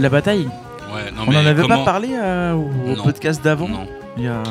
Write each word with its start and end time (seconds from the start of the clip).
La 0.00 0.08
bataille 0.08 0.46
ouais, 0.94 1.10
non, 1.14 1.24
On 1.26 1.30
mais 1.30 1.36
en 1.36 1.46
avait 1.46 1.62
comment- 1.62 1.78
pas 1.78 1.84
parlé 1.84 2.08
euh, 2.14 2.54
au 2.54 2.96
Non. 2.96 3.02
podcast 3.04 3.42
d'avant 3.44 3.68
Non. 3.68 3.86
Il 4.16 4.24
y 4.24 4.28
a. 4.28 4.42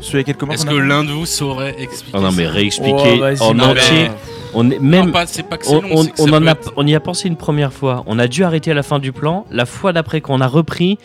Celui 0.00 0.16
avec 0.16 0.26
quelques 0.26 0.42
mois 0.42 0.54
Est-ce 0.54 0.66
que 0.66 0.74
l'un 0.74 1.04
de 1.04 1.10
vous 1.12 1.26
saurait 1.26 1.74
expliquer 1.80 2.18
Oh 2.18 2.22
non, 2.22 2.32
mais 2.32 2.46
réexpliquer 2.46 3.20
Oh, 3.40 3.44
en 3.44 3.54
non, 3.54 3.64
entier. 3.70 3.82
mais- 4.08 4.10
On 4.54 4.70
est 4.70 4.78
Non, 4.78 4.84
même. 4.84 5.12
pas, 5.12 5.26
c'est 5.26 5.42
pas 5.42 5.58
que 5.58 5.66
c'est 5.66 5.74
On, 5.74 5.80
long, 5.82 5.88
on- 5.92 6.02
c'est 6.02 6.10
que 6.12 6.22
on 6.22 6.26
ça 6.28 6.36
en 6.36 6.40
peut 6.40 6.48
a, 6.48 6.52
être- 6.52 6.72
on 6.76 6.86
y 6.86 6.94
a 6.94 7.00
pensé 7.00 7.28
une 7.28 7.36
première 7.36 7.72
fois. 7.72 8.04
On 8.06 8.18
a 8.18 8.26
dû 8.26 8.42
arrêter 8.44 8.70
à 8.70 8.74
la 8.74 8.82
fin 8.82 8.98
du 8.98 9.12
plan. 9.12 9.44
La 9.50 9.66
fois 9.66 9.92
d'après 9.92 10.20
qu'on 10.22 10.40
a 10.40 10.46
repris, 10.46 10.98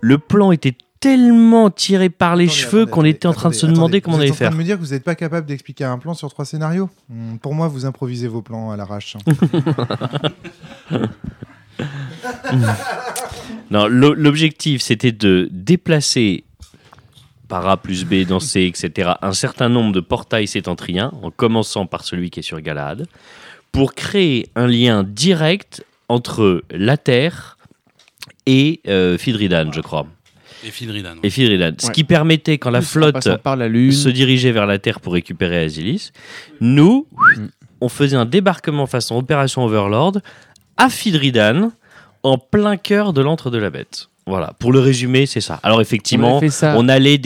le 0.00 0.18
plan 0.18 0.50
était 0.52 0.76
tellement 1.00 1.70
tiré 1.70 2.08
par 2.10 2.34
les 2.34 2.46
Attendez, 2.46 2.58
cheveux 2.60 2.86
qu'on 2.86 3.04
était 3.04 3.26
en 3.28 3.32
train 3.32 3.50
de 3.50 3.54
attendez, 3.54 3.58
se 3.60 3.66
demander 3.66 3.98
attendez. 3.98 4.00
comment 4.00 4.16
on 4.16 4.18
Vous 4.18 4.22
allait 4.22 4.28
êtes 4.30 4.34
en 4.34 4.36
train 4.36 4.44
faire. 4.46 4.50
de 4.52 4.56
me 4.56 4.64
dire 4.64 4.76
que 4.76 4.82
vous 4.84 4.90
n'êtes 4.92 5.04
pas 5.04 5.14
capable 5.14 5.46
d'expliquer 5.46 5.84
un 5.84 5.98
plan 5.98 6.14
sur 6.14 6.28
trois 6.28 6.44
scénarios 6.44 6.90
Hmm, 7.08 7.36
Pour 7.38 7.54
moi, 7.54 7.68
vous 7.68 7.86
improvisez 7.86 8.26
vos 8.26 8.42
plans 8.42 8.70
à 8.72 8.76
l'arrache. 8.76 9.16
Non, 13.70 13.86
l'o- 13.86 14.14
l'objectif 14.14 14.80
c'était 14.82 15.12
de 15.12 15.48
déplacer 15.50 16.44
par 17.48 17.66
A 17.66 17.76
plus 17.78 18.04
B 18.04 18.26
dans 18.26 18.40
C, 18.40 18.62
etc., 18.64 19.12
un 19.22 19.32
certain 19.32 19.68
nombre 19.70 19.92
de 19.92 20.00
portails 20.00 20.46
sétentriens, 20.46 21.12
en 21.22 21.30
commençant 21.30 21.86
par 21.86 22.04
celui 22.04 22.28
qui 22.30 22.40
est 22.40 22.42
sur 22.42 22.60
Galahad, 22.60 23.06
pour 23.72 23.94
créer 23.94 24.48
un 24.54 24.66
lien 24.66 25.02
direct 25.02 25.82
entre 26.10 26.62
la 26.70 26.96
Terre 26.98 27.56
et 28.46 28.80
euh, 28.86 29.16
Fidridan, 29.16 29.72
je 29.72 29.80
crois. 29.80 30.06
Et 30.64 30.70
Fidridan. 30.70 31.14
Et 31.22 31.30
Fidridan. 31.30 31.72
Ce 31.78 31.86
Ouais. 31.86 31.92
qui 31.92 32.04
permettait, 32.04 32.58
quand 32.58 32.70
la 32.70 32.82
flotte 32.82 33.14
passant 33.14 33.38
par 33.38 33.56
la 33.56 33.68
lune. 33.68 33.92
se 33.92 34.08
dirigeait 34.10 34.52
vers 34.52 34.66
la 34.66 34.78
Terre 34.78 35.00
pour 35.00 35.12
récupérer 35.14 35.64
Asilis, 35.64 36.10
nous, 36.60 37.06
Mm. 37.36 37.46
on 37.80 37.88
faisait 37.88 38.16
un 38.16 38.24
débarquement 38.26 38.86
façon 38.86 39.16
Opération 39.16 39.64
Overlord 39.64 40.18
à 40.76 40.90
Fidridan, 40.90 41.70
en 42.22 42.38
plein 42.38 42.76
cœur 42.76 43.12
de 43.12 43.20
l'antre 43.20 43.50
de 43.50 43.58
la 43.58 43.70
bête. 43.70 44.08
Voilà, 44.26 44.52
pour 44.58 44.72
le 44.72 44.78
résumer, 44.80 45.24
c'est 45.24 45.40
ça. 45.40 45.58
Alors 45.62 45.80
effectivement, 45.80 46.38
ça. 46.50 46.74
on 46.76 46.86
allait 46.90 47.18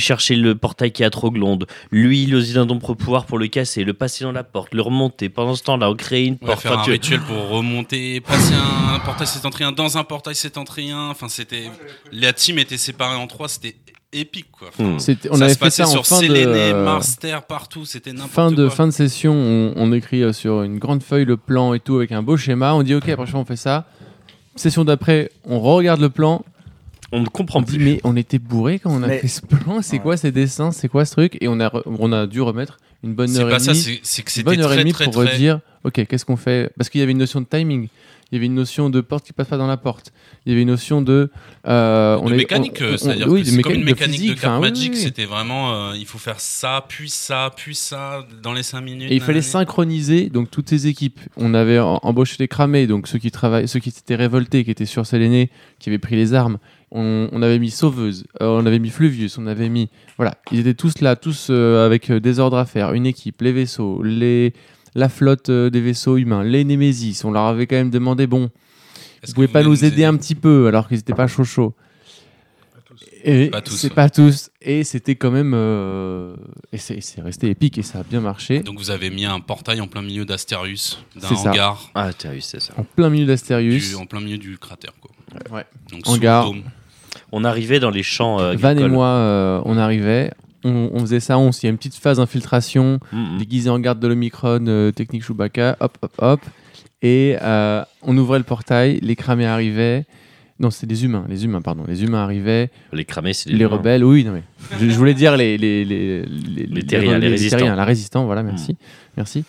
chercher 0.00 0.34
le 0.34 0.56
portail 0.56 0.90
qui 0.90 1.04
a 1.04 1.10
trop 1.10 1.30
glonde, 1.30 1.66
l'huile 1.92 2.34
aux 2.34 2.58
indompres 2.58 2.96
pouvoir 2.96 3.26
pour 3.26 3.38
le 3.38 3.46
casser, 3.46 3.84
le 3.84 3.92
passer 3.92 4.24
dans 4.24 4.32
la 4.32 4.42
porte, 4.42 4.74
le 4.74 4.82
remonter. 4.82 5.28
Pendant 5.28 5.54
ce 5.54 5.62
temps-là, 5.62 5.88
on 5.90 5.94
créait 5.94 6.26
une 6.26 6.38
On 6.42 6.46
va 6.46 6.52
porte. 6.54 6.62
faire 6.62 6.72
Enfin, 6.72 6.80
un 6.80 6.84
tu- 6.84 6.90
rituel 6.90 7.20
pour 7.20 7.48
remonter, 7.48 8.20
passer 8.20 8.54
un 8.54 8.98
portail 8.98 9.28
sétentrien 9.28 9.70
dans 9.70 9.96
un 9.98 10.02
portail 10.02 10.34
sétentrien. 10.34 11.10
Enfin, 11.10 11.28
c'était. 11.28 11.70
La 12.10 12.32
team 12.32 12.58
était 12.58 12.76
séparée 12.76 13.14
en 13.16 13.28
trois, 13.28 13.46
c'était 13.48 13.76
épique 14.12 14.50
quoi. 14.50 14.68
Enfin, 14.76 14.82
Hmm. 14.94 14.98
C'était- 14.98 15.30
on 15.30 15.36
ça 15.36 15.44
avait 15.44 15.52
se 15.54 15.58
fait 15.60 15.64
passait 15.66 15.82
ça 15.84 15.88
en 15.88 15.92
sur 15.92 16.06
fin 16.08 16.16
Séléné, 16.16 16.72
euh, 16.72 16.84
Mars, 16.84 17.18
Terre, 17.20 17.44
partout, 17.44 17.84
c'était 17.84 18.12
n'importe 18.12 18.32
fin 18.32 18.50
de 18.50 18.66
quoi. 18.66 18.74
fin 18.74 18.86
de 18.88 18.92
session. 18.92 19.32
On, 19.32 19.74
on 19.76 19.92
écrit 19.92 20.22
euh, 20.24 20.32
sur 20.32 20.62
une 20.62 20.80
grande 20.80 21.04
feuille 21.04 21.24
le 21.24 21.36
plan 21.36 21.72
et 21.72 21.78
tout 21.78 21.96
avec 21.98 22.10
un 22.10 22.22
beau 22.24 22.36
schéma. 22.36 22.74
On 22.74 22.82
dit 22.82 22.96
ok, 22.96 23.14
prochainement 23.14 23.42
on 23.42 23.44
fait 23.44 23.54
ça. 23.54 23.86
Session 24.56 24.84
d'après, 24.84 25.30
on 25.46 25.60
regarde 25.60 26.00
le 26.00 26.10
plan. 26.10 26.44
on 27.14 27.20
ne 27.20 27.26
On 27.26 27.30
comprend 27.30 27.60
dit 27.60 27.76
plus. 27.76 27.84
mais 27.84 28.00
on 28.04 28.16
était 28.16 28.38
bourré 28.38 28.78
quand 28.78 28.90
on 28.90 29.02
a 29.02 29.06
Mais- 29.06 29.18
fait 29.18 29.28
ce 29.28 29.42
plan. 29.42 29.82
C'est 29.82 29.96
Ouais. 29.96 30.02
quoi 30.02 30.16
ces 30.16 30.32
dessins? 30.32 30.72
C'est 30.72 30.88
quoi 30.88 31.04
ce 31.04 31.12
truc? 31.12 31.36
Et 31.42 31.48
on 31.48 31.60
a 31.60 31.68
re- 31.68 31.82
on 31.86 32.10
a 32.12 32.26
dû 32.26 32.40
remettre 32.40 32.78
une 33.04 33.12
bonne 33.14 33.28
C'est 33.28 33.40
heure 33.40 33.48
et 33.48 33.52
pas 33.52 33.58
ça, 33.58 33.72
demie. 33.72 33.82
c'est 33.82 34.00
c'est 34.02 34.22
que 34.22 34.28
une 34.28 34.32
c'était 34.32 34.44
bonne 34.44 34.60
heure 34.60 34.72
et 34.72 34.76
très 34.76 34.82
demie 34.84 34.92
très 34.92 35.04
pour 35.04 35.14
très. 35.22 35.32
redire 35.32 35.60
ok 35.84 36.06
qu'est-ce 36.06 36.24
qu'on 36.24 36.36
fait? 36.36 36.72
Parce 36.78 36.88
qu'il 36.88 37.00
y 37.00 37.02
avait 37.02 37.12
une 37.12 37.18
notion 37.18 37.40
de 37.42 37.46
timing 37.46 37.88
il 38.32 38.36
y 38.36 38.38
avait 38.38 38.46
une 38.46 38.54
notion 38.54 38.88
de 38.88 39.00
porte 39.02 39.26
qui 39.26 39.32
passe 39.34 39.48
pas 39.48 39.58
dans 39.58 39.66
la 39.66 39.76
porte 39.76 40.12
il 40.46 40.50
y 40.50 40.52
avait 40.54 40.62
une 40.62 40.68
notion 40.68 41.02
de 41.02 41.30
euh, 41.68 42.16
de 42.16 42.20
on 42.22 42.30
mécanique, 42.30 42.78
c'est-à-dire 42.96 43.28
oui, 43.28 43.42
de 43.42 43.50
c'est 43.50 43.62
comme 43.62 43.74
une 43.74 43.84
mécanique 43.84 44.14
physique, 44.20 44.36
de 44.36 44.40
carte 44.40 44.54
enfin, 44.58 44.62
oui, 44.62 44.70
Magic, 44.70 44.92
oui. 44.94 44.98
c'était 44.98 45.26
vraiment 45.26 45.90
euh, 45.90 45.96
il 45.96 46.06
faut 46.06 46.18
faire 46.18 46.40
ça, 46.40 46.84
puis 46.88 47.08
ça, 47.10 47.50
puis 47.54 47.74
ça 47.74 48.26
dans 48.42 48.52
les 48.52 48.62
5 48.62 48.80
minutes. 48.80 49.10
et 49.12 49.14
il 49.14 49.20
fallait 49.20 49.42
synchroniser 49.42 50.28
donc 50.30 50.50
toutes 50.50 50.68
ces 50.70 50.86
équipes 50.86 51.20
on 51.36 51.54
avait 51.54 51.78
em- 51.78 51.98
embauché 52.02 52.36
les 52.40 52.48
cramés 52.48 52.86
donc 52.86 53.06
ceux 53.06 53.18
qui 53.18 53.30
travaillent 53.30 53.68
ceux 53.68 53.78
qui 53.80 53.90
s'étaient 53.90 54.16
révoltés 54.16 54.64
qui 54.64 54.70
étaient 54.70 54.86
sur 54.86 55.06
Séléné 55.06 55.50
qui 55.78 55.90
avaient 55.90 55.98
pris 55.98 56.16
les 56.16 56.34
armes 56.34 56.58
on, 56.90 57.28
on 57.32 57.42
avait 57.42 57.58
mis 57.58 57.70
sauveuse 57.70 58.24
euh, 58.40 58.46
on 58.48 58.66
avait 58.66 58.78
mis 58.78 58.90
Fluvius 58.90 59.38
on 59.38 59.46
avait 59.46 59.68
mis 59.68 59.88
voilà 60.16 60.34
ils 60.50 60.58
étaient 60.60 60.74
tous 60.74 61.00
là 61.00 61.16
tous 61.16 61.48
euh, 61.50 61.86
avec 61.86 62.10
des 62.10 62.38
ordres 62.38 62.56
à 62.58 62.64
faire 62.66 62.92
une 62.94 63.06
équipe 63.06 63.40
les 63.42 63.52
vaisseaux 63.52 64.02
les 64.02 64.52
la 64.94 65.08
flotte 65.08 65.48
euh, 65.48 65.70
des 65.70 65.80
vaisseaux 65.80 66.16
humains 66.16 66.44
les 66.44 66.64
Némésis 66.64 67.24
on 67.24 67.30
leur 67.30 67.44
avait 67.44 67.66
quand 67.66 67.76
même 67.76 67.90
demandé 67.90 68.26
bon 68.26 68.50
Vous 69.26 69.32
pouvez 69.34 69.48
pas 69.48 69.62
voulez 69.62 69.70
nous 69.70 69.84
aider 69.84 70.04
un 70.04 70.16
petit 70.16 70.34
peu 70.34 70.66
alors 70.66 70.88
qu'ils 70.88 70.98
n'étaient 70.98 71.14
pas 71.14 71.26
chaud 71.26 71.44
chaud. 71.44 71.74
Et 73.24 73.50
Pas 73.50 73.60
tous, 73.60 73.76
c'est 73.76 73.88
ouais. 73.88 73.94
pas 73.94 74.10
tous. 74.10 74.50
Et 74.60 74.82
c'était 74.84 75.14
quand 75.14 75.30
même. 75.30 75.52
euh, 75.54 76.34
Et 76.72 76.78
c'est 76.78 76.98
resté 77.20 77.48
épique 77.50 77.78
et 77.78 77.82
ça 77.82 78.00
a 78.00 78.02
bien 78.02 78.20
marché. 78.20 78.60
Donc 78.60 78.78
vous 78.78 78.90
avez 78.90 79.10
mis 79.10 79.24
un 79.24 79.38
portail 79.40 79.80
en 79.80 79.86
plein 79.86 80.02
milieu 80.02 80.24
d'Astérius, 80.24 80.98
d'un 81.14 81.28
ça. 81.28 81.50
hangar, 81.50 81.90
Ah, 81.94 82.10
vu, 82.32 82.40
c'est 82.40 82.60
ça. 82.60 82.74
En 82.76 82.82
plein 82.82 83.10
milieu 83.10 83.26
d'Astérius. 83.26 83.94
en 83.94 84.06
plein 84.06 84.20
milieu 84.20 84.38
du 84.38 84.58
cratère. 84.58 84.92
Quoi. 85.00 85.10
Ouais. 85.56 85.64
Donc 85.92 86.04
sous 86.04 86.12
le 86.14 86.18
Hangar. 86.18 86.44
dôme. 86.46 86.62
On 87.30 87.44
arrivait 87.44 87.78
dans 87.80 87.90
les 87.90 88.02
champs 88.02 88.40
euh, 88.40 88.54
Van 88.56 88.76
et 88.76 88.88
moi, 88.88 89.06
euh, 89.06 89.62
on 89.66 89.78
arrivait. 89.78 90.32
On, 90.64 90.90
on 90.92 91.00
faisait 91.00 91.20
ça, 91.20 91.38
on, 91.38 91.50
il 91.50 91.64
y 91.64 91.66
a 91.66 91.70
une 91.70 91.76
petite 91.76 91.96
phase 91.96 92.18
d'infiltration, 92.18 93.00
Mm, 93.12 93.34
mm. 93.34 93.38
déguisé 93.38 93.70
en 93.70 93.78
garde 93.80 93.98
de 94.00 94.06
l'Omicron, 94.08 94.64
euh, 94.68 94.92
technique 94.92 95.24
Chewbacca, 95.24 95.76
hop, 95.80 95.98
hop, 96.02 96.12
hop. 96.18 96.40
Et 97.02 97.36
euh, 97.42 97.82
on 98.02 98.16
ouvrait 98.16 98.38
le 98.38 98.44
portail, 98.44 99.00
les 99.02 99.16
cramés 99.16 99.46
arrivaient. 99.46 100.04
Non, 100.60 100.70
c'est 100.70 100.86
les 100.88 101.04
humains, 101.04 101.24
les 101.28 101.44
humains, 101.44 101.60
pardon. 101.62 101.82
Les 101.88 102.04
humains 102.04 102.22
arrivaient. 102.22 102.70
Les 102.92 103.04
cramés, 103.04 103.32
c'est 103.32 103.50
Les 103.50 103.56
humains. 103.64 103.68
rebelles, 103.76 104.04
oui, 104.04 104.22
non 104.24 104.32
mais 104.32 104.44
je, 104.78 104.88
je 104.88 104.96
voulais 104.96 105.14
dire 105.14 105.36
les 105.36 105.58
les 105.58 105.84
les 105.84 106.22
les, 106.24 106.82
terriens, 106.84 107.18
les 107.18 107.28
résistants. 107.28 107.56
terriens, 107.56 107.74
la 107.74 107.84
résistant, 107.84 108.24
voilà, 108.26 108.44
merci, 108.44 108.76
merci. 109.16 109.44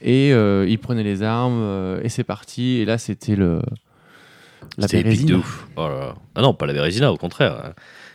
Et 0.00 0.32
euh, 0.32 0.64
ils 0.68 0.78
prenaient 0.78 1.02
les 1.02 1.24
armes 1.24 1.98
et 2.04 2.08
c'est 2.08 2.22
parti. 2.24 2.76
Et 2.78 2.84
là, 2.84 2.98
c'était 2.98 3.34
le 3.34 3.60
la 4.78 4.86
C'était 4.86 5.08
épique 5.10 5.26
de 5.26 5.34
ouf. 5.36 5.66
Oh 5.76 5.88
là 5.88 5.98
là. 5.98 6.14
Ah 6.36 6.42
non, 6.42 6.54
pas 6.54 6.66
la 6.66 6.72
Bérésina, 6.72 7.12
au 7.12 7.16
contraire. 7.16 7.72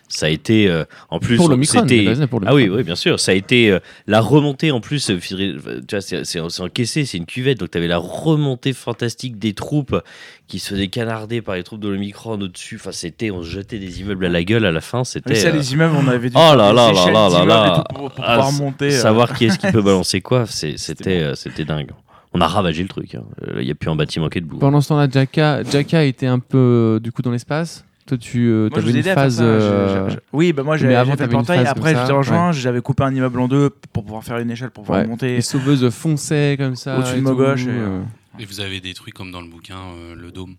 Ça 0.09 0.27
a 0.27 0.29
été, 0.29 0.69
euh, 0.69 0.85
en 1.09 1.19
plus, 1.19 1.35
Pour 1.35 1.49
le 1.49 1.57
Micron, 1.57 1.81
c'était- 1.81 2.05
Ah 2.45 2.55
oui, 2.55 2.69
oui, 2.69 2.83
bien 2.83 2.95
sûr. 2.95 3.19
Ça 3.19 3.33
a 3.33 3.35
été 3.35 3.69
euh, 3.69 3.79
la 4.07 4.21
remontée 4.21 4.71
en 4.71 4.79
plus. 4.79 5.09
euh, 5.09 5.19
Tu 5.19 5.95
vois, 5.95 6.01
c'est 6.01 6.61
encaissé, 6.61 7.03
c'est 7.05 7.17
une 7.17 7.25
cuvette. 7.25 7.59
Donc, 7.59 7.71
tu 7.71 7.77
avais 7.77 7.87
la 7.87 7.97
remontée 7.97 8.71
fantastique 8.71 9.37
des 9.37 9.53
troupes 9.53 10.01
qui 10.47 10.59
se 10.59 10.69
faisaient 10.69 10.87
canarder 10.87 11.41
par 11.41 11.55
les 11.55 11.63
troupes 11.63 11.81
de 11.81 11.89
l'Omicron 11.89 12.39
au-dessus. 12.39 12.77
Enfin, 12.79 12.93
c'était, 12.93 13.31
on 13.31 13.43
se 13.43 13.49
jetait 13.49 13.79
des 13.79 13.99
immeubles 13.99 14.25
à 14.25 14.29
la 14.29 14.43
gueule 14.45 14.65
à 14.65 14.71
la 14.71 14.79
fin. 14.79 14.99
Mais 14.99 15.03
C'était. 15.05 15.35
ça, 15.35 15.49
euh, 15.49 15.51
les 15.51 15.73
immeubles, 15.73 15.95
on 15.97 16.07
avait 16.07 16.29
dû 16.29 16.35
Oh 16.37 16.39
faire 16.39 16.55
là 16.55 16.69
des 16.69 16.75
là 16.75 16.93
là 17.11 17.29
là 17.29 17.45
là 17.45 17.83
pour, 17.93 18.11
pour 18.11 18.23
ah, 18.25 18.49
monter. 18.57 18.85
euh. 18.85 18.91
Savoir 18.91 19.33
qui 19.37 19.45
est-ce 19.45 19.59
qui 19.59 19.69
peut 19.71 19.81
balancer 19.83 20.21
quoi, 20.21 20.45
c'était 20.45 21.35
c'était 21.35 21.65
dingue. 21.65 21.91
On 22.33 22.39
a 22.41 22.47
ravagé 22.47 22.81
le 22.83 22.87
truc. 22.89 23.17
Il 23.57 23.65
n'y 23.65 23.71
a 23.71 23.75
plus 23.75 23.89
un 23.89 23.95
bâtiment 23.95 24.29
qui 24.29 24.37
est 24.37 24.41
debout. 24.41 24.57
Pendant 24.57 24.79
ce 24.79 24.89
temps-là, 24.89 25.07
Jaka, 25.11 25.63
Jaka 25.63 26.03
était 26.05 26.27
un 26.27 26.39
peu 26.39 26.99
du 27.03 27.11
coup 27.11 27.21
dans 27.21 27.31
l'espace. 27.31 27.83
Toi, 28.07 28.17
tu 28.17 28.47
euh, 28.47 28.69
Moi, 28.71 28.79
je 28.81 28.87
avais 28.89 28.97
une 28.99 29.03
phase. 29.03 29.35
ça. 29.37 29.43
euh, 29.43 30.09
Je- 30.09 30.13
je- 30.15 30.19
Oui, 30.33 30.53
bah 30.53 30.63
moi 30.63 30.77
j'ai 30.77 30.87
fait 30.87 31.17
le 31.19 31.27
portail. 31.27 31.65
Après, 31.67 31.91
je 31.93 31.95
ça, 31.99 32.07
t'ai 32.07 32.13
rejoint. 32.13 32.51
J'avais 32.53 32.81
coupé 32.81 33.03
un 33.03 33.13
immeuble 33.13 33.39
en 33.39 33.47
deux 33.47 33.69
pour 33.69 34.03
pouvoir 34.05 34.23
faire 34.23 34.37
une 34.39 34.49
échelle 34.49 34.71
pour 34.71 34.83
pouvoir 34.85 35.01
Ouais. 35.01 35.07
monter. 35.07 35.35
Les 35.35 35.41
sauveuses 35.41 35.89
fonçaient 35.89 36.55
comme 36.57 36.75
ça. 36.75 36.97
Au-dessus 36.99 37.15
de 37.17 37.21
ma 37.21 37.31
gauche 37.33 37.65
et, 37.65 37.69
euh, 37.69 38.01
Et 38.39 38.45
vous 38.45 38.59
avez 38.61 38.79
détruit 38.79 39.11
comme 39.11 39.31
dans 39.31 39.41
le 39.41 39.47
bouquin 39.49 39.77
euh, 39.77 40.15
le 40.15 40.31
dôme 40.31 40.55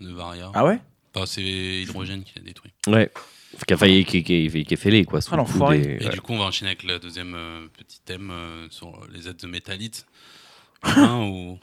de 0.00 0.10
Varia. 0.12 0.50
Ah 0.54 0.64
ouais? 0.64 0.78
Enfin, 1.14 1.24
c'est 1.26 1.42
Hydrogène 1.42 2.22
qui 2.24 2.32
l'a 2.36 2.42
détruit. 2.42 2.72
Ouais. 2.88 3.10
Qui 3.66 3.72
a 3.72 3.76
failli, 3.76 4.04
qui, 4.04 4.22
qui, 4.22 4.48
qui, 4.50 4.64
qui 4.64 4.74
est 4.74 4.76
fêlé, 4.76 5.04
quoi. 5.04 5.20
sous 5.22 5.34
Ah, 5.34 5.42
coup 5.44 5.70
des- 5.72 5.98
Et 6.00 6.04
ouais. 6.04 6.10
du 6.12 6.20
coup, 6.20 6.32
on 6.34 6.38
va 6.38 6.44
enchaîner 6.44 6.70
avec 6.72 6.82
le 6.82 6.98
deuxième 6.98 7.34
euh, 7.34 7.66
petit 7.78 8.00
thème 8.04 8.30
euh, 8.30 8.66
sur 8.70 9.00
les 9.14 9.28
aides 9.28 9.36
de 9.40 9.46
métallites. 9.46 10.04
Hein, 10.82 11.20
ou... 11.30 11.58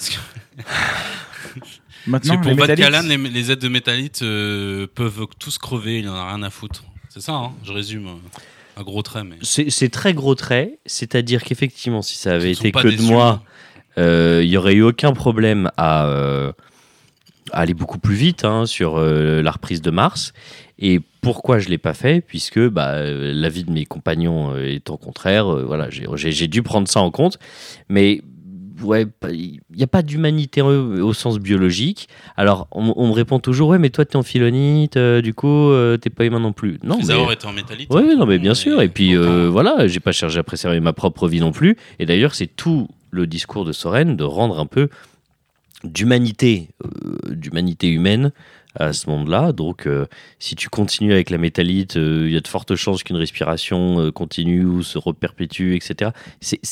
Parce 0.00 0.08
que, 0.10 0.16
parce 1.60 1.80
Maintenant, 2.06 2.38
pour 2.40 2.50
les 2.52 2.56
Vatkalan, 2.56 3.02
les, 3.02 3.18
les 3.18 3.50
aides 3.50 3.58
de 3.58 3.68
métallites 3.68 4.22
euh, 4.22 4.86
peuvent 4.94 5.26
tous 5.38 5.58
crever, 5.58 5.98
il 5.98 6.04
n'y 6.04 6.08
en 6.08 6.14
a 6.14 6.28
rien 6.34 6.42
à 6.42 6.48
foutre. 6.50 6.84
C'est 7.10 7.20
ça, 7.20 7.32
hein 7.34 7.52
je 7.62 7.72
résume. 7.72 8.06
euh, 8.06 8.80
Un 8.80 8.82
gros 8.82 9.02
trait, 9.02 9.22
mais. 9.24 9.36
C'est 9.42 9.90
très 9.90 10.14
gros 10.14 10.34
trait, 10.34 10.78
c'est-à-dire 10.86 11.42
qu'effectivement, 11.44 12.00
si 12.00 12.16
ça 12.16 12.32
avait 12.32 12.52
été 12.52 12.72
que 12.72 12.88
de 12.88 13.02
moi, 13.02 13.42
euh, 13.98 14.40
il 14.42 14.48
y 14.48 14.56
aurait 14.56 14.74
eu 14.74 14.82
aucun 14.82 15.12
problème 15.12 15.70
à, 15.76 16.06
euh, 16.06 16.52
à 17.52 17.60
aller 17.60 17.74
beaucoup 17.74 17.98
plus 17.98 18.14
vite 18.14 18.44
hein, 18.46 18.64
sur 18.64 18.96
euh, 18.96 19.42
la 19.42 19.50
reprise 19.50 19.82
de 19.82 19.90
Mars. 19.90 20.32
Et 20.78 21.00
pourquoi 21.20 21.58
je 21.58 21.68
l'ai 21.68 21.76
pas 21.76 21.92
fait? 21.92 22.22
Puisque 22.22 22.58
bah, 22.58 22.92
euh, 22.94 23.32
l'avis 23.34 23.64
de 23.64 23.70
mes 23.70 23.84
compagnons 23.84 24.54
euh, 24.54 24.72
étant 24.72 24.96
contraire, 24.96 25.52
euh, 25.54 25.64
voilà, 25.64 25.88
j'ai 25.90 26.48
dû 26.48 26.62
prendre 26.62 26.88
ça 26.88 27.00
en 27.00 27.10
compte. 27.10 27.38
Mais 27.90 28.22
ouais, 28.82 29.06
il 29.30 29.60
n'y 29.74 29.82
a 29.82 29.86
pas 29.86 30.02
d'humanité 30.02 30.62
au, 30.62 31.12
sens 31.12 31.38
biologique. 31.38 32.08
Alors, 32.36 32.68
on, 32.72 32.92
on 32.96 33.08
me 33.08 33.12
répond 33.12 33.38
toujours, 33.38 33.70
ouais, 33.70 33.78
mais 33.78 33.90
toi, 33.90 34.04
tu 34.04 34.12
es 34.12 34.16
en 34.16 34.22
philonite, 34.22 34.96
euh, 34.96 35.20
du 35.20 35.34
coup, 35.34 35.70
euh, 35.70 35.96
t'es 35.96 36.10
pas 36.10 36.24
humain 36.24 36.40
non 36.40 36.52
plus. 36.52 36.78
Non, 36.82 36.98
les 36.98 37.14
mais... 37.14 37.32
été 37.32 37.46
en 37.46 37.52
métallite. 37.52 37.88
Oui, 37.90 38.02
hein, 38.10 38.16
non, 38.16 38.26
mais 38.26 38.38
bien 38.38 38.54
sûr. 38.54 38.80
Et 38.82 38.88
puis 38.88 39.16
euh, 39.16 39.48
voilà, 39.50 39.86
j'ai 39.86 40.00
pas 40.00 40.12
cherché 40.12 40.38
à 40.38 40.42
préserver 40.42 40.80
ma 40.80 40.92
propre 40.92 41.28
vie 41.28 41.40
non 41.40 41.52
plus. 41.52 41.76
Et 41.98 42.06
d'ailleurs, 42.06 42.34
c'est 42.34 42.46
tout 42.46 42.88
le 43.10 43.26
discours 43.26 43.64
de 43.64 43.72
Soren 43.72 44.16
de 44.16 44.24
rendre 44.24 44.58
un 44.58 44.66
peu 44.66 44.88
d'humanité, 45.84 46.68
euh, 46.84 47.34
d'humanité 47.34 47.88
humaine 47.88 48.32
à 48.74 48.92
ce 48.92 49.08
monde-là. 49.10 49.52
Donc, 49.52 49.86
euh, 49.86 50.06
si 50.38 50.56
tu 50.56 50.68
continues 50.68 51.12
avec 51.12 51.30
la 51.30 51.38
métallite, 51.38 51.96
euh, 51.96 52.26
il 52.26 52.32
y 52.32 52.36
a 52.36 52.40
de 52.40 52.48
fortes 52.48 52.74
chances 52.76 53.02
qu'une 53.02 53.16
respiration 53.16 54.00
euh, 54.00 54.10
continue 54.12 54.64
ou 54.64 54.82
se 54.82 54.98
reperpétue, 54.98 55.74
etc. 55.74 56.12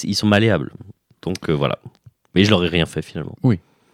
Ils 0.04 0.14
sont 0.14 0.26
malléables. 0.26 0.72
Donc 1.22 1.50
voilà. 1.50 1.78
Mais 2.38 2.44
je 2.44 2.50
l'aurais 2.50 2.68
rien 2.68 2.86
fait 2.86 3.02
finalement. 3.02 3.36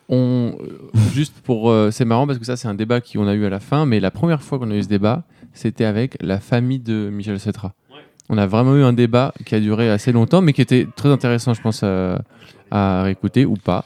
On, 0.08 0.52
euh, 0.60 0.78
juste 1.14 1.34
pour, 1.44 1.70
euh, 1.70 1.90
c'est 1.90 2.04
marrant 2.04 2.26
parce 2.26 2.38
que 2.38 2.44
ça 2.44 2.56
c'est 2.56 2.68
un 2.68 2.74
débat 2.74 3.00
qu'on 3.00 3.26
a 3.26 3.34
eu 3.34 3.46
à 3.46 3.50
la 3.50 3.60
fin, 3.60 3.86
mais 3.86 4.00
la 4.00 4.10
première 4.10 4.42
fois 4.42 4.58
qu'on 4.58 4.70
a 4.70 4.74
eu 4.74 4.82
ce 4.82 4.88
débat, 4.88 5.22
c'était 5.54 5.84
avec 5.86 6.16
la 6.20 6.40
famille 6.40 6.78
de 6.78 7.08
Michel 7.10 7.40
Cetra. 7.40 7.72
On 8.28 8.36
a 8.38 8.46
vraiment 8.46 8.74
eu 8.76 8.82
un 8.82 8.92
débat 8.92 9.32
qui 9.46 9.54
a 9.54 9.60
duré 9.60 9.90
assez 9.90 10.12
longtemps, 10.12 10.40
mais 10.42 10.52
qui 10.52 10.62
était 10.62 10.86
très 10.96 11.08
intéressant, 11.10 11.52
je 11.54 11.60
pense, 11.62 11.82
à, 11.82 12.22
à 12.70 13.02
réécouter 13.02 13.44
ou 13.46 13.54
pas, 13.54 13.84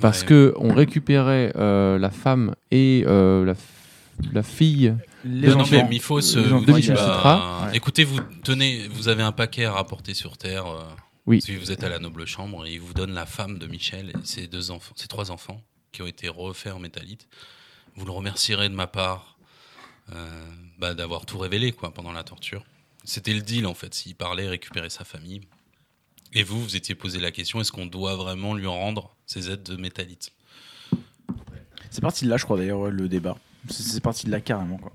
parce 0.00 0.20
Ouais. 0.22 0.26
que 0.28 0.54
on 0.58 0.72
récupérait 0.74 1.52
euh, 1.56 1.98
la 1.98 2.10
femme 2.10 2.54
et 2.72 3.04
euh, 3.06 3.44
la, 3.44 3.52
f- 3.54 4.32
la 4.32 4.42
fille. 4.42 4.94
Les 5.24 5.48
non, 5.48 5.60
enfants. 5.60 5.86
mais 5.88 5.96
il 5.96 6.02
faut 6.02 6.20
se. 6.20 6.38
De 6.38 6.72
Michel 6.72 6.96
Cetra. 6.96 7.66
Ouais. 7.70 7.76
Écoutez, 7.76 8.04
vous 8.04 8.18
tenez, 8.42 8.88
vous 8.92 9.08
avez 9.08 9.22
un 9.22 9.32
paquet 9.32 9.64
à 9.64 9.72
rapporter 9.72 10.14
sur 10.14 10.36
Terre. 10.36 10.64
Oui. 11.26 11.40
Si 11.40 11.56
vous 11.56 11.72
êtes 11.72 11.84
à 11.84 11.88
la 11.88 11.98
noble 11.98 12.26
chambre, 12.26 12.66
et 12.66 12.74
il 12.74 12.80
vous 12.80 12.92
donne 12.92 13.12
la 13.14 13.26
femme 13.26 13.58
de 13.58 13.66
Michel 13.66 14.10
et 14.10 14.26
ses 14.26 14.46
deux 14.46 14.70
enfants, 14.70 14.92
ses 14.96 15.08
trois 15.08 15.30
enfants 15.30 15.62
qui 15.92 16.02
ont 16.02 16.06
été 16.06 16.28
refaits 16.28 16.72
en 16.72 16.78
métallite. 16.78 17.28
Vous 17.96 18.04
le 18.04 18.12
remercierez 18.12 18.68
de 18.68 18.74
ma 18.74 18.86
part 18.86 19.38
euh, 20.12 20.46
bah, 20.78 20.94
d'avoir 20.94 21.24
tout 21.24 21.38
révélé 21.38 21.72
quoi 21.72 21.92
pendant 21.94 22.12
la 22.12 22.24
torture. 22.24 22.64
C'était 23.04 23.32
le 23.32 23.40
deal 23.40 23.66
en 23.66 23.74
fait. 23.74 23.94
S'il 23.94 24.14
parlait, 24.14 24.48
récupérer 24.48 24.90
sa 24.90 25.04
famille. 25.04 25.40
Et 26.34 26.42
vous, 26.42 26.60
vous 26.60 26.76
étiez 26.76 26.94
posé 26.94 27.20
la 27.20 27.30
question 27.30 27.60
est-ce 27.60 27.70
qu'on 27.70 27.86
doit 27.86 28.16
vraiment 28.16 28.54
lui 28.54 28.66
rendre 28.66 29.14
ses 29.24 29.50
aides 29.50 29.62
de 29.62 29.76
métallite 29.76 30.32
C'est 31.90 32.00
parti 32.00 32.24
de 32.24 32.30
là, 32.30 32.36
je 32.36 32.44
crois 32.44 32.56
d'ailleurs, 32.58 32.80
ouais, 32.80 32.90
le 32.90 33.08
débat. 33.08 33.36
C'est 33.70 33.84
c'est 33.84 34.00
parti 34.00 34.26
de 34.26 34.32
là 34.32 34.40
carrément, 34.40 34.78
quoi. 34.78 34.92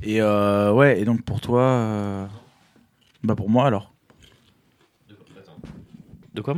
Et 0.00 0.20
euh, 0.20 0.72
ouais, 0.72 1.00
et 1.00 1.04
donc 1.04 1.22
pour 1.24 1.40
toi, 1.40 1.62
euh, 1.62 2.26
bah 3.24 3.34
pour 3.34 3.50
moi 3.50 3.66
alors? 3.66 3.92
De 6.38 6.42
quoi 6.42 6.54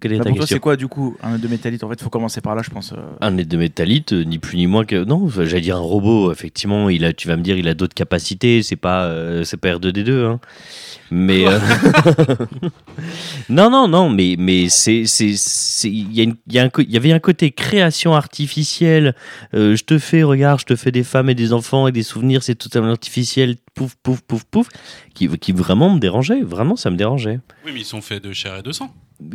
Quelle 0.00 0.14
est 0.14 0.16
Bah, 0.16 0.24
ta 0.24 0.30
pour 0.30 0.38
toi, 0.38 0.46
c'est 0.46 0.58
quoi 0.60 0.76
du 0.76 0.88
coup 0.88 1.14
un 1.22 1.34
œuf 1.34 1.40
de 1.42 1.46
métallite? 1.48 1.84
En 1.84 1.90
fait, 1.90 2.00
faut 2.00 2.08
commencer 2.08 2.40
par 2.40 2.54
là, 2.54 2.62
je 2.64 2.70
pense. 2.70 2.94
euh. 2.94 2.96
Un 3.20 3.36
aide 3.36 3.48
de 3.48 3.58
métallite, 3.58 4.14
euh, 4.14 4.22
ni 4.24 4.38
plus 4.38 4.56
ni 4.56 4.66
moins 4.66 4.86
que. 4.86 5.04
Non, 5.04 5.28
j'allais 5.28 5.60
dire 5.60 5.76
un 5.76 5.80
robot, 5.80 6.32
effectivement, 6.32 6.88
il 6.88 7.04
a, 7.04 7.12
tu 7.12 7.28
vas 7.28 7.36
me 7.36 7.42
dire, 7.42 7.58
il 7.58 7.68
a 7.68 7.74
d'autres 7.74 7.92
capacités, 7.94 8.62
c'est 8.62 8.76
pas, 8.76 9.04
euh, 9.04 9.44
c'est 9.44 9.58
pas 9.58 9.74
R2D2. 9.74 10.24
Hein. 10.24 10.40
Mais. 11.10 11.44
euh, 11.46 11.58
non, 13.50 13.68
non, 13.70 13.88
non, 13.88 14.08
mais, 14.08 14.36
mais 14.38 14.70
c'est. 14.70 15.02
Il 15.84 16.18
y, 16.18 16.22
il 16.22 16.30
y, 16.54 16.70
il 16.78 16.90
y 16.90 16.96
avait 16.96 17.12
un 17.12 17.18
côté 17.18 17.50
création 17.50 18.14
artificielle. 18.14 19.14
euh, 19.54 19.76
je 19.76 19.84
te 19.84 19.98
fais, 19.98 20.22
regarde, 20.22 20.60
je 20.60 20.64
te 20.64 20.76
fais 20.76 20.92
des 20.92 21.04
femmes 21.04 21.28
et 21.28 21.34
des 21.34 21.52
enfants 21.52 21.86
et 21.88 21.92
des 21.92 22.02
souvenirs, 22.04 22.42
c'est 22.42 22.54
totalement 22.54 22.90
artificiel, 22.92 23.56
pouf, 23.74 23.96
pouf, 24.02 24.22
pouf, 24.22 24.44
pouf, 24.44 24.68
qui, 25.14 25.28
qui 25.38 25.52
vraiment 25.52 25.90
me 25.94 25.98
dérangeait. 26.00 26.40
Vraiment, 26.42 26.76
ça 26.76 26.90
me 26.90 26.96
dérangeait. 26.96 27.40
Oui, 27.66 27.72
mais 27.74 27.80
ils 27.80 27.84
sont 27.84 28.00
faits 28.00 28.22
de 28.24 28.32
chair 28.32 28.56
et 28.56 28.62
de 28.62 28.72
sang. 28.72 28.88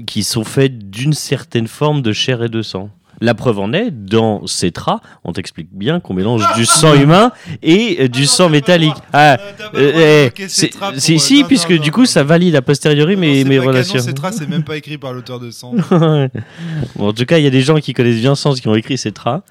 Qui 0.08 0.24
sont 0.24 0.44
faits 0.44 0.90
d'une 0.90 1.14
certaine 1.14 1.68
forme 1.68 2.02
de 2.02 2.14
chair 2.14 2.44
et 2.44 2.50
de 2.50 2.62
sang. 2.62 2.90
La 3.22 3.34
preuve 3.34 3.60
en 3.60 3.74
est, 3.74 3.92
dans 3.92 4.46
Cetra, 4.46 5.02
on 5.24 5.32
t'explique 5.32 5.70
bien 5.72 6.00
qu'on 6.00 6.14
mélange 6.14 6.44
du 6.56 6.66
sang 6.66 6.94
humain 6.96 7.32
et 7.64 7.98
euh, 8.02 8.08
du 8.08 8.26
sang 8.26 8.50
métallique. 8.50 8.96
Ah, 9.14 9.38
euh, 9.76 10.30
eh, 10.38 10.48
c'est 10.48 11.18
si, 11.18 11.44
puisque 11.46 11.74
du 11.80 11.92
coup, 11.92 12.06
ça 12.06 12.24
valide 12.24 12.56
a 12.56 12.62
posteriori 12.62 13.16
mes, 13.16 13.44
mes 13.44 13.60
relations. 13.60 14.00
Cetra, 14.00 14.32
c'est 14.32 14.50
même 14.50 14.64
pas 14.64 14.78
écrit 14.78 14.98
par 14.98 15.14
l'auteur 15.14 15.40
de 15.40 15.52
sang. 15.52 15.74
bon, 15.90 16.30
en 17.08 17.14
tout 17.14 17.26
cas, 17.26 17.38
il 17.38 17.44
y 17.44 17.48
a 17.48 17.52
des 17.52 17.62
gens 17.62 17.78
qui 17.80 17.94
connaissent 17.94 18.20
bien 18.20 18.36
Sens 18.36 18.60
qui 18.60 18.68
ont 18.68 18.76
écrit 18.76 18.98
Cetra. 18.98 19.44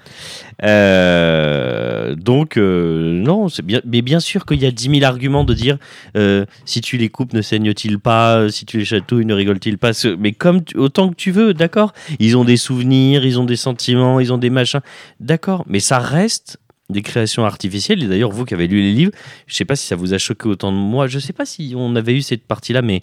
Euh, 0.63 2.15
donc, 2.15 2.57
euh, 2.57 3.13
non, 3.13 3.49
c'est 3.49 3.65
bien, 3.65 3.81
mais 3.85 4.03
bien 4.03 4.21
sûr 4.21 4.47
qu'il 4.47 4.61
y 4.63 4.67
a 4.67 4.71
10 4.71 4.91
000 5.01 5.05
arguments 5.05 5.45
de 5.45 5.55
dire 5.55 5.79
euh, 6.17 6.45
si 6.65 6.81
tu 6.81 6.97
les 6.97 7.09
coupes, 7.09 7.33
ne 7.33 7.43
saignent-ils 7.43 7.99
pas? 7.99 8.49
Si 8.51 8.65
tu 8.67 8.79
les 8.79 8.85
chatouilles, 8.85 9.25
ne 9.25 9.35
rigolent-ils 9.35 9.79
pas? 9.79 9.91
Mais 10.19 10.33
comme 10.33 10.65
tu- 10.65 10.77
autant 10.77 11.09
que 11.09 11.15
tu 11.15 11.31
veux, 11.31 11.55
d'accord? 11.55 11.93
Ils 12.19 12.37
ont 12.37 12.45
des 12.45 12.57
souvenirs, 12.57 13.25
ils 13.25 13.39
ont 13.41 13.45
des 13.45 13.54
sentiments, 13.57 14.21
ils 14.21 14.33
ont 14.33 14.39
des 14.39 14.51
machins. 14.51 14.81
D'accord, 15.21 15.65
mais 15.67 15.81
ça 15.81 15.99
reste 15.99 16.59
des 16.91 17.03
créations 17.03 17.45
artificielles. 17.45 18.03
Et 18.03 18.07
d'ailleurs, 18.07 18.31
vous 18.31 18.45
qui 18.45 18.55
avez 18.55 18.67
lu 18.67 18.81
les 18.81 18.93
livres, 18.93 19.13
je 19.47 19.55
sais 19.55 19.65
pas 19.65 19.77
si 19.77 19.87
ça 19.87 19.97
vous 19.97 20.13
a 20.15 20.19
choqué 20.19 20.49
autant 20.49 20.71
de 20.73 20.77
moi. 20.77 21.07
Je 21.07 21.19
sais 21.19 21.33
pas 21.33 21.47
si 21.47 21.73
on 21.77 21.97
avait 21.97 22.15
eu 22.15 22.23
cette 22.23 22.45
partie-là, 22.45 22.83
mais 22.83 23.03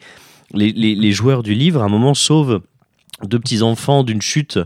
les, 0.54 0.72
les- 0.72 0.96
les 0.96 1.12
joueurs 1.12 1.42
du 1.44 1.54
livre, 1.56 1.82
à 1.82 1.86
un 1.86 1.90
moment, 1.90 2.14
sauvent 2.14 2.62
deux 3.24 3.40
petits 3.40 3.62
enfants 3.62 4.04
d'une 4.04 4.22
chute 4.22 4.60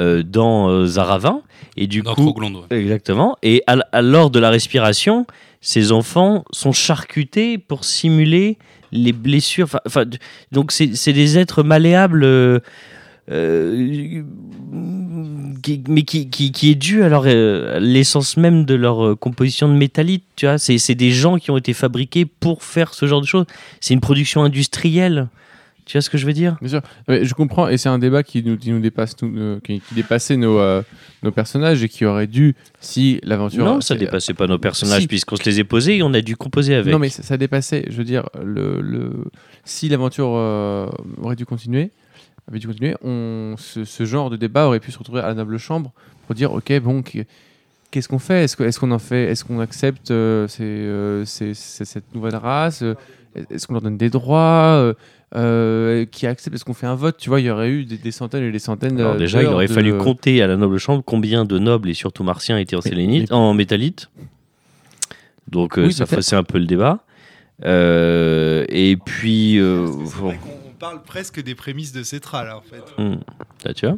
euh, 0.00 0.22
dans 0.22 0.68
euh, 0.68 0.86
Zaravin. 0.86 1.42
Et 1.76 1.86
du 1.86 2.02
Dans 2.02 2.14
coup, 2.14 2.22
Troglonde, 2.24 2.56
ouais. 2.70 2.78
Exactement. 2.80 3.36
Et 3.42 3.62
à, 3.66 3.76
à 3.92 4.02
lors 4.02 4.30
de 4.30 4.38
la 4.38 4.50
respiration, 4.50 5.26
ces 5.60 5.92
enfants 5.92 6.44
sont 6.52 6.72
charcutés 6.72 7.58
pour 7.58 7.84
simuler 7.84 8.58
les 8.92 9.12
blessures. 9.12 9.68
Enfin, 9.86 10.04
donc, 10.52 10.70
c'est 10.72 10.94
c'est 10.96 11.12
des 11.12 11.38
êtres 11.38 11.62
malléables. 11.62 12.24
euh, 12.24 12.60
euh, 13.30 14.22
qui- 15.62 15.82
mais 15.88 16.02
qui, 16.02 16.28
qui, 16.28 16.52
qui 16.52 16.70
est 16.70 16.74
dû 16.74 17.02
à 17.02 17.08
leur, 17.08 17.24
euh, 17.26 17.76
à 17.76 17.80
l'essence 17.80 18.36
même 18.36 18.64
de 18.64 18.74
leur 18.74 19.04
euh, 19.04 19.14
composition 19.16 19.68
de 19.68 19.74
métallite, 19.74 20.24
tu 20.36 20.46
vois. 20.46 20.58
C'est 20.58 20.94
des 20.94 21.10
gens 21.10 21.38
qui 21.38 21.50
ont 21.50 21.56
été 21.56 21.72
fabriqués 21.72 22.24
pour 22.26 22.62
faire 22.62 22.94
ce 22.94 23.06
genre 23.06 23.20
de 23.20 23.26
choses. 23.26 23.46
C'est 23.80 23.94
une 23.94 24.00
production 24.00 24.42
industrielle. 24.42 25.28
Tu 25.84 25.96
vois 25.96 26.02
ce 26.02 26.10
que 26.10 26.18
je 26.18 26.26
veux 26.26 26.32
dire? 26.32 26.56
Bien 26.60 26.68
sûr. 26.68 26.82
Je 27.08 27.32
comprends, 27.32 27.68
et 27.68 27.78
c'est 27.78 27.88
un 27.88 28.00
débat 28.00 28.24
qui 28.24 28.42
nous, 28.42 28.56
qui 28.56 28.72
nous 28.72 28.80
dépasse, 28.80 29.14
euh, 29.22 29.60
qui, 29.62 29.78
qui 29.80 29.94
dépassait 29.94 30.36
nos, 30.36 30.58
euh, 30.58 30.82
nos 31.22 31.30
personnages 31.30 31.80
et 31.84 31.88
qui 31.88 32.04
aurait 32.04 32.26
dû, 32.26 32.56
si 32.80 33.20
l'aventure. 33.22 33.64
Non, 33.64 33.80
ça 33.80 33.94
c'est- 33.94 34.00
dépassait 34.00 34.34
pas 34.34 34.48
nos 34.48 34.58
personnages 34.58 35.02
Si. 35.02 35.06
puisqu'on 35.06 35.36
se 35.36 35.44
les 35.44 35.60
est 35.60 35.64
posés 35.64 35.98
et 35.98 36.02
on 36.02 36.12
a 36.12 36.20
dû 36.22 36.36
composer 36.36 36.74
avec. 36.74 36.92
Non, 36.92 36.98
mais 36.98 37.08
ça, 37.08 37.22
ça 37.22 37.36
dépassait. 37.36 37.84
Je 37.88 37.96
veux 37.98 38.02
dire, 38.04 38.28
le, 38.44 38.80
le... 38.80 39.12
si 39.64 39.88
l'aventure 39.88 40.32
euh, 40.34 40.88
aurait 41.22 41.36
dû 41.36 41.46
continuer, 41.46 41.92
avait 42.48 42.58
dû 42.58 42.66
continuer, 42.68 42.94
on, 43.02 43.54
ce, 43.58 43.84
ce 43.84 44.04
genre 44.04 44.30
de 44.30 44.36
débat 44.36 44.66
aurait 44.66 44.80
pu 44.80 44.92
se 44.92 44.98
retrouver 44.98 45.20
à 45.20 45.26
la 45.28 45.34
noble 45.34 45.58
chambre 45.58 45.92
pour 46.26 46.34
dire, 46.34 46.52
ok, 46.52 46.80
bon, 46.80 47.02
qu- 47.02 47.24
qu'est-ce 47.90 48.08
qu'on 48.08 48.18
fait? 48.20 48.44
Est-ce 48.44 48.78
qu'on 48.78 48.90
en 48.92 48.98
fait 48.98 49.24
Est-ce 49.30 49.44
qu'on 49.44 49.58
accepte 49.60 50.10
euh, 50.10 50.46
ces, 50.48 50.62
euh, 50.64 51.24
ces- 51.24 51.54
ces- 51.54 51.84
cette 51.84 52.14
nouvelle 52.14 52.36
race? 52.36 52.82
Est-ce 53.50 53.66
qu'on 53.66 53.74
leur 53.74 53.82
donne 53.82 53.96
des 53.98 54.10
droits? 54.10 54.76
Euh, 54.78 54.94
euh, 55.34 56.04
Qui 56.06 56.26
accepte? 56.28 56.54
Est-ce 56.54 56.64
qu'on 56.64 56.72
fait 56.72 56.86
un 56.86 56.94
vote? 56.94 57.16
Tu 57.18 57.28
vois, 57.28 57.40
il 57.40 57.46
y 57.46 57.50
aurait 57.50 57.68
eu 57.70 57.84
des, 57.84 57.98
des 57.98 58.10
centaines 58.12 58.44
et 58.44 58.52
des 58.52 58.58
centaines. 58.60 58.98
Alors 59.00 59.16
déjà, 59.16 59.42
il 59.42 59.48
aurait 59.48 59.66
de- 59.66 59.72
fallu 59.72 59.96
compter 59.98 60.40
à 60.40 60.46
la 60.46 60.56
noble 60.56 60.78
chambre 60.78 61.02
combien 61.04 61.44
de 61.44 61.58
nobles 61.58 61.90
et 61.90 61.94
surtout 61.94 62.22
martiens 62.22 62.58
étaient 62.58 62.76
en 62.76 62.80
Mais- 62.84 62.90
sélénite, 62.90 63.30
mais- 63.30 63.36
en 63.36 63.52
métallite. 63.54 64.08
Donc 65.50 65.78
euh, 65.78 65.86
Oui, 65.86 65.92
ça 65.92 66.06
faussait 66.06 66.36
un 66.36 66.44
peu 66.44 66.58
le 66.58 66.66
débat. 66.66 67.00
Euh, 67.64 68.64
et 68.68 68.96
puis, 68.96 69.58
euh, 69.58 69.86
bon, 70.20 70.34
parle 70.76 71.02
presque 71.02 71.42
des 71.42 71.54
prémices 71.54 71.92
de 71.92 72.02
Cetra, 72.02 72.44
là, 72.44 72.56
en 72.56 72.60
fait. 72.60 72.82
là, 73.64 73.74
tu 73.74 73.86
vois. 73.86 73.96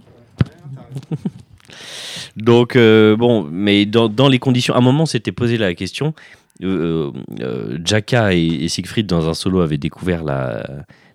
Donc 2.36 2.76
euh, 2.76 3.16
bon, 3.16 3.42
mais 3.50 3.84
dans, 3.84 4.08
dans 4.08 4.28
les 4.28 4.38
conditions, 4.38 4.74
à 4.74 4.78
un 4.78 4.82
moment, 4.82 5.06
s'était 5.06 5.32
posé 5.32 5.58
la 5.58 5.74
question. 5.74 6.14
Euh, 6.62 7.12
euh, 7.40 7.78
Jaka 7.84 8.32
et, 8.34 8.44
et 8.46 8.68
Siegfried 8.68 9.06
dans 9.06 9.28
un 9.28 9.34
solo 9.34 9.60
avaient 9.60 9.78
découvert 9.78 10.24
la, 10.24 10.64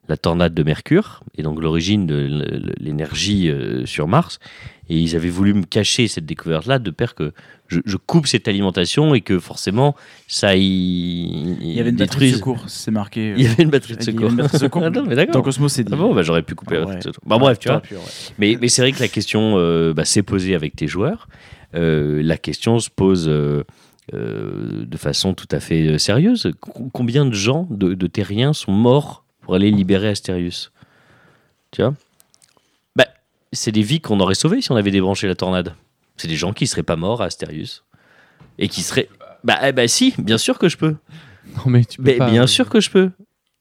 la 0.08 0.18
tornade 0.18 0.54
de 0.54 0.64
Mercure 0.64 1.22
et 1.38 1.44
donc 1.44 1.62
l'origine 1.62 2.06
de 2.06 2.74
l'énergie 2.78 3.50
euh, 3.50 3.86
sur 3.86 4.08
Mars. 4.08 4.40
Et 4.90 4.98
ils 4.98 5.16
avaient 5.16 5.30
voulu 5.30 5.54
me 5.54 5.64
cacher 5.64 6.08
cette 6.10 6.26
découverte-là 6.26 6.78
de 6.78 6.92
peur 6.92 7.16
que 7.16 7.32
je, 7.70 7.80
je 7.86 7.96
coupe 7.96 8.28
cette 8.28 8.50
alimentation 8.50 9.16
et 9.16 9.22
que 9.22 9.40
forcément 9.40 9.96
ça 10.28 10.58
y, 10.58 10.62
Il 10.62 11.72
y 11.74 11.80
avait 11.80 11.92
une 11.92 11.96
batterie 11.96 12.32
de 12.32 12.36
secours, 12.38 12.66
c'est 12.68 12.92
marqué. 12.92 13.32
euh, 13.32 13.36
Il 13.38 13.44
y 13.44 13.48
avait 13.48 13.64
une 13.64 13.70
batterie 13.70 13.96
de 13.96 14.02
Il 14.02 14.06
y 14.06 14.10
avait 14.10 14.18
secours. 14.18 14.30
une 14.32 14.36
batterie 14.36 14.58
de 14.58 14.64
secours. 14.64 14.84
Ah 14.86 14.90
non, 14.90 15.04
mais 15.04 15.10
Dans 15.16 15.16
d'accord. 15.16 15.44
Cosmos, 15.44 15.72
c'est 15.72 15.84
dit. 15.86 15.92
Ah 15.94 15.96
bon, 15.96 16.14
bah, 16.14 16.22
j'aurais 16.22 16.44
pu 16.44 16.54
couper 16.56 16.76
la 16.80 16.86
Ah 16.90 16.96
de 16.98 17.02
secours. 17.04 17.24
Bah 17.26 17.38
bref, 17.38 17.60
tu 17.60 17.70
vois. 17.70 17.78
T'aurais 17.80 17.88
pu, 17.88 17.96
ouais. 17.96 18.02
Mais, 18.40 18.58
mais 18.60 18.68
c'est 18.68 18.82
vrai 18.82 18.92
que 18.92 19.00
la 19.00 19.08
question 19.08 19.56
euh, 19.58 19.94
bah, 19.94 20.04
s'est 20.04 20.22
posée 20.24 20.54
avec 20.54 20.76
tes 20.76 20.88
joueurs. 20.88 21.30
Euh, 21.76 22.22
la 22.22 22.38
question 22.38 22.78
se 22.80 22.90
pose 22.90 23.28
euh, 23.30 23.64
euh, 24.14 24.86
de 24.86 24.98
façon 24.98 25.34
tout 25.34 25.48
à 25.52 25.62
fait 25.62 25.88
euh, 25.88 25.98
sérieuse. 25.98 26.52
Co- 26.60 26.90
combien 26.92 27.26
de 27.26 27.34
gens, 27.34 27.68
de, 27.72 27.94
de 27.94 28.08
terriens, 28.08 28.52
sont 28.52 28.74
morts 28.74 29.24
pour 29.42 29.56
aller 29.56 29.72
libérer 29.72 30.10
Astérius? 30.10 30.72
Tu 31.72 31.82
vois? 31.82 31.94
C'est 33.54 33.72
des 33.72 33.82
vies 33.84 34.02
qu'on 34.02 34.20
aurait 34.20 34.36
sauvées 34.36 34.62
si 34.62 34.72
on 34.72 34.76
avait 34.76 34.92
débranché 34.92 35.28
la 35.28 35.36
tornade. 35.36 35.76
C'est 36.18 36.28
des 36.28 36.36
gens 36.36 36.54
qui 36.54 36.68
seraient 36.68 36.84
pas 36.84 36.96
morts 36.96 37.22
à 37.22 37.26
Astérius. 37.26 37.84
Et 38.60 38.68
qui 38.68 38.82
seraient. 38.82 39.10
Bah, 39.44 39.58
eh 39.64 39.72
bah 39.72 39.88
si, 39.88 40.14
bien 40.18 40.38
sûr 40.38 40.60
que 40.60 40.70
je 40.70 40.78
peux. 40.78 40.96
Non, 41.58 41.64
mais 41.68 41.86
tu 41.86 41.98
peux 41.98 42.04
Mais 42.04 42.18
pas- 42.18 42.30
bien 42.30 42.48
sûr 42.48 42.70
que 42.70 42.80
je 42.80 42.90
peux. 42.90 43.12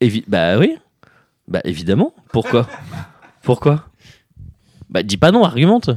Évi- 0.01 0.25
bah 0.29 0.59
oui. 0.59 0.77
Bah 1.49 1.61
évidemment. 1.65 2.15
Pourquoi? 2.33 2.69
Pourquoi? 3.43 3.87
Bah 4.91 5.03
dis 5.03 5.17
pas 5.17 5.31
non, 5.33 5.45
argumente. 5.45 5.91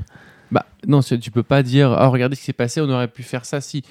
Bah, 0.52 0.66
non, 0.88 1.02
tu 1.02 1.20
tu 1.20 1.32
peux 1.32 1.44
pas 1.44 1.62
dire 1.64 1.92
Ah, 1.92 2.08
regardez 2.08 2.36
ce 2.36 2.42
qui 2.42 2.46
s'est 2.48 2.54
passé, 2.54 2.80
on 2.82 2.90
aurait 2.90 3.08
pu 3.08 3.24
faire 3.24 3.46
ça 3.46 3.62
si. 3.62 3.84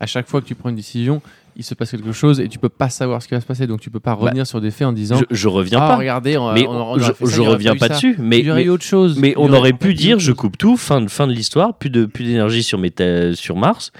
À 0.00 0.06
chaque 0.06 0.28
fois 0.28 0.40
que 0.40 0.46
tu 0.46 0.54
prends 0.54 0.68
une 0.70 0.76
décision, 0.76 1.22
il 1.56 1.64
se 1.64 1.74
passe 1.74 1.90
quelque 1.90 2.12
chose 2.12 2.40
et 2.40 2.48
tu 2.48 2.58
peux 2.58 2.68
pas 2.68 2.88
savoir 2.88 3.22
ce 3.22 3.28
qui 3.28 3.34
va 3.34 3.40
se 3.40 3.46
passer. 3.46 3.66
Donc 3.66 3.80
tu 3.80 3.90
peux 3.90 4.00
pas 4.00 4.14
revenir 4.14 4.46
sur 4.46 4.60
des 4.60 4.70
faits 4.70 4.86
en 4.88 4.92
disant 4.92 5.18
Je, 5.18 5.24
je 5.36 5.48
reviens 5.48 5.78
Ah, 5.82 5.88
pas. 5.88 5.96
regardez, 5.96 6.36
on, 6.38 6.52
mais 6.52 6.66
on- 6.66 6.92
on 6.92 6.98
je, 6.98 7.04
ça, 7.12 7.42
reviens 7.42 7.76
pas 7.76 7.88
ça. 7.88 7.94
dessus. 7.94 8.16
Mais, 8.18 8.38
il 8.40 8.46
y 8.46 8.50
aurait 8.50 8.60
mais, 8.60 8.66
eu 8.66 8.70
autre 8.70 8.84
chose. 8.84 9.18
mais 9.18 9.34
on 9.36 9.52
aurait 9.52 9.72
pu 9.72 9.94
dire 9.94 10.18
je 10.18 10.32
coupe 10.32 10.56
tout, 10.58 10.76
fin 10.76 11.00
de, 11.00 11.08
fin 11.08 11.26
de 11.26 11.32
l'histoire, 11.32 11.74
plus 11.74 11.90
de 11.90 12.06
plus 12.06 12.24
d'énergie 12.24 12.62
sur, 12.62 12.78
méta- 12.80 13.34
sur 13.34 13.56
Mars. 13.56 13.92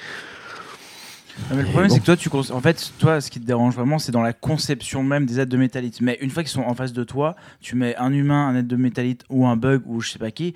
Non, 1.51 1.57
mais 1.57 1.63
le 1.63 1.69
problème, 1.69 1.91
c'est 1.91 2.01
que 2.01 2.05
toi, 2.05 2.17
tu 2.17 2.29
en 2.31 2.61
fait, 2.61 2.93
toi, 2.99 3.21
ce 3.21 3.31
qui 3.31 3.41
te 3.41 3.47
dérange 3.47 3.75
vraiment, 3.75 3.99
c'est 3.99 4.13
dans 4.13 4.21
la 4.23 4.35
conception 4.35 5.03
même 5.03 5.25
des 5.25 5.41
aides 5.41 5.49
de 5.49 5.57
métallite. 5.57 6.01
Mais 6.03 6.19
une 6.21 6.29
fois 6.31 6.43
qu'ils 6.43 6.53
sont 6.53 6.63
en 6.63 6.75
face 6.75 6.93
de 6.93 7.05
toi, 7.05 7.37
tu 7.61 7.75
mets 7.75 7.97
un 7.97 8.13
humain, 8.13 8.49
un 8.49 8.57
aide 8.57 8.67
de 8.67 8.77
métallite 8.77 9.23
ou 9.31 9.47
un 9.47 9.57
bug 9.57 9.81
ou 9.87 10.01
je 10.03 10.11
sais 10.11 10.19
pas 10.19 10.31
qui, 10.31 10.55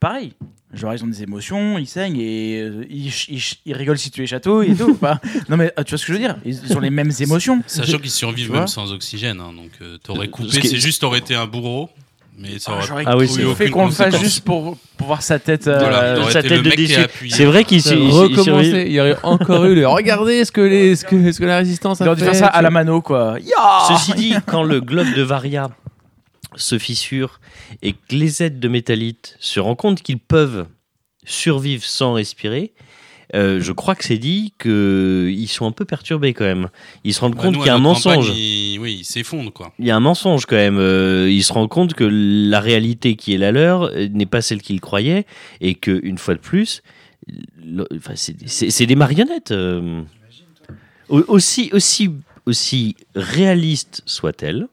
pareil. 0.00 0.32
Genre, 0.72 0.94
ils 0.94 1.02
ont 1.02 1.08
des 1.08 1.22
émotions, 1.24 1.78
ils 1.78 1.86
saignent 1.88 2.16
et 2.20 2.60
euh, 2.62 2.84
ils, 2.88 3.08
ils 3.28 3.42
ils 3.66 3.74
rigolent 3.74 3.98
si 3.98 4.10
tu 4.12 4.20
les 4.20 4.28
chatouilles 4.28 4.70
et 4.70 4.74
tout. 4.76 4.90
Enfin, 5.02 5.18
non, 5.48 5.56
mais 5.56 5.72
euh, 5.78 5.82
tu 5.82 5.90
vois 5.90 5.98
ce 5.98 6.06
que 6.06 6.12
je 6.12 6.18
veux 6.18 6.24
dire? 6.24 6.36
Ils 6.44 6.76
ont 6.76 6.80
les 6.80 6.90
mêmes 6.90 7.10
émotions. 7.18 7.60
Sachant 7.66 7.98
qu'ils 7.98 8.10
survivent 8.10 8.52
même 8.52 8.68
sans 8.68 8.92
oxygène, 8.92 9.40
hein, 9.40 9.52
donc 9.52 9.70
euh, 9.82 9.98
t'aurais 10.02 10.28
coupé, 10.28 10.48
c'est 10.62 10.76
juste 10.78 11.00
t'aurais 11.00 11.18
été 11.18 11.34
un 11.34 11.46
bourreau, 11.46 11.90
mais 12.38 12.60
ça 12.60 12.70
Ah, 12.70 12.76
aurait 12.76 12.86
J'aurais 12.86 13.04
Ah 13.04 13.16
oui, 13.16 13.26
c'est 13.26 13.42
fait 13.56 13.68
qu'on 13.70 13.86
le 13.86 13.90
fasse 13.90 14.16
juste 14.20 14.44
pour, 14.44 14.76
pour 14.96 15.06
voir 15.08 15.22
sa 15.22 15.40
tête. 15.40 15.66
euh, 15.66 15.76
Voilà, 15.80 16.16
il 16.24 16.30
sa 16.30 16.40
tête 16.40 16.62
de 16.62 16.68
appuyé. 16.68 16.96
C'est 17.34 17.44
vrai 17.46 17.64
qu'il 17.64 17.82
Ça 17.82 17.90
s'est- 17.90 17.96
il- 17.96 18.02
il- 18.04 18.08
il- 18.10 18.12
recommencer, 18.12 18.84
il 18.86 18.92
y 18.92 19.00
aurait 19.00 19.16
encore 19.24 19.64
eu 19.64 19.74
le 19.74 19.88
regardez 19.88 20.44
ce 20.44 20.52
que, 20.52 20.60
les, 20.60 20.94
ce 20.94 21.04
que, 21.04 21.32
ce 21.32 21.40
que 21.40 21.44
la 21.46 21.56
résistance 21.56 21.98
Il 21.98 22.04
a 22.04 22.06
aurait 22.12 22.16
dû 22.16 22.22
fait. 22.22 22.30
faire 22.30 22.38
ça 22.38 22.46
à 22.46 22.62
la 22.62 22.70
mano, 22.70 23.02
quoi. 23.02 23.38
Ceci 23.88 24.12
dit, 24.14 24.34
quand 24.46 24.62
le 24.62 24.80
globe 24.80 25.12
de 25.16 25.22
Varia 25.22 25.68
se 26.56 26.78
fissure 26.78 27.40
et 27.82 27.92
que 27.92 27.98
les 28.14 28.42
aides 28.42 28.60
de 28.60 28.68
métallite 28.68 29.36
se 29.40 29.60
rendent 29.60 29.76
compte 29.76 30.02
qu'ils 30.02 30.18
peuvent 30.18 30.66
survivre 31.24 31.84
sans 31.84 32.14
respirer, 32.14 32.72
euh, 33.34 33.60
je 33.60 33.70
crois 33.70 33.94
que 33.94 34.04
c'est 34.04 34.18
dit 34.18 34.52
qu'ils 34.60 35.46
sont 35.48 35.64
un 35.66 35.70
peu 35.70 35.84
perturbés 35.84 36.34
quand 36.34 36.44
même. 36.44 36.68
Ils 37.04 37.14
se 37.14 37.20
rendent 37.20 37.36
Bah, 37.36 37.42
compte 37.42 37.56
qu'il 37.58 37.66
y 37.66 37.68
a 37.68 37.74
un 37.74 37.78
mensonge. 37.78 38.28
Oui, 38.30 38.96
il 39.00 39.04
s'effondre 39.04 39.52
quoi. 39.52 39.72
Il 39.78 39.86
y 39.86 39.90
a 39.92 39.96
un 39.96 40.00
mensonge 40.00 40.46
quand 40.46 40.56
même. 40.56 40.78
Euh, 40.78 41.30
ils 41.30 41.44
se 41.44 41.52
rendent 41.52 41.68
compte 41.68 41.94
que 41.94 42.02
la 42.04 42.58
réalité 42.58 43.14
qui 43.14 43.32
est 43.34 43.38
la 43.38 43.52
leur 43.52 43.84
euh, 43.84 44.08
n'est 44.08 44.26
pas 44.26 44.42
celle 44.42 44.60
qu'ils 44.62 44.80
croyaient 44.80 45.26
et 45.60 45.74
que 45.76 46.00
une 46.02 46.18
fois 46.18 46.34
de 46.34 46.40
plus, 46.40 46.82
le- 47.64 47.86
enfin, 47.96 48.14
c'est 48.16 48.34
c'est- 48.48 48.70
c'est 48.70 48.86
des 48.86 48.96
marionnettes. 48.96 49.52
euh. 49.52 50.02
Au- 51.08 51.24
aussi 51.28 51.70
aussi 51.72 52.10
aussi 52.46 52.96
réalistes 53.14 54.02
soient-elles. 54.06 54.66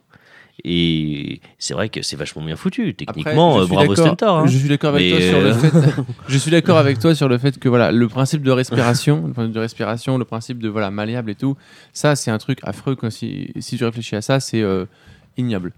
Et 0.64 1.40
c'est 1.60 1.74
vrai 1.74 1.90
que 1.90 2.02
c'est 2.02 2.16
vachement 2.16 2.44
bien 2.44 2.56
foutu. 2.56 2.90
Après, 2.90 3.06
Techniquement, 3.06 3.58
je 3.58 3.62
euh, 3.62 3.66
suis 3.66 3.76
bravo 3.76 3.94
d'accord- 3.94 4.06
Stentor. 4.08 4.38
hein. 4.40 4.48
Je 4.48 4.58
suis 4.58 4.70
d'accord 4.70 4.96
avec 4.96 5.12
Mais, 5.14 5.18
toi 5.20 5.30
sur 5.30 5.40
le 5.42 5.48
euh, 5.48 5.54
fait. 5.54 6.02
je 6.28 6.38
suis 6.38 6.52
d'accord 6.52 6.78
avec 6.78 7.00
toi 7.00 7.14
sur 7.16 7.30
le 7.30 7.38
fait 7.38 7.60
que 7.60 7.70
voilà, 7.70 7.92
le 7.92 8.08
principe 8.08 8.42
de 8.42 8.52
respiration, 8.52 9.28
le 9.28 9.34
principe 9.34 9.54
de 9.54 9.60
respiration, 9.60 10.18
le 10.18 10.26
principe 10.26 10.60
de 10.60 10.70
voilà 10.70 10.90
malléable 10.90 11.30
et 11.30 11.36
tout, 11.36 11.56
ça 11.94 12.16
c'est 12.16 12.32
un 12.32 12.38
truc 12.40 12.60
affreux. 12.64 12.96
Quand 12.96 13.12
si, 13.12 13.52
si 13.60 13.78
tu 13.78 13.86
réfléchis 13.86 14.16
à 14.16 14.22
ça, 14.22 14.40
c'est 14.40 14.62
euh, 14.62 14.86
ignoble. 15.38 15.74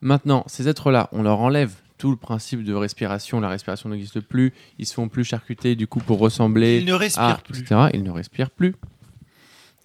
Maintenant, 0.00 0.44
ces 0.46 0.66
êtres-là, 0.66 1.08
on 1.12 1.22
leur 1.22 1.38
enlève 1.40 1.72
tout 1.98 2.10
le 2.10 2.16
principe 2.16 2.64
de 2.64 2.74
respiration. 2.74 3.38
La 3.38 3.48
respiration 3.48 3.90
n'existe 3.90 4.20
plus. 4.20 4.52
Ils 4.78 4.86
se 4.86 4.94
font 4.94 5.08
plus 5.08 5.24
charcuter 5.24 5.76
du 5.76 5.86
coup 5.86 6.00
pour 6.00 6.18
ressembler. 6.18 6.78
Il 6.78 6.86
ne 6.86 6.94
respire 6.94 7.22
à, 7.22 7.34
plus. 7.36 7.60
etc. 7.60 7.82
Ils 7.94 8.02
ne 8.02 8.10
respirent 8.10 8.50
plus. 8.50 8.74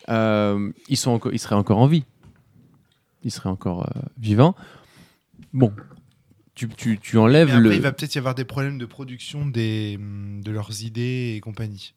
Euh, 0.09 0.71
ils, 0.87 0.97
sont 0.97 1.19
ils 1.31 1.37
seraient 1.37 1.55
encore 1.55 1.77
en 1.79 1.85
vie. 1.87 2.05
Ils 3.23 3.31
seraient 3.31 3.49
encore 3.49 3.83
euh, 3.87 4.01
vivants. 4.17 4.55
Bon, 5.53 5.73
tu, 6.55 6.67
tu, 6.69 6.99
tu 6.99 7.17
enlèves 7.17 7.49
après, 7.49 7.61
le. 7.61 7.73
il 7.75 7.81
va 7.81 7.91
peut-être 7.91 8.15
y 8.15 8.17
avoir 8.17 8.35
des 8.35 8.45
problèmes 8.45 8.77
de 8.77 8.85
production 8.85 9.45
des, 9.45 9.95
hum, 9.99 10.41
de 10.43 10.51
leurs 10.51 10.83
idées 10.83 11.33
et 11.35 11.39
compagnie. 11.39 11.93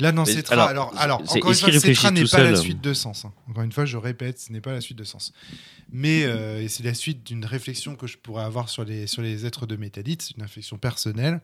Là, 0.00 0.10
dans 0.10 0.24
Mais 0.24 0.32
Cetra, 0.32 0.54
alors, 0.54 0.68
alors, 0.68 0.98
alors, 0.98 1.22
c'est- 1.30 1.38
encore 1.38 1.50
une 1.52 1.56
fois, 1.58 1.72
Cetra 1.72 2.10
n'est 2.10 2.24
pas 2.24 2.42
la 2.42 2.56
suite 2.56 2.80
de 2.80 2.92
sens. 2.94 3.24
hein. 3.24 3.32
Encore 3.48 3.62
une 3.62 3.70
fois, 3.72 3.84
je 3.84 3.96
répète, 3.96 4.40
ce 4.40 4.50
n'est 4.52 4.60
pas 4.60 4.72
la 4.72 4.80
suite 4.80 4.98
de 4.98 5.04
sens. 5.04 5.32
Mais 5.92 6.24
euh, 6.24 6.60
et 6.62 6.68
c'est 6.68 6.82
la 6.82 6.94
suite 6.94 7.24
d'une 7.24 7.44
réflexion 7.44 7.94
que 7.94 8.06
je 8.06 8.16
pourrais 8.18 8.42
avoir 8.44 8.68
sur 8.68 8.84
les, 8.84 9.06
sur 9.06 9.22
les 9.22 9.44
êtres 9.46 9.66
de 9.66 9.76
métallite, 9.76 10.22
c'est 10.22 10.36
une 10.36 10.42
réflexion 10.42 10.78
personnelle. 10.78 11.40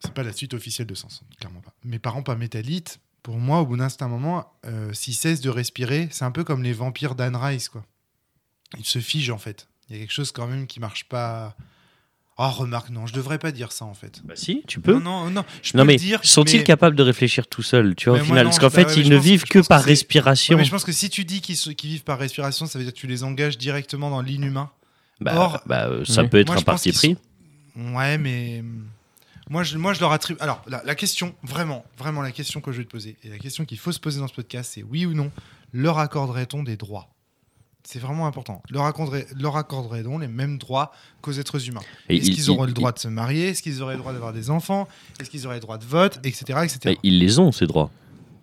C'est 0.00 0.12
pas 0.14 0.22
la 0.22 0.32
suite 0.32 0.54
officielle 0.54 0.86
de 0.86 0.94
sens, 0.94 1.22
hein, 1.24 1.34
clairement 1.40 1.60
pas. 1.60 1.72
Mes 1.84 1.98
parents 1.98 2.22
pas 2.22 2.36
métallite, 2.36 3.00
pour 3.28 3.36
moi, 3.36 3.60
au 3.60 3.66
bout 3.66 3.76
d'un 3.76 3.90
certain 3.90 4.08
moment, 4.08 4.46
euh, 4.64 4.90
s'ils 4.94 5.12
cessent 5.12 5.42
de 5.42 5.50
respirer, 5.50 6.08
c'est 6.10 6.24
un 6.24 6.30
peu 6.30 6.44
comme 6.44 6.62
les 6.62 6.72
vampires 6.72 7.14
d'Anne 7.14 7.36
Rice, 7.36 7.68
quoi. 7.68 7.84
Ils 8.78 8.86
se 8.86 9.00
figent, 9.00 9.28
en 9.32 9.36
fait. 9.36 9.68
Il 9.90 9.96
y 9.96 9.98
a 9.98 10.00
quelque 10.00 10.14
chose 10.14 10.32
quand 10.32 10.46
même 10.46 10.66
qui 10.66 10.80
marche 10.80 11.04
pas. 11.10 11.54
Oh, 12.38 12.48
remarque, 12.48 12.88
non, 12.88 13.06
je 13.06 13.12
devrais 13.12 13.38
pas 13.38 13.52
dire 13.52 13.70
ça, 13.70 13.84
en 13.84 13.92
fait. 13.92 14.22
Bah 14.24 14.32
si, 14.34 14.62
tu 14.66 14.80
peux. 14.80 14.94
Non, 14.94 15.00
non, 15.00 15.30
non. 15.30 15.44
Je 15.62 15.76
Non 15.76 15.82
peux 15.82 15.88
mais 15.88 15.92
le 15.94 15.98
dire. 15.98 16.20
sont-ils 16.24 16.60
mais- 16.60 16.64
capables 16.64 16.96
de 16.96 17.02
réfléchir 17.02 17.46
tout 17.48 17.60
seuls, 17.62 17.94
tu 17.96 18.08
vois, 18.08 18.16
Mais 18.16 18.22
au 18.22 18.24
final? 18.24 18.44
non, 18.44 18.48
Parce 18.50 18.60
qu'en 18.60 18.68
bah 18.68 18.70
fait, 18.88 18.96
ouais, 18.96 19.02
ils 19.04 19.10
ne 19.10 19.18
vivent 19.18 19.44
que 19.44 19.58
par 19.58 19.82
respiration. 19.84 20.54
Ouais, 20.54 20.60
mais 20.62 20.64
je 20.64 20.70
pense 20.70 20.84
que 20.84 20.92
si 20.92 21.10
tu 21.10 21.26
dis 21.26 21.42
qu'ils 21.42 21.56
vivent 21.90 22.04
par 22.04 22.18
respiration, 22.18 22.64
ça 22.64 22.78
veut 22.78 22.84
dire 22.86 22.94
que 22.94 22.98
tu 22.98 23.08
les 23.08 23.24
engages 23.24 23.58
directement 23.58 24.08
dans 24.08 24.22
l'inhumain. 24.22 24.70
Bah, 25.20 25.34
Or- 25.36 25.60
bah, 25.66 25.86
euh, 25.88 26.06
ça 26.06 26.22
Oui. 26.22 26.28
peut 26.28 26.38
être 26.38 26.46
Moi, 26.46 26.56
un 26.56 26.62
parti 26.62 26.92
pris. 26.92 27.18
Ouais, 27.76 28.16
mais 28.16 28.60
hum, 28.60 28.86
moi 29.50 29.62
je, 29.62 29.76
moi, 29.78 29.92
je 29.94 30.00
leur 30.00 30.12
attribue. 30.12 30.38
Alors, 30.40 30.62
la, 30.68 30.82
la 30.84 30.94
question, 30.94 31.34
vraiment, 31.42 31.84
vraiment, 31.98 32.22
la 32.22 32.32
question 32.32 32.60
que 32.60 32.72
je 32.72 32.78
vais 32.78 32.84
te 32.84 32.90
poser, 32.90 33.16
et 33.24 33.28
la 33.28 33.38
question 33.38 33.64
qu'il 33.64 33.78
faut 33.78 33.92
se 33.92 34.00
poser 34.00 34.20
dans 34.20 34.28
ce 34.28 34.34
podcast, 34.34 34.72
c'est 34.74 34.82
oui 34.82 35.06
ou 35.06 35.14
non, 35.14 35.30
leur 35.72 35.98
accorderait-on 35.98 36.62
des 36.62 36.76
droits? 36.76 37.08
C'est 37.84 37.98
vraiment 38.00 38.26
important. 38.26 38.62
Leur, 38.70 38.84
accorderait, 38.84 39.26
leur 39.38 39.56
accorderait-on 39.56 40.18
les 40.18 40.28
mêmes 40.28 40.58
droits 40.58 40.92
qu'aux 41.22 41.32
êtres 41.32 41.68
humains? 41.68 41.80
Est-ce 42.10 42.28
ils- 42.28 42.34
qu'ils 42.34 42.44
ils- 42.52 42.66
le 42.66 42.72
droit 42.72 42.92
de 42.92 42.98
se 42.98 43.08
marier? 43.08 43.48
Est-ce 43.48 43.62
qu'ils 43.62 43.80
auraient 43.82 43.94
le 43.94 44.00
droit 44.00 44.12
d'avoir 44.12 44.34
des 44.34 44.50
enfants? 44.50 44.86
Est-ce 45.20 45.30
qu'ils 45.30 45.46
auraient 45.46 45.54
le 45.56 45.60
droit 45.62 45.78
de 45.78 45.86
vote? 45.86 46.18
Etc. 46.22 46.44
etc. 46.64 46.78
Bah, 46.84 46.90
ils 47.02 47.18
les 47.18 47.38
ont, 47.38 47.50
ces 47.50 47.66
droits. 47.66 47.90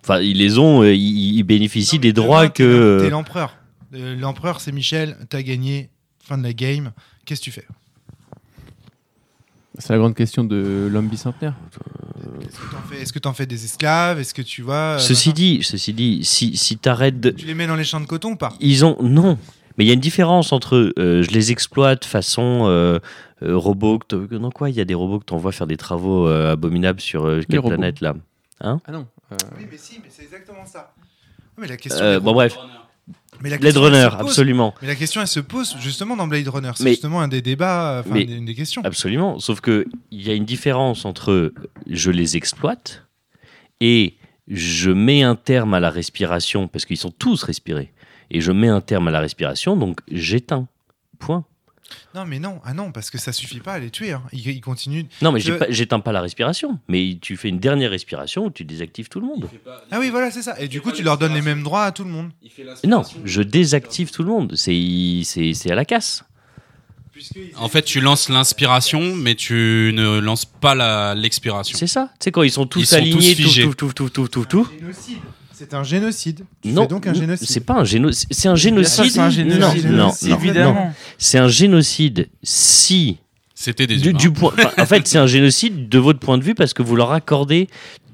Enfin, 0.02 0.20
ils 0.20 0.36
les 0.38 0.58
ont, 0.58 0.82
euh, 0.82 0.92
ils, 0.94 1.36
ils 1.36 1.42
bénéficient 1.44 1.96
Non, 1.96 2.02
des 2.02 2.12
droits 2.12 2.48
que. 2.48 2.98
T'es 3.02 3.10
l'empereur. 3.10 3.56
Euh, 3.94 4.16
L'empereur, 4.16 4.60
c'est 4.60 4.72
Michel. 4.72 5.16
T'as 5.28 5.42
gagné. 5.42 5.90
Fin 6.18 6.38
de 6.38 6.42
la 6.42 6.52
game. 6.52 6.90
Qu'est-ce 7.24 7.40
que 7.40 7.44
tu 7.44 7.52
fais? 7.52 7.66
C'est 9.78 9.90
la 9.92 9.98
grande 9.98 10.14
question 10.14 10.42
de 10.44 10.88
l'homme 10.90 11.08
bicentenaire. 11.08 11.54
Est-ce 12.42 12.58
que 12.58 12.70
t'en 12.70 12.82
fais, 12.88 13.02
est-ce 13.02 13.12
que 13.12 13.18
t'en 13.18 13.32
fais 13.34 13.46
des 13.46 13.64
esclaves? 13.64 14.18
Est-ce 14.18 14.32
que 14.34 14.42
tu 14.42 14.62
vois 14.62 14.74
euh, 14.96 14.98
Ceci 14.98 15.32
dit, 15.32 15.60
ceci 15.62 15.92
dit, 15.92 16.24
si, 16.24 16.56
si 16.56 16.78
t'arrêtes 16.78 17.20
de. 17.20 17.30
Tu 17.30 17.46
les 17.46 17.54
mets 17.54 17.66
dans 17.66 17.76
les 17.76 17.84
champs 17.84 18.00
de 18.00 18.06
coton 18.06 18.32
ou 18.32 18.36
pas? 18.36 18.52
Ils 18.60 18.84
ont. 18.84 18.96
Non. 19.02 19.38
Mais 19.78 19.84
il 19.84 19.88
y 19.88 19.90
a 19.90 19.94
une 19.94 20.00
différence 20.00 20.52
entre 20.52 20.94
euh, 20.98 21.22
je 21.22 21.30
les 21.30 21.52
exploite 21.52 22.06
façon 22.06 22.62
euh, 22.64 22.98
euh, 23.42 23.56
robot. 23.56 23.98
que 23.98 24.36
Non, 24.36 24.50
quoi 24.50 24.70
Il 24.70 24.76
y 24.76 24.80
a 24.80 24.86
des 24.86 24.94
robots 24.94 25.18
que 25.18 25.24
t'envoies 25.26 25.52
faire 25.52 25.66
des 25.66 25.76
travaux 25.76 26.26
euh, 26.26 26.52
abominables 26.52 27.00
sur 27.00 27.26
euh, 27.26 27.42
quelle 27.48 27.58
robots. 27.60 27.74
planète 27.76 28.00
là? 28.00 28.14
Ah 28.60 28.78
non. 28.90 29.06
euh, 29.32 29.36
Oui, 29.58 29.66
mais 29.70 29.76
si, 29.76 29.98
mais 30.02 30.08
c'est 30.08 30.22
exactement 30.22 30.64
ça. 30.64 30.94
Mais 31.58 31.66
la 31.66 31.76
question. 31.76 32.02
Euh, 32.02 32.20
Bon, 32.20 32.32
bref. 32.32 32.56
Mais 33.40 33.50
la 33.50 33.58
Blade 33.58 33.76
Runner, 33.76 34.08
absolument. 34.18 34.74
Mais 34.82 34.88
la 34.88 34.94
question, 34.94 35.20
elle 35.20 35.26
se 35.26 35.40
pose 35.40 35.76
justement 35.80 36.16
dans 36.16 36.26
Blade 36.26 36.48
Runner. 36.48 36.70
C'est 36.74 36.88
justement 36.90 37.20
un 37.20 37.28
des 37.28 37.42
débats, 37.42 38.02
enfin, 38.06 38.16
une 38.16 38.44
des 38.44 38.54
questions. 38.54 38.82
Absolument. 38.84 39.38
Sauf 39.38 39.60
que 39.60 39.86
il 40.10 40.26
y 40.26 40.30
a 40.30 40.34
une 40.34 40.44
différence 40.44 41.04
entre 41.04 41.52
je 41.88 42.10
les 42.10 42.36
exploite 42.36 43.06
et 43.80 44.16
je 44.48 44.90
mets 44.90 45.22
un 45.22 45.34
terme 45.34 45.74
à 45.74 45.80
la 45.80 45.90
respiration 45.90 46.68
parce 46.68 46.84
qu'ils 46.84 46.96
sont 46.96 47.10
tous 47.10 47.42
respirés. 47.42 47.92
Et 48.30 48.40
je 48.40 48.52
mets 48.52 48.68
un 48.68 48.80
terme 48.80 49.08
à 49.08 49.10
la 49.10 49.20
respiration, 49.20 49.76
donc 49.76 50.00
j'éteins. 50.10 50.68
Point. 51.18 51.44
Non, 52.14 52.24
mais 52.24 52.38
non, 52.38 52.60
ah 52.64 52.74
non, 52.74 52.90
parce 52.92 53.10
que 53.10 53.18
ça 53.18 53.32
suffit 53.32 53.60
pas 53.60 53.74
à 53.74 53.78
les 53.78 53.90
tuer. 53.90 54.12
hein. 54.12 54.22
Ils, 54.32 54.46
ils 54.48 54.60
continuent. 54.60 55.04
Non, 55.22 55.30
mais 55.32 55.40
Je- 55.40 55.52
j'éteins 55.68 56.00
pas 56.00 56.12
la 56.12 56.20
respiration. 56.20 56.78
Mais 56.88 57.18
tu 57.20 57.36
fais 57.36 57.48
une 57.48 57.58
dernière 57.58 57.90
respiration 57.90 58.46
où 58.46 58.50
tu 58.50 58.64
désactives 58.64 59.08
tout 59.08 59.20
le 59.20 59.26
monde. 59.26 59.48
Ah 59.90 59.98
oui, 60.00 60.10
voilà, 60.10 60.30
c'est 60.30 60.42
ça. 60.42 60.58
Et 60.60 60.68
du 60.68 60.80
coup, 60.80 60.92
tu 60.92 61.02
leur 61.02 61.18
donnes 61.18 61.34
les 61.34 61.42
mêmes 61.42 61.62
droits 61.62 61.84
à 61.84 61.92
tout 61.92 62.04
le 62.04 62.10
monde. 62.10 62.30
Non, 62.84 63.02
je 63.24 63.42
désactive 63.42 64.10
tout 64.10 64.22
le 64.22 64.28
monde. 64.30 64.54
C'est 64.56 65.20
c'est- 65.24 65.52
c'est 65.54 65.70
à 65.70 65.74
la 65.74 65.84
casse. 65.84 66.24
En 67.56 67.68
fait, 67.68 67.82
tu 67.82 68.00
lances 68.00 68.28
l'inspiration, 68.28 69.16
mais 69.16 69.34
tu 69.34 69.90
ne 69.94 70.18
lances 70.18 70.44
pas 70.44 70.74
la- 70.74 71.14
l'expiration. 71.14 71.78
C'est 71.78 71.86
ça. 71.86 72.10
Tu 72.20 72.24
sais, 72.24 72.30
quand 72.32 72.42
ils 72.42 72.50
sont 72.50 72.66
tous 72.66 72.80
Ils 72.80 72.86
sont 72.86 72.96
alignés, 72.96 73.34
tous 73.34 73.42
tout, 73.42 73.48
figés. 73.48 73.62
tout, 73.62 73.74
tout, 73.74 73.92
tout, 73.92 74.10
tout, 74.10 74.28
tout, 74.28 74.44
tout. 74.44 74.68
C'est 75.58 75.72
un 75.72 75.82
génocide. 75.84 76.44
Tu 76.60 76.68
Non, 76.68 76.82
fais 76.82 76.88
donc 76.88 77.06
un 77.06 77.14
génocide. 77.14 77.48
c'est 77.48 77.60
pas 77.60 77.74
un 77.80 77.84
génocide. 77.84 78.28
C'est 78.30 78.48
un 78.48 78.56
génocide. 78.56 79.10
c'est 79.10 79.18
un 79.20 79.30
génocide. 79.30 79.86
Non, 79.90 79.96
non, 79.96 80.12
non, 80.22 80.36
évidemment. 80.36 80.74
non. 80.74 80.92
C'est 81.16 81.38
un 81.38 81.48
génocide 81.48 82.28
si 82.42 83.16
C'était 83.54 83.86
des 83.86 83.96
du, 83.96 84.10
humains. 84.10 84.18
du 84.18 84.30
point. 84.32 84.52
en 84.78 84.84
fait, 84.84 85.06
c'est 85.08 85.16
un 85.18 85.26
génocide 85.26 85.88
de 85.88 85.98
votre 85.98 86.18
point 86.18 86.36
de 86.36 86.44
vue 86.44 86.54
parce 86.54 86.74
que 86.74 86.82
vous 86.82 86.94
leur 86.94 87.12
accordez 87.12 87.68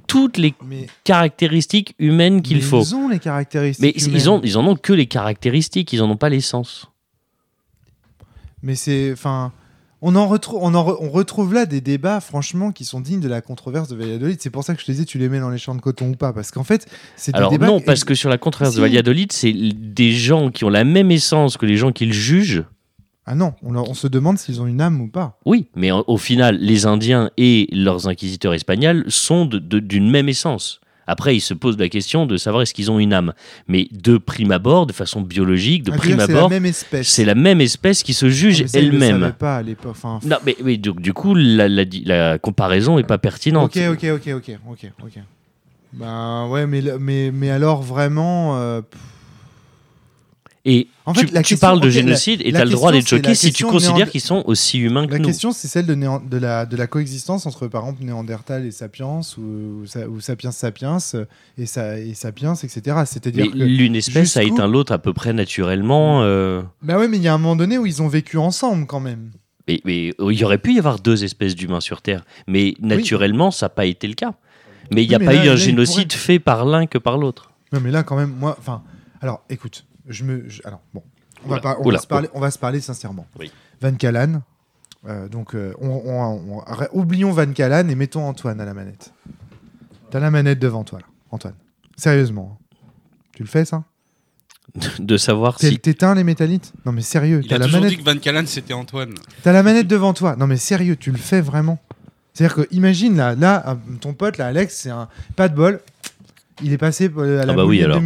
toutes 0.07 0.37
les 0.37 0.55
Mais, 0.65 0.87
caractéristiques 1.03 1.95
humaines 1.99 2.43
qu'il 2.43 2.63
faut. 2.63 2.83
Ils 2.85 2.95
ont 2.95 3.09
les 3.09 3.19
caractéristiques. 3.19 3.83
Mais 3.83 3.93
ils, 3.97 4.31
ont, 4.31 4.41
ils 4.45 4.57
en 4.57 4.65
ont 4.67 4.77
que 4.77 4.93
les 4.93 5.07
caractéristiques. 5.07 5.93
Ils 5.93 6.01
en 6.03 6.11
ont 6.11 6.17
pas 6.17 6.29
l'essence. 6.29 6.87
Mais 8.63 8.77
c'est, 8.77 9.11
enfin, 9.13 9.53
on 10.05 10.15
en 10.17 10.27
retrouve, 10.27 10.59
on 10.63 10.75
en 10.75 10.85
re- 10.85 10.97
on 11.01 11.09
retrouve 11.11 11.55
là 11.55 11.65
des 11.65 11.81
débats, 11.81 12.21
franchement, 12.21 12.73
qui 12.73 12.85
sont 12.85 13.01
dignes 13.01 13.21
de 13.21 13.29
la 13.29 13.41
controverse 13.41 13.89
de 13.89 13.97
Valladolid. 13.97 14.39
C'est 14.43 14.51
pour 14.51 14.65
ça 14.65 14.75
que 14.75 14.81
je 14.81 14.87
te 14.87 14.91
disais, 14.93 15.05
tu 15.05 15.17
les 15.19 15.29
mets 15.29 15.41
dans 15.41 15.49
les 15.51 15.59
champs 15.59 15.75
de 15.75 15.81
coton 15.81 16.11
ou 16.11 16.17
pas, 16.17 16.33
parce 16.33 16.51
qu'en 16.51 16.65
fait, 16.65 16.87
c'est 17.17 17.33
des 17.33 17.39
Alors 17.39 17.51
débats. 17.51 17.67
non, 17.69 17.81
parce 17.81 18.05
que 18.05 18.15
sur 18.15 18.29
la 18.29 18.37
controverse 18.39 18.75
Si. 18.75 18.81
de 18.81 18.83
Valladolid, 18.87 19.33
c'est 19.33 19.53
des 19.55 20.13
gens 20.13 20.51
qui 20.51 20.65
ont 20.65 20.69
la 20.71 20.85
même 20.85 21.11
essence 21.11 21.57
que 21.57 21.65
les 21.67 21.77
gens 21.77 21.93
qu'ils 21.93 22.13
jugent. 22.13 22.65
ah 23.25 23.35
non, 23.37 23.55
on, 23.63 23.95
se 23.95 24.09
demande 24.09 24.37
s'ils 24.39 24.61
ont 24.61 24.67
une 24.67 24.81
âme 24.81 25.01
ou 25.01 25.09
pas. 25.09 25.39
Oui, 25.47 25.69
mais 25.77 25.91
au 25.93 26.17
final, 26.19 26.59
les 26.59 26.85
Indiens 26.87 27.31
et 27.39 27.69
leurs 27.73 28.09
inquisiteurs 28.09 28.53
espagnols 28.55 29.05
sont 29.09 29.47
d'une 29.47 30.11
même 30.11 30.29
essence. 30.29 30.81
Après, 31.07 31.35
ils 31.37 31.41
se 31.41 31.55
posent 31.55 31.79
la 31.79 31.89
question 31.89 32.27
de 32.27 32.37
savoir 32.37 32.63
est-ce 32.63 32.75
qu'ils 32.75 32.91
ont 32.91 32.99
une 32.99 33.13
âme. 33.13 33.33
Mais 33.69 33.89
de 33.91 34.19
prime 34.19 34.53
abord, 34.53 34.87
de 34.87 34.93
façon 34.93 35.21
biologique, 35.21 35.83
de 35.83 35.93
Ah, 35.93 35.97
prime 35.97 36.13
c'est 36.21 36.33
la 36.33 36.39
abord, 36.39 36.51
même 36.51 36.67
espèce. 36.67 37.09
c'est 37.09 37.25
la 37.25 37.35
même 37.35 37.61
espèce 37.61 38.03
qui 38.03 38.15
se 38.15 38.27
Ah, 38.27 38.29
juge 38.31 38.63
le 38.63 38.69
elle-même. 38.79 39.33
pas 39.39 39.57
à 39.57 39.63
l'époque. 39.63 39.91
Enfin, 39.93 40.21
Non, 40.25 40.37
mais, 40.47 40.57
mais 40.65 40.77
du, 40.77 40.93
du 40.93 41.13
coup, 41.13 41.35
la, 41.35 41.69
la- 41.69 41.85
la 42.05 42.39
comparaison 42.39 42.99
est 42.99 43.03
pas 43.07 43.19
pertinente. 43.19 43.77
ok, 43.77 43.83
ok, 43.93 44.05
ok, 44.15 44.35
ok, 44.37 44.59
ok, 44.71 44.91
ok. 45.05 45.13
Ben 45.93 46.47
ouais, 46.49 46.67
mais, 46.67 46.83
mais, 46.99 47.31
mais 47.33 47.51
alors 47.51 47.83
vraiment. 47.83 48.57
euh, 48.59 48.81
pff, 48.81 49.01
Et 50.64 50.87
En 51.07 51.12
tu, 51.12 51.21
fait, 51.26 51.33
la 51.33 51.42
tu 51.42 51.54
question- 51.54 51.66
parles 51.66 51.81
de 51.81 51.87
la- 51.87 51.90
génocide 51.90 52.40
et 52.45 52.52
la 52.52 52.61
tu 52.61 52.62
as 52.62 52.64
le 52.66 52.71
droit 52.71 52.92
d'être 52.92 53.09
choqué 53.09 53.28
la 53.31 53.35
si 53.35 53.52
tu 53.52 53.64
considères 53.64 54.09
qu'ils 54.09 54.21
sont 54.21 54.45
aussi 54.47 54.78
humains 54.78 55.07
que 55.09 55.12
La 55.14 55.19
nous. 55.19 55.25
question, 55.26 55.50
c'est 55.50 55.66
celle 55.66 55.87
de, 55.87 56.37
la, 56.38 56.66
de 56.66 56.76
la 56.76 56.87
coexistence 56.87 57.47
entre, 57.47 57.66
par 57.66 57.83
exemple, 57.83 58.04
Néandertal 58.04 58.64
et 58.64 58.71
Sapiens, 58.71 59.23
ou, 59.38 59.40
ou, 59.83 59.87
sa- 59.87 60.09
ou 60.09 60.21
Sapiens 60.21 60.52
Sapiens, 60.52 60.99
et, 61.59 61.66
sa, 61.66 61.99
et 61.99 62.14
Sapiens, 62.14 62.54
etc. 62.54 62.81
C'est-à-dire 63.07 63.50
que. 63.50 63.57
l'une 63.59 63.97
espèce 63.97 64.37
a 64.37 64.45
éteint 64.45 64.69
l'autre 64.69 64.92
à 64.92 64.99
peu 65.00 65.12
près 65.12 65.33
naturellement. 65.33 66.23
euh, 66.23 66.62
Bah 66.81 66.97
ouais, 66.97 67.09
mais 67.09 67.16
il 67.16 67.25
y 67.25 67.28
a 67.28 67.35
un 67.35 67.38
moment 67.38 67.57
donné 67.57 67.76
où 67.76 67.85
ils 67.87 68.00
ont 68.00 68.09
vécu 68.09 68.37
ensemble 68.38 68.87
quand 68.87 69.00
même. 69.00 69.31
Mais, 69.66 69.81
mais 69.85 70.12
il 70.21 70.38
y 70.38 70.45
aurait 70.45 70.59
pu 70.59 70.75
y 70.75 70.78
avoir 70.78 71.00
deux 71.00 71.25
espèces 71.25 71.57
d'humains 71.57 71.81
sur 71.81 72.02
Terre. 72.02 72.25
Mais 72.47 72.75
naturellement, 72.81 73.50
ça 73.50 73.66
n'a 73.66 73.71
pas 73.71 73.87
été 73.87 74.07
le 74.07 74.14
cas. 74.14 74.35
Mais 74.92 75.02
il 75.02 75.09
n'y 75.09 75.14
a 75.16 75.19
pas 75.19 75.33
là- 75.33 75.45
eu 75.45 75.49
un 75.49 75.57
génocide 75.57 76.12
fait 76.12 76.38
par 76.38 76.64
l'un 76.66 76.87
que 76.87 76.99
par 76.99 77.19
l'autre. 77.19 77.50
Non, 77.73 77.81
mais 77.81 77.90
là, 77.90 78.04
quand 78.04 78.16
même, 78.16 78.33
moi. 78.38 78.57
Enfin, 78.61 78.83
alors, 79.21 79.42
écoute, 79.50 79.85
je 80.09 80.25
me. 80.25 80.49
je- 80.49 80.63
alors, 80.65 80.81
bon. 80.95 81.03
On, 81.45 81.49
va, 81.49 81.61
pas- 81.61 81.77
on, 81.81 81.87
oula, 81.87 81.97
va 81.99 82.03
se 82.03 82.07
parler, 82.07 82.29
on 82.35 82.41
va 82.41 82.51
se 82.51 82.59
parler 82.59 82.81
sincèrement. 82.81 83.27
Oui. 83.39 83.51
Van 83.81 83.93
Callan. 83.95 84.43
euh, 85.09 85.29
donc, 85.29 85.55
euh, 85.57 85.73
on, 85.81 85.89
on- 85.89 86.59
on- 86.59 86.75
ré- 86.75 86.89
oublions 86.93 87.33
Van 87.33 87.51
Callan 87.53 87.89
et 87.89 87.95
mettons 87.97 88.25
Antoine 88.27 88.61
à 88.61 88.65
la 88.65 88.75
manette. 88.75 89.13
T'as 90.11 90.21
la 90.21 90.31
manette 90.31 90.59
devant 90.61 90.85
toi, 90.85 91.01
là. 91.01 91.07
Antoine. 91.31 91.55
Sérieusement. 91.97 92.59
hein. 92.61 92.87
Tu 93.35 93.43
le 93.43 93.49
fais, 93.49 93.65
ça 93.65 93.83
De 95.01 95.17
savoir 95.17 95.57
T'es- 95.57 95.71
si. 95.71 95.79
T'éteins 95.81 96.15
les 96.15 96.23
métallites 96.25 96.73
Non, 96.87 96.93
mais 96.93 97.01
sérieux. 97.03 97.41
Il 97.43 97.49
T'as 97.49 97.57
a 97.57 97.59
la, 97.59 97.65
toujours 97.65 97.81
manette... 97.81 97.99
dit 97.99 98.05
que 98.05 98.09
Van 98.11 98.19
Callen 98.19 98.47
c'était 98.47 98.73
Antoine. 98.75 99.15
t'as 99.43 99.53
la 99.53 99.63
manette 99.65 99.89
devant 99.89 100.13
toi. 100.15 100.37
Non, 100.37 100.47
mais 100.47 100.57
sérieux, 100.57 100.95
tu 100.97 101.11
le 101.11 101.19
fais 101.19 101.41
vraiment. 101.41 101.79
C'est-à-dire 102.35 102.55
que, 102.57 102.69
imagine, 102.75 103.17
là, 103.17 103.35
là, 103.35 103.65
euh, 103.69 103.75
ton 104.01 104.15
pote, 104.15 104.39
là, 104.39 104.47
Alex, 104.47 104.79
c'est 104.83 104.91
un. 104.91 105.09
Pas 105.37 105.49
de 105.49 105.55
bol. 105.57 105.81
Il 106.63 106.73
est 106.73 106.79
passé 106.79 107.07
à 107.17 107.21
la 107.21 107.43
Ah 107.43 107.47
bah 107.47 107.53
oui, 107.65 107.83
moulinette 107.83 107.85
alors. 107.87 108.01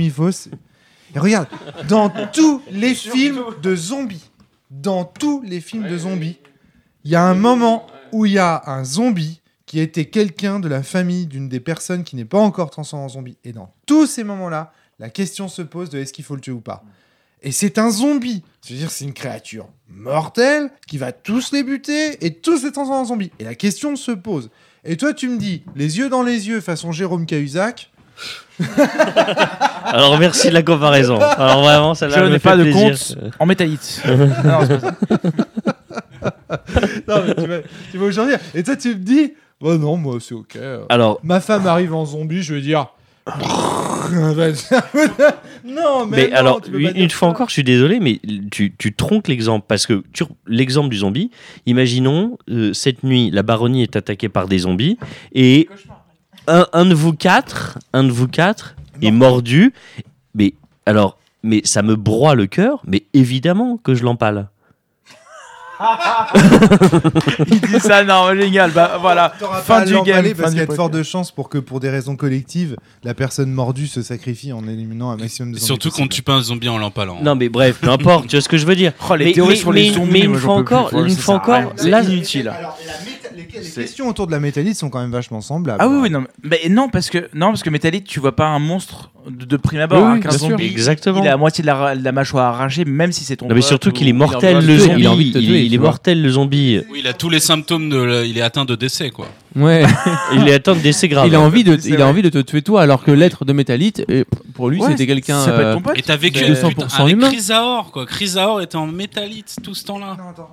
Et 1.14 1.18
regarde, 1.18 1.48
dans 1.88 2.10
tous 2.32 2.62
les 2.70 2.94
films 2.94 3.44
de 3.62 3.76
zombies, 3.76 4.30
dans 4.70 5.04
tous 5.04 5.42
les 5.42 5.60
films 5.60 5.88
de 5.88 5.98
zombies, 5.98 6.38
il 7.04 7.10
y 7.10 7.16
a 7.16 7.22
un 7.22 7.34
moment 7.34 7.86
où 8.12 8.26
il 8.26 8.32
y 8.32 8.38
a 8.38 8.62
un 8.66 8.84
zombie 8.84 9.40
qui 9.66 9.80
était 9.80 10.06
quelqu'un 10.06 10.60
de 10.60 10.68
la 10.68 10.82
famille 10.82 11.26
d'une 11.26 11.48
des 11.48 11.60
personnes 11.60 12.04
qui 12.04 12.16
n'est 12.16 12.24
pas 12.24 12.38
encore 12.38 12.70
transformée 12.70 13.04
en 13.04 13.08
zombie. 13.08 13.36
Et 13.44 13.52
dans 13.52 13.72
tous 13.84 14.06
ces 14.06 14.24
moments-là, 14.24 14.72
la 14.98 15.10
question 15.10 15.48
se 15.48 15.62
pose 15.62 15.90
de 15.90 15.98
est-ce 15.98 16.12
qu'il 16.12 16.24
faut 16.24 16.34
le 16.34 16.40
tuer 16.40 16.52
ou 16.52 16.60
pas. 16.60 16.84
Et 17.42 17.52
c'est 17.52 17.78
un 17.78 17.90
zombie. 17.90 18.42
C'est-à-dire 18.62 18.90
c'est 18.90 19.04
une 19.04 19.12
créature 19.12 19.68
mortelle 19.88 20.70
qui 20.86 20.98
va 20.98 21.12
tous 21.12 21.52
les 21.52 21.62
buter 21.62 22.24
et 22.24 22.34
tous 22.34 22.64
les 22.64 22.72
transformer 22.72 23.02
en 23.02 23.04
zombies. 23.04 23.30
Et 23.38 23.44
la 23.44 23.54
question 23.54 23.96
se 23.96 24.12
pose. 24.12 24.50
Et 24.84 24.96
toi, 24.96 25.12
tu 25.12 25.28
me 25.28 25.36
dis, 25.36 25.62
les 25.74 25.98
yeux 25.98 26.08
dans 26.08 26.22
les 26.22 26.48
yeux, 26.48 26.60
façon 26.60 26.92
Jérôme 26.92 27.26
Cahuzac, 27.26 27.90
Alors 29.84 30.18
merci 30.18 30.48
de 30.48 30.54
la 30.54 30.62
comparaison. 30.62 31.18
Alors 31.20 31.62
vraiment, 31.62 31.94
ça 31.94 32.08
Je 32.08 32.20
n'ai 32.20 32.38
pas 32.38 32.56
de 32.56 32.72
compte 32.72 33.16
en 33.38 33.46
métallite. 33.46 34.02
Non, 34.44 34.60
c'est 34.66 34.80
pas 34.80 34.90
ça. 34.90 34.96
non, 37.08 37.22
mais 37.26 37.34
tu 37.90 37.98
vas, 37.98 38.10
tu 38.10 38.16
vas. 38.16 38.26
Et 38.54 38.62
toi, 38.62 38.76
tu 38.76 38.88
me 38.88 38.94
dis, 38.94 39.34
oh 39.60 39.76
non, 39.76 39.96
moi, 39.96 40.18
c'est 40.20 40.34
ok. 40.34 40.58
Alors, 40.88 41.20
Ma 41.22 41.40
femme 41.40 41.66
arrive 41.66 41.94
en 41.94 42.04
zombie, 42.04 42.42
je 42.42 42.54
vais 42.54 42.60
dire. 42.60 42.86
non, 45.64 46.06
mais, 46.06 46.16
mais, 46.16 46.28
non, 46.28 46.36
alors, 46.36 46.60
tu 46.60 46.70
peux 46.70 46.80
une, 46.80 47.10
fois 47.10 47.26
ça. 47.28 47.32
encore, 47.32 47.48
je 47.48 47.54
suis 47.54 47.64
désolé, 47.64 47.98
mais 47.98 48.20
tu, 48.52 48.74
tu 48.76 48.94
trompes 48.94 49.26
l'exemple. 49.26 49.64
Parce 49.66 49.86
que 49.86 50.04
tu- 50.12 50.24
l'exemple 50.46 50.90
du 50.90 50.98
zombie, 50.98 51.30
imaginons, 51.66 52.38
euh, 52.50 52.72
cette 52.72 53.02
nuit, 53.02 53.30
la 53.32 53.42
baronnie 53.42 53.82
est 53.82 53.96
attaquée 53.96 54.28
par 54.28 54.46
des 54.46 54.58
zombies 54.58 54.96
et 55.32 55.68
un, 56.46 56.66
un 56.72 56.84
de 56.86 56.94
vous 56.94 57.12
quatre, 57.12 57.78
un 57.92 58.04
de 58.04 58.10
vous 58.10 58.28
quatre 58.28 58.76
est 59.02 59.10
mordu. 59.10 59.72
Mais 60.34 60.54
alors, 60.86 61.18
mais 61.42 61.60
ça 61.64 61.82
me 61.82 61.96
broie 61.96 62.34
le 62.34 62.46
cœur, 62.46 62.82
mais 62.86 63.04
évidemment 63.12 63.76
que 63.76 63.94
je 63.94 64.04
l'empale. 64.04 64.48
Il 67.50 67.60
dit 67.60 67.80
ça, 67.80 68.04
non, 68.04 68.34
génial. 68.34 68.70
Bah 68.70 68.98
voilà, 69.00 69.32
T'auras 69.38 69.60
fin 69.60 69.74
pas 69.76 69.80
à 69.80 69.84
du 69.84 69.92
l'emballer 69.92 70.28
game. 70.30 70.36
parce 70.36 70.48
fin 70.48 70.50
qu'il 70.50 70.58
y 70.58 70.62
a 70.62 70.66
de 70.66 70.72
fortes 70.74 70.92
podcast. 70.92 71.10
chances 71.10 71.30
pour 71.32 71.48
que, 71.48 71.58
pour 71.58 71.80
des 71.80 71.90
raisons 71.90 72.16
collectives, 72.16 72.76
la 73.04 73.14
personne 73.14 73.50
mordue 73.52 73.86
se 73.86 74.02
sacrifie 74.02 74.52
en 74.52 74.66
éliminant 74.66 75.10
un 75.10 75.16
maximum 75.16 75.52
de 75.52 75.58
zombies. 75.58 75.66
Surtout 75.66 75.88
qu'on 75.90 75.94
possible. 76.06 76.08
tue 76.14 76.22
pas 76.22 76.34
un 76.34 76.42
zombie 76.42 76.68
en 76.68 76.78
l'empalant. 76.78 77.18
Non, 77.22 77.34
mais 77.34 77.48
bref, 77.48 77.78
peu 77.80 77.90
importe, 77.90 78.26
tu 78.28 78.36
vois 78.36 78.40
ce 78.42 78.48
que 78.48 78.58
je 78.58 78.66
veux 78.66 78.76
dire. 78.76 78.92
Oh, 79.10 79.14
les 79.16 79.26
Mais- 79.26 79.32
théories 79.32 79.50
mais- 79.50 79.56
sur 79.56 79.72
les 79.72 79.88
mais- 79.90 79.94
zombies, 79.94 80.12
mais 80.12 80.20
une 80.20 80.30
moi, 80.30 80.38
j'en 80.40 80.46
fois 80.46 80.56
peux 80.58 80.64
plus. 80.64 80.74
encore- 80.74 80.90
Faut- 80.90 81.04
une 81.04 81.10
ça 81.10 81.16
fois 81.22 81.34
sert 81.34 81.34
à 81.34 81.36
encore, 81.42 81.54
rien. 81.56 81.72
C'est 81.76 81.90
là- 81.90 82.02
inutile. 82.02 82.48
Alors, 82.48 82.78
la 82.86 82.92
méta- 82.92 83.36
les, 83.36 83.48
les 83.60 83.62
C'est- 83.64 83.80
questions 83.82 84.08
autour 84.08 84.26
de 84.26 84.32
la 84.32 84.40
métallite 84.40 84.76
sont 84.76 84.88
quand 84.90 85.00
même 85.00 85.10
vachement 85.12 85.40
semblables. 85.40 85.78
Ah 85.82 85.88
oui, 85.88 85.96
oui, 86.02 86.10
non, 86.10 86.20
mais, 86.42 86.60
mais 86.64 86.68
non, 86.70 86.88
parce 86.88 87.10
que 87.10 87.28
non, 87.34 87.48
parce 87.48 87.62
que 87.62 87.70
Métallite, 87.70 88.04
tu 88.06 88.18
vois 88.20 88.34
pas 88.34 88.46
un 88.46 88.58
monstre 88.58 89.10
de, 89.28 89.44
de 89.44 89.56
prime 89.56 89.80
abord. 89.80 89.98
Oui, 89.98 90.04
hein, 90.06 90.12
oui, 90.14 90.20
qu'un 90.20 90.28
bien 90.30 90.38
sûr. 90.38 90.48
zombie, 90.50 90.64
Exactement. 90.66 91.20
il 91.22 91.26
a 91.26 91.32
la 91.32 91.36
moitié 91.36 91.62
de 91.62 91.66
la, 91.66 91.96
de 91.96 92.02
la 92.04 92.12
mâchoire 92.12 92.54
arrachée, 92.54 92.84
même 92.84 93.12
si 93.12 93.24
c'est 93.24 93.36
ton. 93.36 93.46
Non, 93.48 93.54
mais 93.54 93.60
pote 93.60 93.68
surtout 93.68 93.88
ou- 93.88 93.92
qu'il 93.92 94.08
est 94.08 94.12
mortel, 94.12 94.64
le 94.64 94.78
zombie. 94.78 95.00
il 95.00 95.06
a 95.06 95.10
envie 95.12 95.30
de 95.30 95.38
te 95.38 95.44
tuer, 95.44 95.64
il 95.64 95.65
tu 95.70 95.74
est 95.74 95.78
mortel, 95.78 96.22
le 96.22 96.30
zombie. 96.30 96.80
Oui, 96.90 97.00
il 97.00 97.06
a 97.06 97.12
tous 97.12 97.28
les 97.30 97.40
symptômes 97.40 97.88
de. 97.90 97.96
la- 97.96 98.24
Il 98.24 98.36
est 98.38 98.42
atteint 98.42 98.64
de 98.64 98.74
décès, 98.74 99.10
quoi. 99.10 99.28
Ouais. 99.54 99.84
Il 100.34 100.46
est 100.48 100.54
atteint 100.54 100.74
de 100.74 100.80
décès 100.80 101.08
grave. 101.08 101.26
il 101.28 101.34
a 101.34 101.40
envie 101.40 101.64
de, 101.64 101.78
il 101.86 102.00
a 102.02 102.06
envie 102.06 102.20
de 102.22 102.28
te 102.28 102.38
tuer 102.38 102.60
toi, 102.62 102.82
alors 102.82 103.02
que 103.02 103.10
l'être 103.10 103.44
de 103.46 103.52
métallite, 103.54 104.02
et 104.08 104.24
pour 104.54 104.68
lui, 104.68 104.80
Ouais, 104.80 104.90
c'était 104.90 105.06
quelqu'un. 105.06 105.42
Ça 105.44 105.52
peut 105.52 105.60
être 105.60 105.66
euh, 105.68 105.74
ton 105.74 105.80
pote. 105.82 105.98
Et 105.98 106.02
t'as 106.02 106.16
vécu 106.16 106.40
Mais- 106.40 106.48
putain, 106.54 106.86
200% 106.86 107.00
avec 107.00 107.12
humain. 107.14 107.28
Chrysaor, 107.30 107.90
quoi. 107.92 108.04
Chrysaor 108.06 108.60
était 108.60 108.76
en 108.76 108.86
métallite 108.86 109.56
tout 109.62 109.74
ce 109.74 109.84
temps-là. 109.84 110.16
Non, 110.18 110.28
attends. 110.30 110.50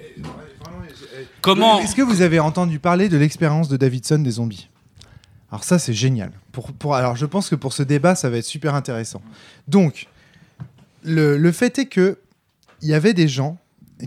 Eh, 0.00 0.20
non, 0.20 0.28
eh, 0.38 0.62
vraiment, 0.64 0.82
eh, 0.88 0.92
eh, 1.22 1.26
Comment 1.40 1.80
Est-ce 1.80 1.96
que 1.96 2.02
vous 2.02 2.22
avez 2.22 2.38
entendu 2.38 2.78
parler 2.78 3.08
de 3.08 3.16
l'expérience 3.16 3.68
de 3.68 3.76
Davidson 3.76 4.18
des 4.20 4.30
zombies? 4.32 4.68
Alors 5.50 5.64
ça, 5.64 5.78
c'est 5.80 5.92
génial. 5.94 6.30
Pour, 6.52 6.72
pour, 6.72 6.94
alors 6.94 7.16
je 7.16 7.26
pense 7.26 7.48
que 7.48 7.54
pour 7.56 7.72
ce 7.72 7.82
débat, 7.82 8.14
ça 8.14 8.30
va 8.30 8.36
être 8.38 8.44
super 8.44 8.74
intéressant. 8.76 9.20
Donc, 9.68 10.06
le, 11.02 11.36
le 11.36 11.52
fait 11.52 11.78
est 11.78 11.86
que 11.86 12.18
il 12.82 12.88
y 12.88 12.94
avait 12.94 13.14
des 13.14 13.28
gens 13.28 13.56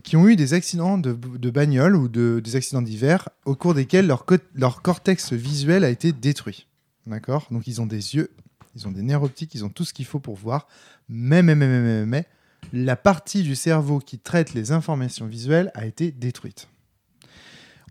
qui 0.04 0.16
ont 0.18 0.28
eu 0.28 0.36
des 0.36 0.54
accidents 0.54 0.98
de, 0.98 1.14
de 1.14 1.50
bagnole 1.50 1.96
ou 1.96 2.08
de, 2.10 2.42
des 2.44 2.56
accidents 2.56 2.82
divers 2.82 3.30
au 3.46 3.56
cours 3.56 3.74
desquels 3.74 4.06
leur, 4.08 4.26
co- 4.26 4.36
leur 4.54 4.82
cortex 4.82 5.34
visuel 5.34 5.84
a 5.84 5.90
été 5.90 6.12
détruit. 6.12 6.68
D'accord? 7.06 7.48
Donc 7.52 7.68
ils 7.68 7.82
ont 7.82 7.86
des 7.86 8.16
yeux, 8.16 8.30
ils 8.76 8.86
ont 8.88 8.92
des 8.92 9.02
nerfs 9.02 9.24
optiques, 9.24 9.56
ils 9.56 9.64
ont 9.64 9.70
tout 9.70 9.86
ce 9.86 9.94
qu'il 9.94 10.06
faut 10.06 10.20
pour 10.20 10.36
voir. 10.36 10.68
Mais, 11.08 11.42
mais, 11.42 11.56
mais, 11.56 11.68
mais, 11.68 11.80
mais, 11.82 12.06
mais, 12.06 12.26
la 12.74 12.98
partie 12.98 13.44
du 13.44 13.56
cerveau 13.56 14.00
qui 14.00 14.20
traite 14.20 14.54
les 14.54 14.72
informations 14.74 15.26
visuelles 15.26 15.72
a 15.74 15.86
été 15.86 16.12
détruite. 16.12 16.68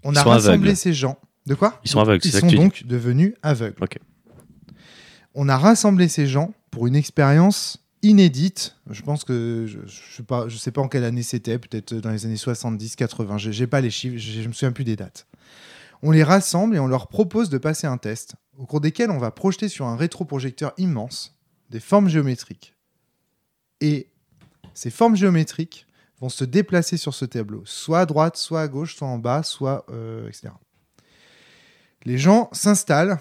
On 0.04 0.12
Ils 0.12 0.18
a 0.18 0.22
rassemblé 0.22 0.54
aveugles. 0.70 0.76
ces 0.76 0.92
gens. 0.92 1.18
De 1.46 1.54
quoi? 1.54 1.80
Ils 1.84 1.90
sont 1.90 2.00
aveugles, 2.00 2.20
Ils 2.26 2.32
sont 2.32 2.46
donc 2.48 2.84
devenus 2.84 3.32
aveugles. 3.42 3.76
Ok. 3.80 3.98
On 5.34 5.48
a 5.48 5.56
rassemblé 5.56 6.08
ces 6.08 6.26
gens 6.26 6.52
pour 6.70 6.86
une 6.86 6.96
expérience 6.96 7.78
inédite. 8.06 8.76
Je 8.90 9.02
pense 9.02 9.24
que 9.24 9.66
je, 9.66 9.78
je 9.86 10.16
sais 10.16 10.22
pas, 10.22 10.48
je 10.48 10.80
en 10.80 10.88
quelle 10.88 11.04
année 11.04 11.22
c'était, 11.22 11.58
peut-être 11.58 11.94
dans 11.94 12.10
les 12.10 12.24
années 12.26 12.36
70, 12.36 12.96
80. 12.96 13.38
J'ai 13.38 13.52
j'ai 13.52 13.66
pas 13.66 13.80
les 13.80 13.90
chiffres, 13.90 14.16
je, 14.16 14.42
je 14.42 14.48
me 14.48 14.52
souviens 14.52 14.72
plus 14.72 14.84
des 14.84 14.96
dates. 14.96 15.26
On 16.02 16.10
les 16.10 16.22
rassemble 16.22 16.76
et 16.76 16.78
on 16.78 16.86
leur 16.86 17.08
propose 17.08 17.50
de 17.50 17.58
passer 17.58 17.86
un 17.86 17.98
test 17.98 18.34
au 18.58 18.66
cours 18.66 18.80
desquels 18.80 19.10
on 19.10 19.18
va 19.18 19.30
projeter 19.30 19.68
sur 19.68 19.86
un 19.86 19.96
rétroprojecteur 19.96 20.72
immense 20.78 21.36
des 21.70 21.80
formes 21.80 22.08
géométriques. 22.08 22.74
Et 23.80 24.08
ces 24.74 24.90
formes 24.90 25.16
géométriques 25.16 25.86
vont 26.20 26.28
se 26.28 26.44
déplacer 26.44 26.96
sur 26.96 27.14
ce 27.14 27.24
tableau, 27.24 27.62
soit 27.64 28.00
à 28.00 28.06
droite, 28.06 28.36
soit 28.36 28.62
à 28.62 28.68
gauche, 28.68 28.96
soit 28.96 29.08
en 29.08 29.18
bas, 29.18 29.42
soit 29.42 29.84
euh, 29.90 30.28
etc. 30.28 30.48
Les 32.04 32.18
gens 32.18 32.48
s'installent 32.52 33.18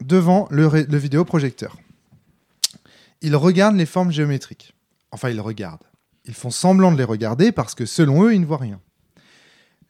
devant 0.00 0.48
le, 0.50 0.68
le 0.68 0.96
vidéoprojecteur. 0.96 1.76
Ils 3.26 3.34
regardent 3.34 3.74
les 3.74 3.86
formes 3.86 4.12
géométriques. 4.12 4.72
Enfin, 5.10 5.30
ils 5.30 5.40
regardent. 5.40 5.82
Ils 6.26 6.34
font 6.34 6.50
semblant 6.50 6.92
de 6.92 6.96
les 6.96 7.02
regarder 7.02 7.50
parce 7.50 7.74
que 7.74 7.84
selon 7.84 8.22
eux, 8.22 8.32
ils 8.32 8.40
ne 8.40 8.46
voient 8.46 8.56
rien. 8.56 8.80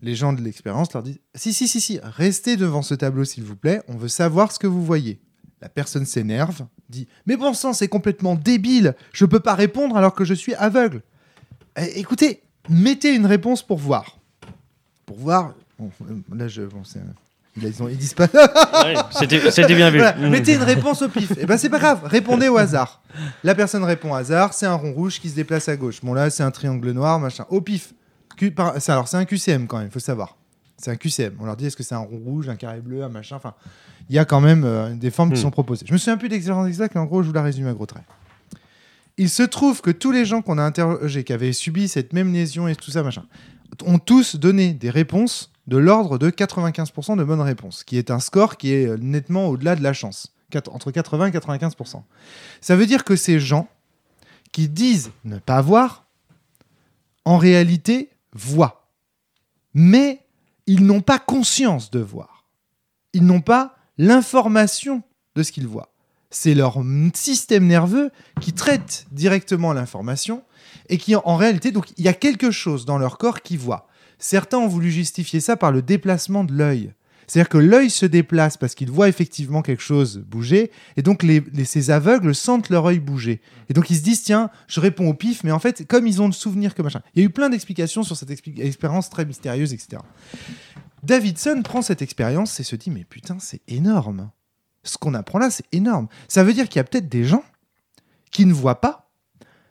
Les 0.00 0.14
gens 0.14 0.32
de 0.32 0.40
l'expérience 0.40 0.90
leur 0.94 1.02
disent 1.02 1.20
Si, 1.34 1.52
si, 1.52 1.68
si, 1.68 1.82
si, 1.82 2.00
restez 2.02 2.56
devant 2.56 2.80
ce 2.80 2.94
tableau, 2.94 3.26
s'il 3.26 3.44
vous 3.44 3.54
plaît, 3.54 3.82
on 3.88 3.96
veut 3.96 4.08
savoir 4.08 4.52
ce 4.52 4.58
que 4.58 4.66
vous 4.66 4.82
voyez. 4.82 5.20
La 5.60 5.68
personne 5.68 6.06
s'énerve, 6.06 6.66
dit 6.88 7.08
Mais 7.26 7.36
bon 7.36 7.52
sang, 7.52 7.74
c'est 7.74 7.88
complètement 7.88 8.36
débile, 8.36 8.94
je 9.12 9.26
peux 9.26 9.40
pas 9.40 9.54
répondre 9.54 9.98
alors 9.98 10.14
que 10.14 10.24
je 10.24 10.32
suis 10.32 10.54
aveugle. 10.54 11.02
Eh, 11.76 12.00
écoutez, 12.00 12.42
mettez 12.70 13.14
une 13.14 13.26
réponse 13.26 13.62
pour 13.62 13.76
voir. 13.76 14.18
Pour 15.04 15.18
voir. 15.18 15.52
Là, 16.32 16.48
je. 16.48 16.62
Ils, 17.62 17.82
ont- 17.82 17.88
ils 17.88 17.96
disent 17.96 18.14
pas. 18.14 18.26
Ouais, 18.84 18.94
C'était 19.50 19.74
bien 19.74 19.90
vu. 19.90 19.98
Voilà, 19.98 20.16
Mm. 20.16 20.28
mettez 20.30 20.54
une 20.54 20.62
réponse 20.62 21.02
au 21.02 21.08
pif. 21.08 21.32
Et 21.38 21.46
ben 21.46 21.56
c'est 21.56 21.70
pas 21.70 21.78
grave, 21.78 22.00
répondez 22.04 22.48
au 22.48 22.56
hasard. 22.58 23.02
La 23.44 23.54
personne 23.54 23.82
répond 23.84 24.12
au 24.12 24.14
hasard, 24.14 24.52
c'est 24.54 24.66
un 24.66 24.74
rond 24.74 24.92
rouge 24.92 25.20
qui 25.20 25.28
se 25.30 25.34
déplace 25.34 25.68
à 25.68 25.76
gauche. 25.76 26.00
Bon 26.02 26.12
là, 26.14 26.28
c'est 26.30 26.42
un 26.42 26.50
triangle 26.50 26.90
noir, 26.92 27.18
machin. 27.18 27.44
Au 27.50 27.60
pif. 27.60 27.92
Q- 28.36 28.54
Alors 28.88 29.08
c'est 29.08 29.16
un 29.16 29.24
QCM 29.24 29.66
quand 29.66 29.78
même, 29.78 29.90
faut 29.90 29.98
savoir. 29.98 30.36
C'est 30.78 30.90
un 30.90 30.96
QCM. 30.96 31.34
On 31.40 31.46
leur 31.46 31.56
dit 31.56 31.66
est-ce 31.66 31.76
que 31.76 31.82
c'est 31.82 31.94
un 31.94 31.98
rond 32.00 32.20
rouge, 32.22 32.48
un 32.50 32.56
carré 32.56 32.80
bleu, 32.80 33.02
un 33.02 33.08
machin? 33.08 33.36
Enfin, 33.36 33.54
il 34.10 34.14
y 34.14 34.18
a 34.18 34.26
quand 34.26 34.42
même 34.42 34.64
euh, 34.64 34.94
des 34.94 35.10
formes 35.10 35.30
qui 35.32 35.38
Hmm. 35.38 35.42
sont 35.44 35.50
proposées. 35.50 35.86
Je 35.88 35.92
me 35.94 35.98
souviens 35.98 36.18
plus 36.18 36.28
d'expérience 36.28 36.68
exacte, 36.68 36.94
mais 36.94 37.00
en 37.00 37.06
gros, 37.06 37.22
je 37.22 37.28
vous 37.28 37.32
la 37.34 37.42
résume 37.42 37.66
à 37.66 37.72
gros 37.72 37.86
traits. 37.86 38.04
Il 39.16 39.30
se 39.30 39.42
trouve 39.42 39.80
que 39.80 39.90
tous 39.90 40.12
les 40.12 40.26
gens 40.26 40.42
qu'on 40.42 40.58
a 40.58 40.62
interrogés, 40.62 41.24
qui 41.24 41.32
avaient 41.32 41.54
subi 41.54 41.88
cette 41.88 42.12
même 42.12 42.30
lésion 42.34 42.68
et 42.68 42.76
tout 42.76 42.90
ça, 42.90 43.02
machin, 43.02 43.24
ont 43.86 43.98
tous 43.98 44.36
donné 44.36 44.74
des 44.74 44.90
réponses 44.90 45.50
de 45.66 45.76
l'ordre 45.76 46.18
de 46.18 46.30
95% 46.30 47.16
de 47.16 47.24
bonnes 47.24 47.40
réponses, 47.40 47.84
qui 47.84 47.98
est 47.98 48.10
un 48.10 48.20
score 48.20 48.56
qui 48.56 48.72
est 48.72 48.86
euh, 48.86 48.96
nettement 49.00 49.48
au-delà 49.48 49.76
de 49.76 49.82
la 49.82 49.92
chance. 49.92 50.32
Entre 50.70 50.92
80 50.92 51.26
et 51.26 51.30
95%. 51.32 52.02
Ça 52.60 52.76
veut 52.76 52.86
dire 52.86 53.04
que 53.04 53.16
ces 53.16 53.40
gens 53.40 53.68
qui 54.52 54.68
disent 54.68 55.10
ne 55.24 55.38
pas 55.38 55.60
voir, 55.60 56.06
en 57.24 57.36
réalité, 57.36 58.10
voient. 58.32 58.88
Mais 59.74 60.24
ils 60.66 60.86
n'ont 60.86 61.00
pas 61.00 61.18
conscience 61.18 61.90
de 61.90 61.98
voir. 61.98 62.46
Ils 63.12 63.24
n'ont 63.24 63.40
pas 63.40 63.76
l'information 63.98 65.02
de 65.34 65.42
ce 65.42 65.52
qu'ils 65.52 65.66
voient. 65.66 65.92
C'est 66.30 66.54
leur 66.54 66.82
système 67.14 67.66
nerveux 67.66 68.10
qui 68.40 68.52
traite 68.52 69.06
directement 69.10 69.72
l'information 69.72 70.42
et 70.88 70.98
qui, 70.98 71.14
en 71.16 71.36
réalité, 71.36 71.72
donc 71.72 71.92
il 71.96 72.04
y 72.04 72.08
a 72.08 72.14
quelque 72.14 72.50
chose 72.50 72.84
dans 72.84 72.98
leur 72.98 73.18
corps 73.18 73.42
qui 73.42 73.56
voit. 73.56 73.88
Certains 74.18 74.58
ont 74.58 74.68
voulu 74.68 74.90
justifier 74.90 75.40
ça 75.40 75.56
par 75.56 75.72
le 75.72 75.82
déplacement 75.82 76.44
de 76.44 76.52
l'œil. 76.52 76.92
C'est-à-dire 77.26 77.48
que 77.48 77.58
l'œil 77.58 77.90
se 77.90 78.06
déplace 78.06 78.56
parce 78.56 78.74
qu'il 78.74 78.90
voit 78.90 79.08
effectivement 79.08 79.62
quelque 79.62 79.82
chose 79.82 80.18
bouger, 80.18 80.70
et 80.96 81.02
donc 81.02 81.22
les, 81.22 81.42
ces 81.64 81.90
aveugles 81.90 82.34
sentent 82.34 82.70
leur 82.70 82.86
œil 82.86 83.00
bouger. 83.00 83.40
Et 83.68 83.74
donc 83.74 83.90
ils 83.90 83.96
se 83.96 84.02
disent, 84.02 84.22
tiens, 84.22 84.50
je 84.68 84.80
réponds 84.80 85.08
au 85.08 85.14
pif, 85.14 85.42
mais 85.42 85.50
en 85.50 85.58
fait, 85.58 85.86
comme 85.88 86.06
ils 86.06 86.22
ont 86.22 86.26
le 86.26 86.32
souvenir 86.32 86.74
que 86.74 86.82
machin. 86.82 87.02
Il 87.14 87.22
y 87.22 87.24
a 87.24 87.26
eu 87.26 87.30
plein 87.30 87.50
d'explications 87.50 88.04
sur 88.04 88.16
cette 88.16 88.30
expérience 88.30 89.10
très 89.10 89.24
mystérieuse, 89.24 89.72
etc. 89.72 90.02
Davidson 91.02 91.62
prend 91.62 91.82
cette 91.82 92.02
expérience 92.02 92.58
et 92.60 92.64
se 92.64 92.76
dit, 92.76 92.90
mais 92.90 93.04
putain, 93.04 93.38
c'est 93.40 93.60
énorme. 93.68 94.30
Ce 94.84 94.96
qu'on 94.96 95.14
apprend 95.14 95.38
là, 95.38 95.50
c'est 95.50 95.66
énorme. 95.72 96.06
Ça 96.28 96.44
veut 96.44 96.54
dire 96.54 96.68
qu'il 96.68 96.78
y 96.78 96.80
a 96.80 96.84
peut-être 96.84 97.08
des 97.08 97.24
gens 97.24 97.44
qui 98.30 98.46
ne 98.46 98.52
voient 98.52 98.80
pas, 98.80 99.10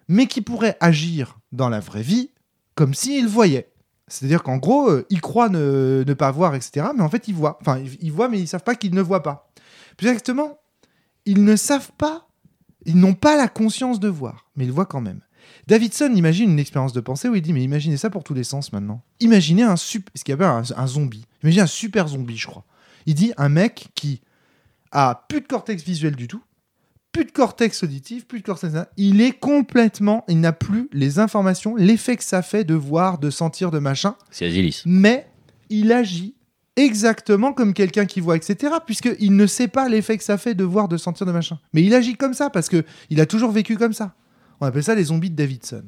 mais 0.09 0.27
qui 0.27 0.41
pourraient 0.41 0.77
agir 0.81 1.39
dans 1.51 1.69
la 1.69 1.79
vraie 1.79 2.03
vie 2.03 2.31
comme 2.75 2.93
s'ils 2.93 3.27
voyaient. 3.27 3.71
C'est-à-dire 4.07 4.43
qu'en 4.43 4.57
gros, 4.57 4.89
euh, 4.89 5.05
ils 5.09 5.21
croient 5.21 5.49
ne, 5.49 6.03
pas 6.13 6.31
voir, 6.31 6.55
etc. 6.55 6.87
Mais 6.95 7.01
en 7.01 7.09
fait, 7.09 7.27
ils 7.27 7.33
voient. 7.33 7.57
Enfin, 7.61 7.79
ils, 8.01 8.11
voient, 8.11 8.29
mais 8.29 8.39
ils 8.39 8.47
savent 8.47 8.63
pas 8.63 8.75
qu'ils 8.75 8.93
ne 8.93 9.01
voient 9.01 9.23
pas. 9.23 9.51
Plus 9.97 10.07
exactement, 10.07 10.59
ils 11.25 11.43
ne 11.43 11.55
savent 11.55 11.91
pas, 11.97 12.27
ils 12.85 12.97
n'ont 12.97 13.13
pas 13.15 13.35
la 13.37 13.47
conscience 13.47 13.99
de 13.99 14.07
voir, 14.07 14.49
mais 14.55 14.65
ils 14.65 14.71
voient 14.71 14.85
quand 14.85 15.01
même. 15.01 15.21
Davidson 15.67 16.11
imagine 16.15 16.51
une 16.51 16.59
expérience 16.59 16.93
de 16.93 17.01
pensée 17.01 17.29
où 17.29 17.35
il 17.35 17.41
dit 17.41 17.53
Mais 17.53 17.63
imaginez 17.63 17.97
ça 17.97 18.09
pour 18.09 18.23
tous 18.23 18.33
les 18.33 18.43
sens 18.43 18.71
maintenant. 18.73 19.01
Imaginez 19.19 19.63
un 19.63 19.75
sup- 19.75 20.09
ce 20.15 20.23
qu'il 20.23 20.39
un, 20.41 20.63
un 20.75 20.87
zombie. 20.87 21.25
Imaginez 21.43 21.63
un 21.63 21.67
super 21.67 22.07
zombie, 22.07 22.37
je 22.37 22.47
crois. 22.47 22.65
Il 23.05 23.15
dit 23.15 23.33
un 23.37 23.49
mec 23.49 23.89
qui 23.95 24.21
a 24.91 25.25
plus 25.27 25.41
de 25.41 25.47
cortex 25.47 25.83
visuel 25.83 26.15
du 26.15 26.27
tout, 26.27 26.41
plus 27.15 27.25
de 27.25 27.31
cortex 27.31 27.81
auditif, 27.83 28.27
plus 28.27 28.41
de 28.41 28.45
cortex. 28.45 28.73
Il 28.97 29.21
est 29.21 29.31
complètement. 29.31 30.25
Il 30.27 30.41
n'a 30.41 30.51
plus 30.51 30.89
les 30.91 31.17
informations, 31.19 31.75
l'effet 31.75 32.17
que 32.17 32.23
ça 32.23 32.41
fait 32.41 32.65
de 32.65 32.73
voir, 32.73 33.19
de 33.19 33.29
sentir, 33.29 33.71
de 33.71 33.79
machin 33.79 34.15
C'est 34.31 34.45
Asilis. 34.45 34.83
mais 34.85 35.25
il 35.69 35.93
agit 35.93 36.35
exactement 36.75 37.53
comme 37.53 37.73
quelqu'un 37.73 38.05
qui 38.05 38.19
voit, 38.19 38.35
etc. 38.35 38.73
Puisqu'il 38.85 39.35
ne 39.35 39.47
sait 39.47 39.69
pas 39.69 39.87
l'effet 39.87 40.17
que 40.17 40.25
ça 40.25 40.37
fait 40.37 40.55
de 40.55 40.65
voir, 40.65 40.89
de 40.89 40.97
sentir, 40.97 41.25
de 41.25 41.31
machin. 41.31 41.57
Mais 41.73 41.83
il 41.83 41.93
agit 41.93 42.15
comme 42.17 42.33
ça 42.33 42.49
parce 42.49 42.67
que 42.67 42.83
il 43.09 43.21
a 43.21 43.25
toujours 43.25 43.51
vécu 43.51 43.77
comme 43.77 43.93
ça. 43.93 44.13
On 44.59 44.65
appelle 44.65 44.83
ça 44.83 44.93
les 44.93 45.05
zombies 45.05 45.29
de 45.29 45.35
Davidson. 45.35 45.83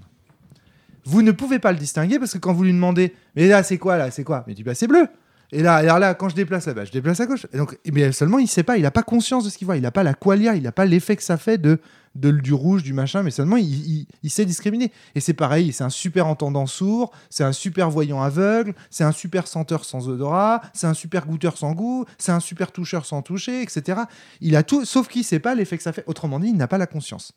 Vous 1.03 1.21
ne 1.21 1.31
pouvez 1.31 1.59
pas 1.59 1.73
le 1.73 1.77
distinguer 1.77 2.19
parce 2.19 2.33
que 2.33 2.37
quand 2.37 2.53
vous 2.53 2.63
lui 2.63 2.73
demandez, 2.73 3.13
mais 3.35 3.47
là 3.47 3.63
c'est 3.63 3.77
quoi 3.77 3.97
là, 3.97 4.11
c'est 4.11 4.23
quoi? 4.23 4.45
Mais 4.47 4.53
il 4.53 4.55
dit 4.55 4.63
bah 4.63 4.75
c'est 4.75 4.87
bleu. 4.87 5.07
Et 5.51 5.63
là, 5.63 5.75
alors 5.75 5.99
là, 5.99 6.13
quand 6.13 6.27
je 6.27 6.35
déplace 6.35 6.67
là-bas, 6.67 6.85
je 6.85 6.91
déplace 6.91 7.19
à 7.21 7.25
gauche. 7.25 7.47
Donc, 7.53 7.77
mais 7.91 8.11
seulement 8.11 8.37
il 8.37 8.47
sait 8.47 8.63
pas, 8.63 8.77
il 8.77 8.83
n'a 8.83 8.91
pas 8.91 9.03
conscience 9.03 9.45
de 9.45 9.49
ce 9.49 9.57
qu'il 9.57 9.65
voit, 9.65 9.77
il 9.77 9.81
n'a 9.81 9.91
pas 9.91 10.03
la 10.03 10.13
qualia, 10.13 10.55
il 10.55 10.63
n'a 10.63 10.73
pas 10.73 10.85
l'effet 10.85 11.15
que 11.15 11.23
ça 11.23 11.37
fait 11.37 11.57
de, 11.57 11.79
du 12.15 12.53
rouge, 12.53 12.83
du 12.83 12.91
machin, 12.91 13.23
mais 13.23 13.31
seulement 13.31 13.55
il, 13.55 14.07
sait 14.27 14.43
discriminer. 14.43 14.91
Et 15.15 15.21
c'est 15.21 15.33
pareil, 15.33 15.71
c'est 15.71 15.85
un 15.85 15.89
super 15.89 16.27
entendant 16.27 16.65
sourd, 16.65 17.13
c'est 17.29 17.45
un 17.45 17.53
super 17.53 17.89
voyant 17.89 18.21
aveugle, 18.21 18.75
c'est 18.89 19.05
un 19.05 19.13
super 19.13 19.47
senteur 19.47 19.85
sans 19.85 20.09
odorat, 20.09 20.61
c'est 20.73 20.87
un 20.87 20.93
super 20.93 21.25
goûteur 21.25 21.57
sans 21.57 21.71
goût, 21.71 22.03
c'est 22.17 22.33
un 22.33 22.41
super 22.41 22.73
toucheur 22.73 23.05
sans 23.05 23.21
toucher, 23.21 23.61
etc. 23.61 24.01
Il 24.41 24.57
a 24.57 24.63
tout, 24.63 24.83
sauf 24.83 25.07
qu'il 25.07 25.23
sait 25.23 25.39
pas 25.39 25.55
l'effet 25.55 25.77
que 25.77 25.83
ça 25.83 25.93
fait. 25.93 26.03
Autrement 26.07 26.41
dit, 26.41 26.49
il 26.49 26.57
n'a 26.57 26.67
pas 26.67 26.77
la 26.77 26.87
conscience. 26.87 27.31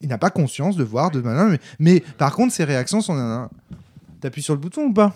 Il 0.00 0.08
n'a 0.08 0.18
pas 0.18 0.30
conscience 0.30 0.76
de 0.76 0.82
voir, 0.82 1.12
de 1.12 1.20
malin, 1.20 1.50
mais, 1.50 1.60
mais 1.78 2.00
par 2.18 2.34
contre, 2.34 2.52
ses 2.52 2.64
réactions 2.64 3.00
sont. 3.00 3.48
T'appuies 4.20 4.42
sur 4.42 4.54
le 4.54 4.60
bouton 4.60 4.86
ou 4.86 4.92
pas? 4.92 5.14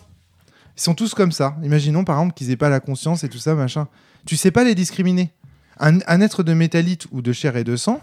Ils 0.79 0.83
sont 0.83 0.95
tous 0.95 1.13
comme 1.13 1.33
ça. 1.33 1.57
Imaginons 1.65 2.05
par 2.05 2.17
exemple 2.19 2.35
qu'ils 2.35 2.53
aient 2.53 2.57
pas 2.57 2.69
la 2.69 2.79
conscience 2.79 3.25
et 3.25 3.29
tout 3.29 3.39
ça, 3.39 3.57
machin. 3.57 3.89
Tu 4.27 4.37
sais 4.37 4.53
pas 4.53 4.63
les 4.63 4.77
discriminer. 4.77 5.33
Un, 5.81 6.21
être 6.21 6.45
de 6.45 6.55
métallite 6.55 7.07
ou 7.11 7.21
de 7.21 7.33
chair 7.33 7.57
et 7.57 7.65
de 7.65 7.77
sang, 7.77 8.01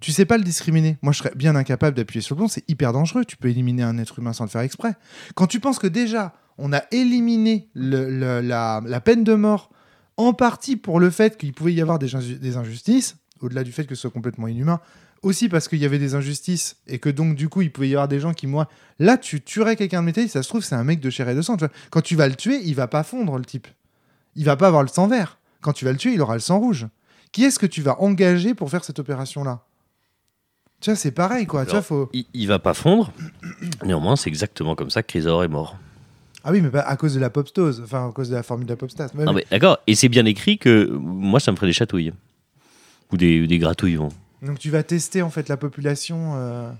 tu 0.00 0.10
sais 0.12 0.24
pas 0.24 0.38
le 0.38 0.44
discriminer. 0.44 0.98
Moi, 1.02 1.12
je 1.12 1.18
serais 1.18 1.32
bien 1.34 1.56
incapable 1.56 1.96
d'appuyer 1.96 2.22
sur 2.22 2.34
le 2.34 2.40
bouton. 2.40 2.48
C'est 2.48 2.68
hyper 2.68 2.92
dangereux. 2.92 3.24
Tu 3.26 3.36
peux 3.36 3.48
éliminer 3.48 3.82
un 3.82 3.98
être 3.98 4.18
humain 4.18 4.32
sans 4.32 4.44
le 4.44 4.50
faire 4.50 4.62
exprès. 4.62 4.94
Quand 5.34 5.46
tu 5.46 5.60
penses 5.60 5.78
que 5.78 5.86
déjà, 5.86 6.34
on 6.56 6.72
a 6.72 6.82
éliminé 6.90 7.68
la, 7.74 9.00
peine 9.04 9.24
de 9.24 9.34
mort 9.34 9.70
en 10.16 10.32
partie 10.32 10.76
pour 10.76 11.00
le 11.00 11.10
fait 11.10 11.36
qu'il 11.36 11.52
pouvait 11.52 11.74
y 11.74 11.82
avoir 11.82 11.98
des 11.98 12.56
injustices, 12.56 13.16
au-delà 13.40 13.62
du 13.62 13.72
fait 13.72 13.84
que 13.84 13.94
ce 13.94 14.02
soit 14.02 14.10
complètement 14.10 14.48
inhumain, 14.48 14.80
aussi 15.22 15.48
parce 15.48 15.68
qu'il 15.68 15.78
y 15.78 15.84
avait 15.84 15.98
des 15.98 16.14
injustices 16.14 16.76
et 16.86 16.98
que 16.98 17.08
donc 17.10 17.34
du 17.36 17.48
coup 17.48 17.60
il 17.62 17.70
pouvait 17.70 17.88
y 17.88 17.94
avoir 17.94 18.08
des 18.08 18.20
gens 18.20 18.32
qui 18.32 18.46
moi 18.46 18.68
là 18.98 19.18
tu 19.18 19.40
tuerais 19.42 19.76
quelqu'un 19.76 20.00
de 20.00 20.06
métal 20.06 20.28
ça 20.28 20.42
se 20.42 20.48
trouve 20.48 20.64
c'est 20.64 20.74
un 20.74 20.84
mec 20.84 21.00
de 21.00 21.10
chair 21.10 21.28
et 21.28 21.34
de 21.34 21.42
sang 21.42 21.56
tu 21.56 21.64
vois. 21.66 21.72
quand 21.90 22.00
tu 22.00 22.16
vas 22.16 22.26
le 22.28 22.34
tuer 22.34 22.60
il 22.64 22.74
va 22.74 22.86
pas 22.86 23.02
fondre 23.02 23.36
le 23.36 23.44
type 23.44 23.68
il 24.36 24.44
va 24.44 24.56
pas 24.56 24.68
avoir 24.68 24.82
le 24.82 24.88
sang 24.88 25.08
vert 25.08 25.38
quand 25.60 25.72
tu 25.74 25.84
vas 25.84 25.92
le 25.92 25.98
tuer 25.98 26.12
il 26.14 26.20
aura 26.22 26.34
le 26.34 26.40
sang 26.40 26.58
rouge 26.58 26.86
qui 27.32 27.44
est-ce 27.44 27.58
que 27.58 27.66
tu 27.66 27.82
vas 27.82 28.00
engager 28.00 28.54
pour 28.54 28.70
faire 28.70 28.82
cette 28.84 28.98
opération 28.98 29.44
là 29.44 29.60
tu 30.80 30.88
vois 30.90 30.96
c'est 30.96 31.10
pareil 31.10 31.46
quoi 31.46 31.66
tu 31.66 31.72
vois 31.72 31.82
faut 31.82 32.08
Il, 32.14 32.24
il 32.32 32.46
va 32.48 32.58
pas 32.58 32.72
fondre. 32.72 33.12
Néanmoins, 33.84 34.16
c'est 34.16 34.30
exactement 34.30 34.74
comme 34.74 34.88
ça 34.88 35.02
que 35.02 35.08
Chrysaor 35.08 35.44
est 35.44 35.48
mort. 35.48 35.76
ah 36.42 36.52
oui 36.52 36.62
mais 36.62 36.70
pas 36.70 36.80
à 36.80 36.96
cause 36.96 37.12
de 37.12 37.20
la 37.20 37.28
popstose 37.28 37.82
enfin 37.84 38.08
à 38.08 38.12
cause 38.12 38.30
de 38.30 38.34
la 38.34 38.42
formule 38.42 38.66
de 38.66 38.72
la 38.72 38.76
popstase 38.78 39.10
mais- 39.12 39.26
D'accord. 39.50 39.78
Et 39.86 39.94
c'est 39.94 40.08
bien 40.08 40.24
écrit 40.24 40.56
que 40.56 40.88
moi, 40.90 41.38
ça 41.38 41.52
me 41.52 41.56
ferait 41.56 41.66
des 41.66 41.74
chatouilles. 41.74 42.14
Ou 43.12 43.18
des, 43.18 43.46
des 43.46 43.58
gratouilles. 43.58 43.96
bon. 43.96 44.08
Donc 44.42 44.58
tu 44.58 44.70
vas 44.70 44.82
tester 44.82 45.22
en 45.22 45.30
fait 45.30 45.48
la 45.48 45.56
population 45.56 46.32
euh, 46.36 46.70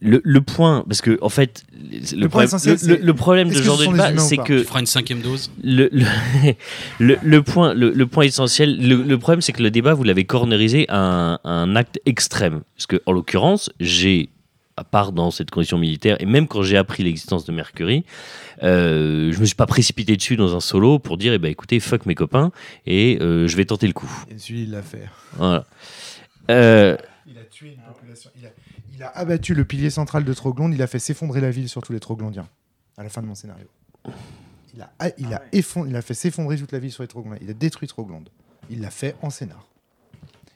Le, 0.00 0.20
le 0.24 0.40
point, 0.40 0.84
parce 0.88 1.00
que 1.00 1.18
en 1.22 1.28
fait, 1.28 1.64
le, 1.72 2.28
point 2.28 2.28
problème, 2.28 2.46
essentiel, 2.46 2.76
le- 2.82 2.88
le- 2.88 2.96
c'est- 2.98 3.04
le 3.04 3.14
problème 3.14 3.48
de 3.48 3.54
ce 3.54 3.58
que 3.60 3.64
genre 3.64 3.78
de 3.78 3.84
débat, 3.86 4.18
c'est 4.18 4.36
que 4.38 4.58
Tu 4.60 4.64
feras 4.64 4.80
une 4.80 4.86
cinquième 4.86 5.20
dose 5.20 5.50
le, 5.62 5.88
le, 5.92 6.04
le, 6.98 7.18
le 7.22 7.42
point, 7.42 7.72
le, 7.74 7.90
le 7.92 8.06
point 8.06 8.24
essentiel, 8.24 8.76
le, 8.86 8.96
le 9.02 9.18
problème, 9.18 9.40
c'est 9.42 9.52
que 9.52 9.62
le 9.62 9.70
débat, 9.70 9.94
vous 9.94 10.02
l'avez 10.04 10.24
cornerisé 10.24 10.86
à 10.88 10.98
un, 10.98 11.34
à 11.44 11.50
un 11.50 11.76
acte 11.76 12.00
extrême. 12.06 12.62
Parce 12.76 12.86
que, 12.86 13.00
en 13.06 13.12
l'occurrence, 13.12 13.70
j'ai, 13.78 14.28
à 14.76 14.82
part 14.84 15.12
dans 15.12 15.30
cette 15.30 15.50
condition 15.52 15.78
militaire, 15.78 16.16
et 16.20 16.26
même 16.26 16.48
quand 16.48 16.62
j'ai 16.62 16.76
appris 16.76 17.04
l'existence 17.04 17.44
de 17.44 17.52
Mercury, 17.52 18.04
euh, 18.62 19.30
je 19.32 19.38
me 19.40 19.44
suis 19.44 19.54
pas 19.54 19.66
précipité 19.66 20.16
dessus 20.16 20.36
dans 20.36 20.56
un 20.56 20.60
solo 20.60 20.98
pour 20.98 21.16
dire, 21.16 21.32
eh 21.32 21.38
ben, 21.38 21.50
écoutez, 21.50 21.78
fuck 21.80 22.06
mes 22.06 22.14
copains, 22.16 22.50
et 22.86 23.18
euh, 23.20 23.46
je 23.46 23.56
vais 23.56 23.64
tenter 23.66 23.86
le 23.86 23.92
coup. 23.92 24.10
et 24.30 24.38
celui 24.38 24.62
il 24.62 24.70
l'a 24.72 24.82
fait 24.82 25.08
Voilà. 25.36 25.64
Euh, 26.50 26.96
Il 27.26 27.38
a 27.38 27.44
tué 27.44 27.74
une 27.76 27.82
population. 27.92 28.30
Il 28.38 28.46
a, 28.46 28.50
il 28.94 29.02
a 29.02 29.08
abattu 29.10 29.54
le 29.54 29.64
pilier 29.64 29.90
central 29.90 30.24
de 30.24 30.32
Troglonde. 30.34 30.74
Il 30.74 30.82
a 30.82 30.86
fait 30.86 30.98
s'effondrer 30.98 31.40
la 31.40 31.50
ville 31.50 31.68
sur 31.68 31.82
tous 31.82 31.92
les 31.92 32.00
Troglondiens. 32.00 32.48
À 32.98 33.02
la 33.02 33.08
fin 33.08 33.22
de 33.22 33.26
mon 33.26 33.34
scénario. 33.34 33.66
Il 34.74 34.82
a, 34.82 34.90
il 35.18 35.32
a, 35.34 35.42
effon- 35.52 35.86
il 35.88 35.96
a 35.96 36.02
fait 36.02 36.14
s'effondrer 36.14 36.56
toute 36.56 36.72
la 36.72 36.78
ville 36.78 36.92
sur 36.92 37.02
les 37.02 37.08
Troglondiens. 37.08 37.40
Il 37.42 37.50
a 37.50 37.54
détruit 37.54 37.88
Troglonde. 37.88 38.28
Il 38.70 38.80
l'a 38.80 38.90
fait 38.90 39.16
en 39.22 39.30
scénar. 39.30 39.66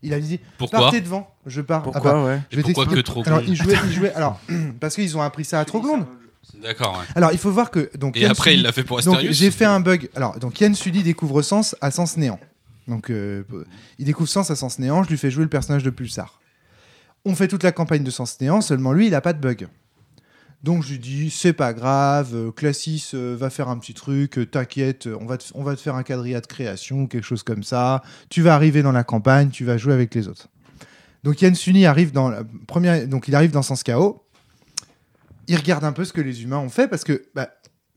Il 0.03 0.13
a 0.13 0.21
dit 0.21 0.39
Pourquoi 0.59 0.81
partez 0.81 1.01
devant, 1.01 1.35
je 1.47 1.61
pars. 1.63 1.81
Ah 1.83 1.85
bah, 1.87 1.93
Pourquoi, 1.93 2.25
ouais 2.25 2.41
je 2.51 2.57
vais 2.57 2.63
Pourquoi 2.63 2.87
que 2.87 3.01
Troglonde 3.01 3.27
Alors, 3.27 3.43
il 3.49 3.57
jouait, 3.57 3.75
il 3.87 3.93
jouait- 3.93 4.13
alors, 4.13 4.39
parce 4.81 4.95
qu'ils 4.95 5.17
ont 5.17 5.23
appris 5.23 5.45
ça 5.45 5.61
à 5.61 5.65
Troglonde. 5.65 6.05
D'accord, 6.63 6.99
ouais. 6.99 7.05
Alors, 7.17 7.33
il 7.33 7.39
faut 7.39 7.51
voir 7.51 7.71
que. 7.71 7.91
Donc, 7.97 8.17
Et 8.17 8.21
Yann 8.21 8.31
après, 8.33 8.51
Sully- 8.51 8.61
il 8.61 8.63
l'a 8.65 8.73
fait 8.73 8.85
pour 8.85 8.99
donc 9.01 9.15
Astérius 9.15 9.37
j'ai 9.39 9.51
fait 9.51 9.65
un 9.65 9.81
bug. 9.81 10.11
Alors 10.15 10.39
donc 10.39 10.61
Yann 10.61 10.75
Sully 10.75 11.03
découvre 11.03 11.41
Sens 11.41 11.75
à 11.81 11.91
Sens 11.91 12.19
néant. 12.19 12.39
Donc 12.89 13.11
euh, 13.11 13.45
il 13.99 14.05
découvre 14.07 14.29
Sens 14.29 14.51
à 14.51 14.57
Sens 14.57 14.79
néant. 14.79 15.03
Je 15.03 15.09
lui 15.09 15.19
fais 15.19 15.31
jouer 15.31 15.45
le 15.45 15.51
personnage 15.51 15.83
de 15.83 15.91
Pulsar. 15.91 16.41
On 17.25 17.35
fait 17.35 17.49
toute 17.49 17.63
la 17.63 17.73
campagne 17.73 18.05
de 18.05 18.11
Sens 18.11 18.41
néant. 18.41 18.61
Seulement 18.61 18.93
lui, 18.93 19.07
il 19.07 19.15
a 19.15 19.21
pas 19.21 19.33
de 19.33 19.41
bug. 19.41 19.69
Donc 20.63 20.83
je 20.83 20.93
lui 20.93 20.99
dis 20.99 21.31
c'est 21.31 21.53
pas 21.53 21.73
grave. 21.73 22.35
euh, 22.35 22.51
Classis 22.51 23.11
euh, 23.15 23.37
va 23.39 23.51
faire 23.51 23.69
un 23.69 23.79
petit 23.79 23.95
truc. 23.95 24.51
T'inquiète, 24.51 25.09
on 25.19 25.27
va 25.27 25.37
te, 25.77 25.81
faire 25.81 25.95
un 25.95 26.03
quadrilla 26.03 26.41
de 26.41 26.47
création 26.47 27.03
ou 27.03 27.07
quelque 27.07 27.25
chose 27.25 27.43
comme 27.43 27.63
ça. 27.63 28.03
Tu 28.29 28.43
vas 28.43 28.55
arriver 28.55 28.83
dans 28.83 28.93
la 28.93 29.05
campagne. 29.05 29.51
Tu 29.51 29.65
vas 29.65 29.77
jouer 29.77 29.95
avec 29.95 30.15
les 30.15 30.29
autres. 30.29 30.49
Donc 31.23 31.41
Yann 31.41 31.55
Sully 31.55 31.87
arrive 31.87 32.13
dans 32.13 32.29
la 32.29 32.43
première. 32.67 33.07
Donc 33.09 33.29
il 33.29 33.35
arrive 33.35 33.51
dans 33.51 33.63
Sens 33.63 33.83
chaos. 33.83 34.23
Il 35.47 35.57
regarde 35.57 35.85
un 35.85 35.93
peu 35.93 36.05
ce 36.05 36.13
que 36.13 36.23
les 36.23 36.43
humains 36.43 36.59
ont 36.59 36.71
fait 36.71 36.89
parce 36.89 37.05
que 37.05 37.27
bah, 37.35 37.51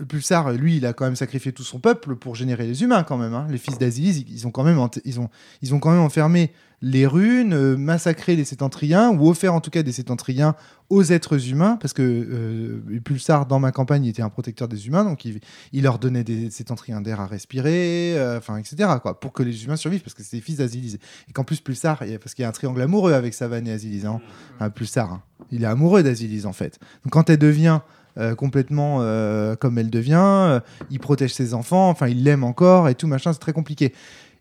Pulsar, 0.06 0.52
lui, 0.54 0.78
il 0.78 0.86
a 0.86 0.94
quand 0.94 1.06
même 1.06 1.16
sacrifié 1.16 1.52
tout 1.52 1.64
son 1.64 1.80
peuple 1.80 2.16
pour 2.16 2.36
générer 2.36 2.68
les 2.68 2.84
humains 2.84 3.04
quand 3.04 3.18
même. 3.18 3.34
hein. 3.34 3.48
Les 3.50 3.58
fils 3.58 3.80
d'Aziz, 3.80 4.24
ils, 4.28 4.46
ont 4.46 4.52
quand 4.52 4.64
même 4.64 4.78
enfermé 4.78 6.52
les 6.82 7.08
runes, 7.08 7.54
euh, 7.54 7.76
massacré 7.76 8.36
les 8.36 8.46
sétentriens 8.46 9.10
ou 9.10 9.28
offert 9.30 9.54
en 9.54 9.62
tout 9.62 9.72
cas 9.72 9.82
des 9.82 9.92
sétentriens 9.92 10.56
aux 10.90 11.04
êtres 11.04 11.50
humains 11.50 11.78
parce 11.82 11.94
que 11.94 12.04
euh, 12.04 13.00
Pulsar 13.04 13.48
dans 13.48 13.60
ma 13.60 13.72
campagne 13.72 14.06
il 14.06 14.10
était 14.10 14.22
un 14.22 14.30
protecteur 14.30 14.68
des 14.68 14.88
humains 14.88 15.04
donc 15.04 15.26
il, 15.26 15.42
leur 15.82 15.98
donnait 15.98 16.24
des 16.24 16.52
sétentriens 16.52 17.02
d'air 17.02 17.20
à 17.20 17.26
respirer, 17.26 18.14
euh, 18.18 18.38
enfin 18.38 18.58
etc 18.58 18.92
quoi 19.02 19.20
pour 19.20 19.34
que 19.34 19.42
les 19.42 19.66
humains 19.66 19.76
survivent 19.76 20.04
parce 20.04 20.14
que 20.14 20.22
c'est 20.22 20.38
les 20.38 20.42
fils 20.42 20.58
d'Aziz 20.58 21.00
et 21.28 21.34
qu'en 21.34 21.44
plus 21.44 21.62
Pulsar 21.62 22.04
parce 22.22 22.36
qu'il 22.36 22.44
y 22.44 22.46
a 22.46 22.50
un 22.50 22.54
triangle 22.54 22.82
amoureux 22.82 23.14
avec 23.14 23.34
Savane 23.34 23.68
et 23.68 23.72
Aziz 23.72 24.06
hein. 24.06 24.22
Ah, 24.60 24.70
Pulsar 24.70 25.12
hein. 25.12 25.24
il 25.52 25.64
est 25.64 25.68
amoureux 25.68 26.04
d'Aziz 26.04 26.46
en 26.46 26.54
fait 26.54 26.80
donc 27.04 27.12
quand 27.12 27.32
elle 27.32 27.40
devient 27.40 27.80
euh, 28.18 28.36
complètement 28.36 29.00
euh, 29.02 29.56
comme 29.56 29.78
elle 29.78 29.90
devient. 29.90 30.16
euh, 30.16 30.60
il 30.90 31.00
protège 31.00 31.34
ses 31.34 31.54
enfants, 31.54 31.90
enfin 31.90 32.08
il 32.08 32.24
l'aime 32.24 32.44
encore 32.44 32.90
et 32.90 32.96
tout 32.96 33.08
machin, 33.08 33.34
c'est 33.34 33.40
très 33.40 33.54
compliqué. 33.54 33.94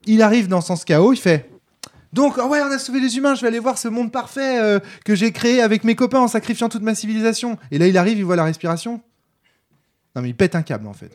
Il 0.05 0.23
arrive 0.23 0.49
dans 0.49 0.61
Sens 0.61 0.85
Chaos, 0.85 1.13
il 1.13 1.19
fait. 1.19 1.51
Donc, 2.13 2.37
ah 2.39 2.47
ouais, 2.47 2.61
on 2.63 2.71
a 2.71 2.79
sauvé 2.79 3.01
les 3.01 3.17
humains, 3.17 3.35
je 3.35 3.43
vais 3.43 3.49
aller 3.49 3.59
voir 3.59 3.77
ce 3.77 3.89
monde 3.89 4.11
parfait 4.11 4.81
que 5.05 5.15
j'ai 5.15 5.33
créé 5.33 5.61
avec 5.61 5.85
mes 5.85 5.95
copains 5.95 6.21
en 6.21 6.29
sacrifiant 6.29 6.69
toute 6.69 6.83
ma 6.83 6.95
civilisation. 6.95 7.59
Et 7.71 7.79
là, 7.79 7.89
il 7.89 7.99
arrive, 7.99 8.17
il 8.17 8.25
voit 8.25 8.37
la 8.37 8.45
respiration. 8.45 9.03
Non, 10.15 10.23
mais 10.23 10.31
il 10.31 10.35
pète 10.35 10.55
un 10.55 10.63
câble, 10.63 10.87
en 10.87 10.95
fait. 10.95 11.11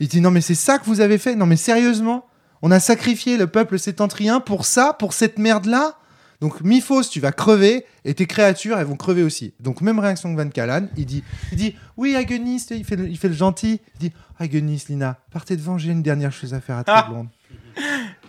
Il 0.00 0.08
dit, 0.08 0.22
non, 0.22 0.30
mais 0.30 0.40
c'est 0.40 0.54
ça 0.54 0.78
que 0.78 0.86
vous 0.86 1.00
avez 1.00 1.18
fait? 1.18 1.34
Non, 1.36 1.44
mais 1.44 1.56
sérieusement? 1.56 2.24
On 2.62 2.70
a 2.70 2.80
sacrifié 2.80 3.36
le 3.36 3.46
peuple 3.46 3.78
sétentrien 3.78 4.40
pour 4.40 4.64
ça, 4.64 4.94
pour 4.98 5.12
cette 5.12 5.38
merde-là? 5.38 5.98
Donc 6.42 6.60
Miphos, 6.60 7.04
tu 7.04 7.20
vas 7.20 7.32
crever 7.32 7.86
et 8.04 8.12
tes 8.12 8.26
créatures, 8.26 8.76
elles 8.78 8.84
vont 8.86 8.96
crever 8.96 9.22
aussi. 9.22 9.54
Donc 9.60 9.80
même 9.80 9.98
réaction 9.98 10.34
que 10.34 10.38
Van 10.42 10.48
Callan, 10.50 10.88
il 10.98 11.06
dit, 11.06 11.22
il 11.52 11.56
dit 11.56 11.74
oui 11.96 12.14
Agonis, 12.16 12.66
il 12.72 12.84
fait, 12.84 12.96
le, 12.96 13.08
il 13.08 13.16
fait 13.16 13.28
le 13.28 13.34
gentil, 13.34 13.80
il 13.94 14.08
dit 14.08 14.12
Agonis, 14.38 14.84
Lina, 14.90 15.18
partez 15.30 15.56
devant, 15.56 15.78
j'ai 15.78 15.92
une 15.92 16.02
dernière 16.02 16.32
chose 16.32 16.52
à 16.52 16.60
faire 16.60 16.76
à 16.76 16.82
Ah. 16.86 17.02
très 17.02 17.10
blonde. 17.12 17.28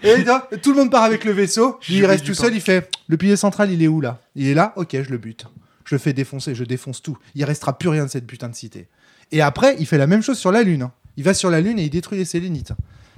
Et 0.04 0.14
il 0.18 0.24
dit, 0.24 0.60
tout 0.62 0.72
le 0.72 0.78
monde 0.78 0.92
part 0.92 1.04
avec 1.04 1.26
le 1.26 1.32
vaisseau, 1.34 1.80
il 1.90 2.06
reste 2.06 2.26
tout 2.26 2.34
seul, 2.34 2.54
il 2.54 2.62
fait 2.62 2.90
le 3.08 3.18
pilier 3.18 3.36
central, 3.36 3.72
il 3.72 3.82
est 3.84 3.88
où 3.88 4.00
là? 4.00 4.22
Il 4.36 4.48
est 4.48 4.54
là, 4.54 4.74
ok, 4.76 4.90
je 5.02 5.10
le 5.10 5.18
bute. 5.18 5.48
Je 5.86 5.96
le 5.96 6.00
fais 6.00 6.14
défoncer, 6.14 6.56
je 6.56 6.64
défonce 6.64 7.02
tout. 7.02 7.18
Il 7.36 7.44
restera 7.44 7.78
plus 7.78 7.90
rien 7.90 8.06
de 8.06 8.10
cette 8.10 8.26
putain 8.28 8.48
de 8.48 8.56
cité. 8.56 8.88
Et 9.32 9.42
après, 9.42 9.76
il 9.80 9.86
fait 9.86 9.98
la 9.98 10.08
même 10.08 10.22
chose 10.22 10.38
sur 10.38 10.52
la 10.52 10.64
Lune. 10.64 10.84
hein. 10.84 10.92
Il 11.18 11.24
va 11.24 11.34
sur 11.34 11.50
la 11.50 11.62
Lune 11.62 11.78
et 11.80 11.84
il 11.84 11.90
détruit 11.90 12.18
les 12.18 12.26
Sélénites. 12.26 12.74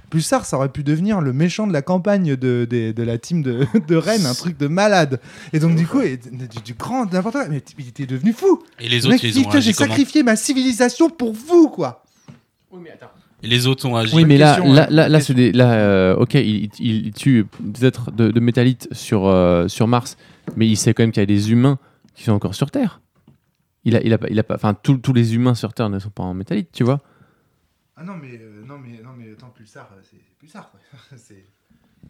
Plus 0.10 0.28
tard, 0.28 0.46
ça 0.46 0.58
aurait 0.58 0.70
pu 0.70 0.84
devenir 0.84 1.22
le 1.22 1.34
méchant 1.34 1.68
de 1.68 1.74
la 1.74 1.82
campagne 1.82 2.36
de, 2.36 2.68
de, 2.70 2.92
de 2.92 3.04
la 3.04 3.18
team 3.18 3.42
de, 3.42 3.66
de 3.88 3.96
Rennes, 3.96 4.26
un 4.26 4.34
truc 4.34 4.58
de 4.58 4.68
malade. 4.68 5.20
Et 5.54 5.60
donc, 5.60 5.76
du 5.76 5.86
coup, 5.88 6.02
et- 6.02 6.18
du, 6.18 6.62
du 6.64 6.74
grand 6.74 7.12
n'importe 7.12 7.36
quoi. 7.36 7.48
Mais 7.50 7.62
il 7.80 7.88
était 7.88 8.06
devenu 8.06 8.34
fou. 8.34 8.62
Et 8.80 8.88
les 8.90 9.00
Le 9.00 9.06
autres, 9.06 9.10
mec, 9.14 9.24
ils 9.24 9.40
ont 9.46 9.52
j'ai 9.60 9.74
sacrifié 9.74 10.24
ma 10.24 10.36
civilisation 10.36 11.10
pour 11.10 11.34
vous, 11.34 11.70
quoi. 11.70 12.04
Et 13.44 13.48
les 13.48 13.68
autres 13.68 13.86
ont 13.88 13.96
agi. 13.96 14.16
Oui, 14.16 14.26
mais 14.26 14.38
là, 14.38 14.56
question, 14.56 14.74
là, 14.74 14.88
là, 14.90 15.08
là, 15.08 15.18
Question. 15.20 15.36
c'est 15.36 15.42
des, 15.42 15.52
là, 15.52 15.74
euh, 15.74 16.16
ok, 16.16 16.34
il, 16.36 16.70
il- 16.80 17.06
il 17.08 17.12
tue 17.14 17.46
des 17.60 17.86
êtres 17.86 18.12
de, 18.12 18.32
de 18.32 18.40
métallites 18.40 18.88
sur, 18.92 19.28
euh, 19.28 19.68
sur 19.68 19.88
Mars, 19.88 20.18
mais 20.56 20.68
il 20.68 20.76
sait 20.76 20.94
quand 20.94 21.04
même 21.04 21.12
qu'il 21.12 21.22
y 21.22 21.24
a 21.24 21.28
des 21.28 21.52
humains 21.52 21.78
qui 22.16 22.24
sont 22.24 22.32
encore 22.32 22.56
sur 22.56 22.72
Terre. 22.72 23.02
Il 23.84 23.96
a, 23.96 24.02
il 24.04 24.12
a 24.14 24.18
pas, 24.18 24.28
il 24.32 24.40
a 24.40 24.44
pas, 24.44 24.56
enfin, 24.56 24.74
tous 24.74 24.98
tous 24.98 25.14
les 25.14 25.36
humains 25.36 25.54
sur 25.54 25.74
Terre 25.74 25.90
ne 25.90 26.00
sont 26.00 26.10
pas 26.10 26.24
en 26.24 26.34
métallite, 26.34 26.70
tu 26.74 26.84
vois. 26.84 27.02
Ah 27.98 28.04
non, 28.04 28.14
mais, 28.22 28.38
euh, 28.42 28.64
non, 28.68 28.78
mais, 28.78 29.02
non, 29.04 29.12
mais 29.18 29.32
attends, 29.32 29.52
Pulsar, 29.56 29.90
euh, 29.96 30.02
c'est 30.10 30.18
Pulsar, 30.40 30.70
quoi. 30.72 30.80
C'est- 31.18 31.46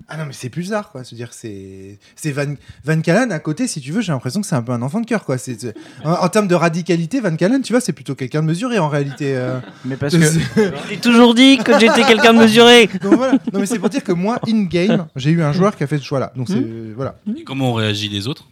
ah 0.09 0.17
non, 0.17 0.25
mais 0.25 0.33
c'est 0.33 0.49
Pulsar, 0.49 0.91
quoi. 0.91 1.05
C'est-à-dire, 1.05 1.31
c'est 1.31 1.99
c'est 2.17 2.33
Van, 2.33 2.53
Van 2.83 2.99
Callen 2.99 3.31
à 3.31 3.39
côté, 3.39 3.65
si 3.65 3.79
tu 3.79 3.93
veux, 3.93 4.01
j'ai 4.01 4.11
l'impression 4.11 4.41
que 4.41 4.47
c'est 4.47 4.55
un 4.55 4.61
peu 4.61 4.73
un 4.73 4.81
enfant 4.81 4.99
de 4.99 5.05
cœur, 5.05 5.23
quoi. 5.23 5.37
C'est- 5.37 5.73
En, 6.03 6.11
en 6.11 6.27
termes 6.29 6.49
de 6.49 6.55
radicalité, 6.55 7.21
Van 7.21 7.33
Callen, 7.37 7.61
tu 7.61 7.71
vois, 7.71 7.79
c'est 7.79 7.93
plutôt 7.93 8.13
quelqu'un 8.13 8.41
de 8.41 8.47
mesuré, 8.47 8.77
en 8.77 8.89
réalité. 8.89 9.37
euh. 9.37 9.59
Mais 9.85 9.95
parce 9.95 10.17
que 10.17 10.25
J'ai 10.89 10.97
toujours 10.99 11.33
dit 11.33 11.59
que 11.59 11.79
j'étais 11.79 12.03
quelqu'un 12.03 12.33
de 12.33 12.39
mesuré. 12.39 12.87
Donc 13.01 13.13
voilà. 13.13 13.33
Non, 13.53 13.59
mais 13.61 13.65
c'est 13.67 13.79
pour 13.79 13.89
dire 13.89 14.03
que 14.03 14.11
moi, 14.11 14.39
in-game, 14.47 15.07
j'ai 15.15 15.29
eu 15.31 15.41
un 15.41 15.53
joueur 15.53 15.75
qui 15.77 15.83
a 15.83 15.87
fait 15.87 15.97
ce 15.99 16.03
choix-là. 16.03 16.33
Donc 16.35 16.49
c'est... 16.49 16.59
Voilà. 16.95 17.17
Et 17.37 17.43
comment 17.45 17.69
ont 17.71 17.73
réagi 17.75 18.09
les 18.09 18.27
autres? 18.27 18.47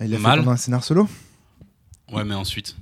Il 0.00 0.08
fait 0.10 0.18
Mal. 0.18 0.38
pendant 0.40 0.52
un 0.52 0.56
scénar 0.56 0.84
solo. 0.84 1.08
Ouais, 2.12 2.22
mais 2.24 2.34
ensuite. 2.34 2.76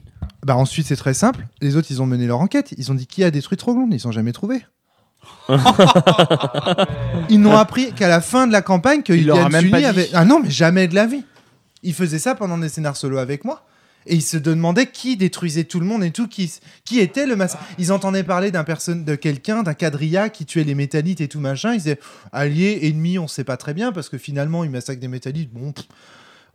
Bah 0.44 0.56
ensuite, 0.56 0.86
c'est 0.86 0.96
très 0.96 1.14
simple. 1.14 1.46
Les 1.60 1.76
autres, 1.76 1.88
ils 1.90 2.02
ont 2.02 2.06
mené 2.06 2.26
leur 2.26 2.40
enquête. 2.40 2.74
Ils 2.76 2.90
ont 2.90 2.94
dit 2.94 3.06
qui 3.06 3.22
a 3.24 3.30
détruit 3.30 3.56
Troglonde. 3.56 3.92
Ils 3.94 4.06
n'ont 4.06 4.12
jamais 4.12 4.32
trouvé. 4.32 4.64
ils 7.28 7.40
n'ont 7.40 7.56
appris 7.56 7.92
qu'à 7.92 8.08
la 8.08 8.20
fin 8.20 8.46
de 8.46 8.52
la 8.52 8.62
campagne 8.62 9.02
que 9.02 9.12
Il 9.12 9.26
leur 9.26 9.36
a 9.36 9.40
Ilian 9.48 9.50
même 9.50 9.70
pas 9.70 9.78
dit. 9.78 9.84
avait. 9.84 10.08
Ah 10.14 10.24
non, 10.24 10.40
mais 10.42 10.50
jamais 10.50 10.88
de 10.88 10.94
la 10.94 11.06
vie. 11.06 11.24
Ils 11.82 11.94
faisaient 11.94 12.18
ça 12.18 12.34
pendant 12.34 12.58
des 12.58 12.68
scénars 12.68 12.96
solo 12.96 13.18
avec 13.18 13.44
moi. 13.44 13.64
Et 14.06 14.16
ils 14.16 14.22
se 14.22 14.36
demandaient 14.36 14.86
qui 14.86 15.16
détruisait 15.16 15.62
tout 15.62 15.78
le 15.78 15.86
monde 15.86 16.02
et 16.02 16.10
tout, 16.10 16.26
qui, 16.26 16.52
qui 16.84 16.98
était 16.98 17.24
le 17.24 17.36
massacre. 17.36 17.62
Ils 17.78 17.92
entendaient 17.92 18.24
parler 18.24 18.50
d'un 18.50 18.64
personne, 18.64 19.04
de 19.04 19.14
quelqu'un, 19.14 19.62
d'un 19.62 19.74
quadrilla 19.74 20.28
qui 20.28 20.44
tuait 20.44 20.64
les 20.64 20.74
métallites 20.74 21.20
et 21.20 21.28
tout 21.28 21.38
machin. 21.38 21.72
Ils 21.72 21.78
disaient 21.78 22.00
alliés, 22.32 22.80
ennemis, 22.82 23.20
on 23.20 23.28
sait 23.28 23.44
pas 23.44 23.56
très 23.56 23.74
bien 23.74 23.92
parce 23.92 24.08
que 24.08 24.18
finalement 24.18 24.64
ils 24.64 24.70
massacrent 24.70 25.00
des 25.00 25.06
métallites. 25.06 25.52
Bon, 25.52 25.70
pff, 25.70 25.86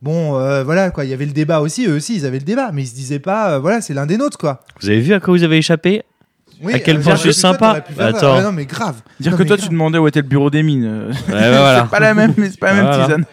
bon, 0.01 0.37
euh, 0.39 0.63
voilà 0.63 0.91
quoi. 0.91 1.05
Il 1.05 1.09
y 1.09 1.13
avait 1.13 1.25
le 1.25 1.31
débat 1.33 1.59
aussi. 1.61 1.85
Eux 1.87 1.95
aussi, 1.95 2.15
ils 2.15 2.25
avaient 2.25 2.39
le 2.39 2.45
débat, 2.45 2.71
mais 2.73 2.83
ils 2.83 2.87
se 2.87 2.95
disaient 2.95 3.19
pas, 3.19 3.51
euh, 3.51 3.59
voilà, 3.59 3.81
c'est 3.81 3.93
l'un 3.93 4.05
des 4.05 4.17
nôtres 4.17 4.37
quoi. 4.37 4.61
Vous 4.81 4.89
avez 4.89 4.99
vu 4.99 5.13
à 5.13 5.19
quoi 5.19 5.33
vous 5.33 5.43
avez 5.43 5.57
échappé 5.57 6.03
Oui, 6.63 6.73
À 6.73 6.79
quel 6.79 6.97
euh, 6.97 6.99
point 7.01 7.15
j'aurais 7.15 7.27
je 7.27 7.31
suis 7.31 7.41
sympa. 7.41 7.83
faire. 7.95 8.05
Attends. 8.07 8.37
Ouais, 8.37 8.43
non 8.43 8.51
mais 8.51 8.65
grave. 8.65 8.95
dire 9.19 9.31
Non, 9.31 9.37
que 9.37 9.43
mais 9.43 9.47
toi 9.47 9.57
grave. 9.57 9.67
tu 9.67 9.71
demandais 9.73 9.97
où 9.97 10.07
était 10.07 10.21
le 10.21 10.27
bureau 10.27 10.49
des 10.49 10.63
mines, 10.63 10.85
euh, 10.85 11.07
Ouais, 11.09 11.13
voilà. 11.27 11.81
c'est 11.83 11.89
pas 11.91 11.99
la 11.99 12.13
même, 12.13 12.33
mais 12.37 12.49
c'est 12.49 12.59
pas 12.59 12.73
la 12.73 12.73
même 12.73 12.85
Voilà. 12.85 13.05
tisane. 13.05 13.25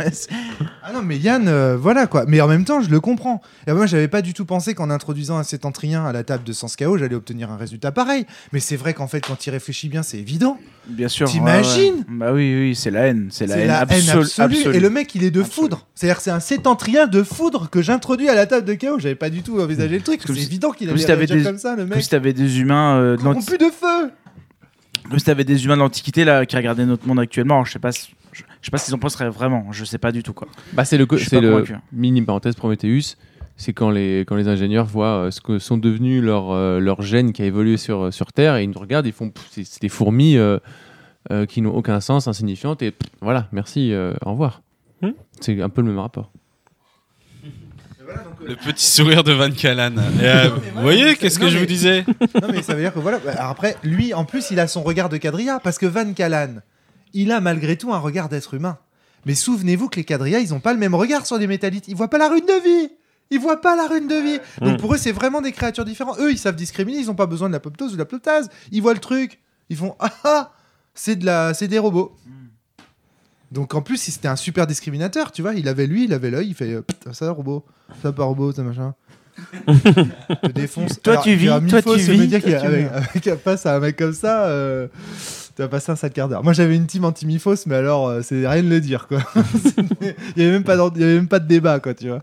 Non, 0.94 1.02
mais 1.02 1.18
Yann, 1.18 1.48
euh, 1.48 1.76
voilà 1.76 2.06
quoi. 2.06 2.24
Mais 2.28 2.40
en 2.40 2.46
même 2.48 2.64
temps, 2.64 2.80
je 2.80 2.88
le 2.88 3.00
comprends. 3.00 3.42
Et 3.66 3.72
moi, 3.72 3.86
j'avais 3.86 4.06
pas 4.08 4.22
du 4.22 4.32
tout 4.32 4.44
pensé 4.44 4.74
qu'en 4.74 4.90
introduisant 4.90 5.36
un 5.36 5.42
sétentrien 5.42 6.04
à 6.06 6.12
la 6.12 6.22
table 6.22 6.44
de 6.44 6.52
Sens 6.52 6.76
Chaos, 6.76 6.96
j'allais 6.98 7.14
obtenir 7.16 7.50
un 7.50 7.56
résultat 7.56 7.90
pareil. 7.92 8.26
Mais 8.52 8.60
c'est 8.60 8.76
vrai 8.76 8.94
qu'en 8.94 9.08
fait, 9.08 9.20
quand 9.26 9.46
il 9.46 9.50
réfléchit 9.50 9.88
bien, 9.88 10.02
c'est 10.02 10.18
évident. 10.18 10.58
Bien 10.86 11.08
sûr. 11.08 11.28
T'imagines 11.28 11.94
ouais, 11.94 11.98
ouais. 11.98 12.04
Bah 12.08 12.32
oui, 12.32 12.54
oui, 12.56 12.74
c'est 12.74 12.90
la 12.90 13.06
haine, 13.08 13.28
c'est 13.30 13.46
la 13.46 13.56
haine 13.58 13.66
la 13.68 13.78
absolue. 13.80 14.00
haine 14.02 14.18
absolue. 14.18 14.56
absolue. 14.58 14.76
Et 14.76 14.80
le 14.80 14.90
mec, 14.90 15.14
il 15.14 15.24
est 15.24 15.30
de 15.30 15.40
Absolue. 15.40 15.54
foudre. 15.54 15.86
C'est-à-dire 15.94 16.20
c'est 16.20 16.30
un 16.30 16.40
sétentrien 16.40 17.06
de 17.06 17.22
foudre 17.22 17.68
que 17.70 17.82
j'introduis 17.82 18.28
à 18.28 18.34
la 18.34 18.46
table 18.46 18.66
de 18.66 18.74
Chaos. 18.74 18.98
J'avais 18.98 19.14
pas 19.14 19.30
du 19.30 19.42
tout 19.42 19.60
envisagé 19.60 19.96
le 19.96 20.02
truc. 20.04 20.24
Comme 20.24 20.36
C'est 20.36 20.42
si- 20.42 20.46
évident 20.48 20.70
qu'il 20.70 20.88
comme 20.88 20.98
t'avais 20.98 21.14
réagir 21.24 21.36
des- 21.36 21.42
comme 21.42 21.58
ça, 21.58 21.70
le 21.76 21.82
Comme 21.82 21.90
mec. 21.94 22.02
si 22.02 22.08
t'avais 22.10 22.32
des 22.32 22.60
humains 22.60 22.96
euh, 22.98 23.16
de. 23.16 23.22
Rompu 23.22 23.58
de 23.58 23.64
feu. 23.70 24.10
Comme 25.10 25.18
si 25.18 25.24
t'avais 25.24 25.44
des 25.44 25.64
humains 25.64 25.74
de 25.74 25.80
l'Antiquité 25.80 26.24
là 26.24 26.46
qui 26.46 26.56
regardaient 26.56 26.86
notre 26.86 27.06
monde 27.06 27.18
actuellement. 27.20 27.54
Alors, 27.56 27.66
je 27.66 27.72
sais 27.72 27.78
pas, 27.78 27.92
si- 27.92 28.14
je, 28.64 28.66
je 28.66 28.70
sais 28.70 28.70
pas 28.70 28.78
s'ils 28.78 28.94
en 28.94 28.98
penseraient 28.98 29.28
vraiment. 29.28 29.66
Je 29.72 29.84
sais 29.84 29.98
pas 29.98 30.10
du 30.10 30.22
tout 30.22 30.32
quoi. 30.32 30.48
Bah, 30.72 30.84
c'est 30.84 30.96
le, 30.96 31.06
c'est 31.18 31.40
convaincu. 31.40 31.74
mini 31.92 32.22
parenthèse 32.22 32.54
Prometheus. 32.54 33.16
C'est 33.56 33.72
quand 33.72 33.90
les, 33.90 34.20
quand 34.26 34.34
les 34.34 34.48
ingénieurs 34.48 34.86
voient 34.86 35.26
euh, 35.26 35.30
ce 35.30 35.40
que 35.40 35.60
sont 35.60 35.76
devenus 35.76 36.22
leurs 36.22 36.50
euh, 36.50 36.80
leurs 36.80 37.02
gènes 37.02 37.32
qui 37.32 37.42
a 37.42 37.44
évolué 37.44 37.76
sur, 37.76 38.12
sur 38.12 38.32
Terre 38.32 38.56
et 38.56 38.64
ils 38.64 38.70
nous 38.70 38.78
regardent, 38.80 39.06
ils 39.06 39.12
font 39.12 39.30
pff, 39.30 39.46
c'est 39.50 39.64
c'est 39.64 39.80
des 39.80 39.88
fourmis 39.88 40.36
euh, 40.36 40.58
euh, 41.30 41.46
qui 41.46 41.62
n'ont 41.62 41.72
aucun 41.74 42.00
sens, 42.00 42.26
insignifiantes 42.26 42.82
et 42.82 42.90
pff, 42.90 43.10
voilà, 43.20 43.46
merci, 43.52 43.92
euh, 43.92 44.12
au 44.26 44.32
revoir. 44.32 44.62
Hmm. 45.02 45.10
C'est 45.40 45.60
un 45.62 45.68
peu 45.68 45.82
le 45.82 45.88
même 45.88 45.98
rapport. 46.00 46.32
Le 48.46 48.56
petit 48.56 48.86
sourire 48.86 49.24
de 49.24 49.32
Van 49.32 49.50
Callan. 49.50 49.94
Euh, 50.20 50.50
vous 50.74 50.82
voyez, 50.82 51.16
qu'est-ce 51.16 51.38
que 51.38 51.44
non, 51.44 51.50
je 51.50 51.54
mais- 51.54 51.60
vous 51.60 51.66
disais? 51.66 52.04
Non, 52.42 52.48
mais 52.50 52.62
ça 52.62 52.74
veut 52.74 52.80
dire 52.80 52.92
que 52.92 52.98
voilà. 52.98 53.18
Alors 53.36 53.50
après, 53.50 53.76
lui, 53.82 54.12
en 54.14 54.24
plus, 54.24 54.50
il 54.50 54.60
a 54.60 54.66
son 54.66 54.82
regard 54.82 55.08
de 55.08 55.16
quadrilla. 55.16 55.58
Parce 55.62 55.78
que 55.78 55.86
Van 55.86 56.12
Callan, 56.12 56.56
il 57.14 57.32
a 57.32 57.40
malgré 57.40 57.76
tout 57.76 57.92
un 57.92 57.98
regard 57.98 58.28
d'être 58.28 58.54
humain. 58.54 58.78
Mais 59.24 59.34
souvenez-vous 59.34 59.88
que 59.88 59.96
les 59.96 60.04
quadrillas, 60.04 60.40
ils 60.40 60.52
ont 60.52 60.60
pas 60.60 60.74
le 60.74 60.78
même 60.78 60.94
regard 60.94 61.24
sur 61.26 61.38
les 61.38 61.46
métallites. 61.46 61.88
Ils 61.88 61.96
voient 61.96 62.10
pas 62.10 62.18
la 62.18 62.28
rune 62.28 62.44
de 62.44 62.62
vie. 62.62 62.90
Ils 63.30 63.40
voient 63.40 63.60
pas 63.60 63.74
la 63.74 63.86
rune 63.86 64.06
de 64.06 64.16
vie. 64.16 64.38
Donc 64.60 64.74
Mm. 64.74 64.76
pour 64.76 64.94
eux, 64.94 64.98
c'est 64.98 65.12
vraiment 65.12 65.40
des 65.40 65.52
créatures 65.52 65.86
différentes. 65.86 66.18
Eux, 66.20 66.30
ils 66.30 66.38
savent 66.38 66.56
discriminer. 66.56 66.98
Ils 66.98 67.10
ont 67.10 67.14
pas 67.14 67.26
besoin 67.26 67.48
de 67.48 67.54
la 67.54 67.60
poptose 67.60 67.92
ou 67.92 67.94
de 67.94 68.00
la 68.00 68.04
ploptase. 68.04 68.50
Ils 68.70 68.82
voient 68.82 68.92
le 68.92 69.00
truc. 69.00 69.40
Ils 69.70 69.76
font 69.76 69.96
ah 69.98 70.12
ah, 70.24 70.52
c'est 70.94 71.16
de 71.16 71.24
la, 71.24 71.54
c'est 71.54 71.68
des 71.68 71.78
robots. 71.78 72.14
Donc 73.50 73.74
en 73.74 73.82
plus, 73.82 73.96
c'était 73.98 74.28
un 74.28 74.36
super 74.36 74.66
discriminateur, 74.66 75.32
tu 75.32 75.40
vois. 75.40 75.54
Il 75.54 75.68
avait 75.68 75.86
lui, 75.86 76.04
il 76.04 76.12
avait 76.12 76.30
l'œil, 76.30 76.48
il 76.48 76.54
fait 76.54 76.74
euh, 76.74 76.82
ça 77.12 77.30
robot, 77.30 77.64
ça 78.02 78.12
pas 78.12 78.24
robot, 78.24 78.52
ça 78.52 78.62
machin. 78.62 78.94
Je 79.68 80.48
défonce. 80.48 81.00
Toi, 81.00 81.18
tu 81.18 81.34
vis, 81.34 81.48
toi, 81.68 81.82
tu 81.82 81.96
vis, 81.96 82.28
dire 82.28 83.38
face 83.42 83.66
à 83.66 83.76
un 83.76 83.80
mec 83.80 83.96
comme 83.96 84.12
ça, 84.12 84.46
euh, 84.46 84.88
tu 85.56 85.62
vas 85.62 85.68
passer 85.68 85.92
un 85.92 85.96
sale 85.96 86.12
quart 86.12 86.28
d'heure. 86.28 86.42
Moi, 86.42 86.52
j'avais 86.52 86.76
une 86.76 86.86
team 86.86 87.04
anti-Mifos, 87.04 87.66
mais 87.66 87.76
alors, 87.76 88.08
euh, 88.08 88.22
c'est 88.22 88.46
rien 88.46 88.62
de 88.62 88.68
le 88.68 88.80
dire, 88.80 89.06
quoi. 89.06 89.20
il 89.76 90.14
y 90.36 90.42
avait 90.42 90.52
même 90.52 90.64
pas, 90.64 90.76
d'en- 90.76 90.92
il 90.94 91.00
y 91.00 91.04
avait 91.04 91.14
même 91.14 91.28
pas 91.28 91.38
de 91.40 91.46
débat, 91.46 91.80
quoi, 91.80 91.94
tu 91.94 92.08
vois. 92.08 92.22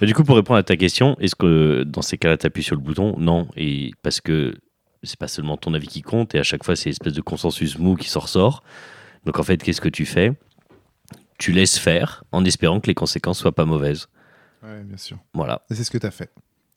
Du 0.00 0.14
coup, 0.14 0.22
pour 0.24 0.36
répondre 0.36 0.58
à 0.58 0.62
ta 0.62 0.76
question, 0.76 1.16
est-ce 1.18 1.34
que 1.34 1.82
dans 1.84 2.02
ces 2.02 2.18
cas-là, 2.18 2.36
tu 2.36 2.46
appuies 2.46 2.62
sur 2.62 2.76
le 2.76 2.80
bouton? 2.82 3.16
Non. 3.18 3.48
Et 3.56 3.90
parce 4.02 4.20
que 4.20 4.54
c'est 5.02 5.18
pas 5.18 5.28
seulement 5.28 5.56
ton 5.56 5.74
avis 5.74 5.88
qui 5.88 6.02
compte, 6.02 6.34
et 6.34 6.38
à 6.38 6.42
chaque 6.42 6.64
fois, 6.64 6.76
c'est 6.76 6.86
une 6.90 6.92
espèce 6.92 7.12
de 7.14 7.20
consensus 7.20 7.78
mou 7.78 7.96
qui 7.96 8.08
s'en 8.08 8.20
ressort. 8.20 8.62
Donc 9.24 9.38
en 9.38 9.42
fait, 9.42 9.56
qu'est-ce 9.62 9.80
que 9.80 9.88
tu 9.88 10.06
fais? 10.06 10.32
Tu 11.38 11.52
laisses 11.52 11.78
faire 11.78 12.24
en 12.32 12.44
espérant 12.44 12.80
que 12.80 12.86
les 12.88 12.94
conséquences 12.94 13.38
soient 13.38 13.54
pas 13.54 13.64
mauvaises. 13.64 14.08
Ouais, 14.62 14.82
bien 14.84 14.96
sûr. 14.96 15.18
Voilà. 15.34 15.62
Et 15.70 15.74
c'est 15.74 15.84
ce 15.84 15.90
que 15.90 15.98
t'as 15.98 16.10
fait. 16.10 16.30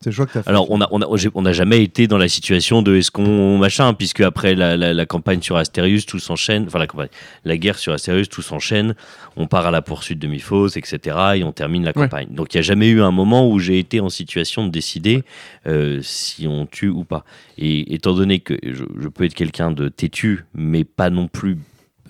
C'est 0.04 0.12
que 0.26 0.32
fait. 0.42 0.48
Alors, 0.48 0.70
on 0.72 0.80
n'a 0.80 0.88
on 0.92 1.02
a, 1.02 1.06
on 1.36 1.44
jamais 1.54 1.84
été 1.84 2.08
dans 2.08 2.18
la 2.18 2.28
situation 2.28 2.82
de 2.82 2.96
est-ce 2.96 3.12
qu'on 3.12 3.58
machin, 3.58 3.94
puisque 3.94 4.22
après 4.22 4.56
la, 4.56 4.76
la- 4.78 4.94
la 4.94 5.06
campagne 5.06 5.42
sur 5.42 5.56
Astérius, 5.58 6.06
tout 6.06 6.20
s'enchaîne, 6.20 6.66
enfin 6.68 6.80
la 6.80 6.88
campagne, 6.88 7.10
la 7.46 7.58
guerre 7.58 7.78
sur 7.78 7.94
Astérius, 7.94 8.28
tout 8.30 8.42
s'enchaîne, 8.42 8.96
on 9.38 9.48
part 9.48 9.66
à 9.68 9.72
la 9.72 9.82
poursuite 9.82 10.20
de 10.20 10.28
Miphos, 10.28 10.70
etc., 10.70 11.16
et 11.36 11.44
on 11.44 11.52
termine 11.52 11.84
la 11.84 11.92
Ouais. 11.96 12.04
campagne. 12.08 12.28
Donc, 12.32 12.54
il 12.54 12.58
n'y 12.58 12.60
a 12.60 12.64
jamais 12.64 12.90
eu 12.90 13.02
un 13.02 13.12
moment 13.12 13.48
où 13.50 13.60
j'ai 13.60 13.78
été 13.80 14.00
en 14.00 14.10
situation 14.10 14.66
de 14.66 14.72
décider 14.72 15.24
euh, 15.68 16.00
si 16.02 16.48
on 16.48 16.66
tue 16.66 16.90
ou 16.90 17.04
pas. 17.04 17.24
Et 17.58 17.94
étant 17.94 18.14
donné 18.14 18.40
que 18.40 18.56
je, 18.64 18.84
je 19.00 19.08
peux 19.08 19.24
être 19.26 19.36
quelqu'un 19.36 19.72
de 19.72 19.88
têtu, 19.90 20.46
mais 20.56 20.84
pas 20.84 21.10
non 21.12 21.28
plus 21.28 21.58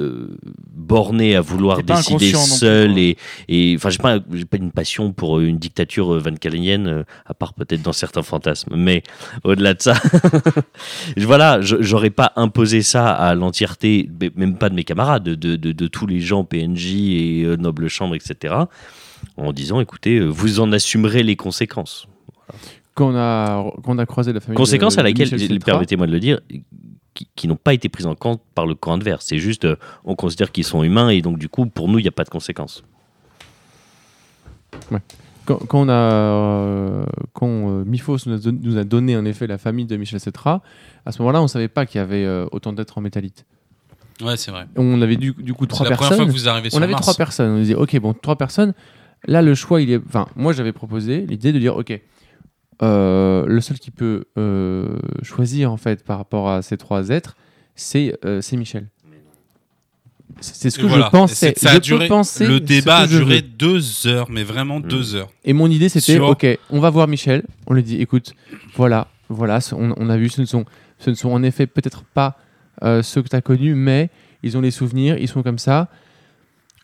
euh, 0.01 0.37
borné 0.75 1.35
à 1.35 1.41
vouloir 1.41 1.77
décider 1.83 2.31
seul 2.57 2.97
et 3.47 3.73
enfin 3.75 3.89
j'ai 3.89 3.97
pas 3.97 4.19
j'ai 4.33 4.45
pas 4.45 4.57
une 4.57 4.71
passion 4.71 5.13
pour 5.13 5.37
euh, 5.39 5.45
une 5.45 5.57
dictature 5.57 6.13
euh, 6.15 6.19
van 6.19 6.35
Calenienne 6.35 6.87
euh, 6.87 7.03
à 7.25 7.33
part 7.33 7.53
peut-être 7.53 7.81
dans 7.81 7.93
certains 7.93 8.23
fantasmes. 8.23 8.73
Mais 8.75 9.03
au-delà 9.43 9.73
de 9.73 9.81
ça 9.81 9.93
voilà 11.17 11.59
j'aurais 11.61 12.09
pas 12.09 12.33
imposé 12.35 12.81
ça 12.81 13.09
à 13.11 13.35
l'entièreté 13.35 14.09
même 14.35 14.57
pas 14.57 14.69
de 14.69 14.75
mes 14.75 14.83
camarades 14.83 15.23
de, 15.23 15.35
de, 15.35 15.55
de- 15.55 15.71
de 15.71 15.87
tous 15.87 16.07
les 16.07 16.19
gens 16.19 16.43
PNJ 16.43 16.85
et 16.95 17.43
euh, 17.43 17.55
noble 17.57 17.87
chambre 17.87 18.15
etc 18.15 18.55
en 19.37 19.53
disant 19.53 19.79
écoutez 19.79 20.19
vous 20.19 20.59
en 20.59 20.71
assumerez 20.71 21.23
les 21.23 21.35
conséquences. 21.35 22.07
Quand 22.93 23.11
on 23.13 23.15
a, 23.15 23.71
quand 23.83 23.95
on 23.95 23.97
a 23.99 24.05
croisé 24.05 24.33
la 24.33 24.39
famille. 24.41 24.57
conséquences 24.57 24.95
de- 24.95 24.99
à 24.99 25.03
laquelle 25.03 25.29
permettez-moi 25.63 26.07
de 26.07 26.11
le 26.11 26.19
dire 26.19 26.39
qui, 27.13 27.27
qui 27.35 27.47
n'ont 27.47 27.55
pas 27.55 27.73
été 27.73 27.89
prises 27.89 28.05
en 28.07 28.15
compte 28.15 28.41
par 28.55 28.65
le 28.65 28.75
camp 28.75 28.93
adverse. 28.93 29.25
C'est 29.27 29.37
juste, 29.37 29.65
euh, 29.65 29.75
on 30.05 30.15
considère 30.15 30.51
qu'ils 30.51 30.63
sont 30.63 30.83
humains 30.83 31.09
et 31.09 31.21
donc 31.21 31.37
du 31.37 31.49
coup, 31.49 31.65
pour 31.65 31.87
nous, 31.87 31.99
il 31.99 32.03
n'y 32.03 32.07
a 32.07 32.11
pas 32.13 32.23
de 32.23 32.29
conséquences. 32.29 32.83
Quand, 35.45 35.57
quand 35.67 35.81
on 35.81 35.89
a, 35.89 35.93
euh, 35.93 37.03
quand 37.33 37.47
euh, 37.49 37.83
Mifos 37.83 38.17
nous 38.27 38.33
a, 38.35 38.37
don- 38.37 38.59
nous 38.61 38.77
a 38.77 38.83
donné 38.83 39.17
en 39.17 39.25
effet 39.25 39.47
la 39.47 39.57
famille 39.57 39.85
de 39.85 39.97
Michel 39.97 40.19
Cetra, 40.19 40.61
à 41.05 41.11
ce 41.11 41.21
moment-là, 41.21 41.41
on 41.41 41.47
savait 41.47 41.67
pas 41.67 41.85
qu'il 41.85 41.99
y 41.99 42.01
avait 42.03 42.23
euh, 42.25 42.45
autant 42.51 42.71
d'êtres 42.73 42.97
en 42.97 43.01
métallite. 43.01 43.45
Ouais, 44.21 44.37
c'est 44.37 44.51
vrai. 44.51 44.67
On 44.75 45.01
avait 45.01 45.15
du, 45.15 45.33
du 45.33 45.53
coup 45.55 45.63
C'est 45.65 45.69
trois 45.69 45.89
la 45.89 45.95
première 45.95 46.09
fois 46.09 46.17
personnes. 46.17 46.27
que 46.27 46.39
vous 46.39 46.47
arrivez 46.47 46.69
sur 46.69 46.79
On 46.79 46.81
avait 46.83 46.91
Mars. 46.91 47.01
trois 47.01 47.15
personnes. 47.15 47.51
On 47.55 47.57
disait, 47.57 47.73
ok, 47.73 47.99
bon, 47.99 48.13
trois 48.13 48.35
personnes. 48.35 48.73
Là, 49.25 49.41
le 49.41 49.55
choix, 49.55 49.81
il 49.81 49.91
est. 49.91 49.99
Enfin, 50.07 50.27
moi, 50.35 50.53
j'avais 50.53 50.71
proposé 50.73 51.21
l'idée 51.25 51.51
de 51.51 51.57
dire, 51.59 51.75
ok, 51.75 51.99
euh, 52.83 53.45
le 53.47 53.61
seul 53.61 53.77
qui 53.79 53.91
peut 53.91 54.25
euh, 54.37 54.97
choisir 55.23 55.71
en 55.71 55.77
fait 55.77 56.03
par 56.03 56.17
rapport 56.17 56.49
à 56.49 56.61
ces 56.61 56.77
trois 56.77 57.09
êtres, 57.09 57.35
c'est 57.75 58.17
euh, 58.25 58.41
c'est 58.41 58.57
Michel. 58.57 58.87
C'est 60.39 60.69
ce 60.69 60.79
que 60.79 60.85
voilà. 60.87 61.05
je 61.05 61.11
pensais. 61.11 61.53
Ça 61.57 61.71
Je 61.71 61.75
a 61.75 61.79
duré, 61.79 62.07
le 62.07 62.59
débat 62.59 62.97
a 62.99 63.07
duré 63.07 63.41
deux 63.41 64.07
heures, 64.07 64.27
mais 64.31 64.43
vraiment 64.43 64.79
Mm. 64.79 64.83
deux 64.87 65.15
heures. 65.15 65.29
Et 65.43 65.53
mon 65.53 65.69
idée, 65.69 65.89
c'était, 65.89 66.13
Sur- 66.13 66.29
ok, 66.29 66.47
on 66.69 66.79
va 66.79 66.89
voir 66.89 67.07
Michel. 67.07 67.43
On 67.67 67.73
lui 67.73 67.83
dit, 67.83 68.01
écoute, 68.01 68.33
voilà, 68.75 69.07
voilà, 69.29 69.59
on, 69.73 69.93
on 69.97 70.09
a 70.09 70.17
vu, 70.17 70.29
ce 70.29 70.41
ne 70.41 70.45
sont, 70.45 70.65
ce 70.99 71.09
ne 71.09 71.15
sont 71.15 71.29
en 71.31 71.43
effet 71.43 71.67
peut-être 71.67 72.03
pas 72.03 72.37
ceux 73.03 73.21
que 73.21 73.27
tu 73.27 73.35
as 73.35 73.41
connus, 73.41 73.75
mais 73.75 74.09
ils 74.41 74.57
ont 74.57 74.61
les 74.61 74.71
souvenirs, 74.71 75.17
ils 75.19 75.27
sont 75.27 75.43
comme 75.43 75.59
ça. 75.59 75.89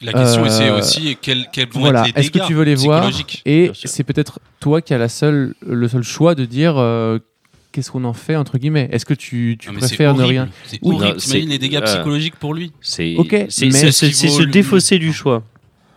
La 0.01 0.13
question 0.13 0.45
Euh, 0.45 0.49
c'est 0.49 0.69
aussi 0.69 1.17
quels, 1.21 1.47
quels 1.51 1.69
vont 1.69 1.79
voilà, 1.79 2.07
être 2.07 2.15
les 2.15 2.21
est-ce 2.21 2.29
que 2.31 2.37
dégâts 2.37 2.47
tu 2.47 2.53
veux 2.53 2.63
les 2.63 2.75
voir 2.75 3.01
psychologiques? 3.09 3.41
Et 3.45 3.71
c'est 3.73 4.03
peut-être 4.03 4.39
toi 4.59 4.81
qui 4.81 4.93
as 4.93 4.97
la 4.99 5.09
seule, 5.09 5.55
le 5.65 5.87
seul 5.87 6.03
choix 6.03 6.35
de 6.35 6.45
dire 6.45 6.75
euh, 6.77 7.17
qu'est-ce 7.71 7.89
qu'on 7.91 8.03
en 8.03 8.13
fait, 8.13 8.35
entre 8.35 8.57
guillemets? 8.59 8.89
Est-ce 8.91 9.05
que 9.05 9.15
tu, 9.15 9.57
tu 9.59 9.71
préfères 9.73 10.13
ne 10.13 10.23
rien 10.23 10.49
C'est 10.65 10.79
Oui. 10.83 10.95
horrible. 10.95 11.17
T'imagines 11.17 11.49
les 11.49 11.57
dégâts 11.57 11.77
euh, 11.77 11.81
psychologiques 11.85 12.35
pour 12.35 12.53
lui? 12.53 12.71
C'est 12.79 13.15
Ok, 13.17 13.45
c'est- 13.49 13.71
se 13.71 14.43
défausser 14.43 14.99
du 14.99 15.11
choix. 15.13 15.43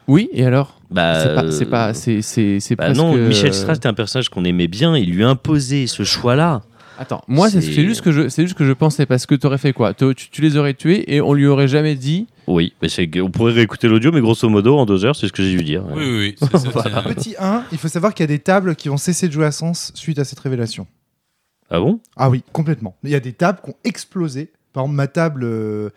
Oui, 0.09 0.29
et 0.33 0.45
alors? 0.45 0.81
Bah, 0.91 1.21
C'est 1.23 1.35
pas, 1.35 1.53
c'est 1.53 1.67
pas, 1.67 1.95
c'est, 1.95 2.75
bah 2.77 2.85
presque. 2.87 2.97
non, 2.97 3.15
Michel 3.15 3.51
euh, 3.51 3.53
Stra, 3.53 3.75
c'était 3.75 3.87
un 3.87 3.95
personnage 3.95 4.29
qu'on 4.29 4.45
aimait 4.45 4.67
bien. 4.67 4.97
Il 4.97 5.11
lui 5.11 5.23
imposait 5.23 5.87
ce 5.87 6.03
choix-là. 6.03 6.63
Attends, 7.03 7.23
moi 7.29 7.49
c'est, 7.49 7.63
juste 7.63 8.03
que 8.03 8.13
je, 8.13 8.29
c'est 8.29 8.43
juste 8.43 8.59
que 8.59 8.67
je 8.67 8.73
pensais 8.73 9.07
parce 9.07 9.25
que 9.25 9.35
t'aurais 9.35 9.57
fait 9.57 9.73
quoi? 9.73 9.95
Tu, 9.95 10.15
tu 10.15 10.43
les 10.43 10.57
aurais 10.59 10.75
tués 10.75 11.15
et 11.15 11.23
on 11.23 11.33
lui 11.33 11.47
aurait 11.47 11.67
jamais 11.67 11.95
dit. 11.95 12.27
Oui, 12.47 12.75
mais 12.83 12.91
c'est 12.91 13.09
on 13.23 13.31
pourrait 13.31 13.55
réécouter 13.55 13.89
l'audio, 13.89 14.13
mais 14.13 14.21
grosso 14.21 14.47
modo, 14.51 14.77
en 14.77 14.85
deux 14.85 15.07
heures, 15.07 15.17
c'est 15.17 15.27
ce 15.27 15.33
que 15.33 15.43
j'ai 15.43 15.57
dû 15.57 15.65
dire. 15.65 15.83
Oui, 15.97 16.05
oui, 16.05 16.37
oui. 16.43 16.49
Voilà. 16.73 17.01
Petit 17.03 17.37
1, 17.39 17.65
il 17.73 17.79
faut 17.79 17.89
savoir 17.89 18.13
qu'il 18.13 18.25
y 18.25 18.25
a 18.25 18.27
des 18.27 18.39
tables 18.39 18.77
qui 18.77 18.91
vont 18.91 18.99
cesser 18.99 19.29
de 19.29 19.33
jouer 19.33 19.47
à 19.47 19.51
sens 19.53 19.93
suite 19.95 20.19
à 20.19 20.25
cette 20.25 20.41
révélation. 20.41 20.87
Ah 21.71 21.81
bon? 21.81 22.01
Ah 22.17 22.29
oui, 22.29 22.43
complètement. 22.53 22.95
Il 23.03 23.09
y 23.11 23.15
a 23.15 23.21
des 23.21 23.33
tables 23.33 23.61
qui 23.65 23.71
ont 23.71 23.77
explosé. 23.85 24.51
Par 24.75 24.83
exemple, 24.85 24.97
ma 24.97 25.07
table. 25.07 25.45
euh, 25.45 25.89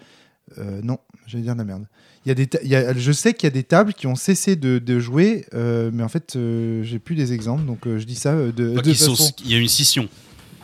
euh, 0.57 0.79
non, 0.83 0.99
j'allais 1.27 1.43
dire 1.43 1.53
de 1.53 1.59
la 1.59 1.65
merde. 1.65 1.85
Il 2.25 2.29
y 2.29 2.31
a 2.31 2.35
des 2.35 2.47
ta- 2.47 2.59
il 2.63 2.69
y 2.69 2.75
a- 2.77 2.93
je 2.93 3.11
sais 3.11 3.33
qu'il 3.33 3.47
y 3.47 3.51
a 3.51 3.53
des 3.53 3.63
tables 3.63 3.93
qui 3.93 4.07
ont 4.07 4.15
cessé 4.15 4.55
de, 4.55 4.79
de 4.79 4.99
jouer, 4.99 5.45
euh, 5.53 5.91
mais 5.93 6.03
en 6.03 6.07
fait, 6.07 6.37
euh, 6.37 6.81
j'ai 6.83 6.99
plus 6.99 7.15
des 7.15 7.33
exemples, 7.33 7.65
donc 7.65 7.85
euh, 7.87 7.99
je 7.99 8.05
dis 8.05 8.15
ça 8.15 8.29
euh, 8.31 8.53
de, 8.53 8.79
de 8.79 8.93
façon- 8.93 9.31
Il 9.43 9.51
y 9.51 9.55
a 9.55 9.57
une 9.57 9.67
scission. 9.67 10.07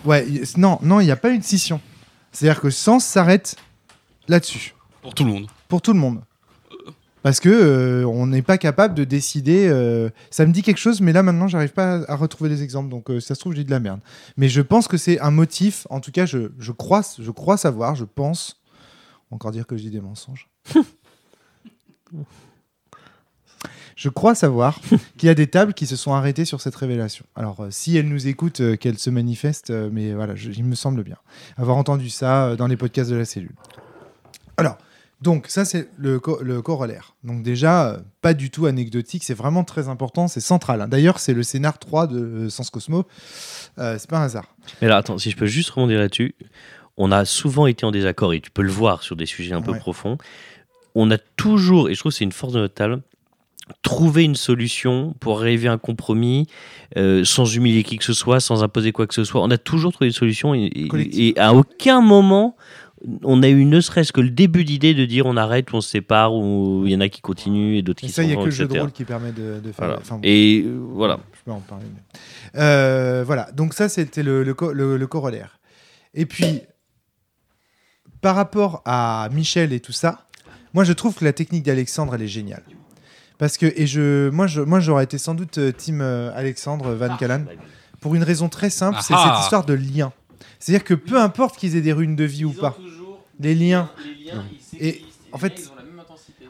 Ouais, 0.05 0.27
y- 0.27 0.41
non, 0.57 0.79
non, 0.81 0.99
il 0.99 1.05
n'y 1.05 1.11
a 1.11 1.15
pas 1.17 1.29
une 1.29 1.41
scission. 1.41 1.81
C'est-à-dire 2.31 2.61
que 2.61 2.69
Sens 2.69 3.03
s'arrête 3.05 3.55
là-dessus, 4.27 4.75
Pour 5.01 5.13
tout 5.13 5.23
le 5.25 5.31
monde. 5.31 5.47
pour 5.67 5.81
tout 5.81 5.93
le 5.93 5.99
monde. 5.99 6.21
Parce 7.21 7.41
que 7.41 7.49
euh, 7.49 8.05
on 8.07 8.27
n'est 8.27 8.41
pas 8.41 8.57
capable 8.57 8.93
de 8.95 9.03
décider. 9.03 9.67
euh, 9.67 10.09
ça 10.31 10.45
me 10.45 10.53
dit 10.53 10.61
quelque 10.61 10.77
chose, 10.77 11.01
mais 11.01 11.11
là 11.11 11.21
maintenant, 11.21 11.49
j'arrive 11.49 11.73
pas 11.73 11.97
à, 12.03 12.13
à 12.13 12.15
retrouver 12.15 12.49
des 12.49 12.63
exemples. 12.63 12.87
Donc, 12.89 13.09
euh, 13.09 13.19
ça 13.19 13.35
se 13.35 13.41
trouve, 13.41 13.53
j'ai 13.55 13.65
de 13.65 13.71
la 13.71 13.81
merde. 13.81 13.99
Mais 14.37 14.47
je 14.47 14.61
pense 14.61 14.87
que 14.87 14.95
c'est 14.95 15.19
un 15.19 15.29
motif. 15.31 15.85
En 15.89 15.99
tout 15.99 16.11
cas, 16.11 16.25
je, 16.25 16.51
je 16.59 16.71
crois, 16.71 17.01
je 17.19 17.29
crois 17.31 17.57
savoir. 17.57 17.95
Je 17.95 18.05
pense. 18.05 18.61
Encore 19.31 19.51
dire 19.51 19.67
que 19.67 19.75
je 19.75 19.83
dis 19.83 19.89
des 19.91 19.99
mensonges. 20.01 20.47
je 24.01 24.07
crois 24.09 24.33
savoir 24.33 24.79
qu'il 25.17 25.27
y 25.27 25.29
a 25.29 25.35
des 25.35 25.47
tables 25.47 25.73
qui 25.73 25.85
se 25.85 25.95
sont 25.97 26.13
arrêtées 26.13 26.45
sur 26.45 26.61
cette 26.61 26.75
révélation. 26.75 27.25
Alors, 27.35 27.59
euh, 27.59 27.67
si 27.69 27.97
elles 27.97 28.07
nous 28.07 28.27
écoutent, 28.27 28.61
euh, 28.61 28.75
qu'elles 28.77 28.97
se 28.97 29.09
manifestent. 29.09 29.71
euh, 29.71 29.89
mais 29.91 30.13
voilà, 30.13 30.35
je- 30.35 30.51
il 30.51 30.63
me 30.63 30.75
semble 30.75 31.03
bien 31.03 31.17
avoir 31.57 31.75
entendu 31.75 32.09
ça 32.09 32.45
euh, 32.47 32.55
dans 32.55 32.67
les 32.67 32.77
podcasts 32.77 33.09
de 33.11 33.15
la 33.17 33.25
cellule. 33.25 33.55
Alors. 34.57 34.77
Donc 35.21 35.47
ça 35.49 35.65
c'est 35.65 35.89
le, 35.97 36.17
co- 36.17 36.41
le 36.41 36.61
corollaire. 36.61 37.13
Donc 37.25 37.43
déjà 37.43 37.99
pas 38.21 38.33
du 38.33 38.49
tout 38.51 38.67
anecdotique, 38.67 39.25
c'est 39.25 39.33
vraiment 39.33 39.65
très 39.65 39.89
important, 39.89 40.29
c'est 40.29 40.39
central. 40.39 40.79
hein. 40.81 40.87
D'ailleurs 40.87 41.19
c'est 41.19 41.33
le 41.33 41.43
scénar 41.43 41.77
3 41.77 42.07
de 42.07 42.47
Sens 42.47 42.69
Cosmo, 42.69 43.03
c'est 43.75 44.07
pas 44.07 44.19
un 44.19 44.23
hasard. 44.23 44.45
Mais 44.81 44.87
là, 44.87 44.95
attends, 44.95 45.17
si 45.17 45.29
je 45.29 45.35
peux 45.35 45.45
juste 45.45 45.71
rebondir 45.71 45.99
là-dessus. 45.99 46.35
On 46.95 47.11
a 47.11 47.25
souvent 47.25 47.67
été 47.67 47.85
en 47.85 47.91
désaccord, 47.91 48.33
et 48.33 48.39
tu 48.39 48.49
peux 48.49 48.61
le 48.61 48.71
voir 48.71 49.03
sur 49.03 49.17
des 49.17 49.25
sujets 49.25 49.53
un 49.53 49.61
peu 49.61 49.73
profonds. 49.79 50.17
On 50.95 51.11
a 51.11 51.17
toujours, 51.17 51.89
et 51.89 51.95
je 51.95 51.99
trouve 51.99 52.13
que 52.13 52.17
c'est 52.17 52.23
une 52.23 52.31
force 52.31 52.53
de 52.53 52.59
notre 52.59 52.73
table, 52.75 53.01
trouvé 53.81 54.23
une 54.23 54.35
solution 54.35 55.15
pour 55.19 55.39
arriver 55.41 55.67
à 55.67 55.73
un 55.73 55.77
compromis 55.77 56.47
euh, 56.97 57.23
sans 57.23 57.45
humilier 57.55 57.83
qui 57.83 57.97
que 57.97 58.03
ce 58.03 58.13
soit, 58.13 58.39
sans 58.39 58.63
imposer 58.63 58.91
quoi 58.91 59.07
que 59.07 59.13
ce 59.13 59.23
soit. 59.23 59.41
On 59.41 59.51
a 59.51 59.57
toujours 59.57 59.91
trouvé 59.93 60.07
une 60.07 60.13
solution 60.13 60.53
et, 60.55 60.69
et- 61.13 61.33
à 61.39 61.53
aucun 61.53 62.01
moment 62.01 62.55
on 63.23 63.41
a 63.43 63.47
eu 63.47 63.63
ne 63.63 63.79
serait-ce 63.79 64.11
que 64.11 64.19
le 64.19 64.29
début 64.29 64.65
d'idée 64.65 64.93
de 64.93 65.05
dire 65.05 65.25
on 65.25 65.37
arrête 65.37 65.71
ou 65.71 65.77
on 65.77 65.81
se 65.81 65.89
sépare 65.89 66.33
ou 66.35 66.83
il 66.85 66.91
y 66.91 66.95
en 66.97 66.99
a 66.99 67.07
qui 67.07 67.21
continuent 67.21 67.77
et 67.77 67.81
d'autres 67.81 68.01
qui 68.01 68.09
ça 68.09 68.23
il 68.23 68.29
y 68.29 68.33
a 68.33 68.35
que 68.35 68.43
le 68.43 68.51
jeu 68.51 68.67
de 68.67 68.77
rôle 68.77 68.91
qui 68.91 69.05
permet 69.05 69.31
de, 69.31 69.61
de 69.63 69.71
faire. 69.71 69.85
Voilà. 69.85 69.99
enfin, 70.01 70.15
bon, 70.15 70.21
Et 70.23 70.63
euh, 70.65 70.77
voilà. 70.93 71.19
Je 71.37 71.43
peux 71.45 71.51
en 71.51 71.61
parler. 71.61 71.85
mais- 71.93 72.19
Euh, 72.61 73.23
voilà, 73.25 73.49
donc 73.53 73.73
ça 73.73 73.87
c'était 73.87 74.21
le, 74.23 74.43
le, 74.43 74.53
le- 74.73 74.97
le 74.97 75.07
corollaire. 75.07 75.59
Et 76.13 76.25
puis 76.25 76.59
par 78.21 78.35
rapport 78.35 78.81
à 78.85 79.29
Michel 79.31 79.71
et 79.71 79.79
tout 79.79 79.93
ça, 79.93 80.27
moi 80.73 80.83
je 80.83 80.91
trouve 80.91 81.15
que 81.15 81.23
la 81.23 81.31
technique 81.33 81.63
d'Alexandre 81.63 82.15
elle 82.15 82.23
est 82.23 82.27
géniale. 82.27 82.63
Parce 83.39 83.57
que 83.57 83.65
et 83.75 83.87
je 83.87 84.29
moi 84.29 84.45
je 84.45 84.61
moi 84.61 84.79
j'aurais 84.79 85.05
été 85.05 85.17
sans 85.17 85.33
doute 85.33 85.57
euh, 85.57 85.71
team 85.71 86.01
euh, 86.01 86.31
Alexandre 86.35 86.93
Van 86.93 87.15
Callan 87.17 87.45
pour 87.99 88.13
une 88.13 88.23
raison 88.23 88.49
très 88.49 88.69
simple, 88.69 88.99
c'est 89.01 89.13
Ah 89.13 89.23
ah. 89.25 89.33
cette 89.33 89.43
histoire 89.43 89.65
de 89.65 89.73
lien. 89.73 90.11
C'est-à-dire 90.59 90.83
que 90.83 90.93
peu 90.93 91.19
importe 91.19 91.57
qu'ils 91.57 91.75
aient 91.75 91.81
des 91.81 91.93
runes 91.93 92.15
de 92.15 92.25
vie 92.25 92.45
ou 92.45 92.51
pas, 92.51 92.77
les 93.39 93.55
liens. 93.55 93.89
Et 94.79 95.03
en 95.31 95.37
fait, 95.37 95.71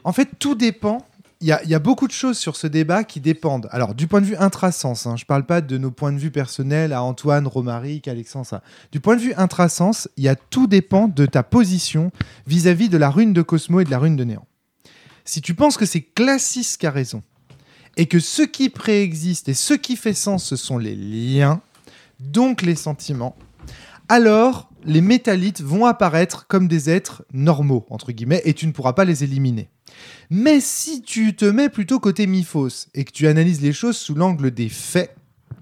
en 0.04 0.12
fait, 0.12 0.28
tout 0.38 0.54
dépend. 0.54 1.06
Il 1.42 1.48
y, 1.48 1.52
a, 1.52 1.62
il 1.62 1.70
y 1.70 1.74
a 1.74 1.78
beaucoup 1.78 2.06
de 2.06 2.12
choses 2.12 2.36
sur 2.36 2.54
ce 2.54 2.66
débat 2.66 3.02
qui 3.02 3.18
dépendent. 3.18 3.66
Alors, 3.70 3.94
du 3.94 4.06
point 4.06 4.20
de 4.20 4.26
vue 4.26 4.36
intrasens, 4.36 5.06
hein, 5.06 5.16
je 5.16 5.22
ne 5.22 5.26
parle 5.26 5.46
pas 5.46 5.62
de 5.62 5.78
nos 5.78 5.90
points 5.90 6.12
de 6.12 6.18
vue 6.18 6.30
personnels 6.30 6.92
à 6.92 7.02
Antoine, 7.02 7.46
Romaric, 7.46 8.08
Alexandre. 8.08 8.44
ça. 8.44 8.62
Du 8.92 9.00
point 9.00 9.16
de 9.16 9.22
vue 9.22 9.32
intrasens, 9.38 10.06
il 10.18 10.24
y 10.24 10.28
a 10.28 10.36
tout 10.36 10.66
dépend 10.66 11.08
de 11.08 11.24
ta 11.24 11.42
position 11.42 12.12
vis-à-vis 12.46 12.90
de 12.90 12.98
la 12.98 13.08
rune 13.08 13.32
de 13.32 13.40
Cosmo 13.40 13.80
et 13.80 13.84
de 13.84 13.90
la 13.90 13.98
rune 13.98 14.16
de 14.16 14.24
Néant. 14.24 14.44
Si 15.30 15.40
tu 15.40 15.54
penses 15.54 15.76
que 15.76 15.86
c'est 15.86 16.00
Classis 16.00 16.76
qui 16.76 16.88
a 16.88 16.90
raison 16.90 17.22
et 17.96 18.06
que 18.06 18.18
ce 18.18 18.42
qui 18.42 18.68
préexiste 18.68 19.48
et 19.48 19.54
ce 19.54 19.74
qui 19.74 19.94
fait 19.94 20.12
sens, 20.12 20.44
ce 20.44 20.56
sont 20.56 20.76
les 20.76 20.96
liens, 20.96 21.62
donc 22.18 22.62
les 22.62 22.74
sentiments, 22.74 23.36
alors 24.08 24.68
les 24.84 25.00
métallites 25.00 25.60
vont 25.60 25.86
apparaître 25.86 26.48
comme 26.48 26.66
des 26.66 26.90
êtres 26.90 27.24
normaux, 27.32 27.86
entre 27.90 28.10
guillemets, 28.10 28.42
et 28.44 28.54
tu 28.54 28.66
ne 28.66 28.72
pourras 28.72 28.94
pas 28.94 29.04
les 29.04 29.22
éliminer. 29.22 29.68
Mais 30.30 30.58
si 30.58 31.00
tu 31.00 31.36
te 31.36 31.44
mets 31.44 31.68
plutôt 31.68 32.00
côté 32.00 32.26
Miphos 32.26 32.88
et 32.94 33.04
que 33.04 33.12
tu 33.12 33.28
analyses 33.28 33.60
les 33.60 33.72
choses 33.72 33.98
sous 33.98 34.16
l'angle 34.16 34.50
des 34.50 34.68
faits, 34.68 35.14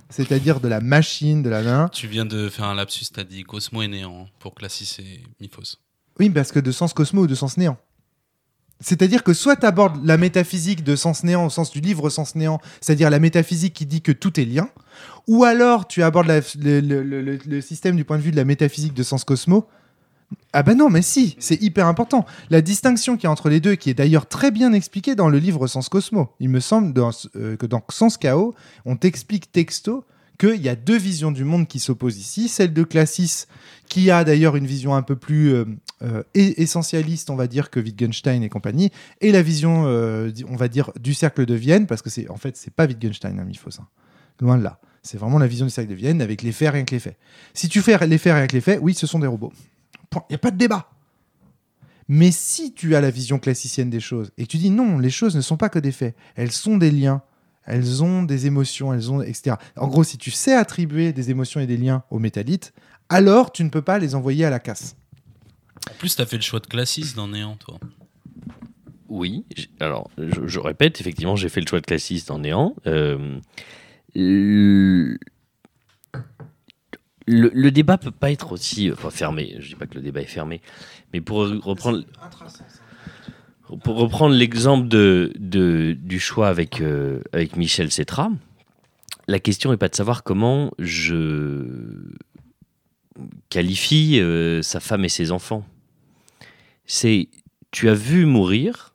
c'est-à-dire 0.09 0.61
de 0.61 0.69
la 0.69 0.81
machine, 0.81 1.43
de 1.43 1.51
la 1.51 1.61
main, 1.61 1.91
Tu 1.93 2.07
viens 2.07 2.25
de 2.25 2.49
faire 2.49 2.65
un 2.65 2.75
lapsus, 2.75 3.05
t'as 3.13 3.25
dit 3.25 3.43
Cosmo 3.43 3.83
et 3.83 3.89
Néant 3.89 4.29
pour 4.39 4.55
Classis 4.55 4.97
et 5.01 5.23
Mythos. 5.43 5.77
oui, 6.19 6.31
parce 6.31 6.53
que 6.53 6.59
de 6.59 6.73
sens 6.73 6.95
cosmo 6.95 7.25
ou 7.25 7.27
de 7.27 7.35
sens 7.35 7.59
néant. 7.59 7.77
C'est-à-dire 8.81 9.25
que 9.25 9.33
soit 9.33 9.57
tu 9.57 9.67
abordes 9.67 10.05
la 10.05 10.17
métaphysique 10.17 10.85
de 10.85 10.95
sens 10.95 11.25
néant 11.25 11.47
au 11.47 11.51
sens 11.51 11.71
du 11.71 11.81
livre 11.81 12.11
sens 12.11 12.35
néant, 12.35 12.61
c'est-à-dire 12.81 13.11
la 13.11 13.19
métaphysique 13.19 13.75
qui 13.75 13.87
dit 13.87 14.03
que 14.03 14.13
tout 14.13 14.39
est 14.39 14.45
lien, 14.45 14.69
ou 15.27 15.45
alors 15.45 15.89
tu 15.89 16.03
abordes 16.03 16.29
le, 16.29 17.61
système 17.61 17.97
du 17.97 18.05
point 18.05 18.19
de 18.19 18.23
vue 18.23 18.31
de 18.31 18.37
la 18.37 18.45
métaphysique 18.45 18.95
de 18.95 19.03
sens 19.03 19.25
cosmo. 19.25 19.67
Ah 20.53 20.63
bah 20.63 20.75
non, 20.75 20.91
mais 20.91 21.03
si, 21.03 21.37
c'est 21.39 21.61
hyper 21.63 21.87
important. 21.87 22.27
La 22.51 22.61
distinction 22.61 23.17
qu'il 23.17 23.25
y 23.25 23.27
a 23.27 23.31
entre 23.31 23.49
les 23.49 23.61
deux, 23.61 23.75
qui 23.75 23.91
est 23.91 23.95
d'ailleurs 23.95 24.27
très 24.27 24.51
bien 24.51 24.73
expliquée 24.73 25.15
dans 25.15 25.29
le 25.29 25.39
livre 25.39 25.67
Sens 25.67 25.89
Cosmo. 25.89 26.29
Il 26.39 26.51
me 26.51 26.61
semble 26.61 26.93
euh, 27.37 27.57
que 27.57 27.67
dans 27.67 27.83
Sens 27.89 28.19
Chaos, 28.19 28.55
on 28.85 28.97
t'explique 28.97 29.53
texto 29.53 30.05
qu'il 30.39 30.63
y 30.63 30.69
a 30.69 30.77
deux 30.77 30.97
visions 30.97 31.33
du 31.33 31.45
monde 31.45 31.67
qui 31.67 31.81
s'opposent 31.81 32.19
ici. 32.19 32.49
Celle 32.49 32.73
de 32.73 32.85
Classis, 32.85 33.47
qui 33.89 34.11
a 34.11 34.25
d'ailleurs 34.25 34.57
une 34.57 34.67
vision 34.67 34.95
un 34.95 35.03
peu 35.03 35.17
plus 35.17 35.53
euh, 35.53 35.65
euh, 36.03 36.23
e- 36.37 36.55
essentialiste, 36.61 37.29
on 37.31 37.37
va 37.37 37.47
dire, 37.47 37.71
que 37.71 37.81
Wittgenstein 37.81 38.43
et 38.43 38.49
compagnie, 38.49 38.91
et 39.21 39.33
la 39.33 39.43
vision, 39.43 39.85
euh, 39.87 40.31
on 40.49 40.57
va 40.57 40.69
dire, 40.69 40.93
du 41.01 41.13
cercle 41.13 41.45
de 41.45 41.55
Vienne, 41.55 41.87
parce 41.87 42.03
que 42.03 42.11
c'est 42.11 42.29
en 42.31 42.37
fait, 42.37 42.57
c'est 42.57 42.73
pas 42.73 42.87
Wittgenstein, 42.87 43.39
hein, 43.39 43.45
Miphos, 43.45 43.81
hein. 43.81 43.89
loin 44.41 44.57
de 44.57 44.63
là. 44.63 44.81
C'est 45.03 45.19
vraiment 45.19 45.39
la 45.39 45.47
vision 45.47 45.67
du 45.67 45.71
cercle 45.71 45.91
de 45.91 45.95
Vienne 45.95 46.23
avec 46.23 46.43
les 46.43 46.53
faits 46.53 46.73
rien 46.73 46.85
que 46.85 46.95
les 46.95 47.01
faits. 47.01 47.17
Si 47.55 47.69
tu 47.69 47.83
fais 47.83 48.07
les 48.07 48.19
faits 48.19 48.35
rien 48.35 48.47
que 48.47 48.55
les 48.55 48.61
faits, 48.61 48.79
oui, 48.83 48.95
ce 48.95 49.07
sont 49.07 49.19
des 49.19 49.27
robots. 49.27 49.53
Il 50.15 50.21
n'y 50.31 50.35
a 50.37 50.39
pas 50.39 50.51
de 50.51 50.57
débat. 50.57 50.91
Mais 52.09 52.31
si 52.31 52.73
tu 52.73 52.95
as 52.95 53.01
la 53.01 53.11
vision 53.11 53.39
classicienne 53.39 53.91
des 53.91 54.01
choses 54.01 54.33
et 54.39 54.45
que 54.45 54.51
tu 54.51 54.57
dis 54.57 54.71
non, 54.71 54.99
les 54.99 55.11
choses 55.11 55.37
ne 55.37 55.43
sont 55.43 55.59
pas 55.59 55.69
que 55.69 55.79
des 55.79 55.93
faits, 55.93 56.17
elles 56.37 56.53
sont 56.53 56.79
des 56.79 56.91
liens, 56.91 57.23
elles 57.69 58.03
ont 58.03 58.23
des 58.25 58.47
émotions, 58.47 58.93
elles 58.93 59.13
ont 59.13 59.23
etc. 59.23 59.57
En 59.77 59.87
gros, 59.87 60.03
si 60.03 60.19
tu 60.19 60.31
sais 60.33 60.55
attribuer 60.55 61.13
des 61.13 61.31
émotions 61.31 61.61
et 61.61 61.67
des 61.67 61.77
liens 61.77 62.03
aux 62.11 62.19
métallites, 62.19 62.73
alors 63.09 63.53
tu 63.53 63.63
ne 63.63 63.69
peux 63.71 63.83
pas 63.83 63.99
les 63.99 64.15
envoyer 64.15 64.45
à 64.45 64.51
la 64.51 64.59
casse. 64.59 64.97
En 65.91 65.95
plus, 65.99 66.17
t'as 66.17 66.27
fait 66.27 66.37
le 66.37 66.43
choix 66.43 66.61
de 66.61 66.67
classiste 66.67 67.15
dans 67.17 67.29
Néant, 67.29 67.57
toi. 67.57 67.79
Oui, 69.09 69.45
alors 69.81 70.11
je, 70.19 70.47
je 70.47 70.59
répète, 70.59 71.01
effectivement, 71.01 71.35
j'ai 71.37 71.49
fait 71.49 71.61
le 71.63 71.67
choix 71.67 71.81
de 71.81 71.87
classiste 71.87 72.31
en 72.31 72.41
néant. 72.41 72.75
Euh, 72.87 73.39
le, 74.15 75.19
le- 77.27 77.51
le 77.55 77.71
débat 77.71 77.97
peut 77.99 78.11
pas 78.11 78.31
être 78.31 78.53
aussi 78.53 78.91
enfin, 78.93 79.11
fermé. 79.11 79.57
Je 79.61 79.69
dis 79.69 79.75
pas 79.77 79.87
que 79.87 79.95
le 79.95 80.03
débat 80.03 80.21
est 80.21 80.27
fermé, 80.27 80.61
mais 81.13 81.21
pour 81.21 81.39
reprendre, 81.63 82.03
pour 83.77 83.97
reprendre 83.97 84.35
l'exemple 84.35 84.89
du 84.89 86.21
choix 86.21 86.49
avec, 86.49 86.81
euh, 86.81 87.21
Michel 87.57 87.91
Cetra, 87.91 88.31
la 89.27 89.41
question 89.41 89.71
n'est 89.71 89.77
pas 89.77 89.89
de 89.89 89.95
savoir 89.95 90.23
comment 90.23 90.73
je 90.79 91.65
qualifie 93.51 94.21
euh, 94.21 94.63
sa 94.63 94.81
femme 94.81 95.05
et 95.05 95.09
ses 95.09 95.33
enfants. 95.33 95.65
C'est 96.87 97.29
tu 97.71 97.89
as 97.89 97.95
vu 97.95 98.25
mourir 98.25 98.95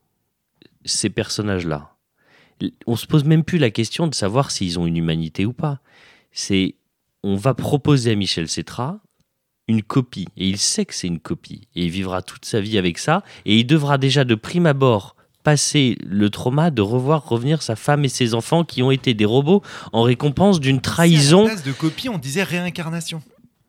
ces 0.86 1.10
personnages-là. 1.10 1.96
On 2.88 2.96
se 2.96 3.06
pose 3.06 3.26
même 3.26 3.44
plus 3.44 3.58
la 3.60 3.70
question 3.70 4.08
de 4.08 4.16
savoir 4.16 4.50
s'ils 4.50 4.80
ont 4.80 4.88
une 4.88 4.98
humanité 4.98 5.46
ou 5.46 5.54
pas. 5.54 5.80
C'est 6.32 6.76
on 7.22 7.36
va 7.36 7.54
proposer 7.54 8.12
à 8.12 8.16
Michel 8.16 8.48
Cetra 8.48 9.00
une 9.68 9.82
copie 9.82 10.28
et 10.38 10.48
il 10.48 10.58
sait 10.58 10.86
que 10.86 10.94
c'est 10.94 11.08
une 11.08 11.20
copie 11.20 11.68
et 11.76 11.86
il 11.86 11.90
vivra 11.90 12.22
toute 12.22 12.46
sa 12.46 12.60
vie 12.60 12.78
avec 12.78 12.98
ça 12.98 13.24
et 13.46 13.58
il 13.60 13.66
devra 13.66 13.98
déjà 13.98 14.24
de 14.26 14.36
prime 14.36 14.66
abord 14.66 15.16
passer 15.44 15.98
le 16.06 16.30
trauma 16.30 16.72
de 16.72 16.82
revoir 16.82 17.28
revenir 17.28 17.62
sa 17.62 17.76
femme 17.76 18.06
et 18.06 18.10
ses 18.10 18.34
enfants 18.34 18.64
qui 18.64 18.82
ont 18.82 18.92
été 18.92 19.14
des 19.14 19.26
robots 19.26 19.62
en 19.92 20.04
récompense 20.04 20.60
d'une 20.62 20.80
trahison. 20.80 21.42
À 21.42 21.44
la 21.44 21.50
place 21.56 21.64
de 21.64 21.72
copie, 21.74 22.08
on 22.10 22.18
disait 22.18 22.44
réincarnation. 22.44 23.22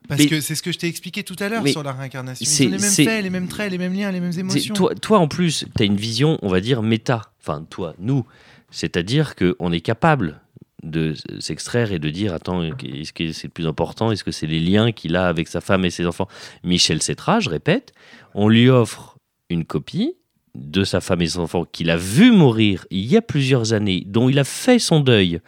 Parce 0.07 0.21
Mais- 0.21 0.27
que 0.27 0.39
c'est 0.39 0.55
ce 0.55 0.61
que 0.63 0.71
je 0.71 0.77
t'ai 0.77 0.87
expliqué 0.87 1.23
tout 1.23 1.35
à 1.39 1.49
l'heure 1.49 1.67
sur 1.67 1.83
la 1.83 1.91
réincarnation. 1.91 2.45
c'est- 2.45 2.65
les 2.65 2.69
mêmes 2.77 2.79
faits, 2.79 3.23
les 3.23 3.29
mêmes 3.29 3.47
traits, 3.47 3.71
les 3.71 3.77
mêmes 3.77 3.93
liens, 3.93 4.11
les 4.11 4.19
mêmes 4.21 4.37
émotions. 4.37 4.73
Toi, 4.73 4.95
toi, 4.95 5.19
en 5.19 5.27
plus, 5.27 5.65
tu 5.75 5.81
as 5.83 5.85
une 5.85 5.97
vision, 5.97 6.37
on 6.43 6.47
va 6.47 6.61
dire, 6.61 6.81
méta. 6.83 7.21
Enfin, 7.41 7.65
toi, 7.69 7.93
nous. 7.99 8.23
C'est-à-dire 8.71 9.35
qu'on 9.35 9.71
est 9.71 9.81
capable 9.81 10.41
de 10.85 11.13
s'extraire 11.39 11.91
et 11.91 11.99
de 11.99 12.09
dire 12.09 12.33
attends, 12.33 12.63
est-ce 12.63 13.11
que 13.11 13.31
c'est 13.31 13.47
le 13.47 13.51
plus 13.51 13.67
important? 13.67 14.11
Est-ce 14.11 14.23
que 14.23 14.31
c'est 14.31 14.47
les 14.47 14.59
liens 14.59 14.91
qu'il 14.91 15.15
a 15.15 15.27
avec 15.27 15.47
sa 15.47 15.61
femme 15.61 15.85
et 15.85 15.89
ses 15.89 16.05
enfants? 16.05 16.27
Michel 16.63 17.01
Cetra, 17.01 17.39
je 17.39 17.49
répète, 17.49 17.93
on 18.33 18.47
lui 18.47 18.69
offre 18.69 19.17
une 19.49 19.65
copie 19.65 20.13
de 20.55 20.83
sa 20.83 21.01
femme 21.01 21.21
et 21.21 21.27
ses 21.27 21.39
enfants 21.39 21.65
qu'il 21.65 21.89
a 21.89 21.97
vu 21.97 22.31
mourir 22.31 22.85
il 22.89 23.05
y 23.05 23.17
a 23.17 23.21
plusieurs 23.21 23.73
années, 23.73 24.03
dont 24.05 24.29
il 24.29 24.39
a 24.39 24.43
fait 24.43 24.79
son 24.79 24.99
deuil, 25.01 25.41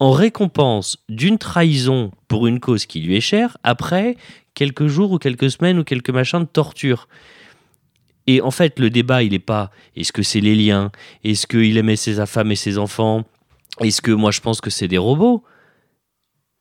en 0.00 0.12
récompense 0.12 0.98
d'une 1.08 1.38
trahison 1.38 2.10
pour 2.28 2.46
une 2.46 2.60
cause 2.60 2.86
qui 2.86 3.00
lui 3.00 3.16
est 3.16 3.20
chère, 3.20 3.56
après 3.62 4.16
quelques 4.54 4.86
jours 4.86 5.12
ou 5.12 5.18
quelques 5.18 5.50
semaines 5.50 5.78
ou 5.78 5.84
quelques 5.84 6.10
machins 6.10 6.40
de 6.40 6.44
torture. 6.44 7.08
Et 8.26 8.42
en 8.42 8.50
fait, 8.50 8.78
le 8.78 8.90
débat, 8.90 9.22
il 9.22 9.32
n'est 9.32 9.38
pas 9.38 9.70
est-ce 9.96 10.12
que 10.12 10.22
c'est 10.22 10.40
les 10.40 10.54
liens? 10.54 10.90
Est-ce 11.24 11.46
qu'il 11.46 11.76
aimait 11.78 11.96
ses 11.96 12.24
femme 12.26 12.52
et 12.52 12.56
ses 12.56 12.76
enfants? 12.76 13.24
Est-ce 13.80 14.00
que 14.02 14.10
moi 14.12 14.30
je 14.30 14.40
pense 14.40 14.60
que 14.60 14.70
c'est 14.70 14.88
des 14.88 14.98
robots? 14.98 15.44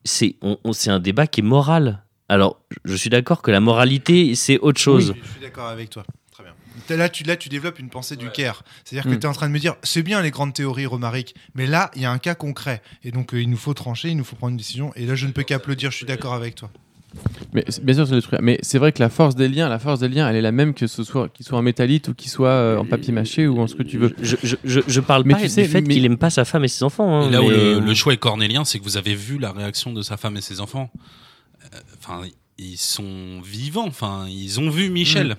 C'est 0.03 0.35
on- 0.41 0.57
on- 0.63 0.73
c'est 0.73 0.89
un 0.89 0.99
débat 0.99 1.27
qui 1.27 1.41
est 1.41 1.43
moral. 1.43 2.03
Alors, 2.29 2.59
je 2.83 2.95
suis 2.95 3.09
d'accord 3.09 3.41
que 3.41 3.51
la 3.51 3.59
moralité, 3.61 4.35
c'est 4.35 4.59
autre 4.59 4.79
chose. 4.81 5.11
Oui, 5.15 5.21
je 5.23 5.31
suis 5.31 5.41
d'accord 5.41 5.67
avec 5.67 5.89
toi. 5.89 6.03
Très 6.31 6.43
bien. 6.43 6.53
Là 6.97 7.09
tu, 7.09 7.23
là, 7.23 7.35
tu 7.37 7.49
développes 7.49 7.79
une 7.79 7.89
pensée 7.89 8.15
du 8.15 8.29
Caire. 8.29 8.63
C'est-à-dire 8.83 9.09
que 9.09 9.15
Mm. 9.15 9.19
tu 9.19 9.25
es 9.25 9.29
en 9.29 9.33
train 9.33 9.47
de 9.47 9.53
me 9.53 9.59
dire, 9.59 9.75
c'est 9.83 10.03
bien 10.03 10.21
les 10.21 10.29
grandes 10.31 10.53
théories, 10.53 10.85
Romaric, 10.85 11.33
mais 11.55 11.65
là, 11.67 11.89
il 11.95 12.01
y 12.01 12.05
a 12.05 12.11
un 12.11 12.19
cas 12.19 12.35
concret. 12.35 12.81
Et 13.03 13.11
donc, 13.11 13.33
euh, 13.33 13.41
il 13.41 13.49
nous 13.49 13.57
faut 13.57 13.73
trancher, 13.73 14.09
il 14.09 14.17
nous 14.17 14.23
faut 14.25 14.35
prendre 14.35 14.51
une 14.51 14.57
décision. 14.57 14.93
Et 14.95 15.05
là, 15.05 15.15
je 15.15 15.25
ne 15.25 15.31
peux 15.31 15.43
qu'applaudir, 15.43 15.89
je 15.91 15.97
suis 15.97 16.05
d'accord 16.05 16.33
avec 16.33 16.55
toi. 16.55 16.69
Mais 17.53 17.63
c'est- 17.69 17.83
bien 17.83 17.93
sûr, 17.95 18.07
c'est 18.07 18.15
le 18.15 18.21
truc. 18.21 18.39
Mais 18.41 18.59
c'est 18.61 18.77
vrai 18.77 18.91
que 18.91 18.99
la 18.99 19.09
force 19.09 19.35
des 19.35 19.47
liens, 19.47 19.69
la 19.69 19.79
force 19.79 19.99
des 19.99 20.09
liens, 20.09 20.29
elle 20.29 20.35
est 20.35 20.41
la 20.41 20.51
même 20.51 20.73
que 20.73 20.87
ce 20.87 21.03
soit 21.03 21.29
qu'il 21.29 21.45
soit 21.45 21.57
en 21.57 21.61
métallite 21.61 22.09
ou 22.09 22.13
qu'il 22.13 22.29
soit 22.29 22.49
euh, 22.49 22.77
en 22.77 22.85
papier 22.85 23.13
mâché 23.13 23.47
ou 23.47 23.59
en 23.59 23.67
ce 23.67 23.75
que 23.75 23.83
tu 23.83 23.97
veux. 23.97 24.13
Je, 24.21 24.35
je, 24.43 24.55
je, 24.63 24.81
je 24.85 24.99
parle 24.99 25.23
Mais 25.25 25.33
pas 25.33 25.39
tu 25.39 25.45
du 25.47 25.49
sais, 25.51 25.65
fait 25.65 25.81
mais- 25.81 25.93
qu'il 25.95 26.05
aime 26.05 26.17
pas 26.17 26.29
sa 26.29 26.45
femme 26.45 26.63
et 26.65 26.67
ses 26.67 26.83
enfants. 26.83 27.21
hein, 27.21 27.27
Et 27.29 27.31
là 27.31 27.41
où 27.41 27.49
le, 27.49 27.79
le 27.79 27.93
choix 27.95 28.13
est 28.13 28.17
cornélien, 28.17 28.65
c'est 28.65 28.77
que 28.79 28.83
vous 28.83 28.97
avez 28.97 29.15
vu 29.15 29.39
la 29.39 29.51
réaction 29.51 29.93
de 29.93 30.01
sa 30.01 30.17
femme 30.17 30.37
et 30.37 30.41
ses 30.41 30.59
enfants. 30.61 30.91
Euh, 31.73 31.77
Enfin, 31.99 32.21
ils 32.57 32.77
sont 32.77 33.41
vivants. 33.43 33.87
Enfin, 33.87 34.25
ils 34.29 34.59
ont 34.59 34.69
vu 34.69 34.89
Michel. 34.89 35.35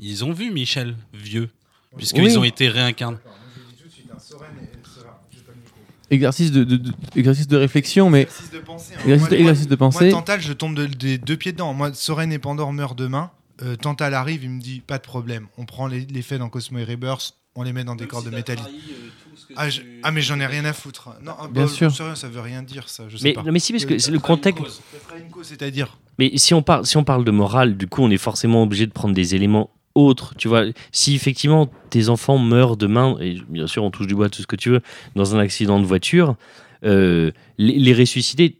Ils 0.00 0.24
ont 0.24 0.32
vu 0.32 0.50
Michel 0.52 0.96
vieux, 1.12 1.48
puisqu'ils 1.96 2.22
Oui. 2.24 2.36
ont 2.36 2.44
été 2.44 2.68
réincarnés. 2.68 3.18
Exercice 6.10 6.52
de, 6.52 6.64
de- 6.64 6.76
de- 6.76 6.92
exercice 7.16 7.46
de 7.48 7.56
réflexion, 7.56 8.08
mais 8.08 8.22
Exercice 8.22 8.50
de 8.50 8.58
pensée. 8.60 8.94
hein. 8.94 9.00
exercice, 9.02 9.20
Moi, 9.20 9.28
moi- 9.30 9.38
exercice 9.38 9.66
de 9.68 9.76
Moi, 9.76 9.78
pensée. 9.78 10.10
Tantal, 10.10 10.40
je 10.40 10.52
tombe 10.54 10.74
de- 10.74 10.86
des 10.86 11.18
deux 11.18 11.36
pieds 11.36 11.52
dedans. 11.52 11.74
Moi, 11.74 11.92
Soren 11.94 12.32
et 12.32 12.38
Pandore 12.38 12.72
meurent 12.72 12.94
demain. 12.94 13.30
Euh, 13.62 13.76
Tantal 13.76 14.14
arrive, 14.14 14.44
il 14.44 14.50
me 14.50 14.60
dit 14.60 14.80
pas 14.86 14.98
de 14.98 15.02
problème. 15.02 15.48
On 15.58 15.64
prend 15.66 15.86
les, 15.86 16.00
les 16.06 16.22
faits 16.22 16.38
dans 16.38 16.48
Cosmo 16.48 16.78
et 16.78 16.84
Rebirth, 16.84 17.34
on 17.56 17.62
les 17.62 17.72
met 17.72 17.84
dans 17.84 17.96
des 17.96 18.06
corps 18.06 18.22
de 18.22 18.30
métallique. 18.30 18.64
Ah, 19.56 19.68
je- 19.68 19.80
ah, 20.02 20.10
mais 20.12 20.20
j'en 20.20 20.38
ai 20.40 20.46
rien 20.46 20.64
à 20.64 20.72
foutre. 20.72 21.10
Non, 21.22 21.32
ah, 21.38 21.48
Bien 21.50 21.64
bah, 21.64 21.68
sûr. 21.68 21.90
sérieux, 21.94 22.14
ça 22.14 22.28
veut 22.28 22.40
rien 22.40 22.62
dire, 22.62 22.88
ça. 22.88 23.04
Je 23.08 23.16
sais 23.16 23.24
mais, 23.24 23.32
pas. 23.34 23.42
non, 23.42 23.52
mais 23.52 23.58
si, 23.58 23.72
parce 23.72 23.84
que 23.84 23.94
Euh, 23.94 23.98
c'est 23.98 24.10
le 24.10 24.18
contexte. 24.18 24.82
C'est-à-dire. 25.42 25.98
Mais 26.18 26.32
si 26.36 26.54
on, 26.54 26.62
parle, 26.62 26.86
si 26.86 26.96
on 26.96 27.04
parle 27.04 27.24
de 27.24 27.30
morale, 27.30 27.76
du 27.76 27.86
coup, 27.86 28.02
on 28.02 28.10
est 28.10 28.16
forcément 28.18 28.62
obligé 28.62 28.86
de 28.86 28.92
prendre 28.92 29.14
des 29.14 29.34
éléments 29.34 29.70
autres. 30.06 30.34
Tu 30.36 30.48
vois, 30.48 30.64
si 30.92 31.14
effectivement 31.14 31.68
tes 31.90 32.08
enfants 32.08 32.38
meurent 32.38 32.76
demain, 32.76 33.16
et 33.20 33.36
bien 33.48 33.66
sûr, 33.66 33.82
on 33.84 33.90
touche 33.90 34.06
du 34.06 34.14
bois 34.14 34.28
tout 34.28 34.42
ce 34.42 34.46
que 34.46 34.56
tu 34.56 34.70
veux, 34.70 34.80
dans 35.16 35.34
un 35.36 35.38
accident 35.38 35.78
de 35.80 35.84
voiture, 35.84 36.36
euh, 36.84 37.32
les, 37.58 37.92
ressusciter, 37.92 38.56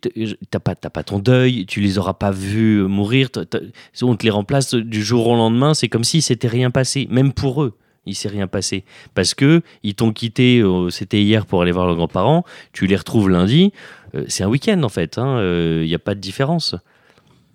t'as 0.51 0.59
pas, 0.59 0.75
pas 0.75 1.03
ton 1.05 1.19
deuil, 1.21 1.67
tu 1.67 1.81
les 1.81 1.99
auras 1.99 2.15
pas 2.15 2.33
vus 2.33 2.83
mourir, 2.83 3.31
t'as- 3.31 3.45
t'as- 3.45 3.61
on 4.03 4.17
te 4.17 4.25
les 4.25 4.31
remplace 4.31 4.75
du 4.75 5.03
jour 5.05 5.29
au 5.29 5.37
lendemain, 5.37 5.73
c'est 5.75 5.89
comme 5.89 6.05
si 6.05 6.21
s'était 6.21 6.49
rien 6.49 6.71
passé, 6.73 7.07
même 7.11 7.33
pour 7.33 7.63
eux. 7.63 7.75
Il 8.07 8.15
s'est 8.15 8.29
rien 8.31 8.47
passé 8.47 8.85
parce 9.15 9.35
que 9.35 9.61
ils 9.83 9.95
t'ont 9.95 10.13
quitté. 10.13 10.61
euh, 10.61 10.89
C'était 10.89 11.21
hier 11.23 11.45
pour 11.45 11.61
aller 11.61 11.73
voir 11.73 11.85
leurs 11.87 11.97
grands-parents. 11.97 12.43
Tu 12.73 12.87
les 12.87 12.97
retrouves 12.97 13.29
lundi. 13.29 13.71
euh, 14.15 14.25
c'est 14.29 14.43
un 14.45 14.49
week-end 14.49 14.83
en 14.83 14.89
fait. 14.89 15.19
Il 15.19 15.85
n'y 15.85 15.95
a 15.95 15.99
pas 15.99 16.15
de 16.15 16.21
différence. 16.21 16.75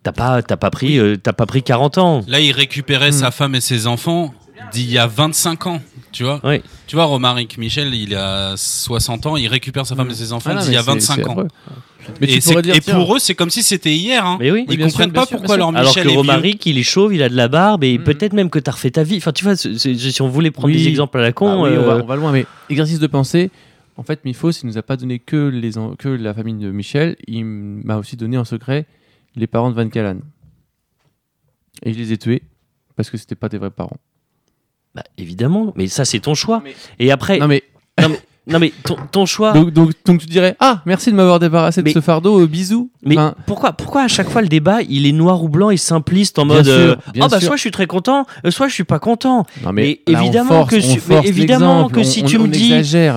T'as 0.04 0.12
pas, 0.12 0.42
t'as 0.42 0.58
pas 0.58 0.70
pris, 0.70 1.00
euh, 1.00 1.16
t'as 1.16 1.34
pas 1.34 1.46
pris 1.46 1.64
40 1.64 1.98
ans. 1.98 2.22
Là, 2.28 2.40
il 2.40 2.52
récupérait 2.52 3.10
Hmm. 3.10 3.14
sa 3.14 3.32
femme 3.32 3.56
et 3.56 3.62
ses 3.62 3.88
enfants 3.88 4.34
d'il 4.74 4.90
y 4.92 4.98
a 4.98 5.08
25 5.08 5.68
ans. 5.68 5.82
Tu 6.12 6.24
vois 6.24 6.40
Oui. 6.44 6.62
Tu 6.88 6.96
vois, 6.96 7.06
Romaric 7.06 7.58
Michel, 7.58 7.94
il 7.96 8.14
a 8.16 8.54
60 8.58 9.26
ans, 9.26 9.38
il 9.38 9.48
récupère 9.48 9.86
sa 9.86 9.96
femme 9.96 10.10
et 10.10 10.14
ses 10.14 10.34
enfants 10.34 10.52
Ah 10.56 10.62
d'il 10.62 10.74
y 10.74 10.76
a 10.76 10.80
mais 10.80 10.84
c'est- 10.84 10.92
25 10.92 11.16
c'est 11.16 11.28
ans. 11.28 11.48
Mais 12.20 12.34
et 12.34 12.40
tu 12.42 12.62
dire, 12.62 12.76
pour 12.94 13.16
eux, 13.16 13.20
c'est 13.20 13.34
comme 13.34 13.50
si 13.50 13.64
c'était 13.64 13.94
hier. 13.96 14.26
hein. 14.26 14.36
Mais 14.40 14.52
oui. 14.52 14.66
Oui, 14.68 14.74
Ils 14.74 14.78
bien 14.78 14.88
comprennent 14.88 15.08
sûr, 15.10 15.14
pas 15.14 15.26
sûr, 15.26 15.38
pourquoi 15.38 15.56
leur 15.56 15.70
sûr. 15.70 15.78
Alors 15.78 15.90
Michel 15.92 16.08
que 16.08 16.12
est. 16.12 16.16
Romaric, 16.18 16.66
il 16.66 16.78
est 16.78 16.84
chauve, 16.84 17.16
il 17.16 17.24
a 17.24 17.30
de 17.30 17.36
la 17.38 17.48
barbe 17.48 17.86
et 17.86 17.98
Mhm. 17.98 18.04
peut-être 18.04 18.34
même 18.34 18.50
que 18.50 18.60
t'as 18.60 18.72
refait 18.74 18.92
ta 18.92 19.04
vie. 19.04 19.18
Enfin, 19.18 19.32
tu 19.32 19.46
vois, 19.46 19.56
si 19.56 20.18
on 20.22 20.28
voulait 20.28 20.52
prendre 20.52 20.68
Oui. 20.68 20.82
des 20.84 20.90
exemples 20.90 21.18
à 21.18 21.22
la 21.22 21.32
con. 21.32 21.48
Ah 21.50 21.62
oui, 21.64 21.78
on, 21.78 21.84
va, 21.86 21.94
euh, 21.94 22.02
on 22.04 22.06
va 22.06 22.16
loin, 22.18 22.32
mais 22.34 22.46
exercice 22.70 23.00
de 23.00 23.08
pensée. 23.08 23.52
En 23.96 24.04
fait, 24.04 24.26
Mifos, 24.26 24.52
il 24.52 24.68
nous 24.68 24.78
a 24.78 24.82
pas 24.82 24.98
donné 24.98 25.20
que, 25.20 25.48
les 25.48 25.78
en- 25.78 25.96
que 25.96 26.10
la 26.10 26.34
famille 26.34 26.56
de 26.56 26.72
Michel, 26.72 27.16
il 27.28 27.46
m'a 27.46 27.96
aussi 27.98 28.18
donné 28.18 28.38
en 28.38 28.44
secret 28.44 28.86
les 29.36 29.48
parents 29.48 29.70
de 29.72 29.76
Van 29.76 29.90
Callan. 29.90 30.20
Et 31.84 31.94
je 31.94 31.98
les 32.00 32.14
ai 32.14 32.18
tués 32.18 32.44
parce 32.96 33.10
que 33.10 33.18
c'était 33.18 33.36
pas 33.36 33.50
des 33.50 33.58
vrais 33.58 33.72
parents. 33.72 33.98
bah, 34.96 35.04
évidemment, 35.18 35.74
mais 35.76 35.88
ça 35.88 36.06
c'est 36.06 36.20
ton 36.20 36.36
choix. 36.36 36.64
Et 37.00 37.12
après, 37.12 37.40
Non 37.40 37.48
mais 37.48 37.64
non 38.00 38.10
mais 38.10 38.22
ton, 38.84 38.96
ton 39.12 39.26
choix. 39.26 39.54
donc, 39.54 39.72
donc, 39.72 39.92
donc 40.06 40.20
tu 40.20 40.28
dirais 40.28 40.56
ah 40.60 40.82
merci 40.86 41.10
de 41.12 41.16
m'avoir 41.16 41.40
débarrassé 41.40 41.82
de 41.82 41.86
Mais- 41.88 41.94
ce 41.94 42.02
fardeau, 42.02 42.42
euh, 42.42 42.48
bisous. 42.48 42.90
Mais 43.06 43.16
Enfin, 43.18 43.36
pourquoi, 43.46 43.74
pourquoi 43.74 44.02
à 44.04 44.08
chaque 44.08 44.30
fois 44.30 44.42
le 44.42 44.48
débat 44.48 44.82
il 44.88 45.06
est 45.06 45.12
noir 45.12 45.44
ou 45.44 45.50
blanc 45.50 45.70
et 45.70 45.78
simpliste 45.78 46.40
en 46.40 46.46
Bien 46.46 46.56
mode 46.56 46.66
sûr, 46.66 46.74
euh, 46.74 46.96
bien 47.14 47.26
oh 47.26 47.30
bah 47.30 47.40
sûr. 47.40 47.48
soit 47.48 47.56
je 47.58 47.62
suis 47.62 47.72
très 47.72 47.86
content, 47.88 48.26
euh, 48.46 48.52
soit 48.52 48.68
je 48.68 48.74
suis 48.74 48.84
pas 48.84 49.00
content. 49.00 49.46
non 49.64 49.72
mais 49.74 50.00
là, 50.08 50.20
on 50.20 50.24
évidemment 50.24 50.50
force- 50.50 50.70
que 50.72 50.80
si- 50.82 51.00
mais 51.10 51.22
évidemment 51.26 51.90
que 51.90 52.04
si 52.04 52.22
on- 52.24 52.28
tu 52.28 52.38
on 52.38 52.44
me 52.44 52.48
dis- 52.50 52.70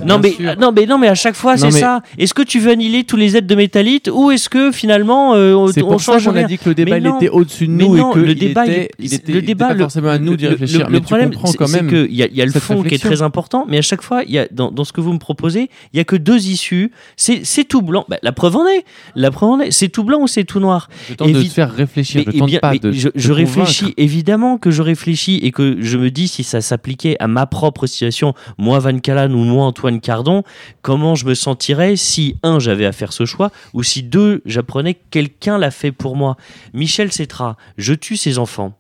Non 0.07 0.19
mais, 0.23 0.31
sûr. 0.33 0.55
non 0.59 0.73
mais 0.75 0.87
non 0.87 0.99
mais 0.99 1.09
à 1.09 1.15
chaque 1.15 1.35
fois 1.37 1.53
Non, 1.57 1.59
c'est 1.59 1.67
mais- 1.75 1.81
ça. 1.81 2.03
Est-ce 2.19 2.35
que 2.35 2.43
tu 2.43 2.59
veux 2.61 2.71
annihiler 2.73 3.05
tous 3.05 3.17
les 3.17 3.37
aides 3.37 3.47
de 3.47 3.55
métallite 3.55 4.11
ou 4.13 4.31
est-ce 4.31 4.49
que 4.49 4.71
finalement 4.73 5.35
euh, 5.35 5.55
on, 5.55 5.73
pour 5.73 6.01
ça 6.01 6.13
change 6.13 6.25
qu'on 6.27 6.37
a 6.37 6.45
dit 6.45 6.59
que 6.59 6.69
le 6.69 6.75
débat 6.75 6.93
Mais 6.93 7.01
il 7.01 7.05
non. 7.05 7.17
était 7.17 7.29
au-dessus 7.29 7.67
de 7.67 7.73
Mais 7.73 7.85
nous 7.85 7.97
non, 7.97 8.11
et 8.11 8.15
que 8.15 8.19
le 8.21 8.35
débat, 8.35 8.65
le 8.67 9.43
débat, 9.43 9.77
forcément 9.77 10.09
à 10.11 10.19
nous 10.19 10.37
d'y 10.37 10.45
le- 10.45 10.51
réfléchir. 10.51 10.87
le 10.89 10.93
mais 10.93 11.01
problème, 11.01 11.31
c'est 11.45 11.87
que 11.87 12.07
il 12.09 12.15
y 12.17 12.43
a, 12.43 12.45
le 12.45 12.53
fond 12.53 12.83
qui 12.83 12.95
est 12.95 12.99
très 13.03 13.23
important, 13.23 13.65
mais 13.69 13.79
à 13.79 13.83
chaque 13.83 14.03
fois, 14.03 14.23
il 14.25 14.33
y 14.33 14.39
a 14.39 14.47
dans, 14.51 14.71
dans 14.71 14.85
ce 14.85 14.93
que 14.93 15.01
vous 15.01 15.16
me 15.17 15.21
proposez, 15.21 15.69
il 15.93 15.97
y 15.97 16.01
a 16.01 16.05
que 16.05 16.17
deux 16.17 16.47
issues. 16.49 16.93
C'est 17.17 17.65
tout 17.69 17.83
blanc. 17.83 18.05
Bah, 18.09 18.19
la 18.23 18.33
preuve 18.33 18.57
en 18.57 18.67
est. 18.67 18.85
La 19.15 19.31
preuve 19.31 19.51
en 19.51 19.61
est. 19.61 19.71
C'est 19.73 19.89
tout 19.89 20.05
blanc 20.05 20.21
ou 20.23 20.27
c'est 20.29 20.45
tout 20.45 20.61
noir? 20.61 20.89
Je 21.09 21.15
tente 21.15 21.29
de 21.33 21.41
Évi- 21.41 21.49
te 21.49 21.53
faire 21.55 21.73
réfléchir. 21.73 22.23
Mais, 22.27 22.33
Je 22.33 22.45
eh 22.55 22.59
pas 22.61 22.77
de. 22.79 22.93
je, 22.93 23.33
réfléchis, 23.33 23.93
évidemment 23.97 24.59
que 24.59 24.71
je 24.71 24.83
réfléchis 24.83 25.37
et 25.43 25.51
que 25.51 25.79
je 25.81 25.99
me 25.99 26.11
dis 26.11 26.29
si 26.29 26.45
ça 26.45 26.61
s'appliquait 26.61 27.17
à 27.19 27.27
ma 27.27 27.47
propre 27.47 27.87
situation, 27.87 28.35
moi 28.59 28.79
Van 28.79 28.99
Callan 28.99 29.33
ou 29.33 29.45
moi 29.45 29.65
Antoine 29.67 30.01
Cardon, 30.01 30.43
comment 30.83 31.15
je 31.15 31.27
me 31.27 31.35
sentirais 31.35 31.97
si, 31.97 32.37
un, 32.43 32.59
j'avais 32.59 32.87
à 32.87 32.93
faire 32.93 33.13
ce 33.13 33.25
choix 33.25 33.51
ou 33.75 33.83
si, 33.83 34.03
deux, 34.03 34.43
j'apprenais 34.47 34.95
que 34.95 35.01
quelqu'un 35.11 35.59
l'a 35.59 35.71
fait 35.71 35.93
pour 35.93 36.17
moi? 36.17 36.37
Michel 36.75 37.13
Cetra, 37.13 37.57
je 37.79 37.95
tue 37.95 38.17
ses 38.17 38.39
enfants. 38.39 38.79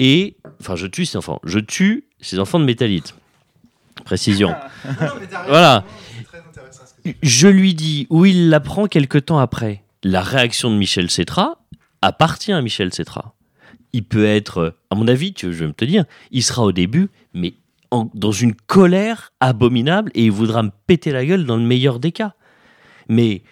Et, 0.00 0.36
enfin, 0.60 0.74
je 0.76 0.86
tue 0.86 1.06
ses 1.06 1.16
enfants. 1.16 1.40
Je 1.44 1.58
tue 1.60 2.04
ses 2.20 2.38
enfants 2.38 2.58
de 2.58 2.64
métallite. 2.64 3.14
Précision. 4.04 4.54
Voilà. 5.48 5.84
Je 7.22 7.48
lui 7.48 7.74
dis 7.74 8.06
où 8.10 8.24
il 8.24 8.48
l'apprend 8.48 8.86
quelque 8.86 9.18
temps 9.18 9.38
après. 9.38 9.82
La 10.04 10.22
réaction 10.22 10.70
de 10.70 10.76
Michel 10.76 11.10
Cetra 11.10 11.58
appartient 12.00 12.52
à 12.52 12.60
Michel 12.62 12.92
Cetra. 12.94 13.34
Il 13.92 14.04
peut 14.04 14.24
être 14.24 14.76
à 14.90 14.94
mon 14.94 15.06
avis, 15.08 15.32
tu, 15.34 15.52
je 15.52 15.58
vais 15.60 15.66
me 15.66 15.72
te 15.72 15.84
dire, 15.84 16.04
il 16.30 16.42
sera 16.42 16.62
au 16.62 16.72
début, 16.72 17.10
mais 17.34 17.54
en- 17.90 18.08
dans 18.14 18.32
une 18.32 18.54
colère 18.54 19.32
abominable 19.40 20.10
et 20.14 20.24
il 20.24 20.30
voudra 20.32 20.62
me 20.62 20.70
péter 20.86 21.10
la 21.12 21.24
gueule 21.26 21.44
dans 21.44 21.56
le 21.56 21.62
meilleur 21.64 21.98
des 21.98 22.12
cas. 22.12 22.34
Mais 23.08 23.42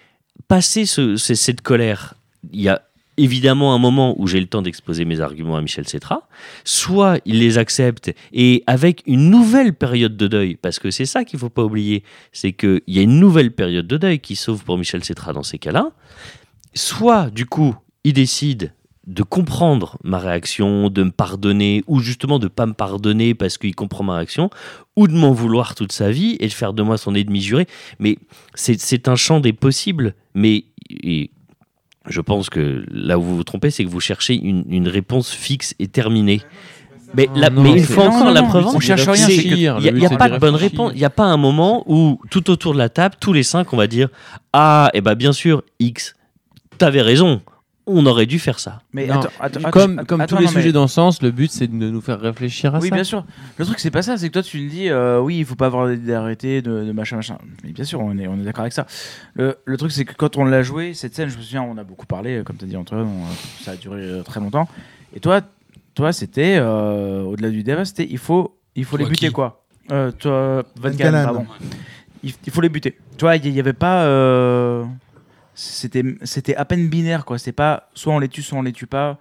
passer 0.47 0.85
ce- 0.85 1.15
cette 1.17 1.61
colère, 1.61 2.15
il 2.51 2.61
y 2.61 2.69
a 2.69 2.81
évidemment 3.17 3.73
un 3.73 3.77
moment 3.77 4.15
où 4.19 4.27
j'ai 4.27 4.39
le 4.39 4.47
temps 4.47 4.61
d'exposer 4.61 5.05
mes 5.05 5.19
arguments 5.19 5.57
à 5.57 5.61
Michel 5.61 5.87
Cetra, 5.87 6.27
soit 6.63 7.19
il 7.25 7.39
les 7.39 7.57
accepte 7.57 8.11
et 8.33 8.63
avec 8.67 9.03
une 9.05 9.29
nouvelle 9.29 9.73
période 9.73 10.17
de 10.17 10.27
deuil, 10.27 10.55
parce 10.55 10.79
que 10.79 10.91
c'est 10.91 11.05
ça 11.05 11.23
qu'il 11.23 11.39
faut 11.39 11.49
pas 11.49 11.63
oublier, 11.63 12.03
c'est 12.31 12.53
qu'il 12.53 12.81
y 12.87 12.99
a 12.99 13.01
une 13.01 13.19
nouvelle 13.19 13.51
période 13.51 13.87
de 13.87 13.97
deuil 13.97 14.19
qui 14.19 14.35
sauve 14.35 14.63
pour 14.63 14.77
Michel 14.77 15.03
Cetra 15.03 15.33
dans 15.33 15.43
ces 15.43 15.57
cas-là, 15.57 15.91
soit 16.73 17.29
du 17.29 17.45
coup 17.45 17.75
il 18.03 18.13
décide 18.13 18.73
de 19.07 19.23
comprendre 19.23 19.97
ma 20.03 20.19
réaction, 20.19 20.89
de 20.89 21.03
me 21.03 21.11
pardonner, 21.11 21.83
ou 21.87 21.99
justement 21.99 22.39
de 22.39 22.47
pas 22.47 22.65
me 22.65 22.73
pardonner 22.73 23.33
parce 23.33 23.57
qu'il 23.57 23.75
comprend 23.75 24.03
ma 24.03 24.15
réaction, 24.15 24.49
ou 24.95 25.07
de 25.07 25.13
m'en 25.13 25.31
vouloir 25.31 25.75
toute 25.75 25.91
sa 25.91 26.11
vie 26.11 26.37
et 26.39 26.47
de 26.47 26.53
faire 26.53 26.73
de 26.73 26.83
moi 26.83 26.97
son 26.97 27.15
ennemi 27.15 27.41
juré. 27.41 27.67
Mais 27.99 28.17
c'est 28.53 29.07
un 29.07 29.15
champ 29.15 29.39
des 29.39 29.53
possibles. 29.53 30.15
Mais 30.33 30.65
je 32.07 32.21
pense 32.21 32.49
que 32.49 32.83
là 32.91 33.17
où 33.19 33.21
vous 33.21 33.35
vous 33.37 33.43
trompez, 33.43 33.69
c'est 33.71 33.83
que 33.85 33.89
vous 33.89 33.99
cherchez 33.99 34.35
une, 34.35 34.63
une 34.69 34.87
réponse 34.87 35.31
fixe 35.31 35.75
et 35.79 35.87
terminée. 35.87 36.41
Mais, 37.13 37.27
Non, 37.27 37.33
la- 37.35 37.49
non, 37.49 37.61
mais 37.61 37.71
une 37.73 37.83
fois 37.83 38.05
encore, 38.05 38.25
non, 38.25 38.31
la 38.31 38.43
preuve, 38.43 38.65
on 38.67 38.79
cherche 38.79 39.07
rien, 39.07 39.27
il 39.27 39.53
n'y 39.55 39.67
a, 39.67 39.79
y 39.79 40.05
a 40.05 40.09
pas 40.17 40.29
de 40.29 40.37
bonne 40.37 40.55
réponse. 40.55 40.91
Il 40.95 40.99
n'y 40.99 41.03
a 41.05 41.09
pas 41.09 41.25
un 41.25 41.35
moment 41.37 41.83
où 41.87 42.19
tout 42.29 42.49
autour 42.49 42.73
de 42.73 42.77
la 42.77 42.87
table, 42.89 43.15
tous 43.19 43.33
les 43.33 43.43
cinq, 43.43 43.73
on 43.73 43.77
va 43.77 43.87
dire 43.87 44.07
ah, 44.53 44.89
et 44.93 45.01
ben 45.01 45.15
bien 45.15 45.33
sûr, 45.33 45.61
X, 45.79 46.15
t'avais 46.77 47.01
raison. 47.01 47.41
On 47.87 48.05
aurait 48.05 48.27
dû 48.27 48.37
faire 48.37 48.59
ça. 48.59 48.81
Mais 48.93 49.07
Non, 49.07 49.21
attends, 49.39 49.59
comme 49.71 49.97
attends, 49.99 50.05
comme 50.05 50.21
attends, 50.21 50.35
tous 50.35 50.39
les 50.41 50.45
non, 50.47 50.51
mais- 50.53 50.61
sujets 50.61 50.71
dans 50.71 50.83
le 50.83 50.87
sens, 50.87 51.21
le 51.23 51.31
but 51.31 51.51
c'est 51.51 51.67
de 51.67 51.73
nous 51.73 51.99
faire 52.01 52.19
réfléchir 52.19 52.75
à 52.75 52.79
Oui, 52.79 52.89
ça. 52.89 52.95
bien 52.95 53.03
sûr. 53.03 53.25
Le 53.57 53.65
truc, 53.65 53.79
c'est 53.79 53.89
pas 53.89 54.03
ça. 54.03 54.17
C'est 54.17 54.27
que 54.27 54.33
toi, 54.33 54.43
tu 54.43 54.59
le 54.59 54.69
dis, 54.69 54.89
euh, 54.89 55.19
oui, 55.19 55.39
il 55.39 55.45
faut 55.45 55.55
pas 55.55 55.65
avoir 55.65 55.89
d'arrêté, 55.95 56.61
de, 56.61 56.83
de 56.85 56.91
machin, 56.91 57.15
machin. 57.15 57.37
Mais 57.63 57.71
bien 57.71 57.83
sûr, 57.83 57.99
on 57.99 58.15
est, 58.19 58.27
on 58.27 58.39
est 58.39 58.43
d'accord 58.43 58.61
avec 58.61 58.73
ça. 58.73 58.85
Le, 59.33 59.57
le 59.65 59.77
truc, 59.77 59.91
c'est 59.91 60.05
que 60.05 60.13
quand 60.13 60.37
on 60.37 60.45
l'a 60.45 60.61
joué, 60.61 60.93
cette 60.93 61.15
scène, 61.15 61.29
je 61.29 61.37
me 61.37 61.41
souviens, 61.41 61.63
on 61.63 61.77
a 61.77 61.83
beaucoup 61.83 62.05
parlé, 62.05 62.43
comme 62.45 62.55
tu 62.57 62.65
as 62.65 62.67
dit 62.67 62.77
entre 62.77 62.95
eux, 62.95 63.03
on- 63.05 63.63
ça 63.63 63.71
a 63.71 63.75
duré 63.75 64.01
euh, 64.01 64.21
très 64.21 64.39
longtemps. 64.39 64.67
Et 65.15 65.19
toi, 65.19 65.41
toi 65.95 66.13
c'était, 66.13 66.57
euh, 66.59 67.23
au-delà 67.23 67.49
du 67.49 67.63
débat, 67.63 67.83
c'était, 67.83 68.07
il 68.09 68.19
faut, 68.19 68.55
il 68.75 68.85
faut 68.85 68.97
les 68.97 69.05
buter, 69.05 69.31
quoi. 69.31 69.63
Euh, 69.91 70.11
toi, 70.11 70.63
Van 70.79 70.89
Galen. 70.91 71.23
pardon. 71.25 71.45
Il, 72.23 72.31
il 72.45 72.51
faut 72.53 72.61
les 72.61 72.69
buter. 72.69 72.95
Tu 73.17 73.25
vois, 73.25 73.35
il 73.37 73.51
n'y 73.51 73.59
avait 73.59 73.73
pas. 73.73 74.05
C'était, 75.63 76.03
c'était 76.23 76.55
à 76.55 76.65
peine 76.65 76.87
binaire, 76.89 77.23
quoi. 77.25 77.37
C'est 77.37 77.51
pas 77.51 77.89
soit 77.93 78.13
on 78.13 78.19
les 78.19 78.27
tue, 78.29 78.41
soit 78.41 78.57
on 78.57 78.63
les 78.63 78.71
tue 78.73 78.87
pas. 78.87 79.17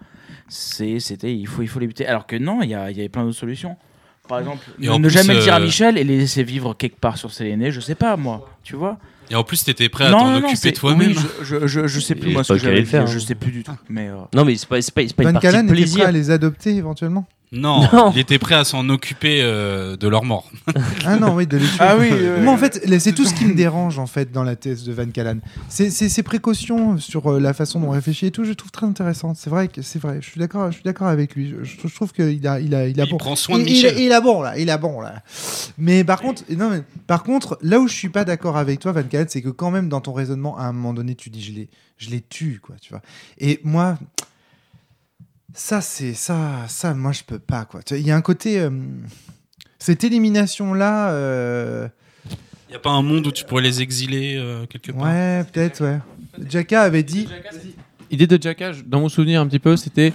C'est, 0.48 0.98
c'était, 1.00 1.34
il 1.36 1.46
faut, 1.46 1.62
il 1.62 1.68
faut 1.68 1.78
les 1.80 1.86
buter. 1.86 2.06
Alors 2.06 2.26
que 2.26 2.36
non, 2.36 2.62
il 2.62 2.70
y, 2.70 2.74
a- 2.74 2.90
il 2.90 2.96
y 2.96 3.00
avait 3.00 3.08
plein 3.08 3.24
d'autres 3.24 3.36
solutions. 3.38 3.76
Par 4.28 4.38
exemple, 4.40 4.64
Et 4.80 4.86
ne, 4.86 4.90
en 4.90 4.98
ne 4.98 5.08
plus, 5.08 5.10
jamais 5.14 5.34
le 5.34 5.40
dire 5.40 5.54
à 5.54 5.58
euh, 5.60 5.64
Michel 5.64 5.98
et 5.98 6.04
les 6.04 6.16
laisser 6.16 6.42
vivre 6.44 6.74
quelque 6.74 6.98
part 7.00 7.18
sur 7.18 7.32
Séléné, 7.32 7.70
je 7.72 7.80
sais 7.80 7.94
pas, 7.96 8.16
moi. 8.16 8.48
Tu 8.62 8.76
vois 8.76 8.98
Et 9.28 9.34
en 9.34 9.42
plus, 9.44 9.64
t'étais 9.64 9.88
prêt 9.88 10.06
à 10.06 10.10
t'en 10.12 10.36
occuper 10.36 10.72
toi-même. 10.72 11.08
oui, 11.10 11.16
je, 11.42 11.60
je, 11.60 11.66
je, 11.66 11.86
je 11.88 12.00
sais 12.00 12.14
plus 12.14 12.30
Et 12.30 12.32
moi 12.32 12.44
ce 12.44 12.52
que 12.52 12.80
dit, 12.80 12.86
faire, 12.86 13.06
je 13.08 13.16
hein. 13.16 13.20
sais 13.20 13.34
plus 13.34 13.50
du 13.50 13.62
tout. 13.64 13.72
Mais 13.88 14.08
euh, 14.08 14.16
Non, 14.34 14.44
mais 14.44 14.56
c'est 14.56 14.68
pas, 14.68 14.80
c'est 14.80 14.94
pas, 14.94 15.02
pas 15.02 15.22
une 15.24 15.32
partie 15.32 15.48
était 15.48 15.56
prêt 15.62 15.66
plaisir. 15.66 16.06
à 16.06 16.12
les 16.12 16.30
adopter 16.30 16.74
éventuellement. 16.76 17.26
Non, 17.52 17.80
Non. 17.92 18.12
il 18.14 18.18
était 18.20 18.38
prêt 18.38 18.54
à 18.54 18.62
s'en 18.64 18.88
occuper 18.90 19.40
euh, 19.42 19.96
de 19.96 20.06
leur 20.06 20.24
mort. 20.24 20.48
Ah 21.04 21.16
non, 21.16 21.34
oui, 21.34 21.46
de 21.46 21.56
les 21.56 21.64
tuer. 21.66 21.76
Ah 21.80 21.96
oui, 21.98 22.08
euh, 22.12 22.42
Moi, 22.44 22.52
en 22.52 22.56
fait, 22.58 22.80
c'est 23.00 23.12
tout 23.14 23.24
ce 23.24 23.34
qui 23.34 23.44
me 23.46 23.54
dérange 23.54 23.98
en 23.98 24.06
fait 24.06 24.30
dans 24.30 24.44
la 24.44 24.54
thèse 24.54 24.84
de 24.84 24.92
Van 24.92 25.06
Callen. 25.06 25.40
C'est 25.68 25.90
ses 25.90 26.22
précautions 26.22 26.98
sur 26.98 27.32
euh, 27.32 27.40
la 27.40 27.52
façon 27.54 27.80
dont 27.80 27.88
on 27.88 27.90
réfléchit 27.90 28.26
et 28.26 28.30
tout. 28.30 28.44
Je 28.44 28.52
trouve 28.52 28.70
très 28.70 28.86
intéressant. 28.86 29.34
C'est 29.34 29.50
vrai 29.50 29.66
que 29.68 29.82
c'est 29.82 29.98
vrai. 30.00 30.18
Je 30.20 30.28
suis 30.30 30.38
d'accord. 30.38 30.66
Je 30.70 30.74
suis 30.76 30.84
d'accord 30.84 31.08
avec 31.08 31.34
lui. 31.34 31.52
Je, 31.62 31.88
je 31.88 31.94
trouve 31.94 32.12
qu'il 32.12 32.46
a, 32.46 32.60
il 32.60 32.74
a, 32.74 32.86
il 32.86 33.00
a 33.00 33.04
Il 33.04 33.10
bon. 33.10 33.16
prend 33.16 33.34
soin 33.34 33.56
de 33.58 33.62
il- 33.62 33.72
Michel. 33.72 33.98
il 33.98 34.12
a 34.12 34.20
bon 34.20 34.42
là. 34.42 34.56
Il 34.58 34.70
a 34.70 34.78
bon 34.78 35.00
là. 35.00 35.22
Mais 35.78 36.04
par 36.04 36.20
contre, 36.20 36.44
non, 36.50 36.70
mais, 36.70 36.82
par 37.06 37.22
contre, 37.24 37.58
là 37.62 37.80
où 37.80 37.88
je 37.88 37.94
suis 37.94 38.10
pas 38.10 38.24
d'accord 38.24 38.56
avec 38.58 38.78
toi, 38.78 38.92
Van 38.92 39.02
Callen, 39.02 39.26
c'est 39.28 39.42
que 39.42 39.48
quand 39.48 39.70
même 39.72 39.88
dans 39.88 40.00
ton 40.00 40.12
raisonnement, 40.12 40.56
à 40.58 40.64
un 40.64 40.72
moment 40.72 40.92
donné, 40.94 41.14
tu 41.16 41.30
dis 41.30 41.42
je 41.42 41.52
les, 41.52 41.68
je 41.96 42.10
les 42.10 42.20
tue, 42.20 42.60
quoi. 42.62 42.76
Tu 42.80 42.90
vois. 42.90 43.02
Et 43.38 43.58
moi. 43.64 43.98
Ça, 45.54 45.80
c'est 45.80 46.14
ça, 46.14 46.64
ça, 46.68 46.94
moi 46.94 47.12
je 47.12 47.22
peux 47.24 47.38
pas 47.38 47.64
quoi. 47.64 47.80
Il 47.90 48.06
y 48.06 48.10
a 48.10 48.16
un 48.16 48.20
côté, 48.22 48.60
euh, 48.60 48.70
cette 49.78 50.04
élimination 50.04 50.74
là, 50.74 51.12
Il 52.68 52.70
n'y 52.70 52.76
a 52.76 52.78
pas 52.78 52.90
un 52.90 53.02
monde 53.02 53.26
où 53.26 53.32
tu 53.32 53.44
pourrais 53.44 53.62
les 53.62 53.82
exiler 53.82 54.36
euh, 54.36 54.64
quelque 54.66 54.92
part 54.92 55.02
Ouais, 55.02 55.44
peut-être, 55.52 55.82
ouais. 55.84 55.98
Jacka 56.48 56.82
avait 56.82 57.02
dit. 57.02 57.26
L'idée 58.10 58.26
de 58.26 58.40
Jacka, 58.40 58.72
je- 58.72 58.82
dans 58.82 59.00
mon 59.00 59.08
souvenir 59.08 59.40
un 59.40 59.46
petit 59.46 59.58
peu, 59.58 59.76
c'était 59.76 60.12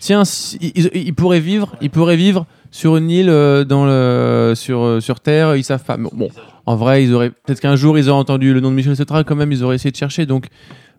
tiens, 0.00 0.24
ils, 0.60 0.90
ils 0.94 1.14
pourraient 1.14 1.40
vivre, 1.40 1.76
ils 1.80 1.90
pourraient 1.90 2.16
vivre 2.16 2.46
sur 2.72 2.96
une 2.96 3.10
île 3.10 3.28
euh, 3.30 3.64
dans 3.64 3.84
le 3.86 4.54
sur 4.56 4.80
euh, 4.82 5.00
sur 5.00 5.20
Terre, 5.20 5.54
ils 5.56 5.62
savent 5.64 5.84
pas. 5.84 5.96
Bon, 5.96 6.28
en 6.66 6.74
vrai, 6.76 7.04
ils 7.04 7.12
auraient 7.14 7.30
peut-être 7.30 7.60
qu'un 7.60 7.76
jour 7.76 7.98
ils 7.98 8.08
auraient 8.08 8.18
entendu 8.20 8.52
le 8.52 8.60
nom 8.60 8.70
de 8.70 8.74
Michel 8.76 8.96
Cetra, 8.96 9.22
quand 9.24 9.36
même, 9.36 9.52
ils 9.52 9.62
auraient 9.62 9.76
essayé 9.76 9.92
de 9.92 9.96
chercher. 9.96 10.26
Donc 10.26 10.46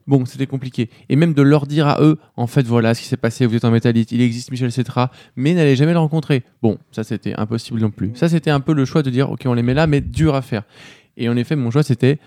bon, 0.07 0.25
c'était 0.25 0.47
compliqué. 0.47 0.89
Et 1.09 1.15
même 1.15 1.33
de 1.33 1.41
leur 1.41 1.67
dire 1.67 1.87
à 1.87 2.01
eux, 2.01 2.17
en 2.35 2.47
fait, 2.47 2.63
voilà 2.65 2.93
ce 2.93 3.01
qui 3.01 3.07
s'est 3.07 3.17
passé. 3.17 3.45
Vous 3.45 3.55
êtes 3.55 3.65
en 3.65 3.71
métallite, 3.71 4.11
il 4.11 4.21
existe 4.21 4.51
Michel 4.51 4.71
Cetra, 4.71 5.11
mais 5.35 5.53
n'allez 5.53 5.75
jamais 5.75 5.93
le 5.93 5.99
rencontrer. 5.99 6.43
Bon, 6.61 6.77
ça 6.91 7.03
c'était 7.03 7.33
impossible 7.35 7.79
non 7.79 7.91
plus. 7.91 8.11
Ça 8.15 8.29
c'était 8.29 8.51
un 8.51 8.59
peu 8.59 8.73
le 8.73 8.85
choix 8.85 9.03
de 9.03 9.09
dire, 9.09 9.29
ok, 9.31 9.41
on 9.45 9.53
les 9.53 9.63
met 9.63 9.73
là, 9.73 9.87
mais 9.87 10.01
dur 10.01 10.35
à 10.35 10.41
faire. 10.41 10.63
Et 11.17 11.29
en 11.29 11.37
effet, 11.37 11.55
mon 11.55 11.69
choix 11.71 11.83
c'était 11.83 12.19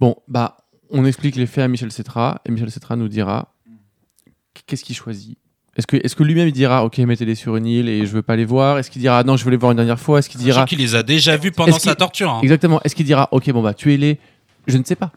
bon, 0.00 0.16
bah 0.28 0.56
on 0.90 1.04
explique 1.04 1.36
les 1.36 1.46
faits 1.46 1.64
à 1.64 1.68
Michel 1.68 1.92
Cetra 1.92 2.40
et 2.46 2.50
Michel 2.50 2.70
Cetra 2.70 2.96
nous 2.96 3.08
dira 3.08 3.52
qu'est-ce 4.66 4.84
qu'il 4.84 4.96
choisit? 4.96 5.36
Est-ce 5.76 5.86
que, 5.86 5.96
est 5.96 6.12
que 6.14 6.22
lui-même 6.24 6.48
il 6.48 6.52
dira 6.52 6.84
ok 6.84 6.98
mettez-les 6.98 7.34
sur 7.36 7.54
une 7.56 7.66
île 7.66 7.88
et 7.88 8.04
je 8.06 8.12
veux 8.12 8.22
pas 8.22 8.34
les 8.36 8.44
voir? 8.44 8.78
Est-ce 8.78 8.90
qu'il 8.90 9.00
dira 9.00 9.22
non 9.22 9.36
je 9.36 9.44
veux 9.44 9.50
les 9.50 9.56
voir 9.56 9.70
une 9.72 9.76
dernière 9.76 10.00
fois? 10.00 10.18
Est-ce 10.18 10.28
qu'il 10.28 10.40
dira 10.40 10.64
qu'il 10.64 10.78
les 10.78 10.94
a 10.94 11.02
déjà 11.02 11.36
vus 11.36 11.52
pendant 11.52 11.78
sa 11.78 11.94
torture. 11.94 12.30
hein. 12.32 12.40
exactement 12.42 12.80
Est-ce 12.84 12.94
qu'il 12.96 13.06
dira 13.06 13.28
ok 13.32 13.50
bon 13.52 13.62
bah 13.62 13.74
tuez-les? 13.74 14.18
Je 14.66 14.76
ne 14.78 14.84
sais 14.84 14.96
pas. 14.96 15.12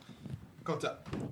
Quand 0.64 0.86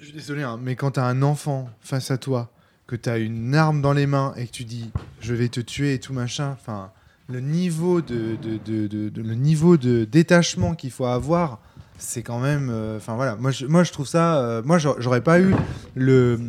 suis 0.10 0.18
désolé, 0.18 0.42
hein, 0.42 0.60
mais 0.60 0.76
quand 0.76 0.92
t'as 0.92 1.06
un 1.06 1.22
enfant 1.22 1.70
face 1.82 2.10
à 2.10 2.18
toi, 2.18 2.50
que 2.88 2.96
t'as 2.96 3.20
une 3.20 3.54
arme 3.54 3.82
dans 3.82 3.94
les 3.94 4.08
mains 4.08 4.34
et 4.38 4.48
que 4.48 4.52
tu 4.52 4.64
dis 4.64 4.90
je 5.20 5.36
vais 5.36 5.50
te 5.50 5.60
tuer 5.60 5.94
et 5.94 6.00
tout 6.00 6.14
machin, 6.14 6.56
enfin, 6.60 6.90
le 7.28 7.40
niveau 7.40 8.02
de, 8.02 8.36
le 8.68 9.36
niveau 9.36 9.78
de 9.78 10.06
détachement 10.06 10.74
qu'il 10.74 10.90
faut 10.90 11.06
avoir, 11.06 11.60
c'est 12.00 12.24
quand 12.24 12.40
même, 12.40 12.70
euh, 12.72 12.98
enfin 12.98 13.14
voilà, 13.14 13.36
moi 13.36 13.52
je, 13.52 13.68
moi 13.68 13.84
je 13.84 13.92
trouve 13.92 14.08
ça, 14.08 14.40
euh, 14.40 14.64
moi 14.66 14.80
j'aurais 14.80 15.22
pas 15.22 15.40
eu 15.40 15.54
le, 15.94 16.40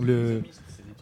le 0.00 0.42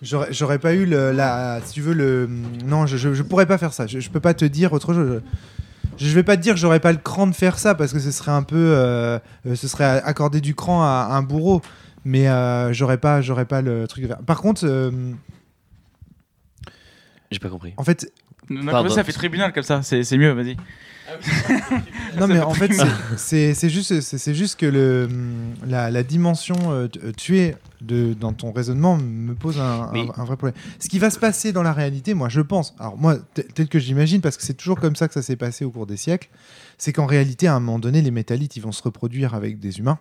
J'aurais 0.01 0.61
pas 0.61 0.75
eu 0.75 0.87
la, 0.87 1.61
si 1.64 1.75
tu 1.75 1.83
veux 1.83 1.93
le, 1.93 2.29
non, 2.64 2.87
je, 2.87 2.97
je, 2.97 3.23
pourrais 3.25 3.47
pas 3.47 3.59
faire 3.59 3.73
ça. 3.73 3.89
Je, 3.89 3.99
je 3.99 4.11
peux 4.11 4.21
pas 4.21 4.33
te 4.33 4.45
dire 4.45 4.73
autre 4.73 4.95
chose. 4.95 5.21
Je, 5.97 6.14
vais 6.14 6.23
pas 6.23 6.37
te 6.37 6.43
dire 6.43 6.55
que 6.55 6.61
j'aurais 6.61 6.79
pas 6.79 6.93
le 6.93 6.99
cran 6.99 7.27
de 7.27 7.35
faire 7.35 7.59
ça 7.59 7.75
parce 7.75 7.93
que 7.93 7.99
ce 7.99 8.12
serait 8.12 8.31
un 8.31 8.45
peu, 8.45 8.57
euh, 8.57 9.19
ce 9.45 9.66
serait 9.66 10.01
accorder 10.05 10.41
du 10.41 10.55
cran 10.55 10.83
à, 10.85 11.09
un 11.11 11.23
bourreau. 11.23 11.62
Mais 12.05 12.28
euh, 12.28 12.72
j'aurais 12.72 12.99
pas, 12.99 13.20
j'aurais 13.20 13.44
pas 13.46 13.61
le 13.62 13.86
truc. 13.88 14.03
de 14.05 14.09
faire. 14.09 14.18
Par 14.22 14.40
contre, 14.40 14.64
euh, 14.66 14.90
J'ai 17.30 17.38
pas 17.38 17.49
compris. 17.51 17.74
en 17.76 17.84
fait, 17.84 18.12
non, 18.51 18.70
comme 18.72 18.88
ça, 18.88 19.05
fait 19.05 19.12
tribunal 19.12 19.53
comme 19.53 19.62
ça, 19.62 19.82
c'est 19.82 20.03
c'est 20.05 20.16
mieux, 20.16 20.30
vas-y. 20.32 20.57
non 22.18 22.26
mais 22.26 22.40
en 22.40 22.53
fait, 22.55 22.72
c'est- 22.72 22.84
c'est 23.16 23.55
c'est 23.55 23.70
juste, 23.70 24.01
c'est 24.01 24.18
c'est 24.18 24.34
juste 24.34 24.59
que 24.59 24.66
le, 24.66 25.09
la, 25.66 25.90
la 25.90 26.03
dimension 26.03 26.57
euh, 26.70 26.86
euh, 27.03 27.12
tuée 27.12 27.57
de, 27.80 28.14
dans 28.14 28.32
ton 28.32 28.53
raisonnement 28.53 28.96
me 28.96 29.34
pose 29.34 29.59
un, 29.59 29.62
un- 29.64 29.92
Mais- 29.92 30.07
un 30.16 30.24
vrai 30.24 30.36
problème. 30.36 30.55
Ce 30.78 30.88
qui 30.88 30.99
va 30.99 31.11
se 31.11 31.18
passer 31.18 31.53
dans 31.53 31.62
la 31.62 31.72
réalité, 31.72 32.14
moi, 32.14 32.28
je 32.28 32.40
pense. 32.40 32.74
Alors 32.78 32.96
moi, 32.96 33.16
t- 33.34 33.42
tel 33.44 33.68
que 33.68 33.78
j'imagine, 33.78 34.20
parce 34.20 34.36
que 34.36 34.42
c'est 34.42 34.55
toujours 34.55 34.80
comme 34.80 34.96
ça 34.96 35.09
que 35.09 35.14
ça 35.14 35.22
s'est 35.22 35.36
passé 35.36 35.64
au 35.64 35.70
cours 35.70 35.86
des 35.86 35.96
siècles, 35.96 36.28
c'est 36.78 36.92
qu'en 36.92 37.07
réalité, 37.07 37.46
à 37.49 37.55
un 37.55 37.61
moment 37.61 37.78
donné, 37.78 38.01
les 38.03 38.11
métallites, 38.11 38.57
ils 38.57 38.62
vont 38.62 38.72
se 38.72 38.82
reproduire 38.82 39.34
avec 39.34 39.59
des 39.61 39.78
humains. 39.78 39.99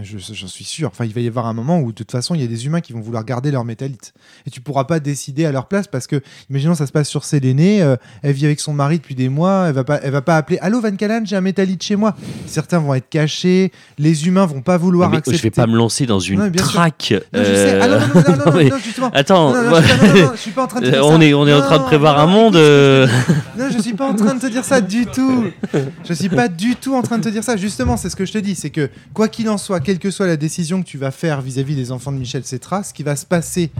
Je- 0.00 0.18
J'en 0.18 0.46
suis 0.46 0.64
sûr. 0.64 0.86
Enfin, 0.88 1.04
il 1.04 1.12
va 1.12 1.20
y 1.20 1.26
avoir 1.26 1.46
un 1.46 1.52
moment 1.52 1.80
où, 1.80 1.88
de 1.90 1.96
toute 1.96 2.12
façon, 2.12 2.36
il 2.36 2.40
y 2.40 2.44
a 2.44 2.46
des 2.46 2.64
humains 2.66 2.80
qui 2.80 2.92
vont 2.92 3.00
vouloir 3.00 3.24
garder 3.24 3.50
leur 3.50 3.64
métallite. 3.64 4.12
Et 4.46 4.50
tu 4.50 4.60
pourras 4.60 4.84
pas 4.84 5.00
décider 5.00 5.46
à 5.46 5.50
leur 5.52 5.66
place 5.66 5.88
parce 5.88 6.06
que, 6.06 6.22
imaginons, 6.48 6.76
ça 6.76 6.86
se 6.86 6.92
passe 6.92 7.08
sur 7.08 7.24
Séléné, 7.24 7.82
euh, 7.82 7.96
elle 8.22 8.32
vit 8.32 8.44
avec 8.46 8.60
son 8.60 8.72
mari 8.72 8.98
depuis 8.98 9.16
des 9.16 9.28
mois, 9.28 9.64
elle 9.68 9.74
va 9.74 9.82
pas, 9.82 9.98
elle 10.02 10.12
va 10.12 10.22
pas 10.22 10.36
appeler 10.36 10.58
Allô 10.60 10.80
Van 10.80 10.94
Callen, 10.94 11.26
j'ai 11.26 11.34
un 11.34 11.40
métallite 11.40 11.82
chez 11.82 11.96
moi. 11.96 12.14
Certains 12.46 12.78
vont 12.78 12.94
être 12.94 13.08
cachés, 13.08 13.72
les 13.98 14.28
humains 14.28 14.46
vont 14.46 14.62
pas 14.62 14.76
vouloir 14.76 15.10
Mais 15.10 15.16
accepter. 15.16 15.38
je 15.38 15.42
vais 15.42 15.50
pas 15.50 15.66
me 15.66 15.76
lancer 15.76 16.06
dans 16.06 16.20
une 16.20 16.38
Non, 16.38 16.52
traque. 16.52 17.12
Non, 17.32 17.40
je 17.40 17.44
sais. 17.54 17.80
Ah 17.80 17.88
non, 17.88 17.98
non, 17.98 18.06
non, 18.06 18.14
non, 18.14 18.36
non, 18.36 18.44
non, 18.52 18.52
mais- 18.58 18.70
non, 18.70 18.78
justement. 18.78 19.10
Attends, 19.12 19.52
Non, 19.52 19.70
non, 19.70 19.80
je 19.80 19.82
suis 19.82 19.96
pas- 19.98 20.06
non, 20.06 20.14
non, 20.14 20.22
non, 20.26 20.30
je 20.34 20.40
suis 20.40 20.50
pas 20.52 20.62
en 20.62 20.66
train 20.68 20.80
de 20.80 20.86
te 20.86 20.90
dire 20.92 21.00
on 21.06 21.18
ça. 21.18 21.24
est, 21.24 21.34
on 21.34 21.46
est 21.48 21.52
en 21.54 21.60
train 21.62 21.76
de 21.78 21.82
Non, 21.82 21.86
prévoir 21.86 22.14
non, 22.16 22.22
un 22.22 22.26
non, 22.26 22.32
monde. 22.44 22.56
euh. 22.56 23.08
Non, 23.58 23.66
je 23.76 23.82
suis 23.82 23.94
pas 23.94 24.08
en 24.08 24.14
train 24.14 24.34
de 24.34 24.40
te 24.40 24.46
dire 24.46 24.64
ça 24.64 24.80
du 24.80 25.06
tout. 25.06 25.46
Je 26.08 26.12
suis 26.14 26.28
pas 26.28 26.46
du 26.46 26.76
tout 26.76 26.94
en 26.94 27.02
train 27.02 27.18
de 27.18 27.24
te 27.24 27.28
dire 27.28 27.42
ça. 27.42 27.56
Justement, 27.56 27.96
c'est 27.96 28.08
ce 28.08 28.14
que 28.14 28.24
je 28.24 28.32
te 28.32 28.38
dis, 28.38 28.54
c'est 28.54 28.70
que 28.70 28.88
quoi 29.14 29.26
qu'il 29.28 29.48
en 29.48 29.58
soit, 29.58 29.79
quelle 29.84 29.98
que 29.98 30.10
soit 30.10 30.26
la 30.26 30.36
décision 30.36 30.82
que 30.82 30.86
tu 30.88 30.98
vas 30.98 31.10
faire 31.10 31.40
vis-à-vis 31.40 31.74
des 31.76 31.92
enfants 31.92 32.12
de 32.12 32.18
Michel 32.18 32.44
Cetra, 32.44 32.82
ce 32.82 32.92
qui 32.94 33.02
va 33.02 33.16
se 33.16 33.26
passer 33.26 33.70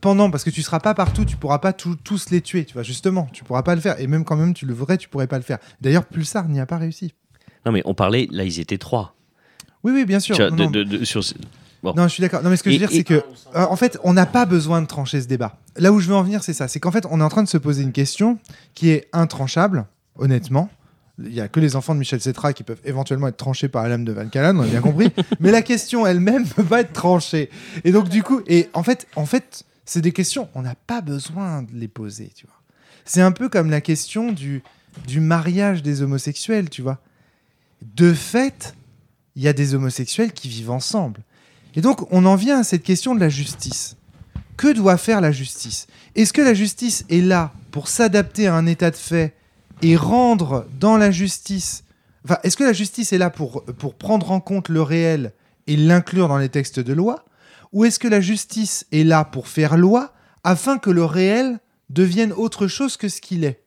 pendant, 0.00 0.30
parce 0.30 0.44
que 0.44 0.50
tu 0.50 0.62
seras 0.62 0.80
pas 0.80 0.94
partout, 0.94 1.24
tu 1.24 1.36
pourras 1.36 1.58
pas 1.58 1.72
tout- 1.72 1.96
tous 2.04 2.30
les 2.30 2.40
tuer, 2.42 2.64
tu 2.64 2.74
vois, 2.74 2.82
justement, 2.82 3.28
tu 3.32 3.44
pourras 3.44 3.62
pas 3.62 3.74
le 3.74 3.80
faire. 3.80 3.98
Et 4.00 4.06
même 4.06 4.24
quand 4.24 4.36
même 4.36 4.52
tu 4.54 4.66
le 4.66 4.74
voudrais, 4.74 4.98
tu 4.98 5.08
pourrais 5.08 5.26
pas 5.26 5.36
le 5.38 5.42
faire. 5.44 5.58
D'ailleurs, 5.80 6.04
Pulsar 6.04 6.48
n'y 6.48 6.60
a 6.60 6.66
pas 6.66 6.76
réussi. 6.78 7.14
Non, 7.64 7.72
mais 7.72 7.82
on 7.84 7.94
parlait, 7.94 8.28
là, 8.30 8.44
ils 8.44 8.60
étaient 8.60 8.78
trois. 8.78 9.14
Oui, 9.84 9.92
oui, 9.94 10.04
bien 10.04 10.20
sûr. 10.20 10.36
Vois, 10.36 10.50
Non, 10.50 10.56
de- 10.56 10.62
non. 10.64 10.70
de- 10.70 10.82
de- 10.84 11.04
sur 11.04 11.22
ce- 11.24 11.34
Non, 11.84 12.02
je 12.04 12.08
suis 12.08 12.20
d'accord. 12.20 12.42
Non, 12.42 12.50
mais 12.50 12.56
ce 12.56 12.62
que 12.64 12.70
je 12.70 12.74
veux 12.74 12.80
dire, 12.80 12.90
c'est 12.90 13.04
que, 13.04 13.14
euh, 13.54 13.64
en 13.70 13.76
fait, 13.76 13.98
on 14.02 14.12
n'a 14.12 14.26
pas 14.26 14.44
besoin 14.46 14.82
de 14.82 14.86
trancher 14.86 15.20
ce 15.20 15.26
débat. 15.28 15.58
là 15.76 15.92
où 15.92 16.00
je 16.00 16.08
veux 16.08 16.14
en 16.16 16.24
venir, 16.24 16.42
c'est 16.42 16.52
ça. 16.52 16.66
C'est 16.66 16.80
qu'en 16.80 16.90
fait, 16.90 17.06
on 17.08 17.20
est 17.20 17.22
en 17.22 17.28
train 17.28 17.44
de 17.44 17.48
se 17.48 17.56
poser 17.56 17.84
une 17.84 17.92
question 17.92 18.38
qui 18.74 18.90
est 18.90 19.08
intranchable, 19.12 19.86
honnêtement. 20.16 20.68
Il 21.20 21.32
n'y 21.32 21.40
a 21.40 21.48
que 21.48 21.58
les 21.58 21.74
enfants 21.74 21.94
de 21.94 21.98
Michel 21.98 22.20
Cetra 22.20 22.52
qui 22.52 22.62
peuvent 22.62 22.80
éventuellement 22.84 23.28
être 23.28 23.36
tranchés 23.36 23.68
par 23.68 23.88
la 23.88 23.98
de 23.98 24.12
Van 24.12 24.28
Callen, 24.28 24.56
on 24.56 24.62
a 24.62 24.66
bien 24.66 24.80
compris. 24.80 25.10
Mais 25.40 25.50
la 25.50 25.62
question 25.62 26.06
elle-même 26.06 26.42
ne 26.42 26.48
peut 26.48 26.64
pas 26.64 26.80
être 26.80 26.92
tranchée. 26.92 27.50
Et 27.84 27.90
donc, 27.90 28.08
du 28.08 28.22
coup, 28.22 28.42
et 28.46 28.68
en 28.72 28.82
fait, 28.82 29.06
en 29.16 29.26
fait 29.26 29.64
c'est 29.88 30.02
des 30.02 30.12
questions, 30.12 30.48
on 30.54 30.62
n'a 30.62 30.74
pas 30.74 31.00
besoin 31.00 31.62
de 31.62 31.72
les 31.72 31.88
poser, 31.88 32.30
tu 32.34 32.46
vois. 32.46 32.60
C'est 33.06 33.22
un 33.22 33.32
peu 33.32 33.48
comme 33.48 33.70
la 33.70 33.80
question 33.80 34.32
du, 34.32 34.62
du 35.06 35.20
mariage 35.20 35.82
des 35.82 36.02
homosexuels, 36.02 36.68
tu 36.68 36.82
vois. 36.82 36.98
De 37.96 38.12
fait, 38.12 38.74
il 39.34 39.42
y 39.42 39.48
a 39.48 39.54
des 39.54 39.74
homosexuels 39.74 40.32
qui 40.32 40.48
vivent 40.48 40.70
ensemble. 40.70 41.22
Et 41.74 41.80
donc, 41.80 42.12
on 42.12 42.26
en 42.26 42.34
vient 42.36 42.60
à 42.60 42.64
cette 42.64 42.82
question 42.82 43.14
de 43.14 43.20
la 43.20 43.30
justice. 43.30 43.96
Que 44.58 44.74
doit 44.74 44.98
faire 44.98 45.22
la 45.22 45.32
justice? 45.32 45.86
Est-ce 46.16 46.34
que 46.34 46.42
la 46.42 46.52
justice 46.52 47.06
est 47.08 47.22
là 47.22 47.52
pour 47.70 47.88
s'adapter 47.88 48.46
à 48.46 48.54
un 48.54 48.66
état 48.66 48.90
de 48.90 48.96
fait 48.96 49.34
et 49.82 49.96
rendre 49.96 50.66
dans 50.78 50.96
la 50.96 51.10
justice... 51.10 51.84
Enfin, 52.24 52.38
est-ce 52.42 52.56
que 52.56 52.64
la 52.64 52.72
justice 52.72 53.12
est 53.12 53.18
là 53.18 53.30
pour, 53.30 53.64
pour 53.64 53.94
prendre 53.94 54.30
en 54.30 54.40
compte 54.40 54.68
le 54.68 54.82
réel 54.82 55.32
et 55.66 55.76
l'inclure 55.76 56.28
dans 56.28 56.38
les 56.38 56.48
textes 56.48 56.80
de 56.80 56.92
loi 56.92 57.24
Ou 57.72 57.84
est-ce 57.84 57.98
que 57.98 58.08
la 58.08 58.20
justice 58.20 58.86
est 58.92 59.04
là 59.04 59.24
pour 59.24 59.48
faire 59.48 59.76
loi 59.76 60.12
afin 60.44 60.78
que 60.78 60.90
le 60.90 61.04
réel 61.04 61.60
devienne 61.90 62.32
autre 62.32 62.66
chose 62.66 62.96
que 62.96 63.08
ce 63.08 63.20
qu'il 63.20 63.44
est? 63.44 63.62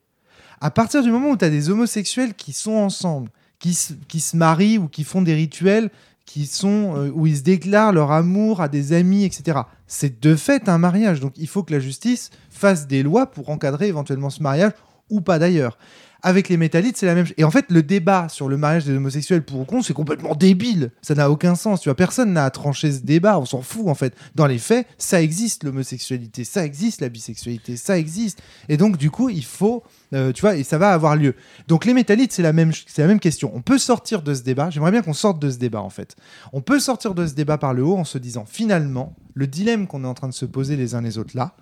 À 0.60 0.70
partir 0.70 1.02
du 1.02 1.10
moment 1.10 1.30
où 1.30 1.36
tu 1.36 1.44
as 1.44 1.50
des 1.50 1.70
homosexuels 1.70 2.34
qui 2.34 2.52
sont 2.52 2.74
ensemble, 2.74 3.30
qui 3.58 3.74
se, 3.74 3.94
qui 4.06 4.20
se 4.20 4.36
marient 4.36 4.78
ou 4.78 4.88
qui 4.88 5.04
font 5.04 5.22
des 5.22 5.34
rituels 5.34 5.90
qui 6.24 6.46
sont 6.46 6.96
euh, 6.96 7.10
où 7.12 7.26
ils 7.26 7.38
se 7.38 7.42
déclarent 7.42 7.92
leur 7.92 8.10
amour 8.10 8.60
à 8.60 8.68
des 8.68 8.92
amis, 8.92 9.24
etc. 9.24 9.60
C'est 9.86 10.22
de 10.22 10.34
fait 10.34 10.68
un 10.68 10.78
mariage. 10.78 11.20
Donc 11.20 11.34
il 11.36 11.48
faut 11.48 11.62
que 11.62 11.72
la 11.72 11.80
justice 11.80 12.30
fasse 12.50 12.86
des 12.86 13.02
lois 13.02 13.26
pour 13.26 13.50
encadrer 13.50 13.88
éventuellement 13.88 14.30
ce 14.30 14.42
mariage 14.42 14.72
ou 15.12 15.20
pas 15.20 15.38
d'ailleurs. 15.38 15.78
Avec 16.24 16.48
les 16.48 16.56
métallites, 16.56 16.96
c'est 16.96 17.06
la 17.06 17.16
même 17.16 17.26
chose. 17.26 17.34
Et 17.36 17.42
en 17.42 17.50
fait, 17.50 17.66
le 17.68 17.82
débat 17.82 18.28
sur 18.28 18.48
le 18.48 18.56
mariage 18.56 18.84
des 18.84 18.92
homosexuels 18.92 19.42
pour 19.42 19.58
ou 19.58 19.64
contre, 19.64 19.86
c'est 19.86 19.92
complètement 19.92 20.36
débile. 20.36 20.92
Ça 21.02 21.16
n'a 21.16 21.28
aucun 21.28 21.56
sens. 21.56 21.80
Tu 21.80 21.88
vois, 21.88 21.96
personne 21.96 22.32
n'a 22.32 22.44
à 22.44 22.50
trancher 22.50 22.92
ce 22.92 23.00
débat. 23.00 23.40
On 23.40 23.44
s'en 23.44 23.60
fout, 23.60 23.88
en 23.88 23.96
fait. 23.96 24.14
Dans 24.36 24.46
les 24.46 24.58
faits, 24.58 24.86
ça 24.98 25.20
existe, 25.20 25.64
l'homosexualité. 25.64 26.44
Ça 26.44 26.64
existe, 26.64 27.00
la 27.00 27.08
bisexualité. 27.08 27.76
Ça 27.76 27.98
existe. 27.98 28.40
Et 28.68 28.76
donc, 28.76 28.98
du 28.98 29.10
coup, 29.10 29.30
il 29.30 29.44
faut, 29.44 29.82
euh, 30.14 30.30
tu 30.30 30.42
vois, 30.42 30.54
et 30.54 30.62
ça 30.62 30.78
va 30.78 30.92
avoir 30.92 31.16
lieu. 31.16 31.34
Donc, 31.66 31.84
les 31.84 31.92
métallites, 31.92 32.32
c'est 32.32 32.42
la 32.42 32.52
même, 32.52 32.70
c'est 32.86 33.02
la 33.02 33.08
même 33.08 33.20
question. 33.20 33.50
On 33.52 33.60
peut 33.60 33.78
sortir 33.78 34.22
de 34.22 34.32
ce 34.32 34.42
débat. 34.42 34.70
J'aimerais 34.70 34.92
bien 34.92 35.02
qu'on 35.02 35.14
sorte 35.14 35.42
de 35.42 35.50
ce 35.50 35.58
débat, 35.58 35.80
en 35.80 35.90
fait. 35.90 36.14
On 36.52 36.60
peut 36.60 36.78
sortir 36.78 37.14
de 37.14 37.26
ce 37.26 37.34
débat 37.34 37.58
par 37.58 37.74
le 37.74 37.82
haut 37.82 37.96
en 37.96 38.04
se 38.04 38.18
disant, 38.18 38.44
finalement, 38.48 39.16
le 39.34 39.48
dilemme 39.48 39.88
qu'on 39.88 40.04
est 40.04 40.08
en 40.08 40.14
train 40.14 40.28
de 40.28 40.34
se 40.34 40.44
poser 40.44 40.76
les 40.76 40.94
uns 40.94 41.00
les 41.00 41.18
autres 41.18 41.36
là, 41.36 41.56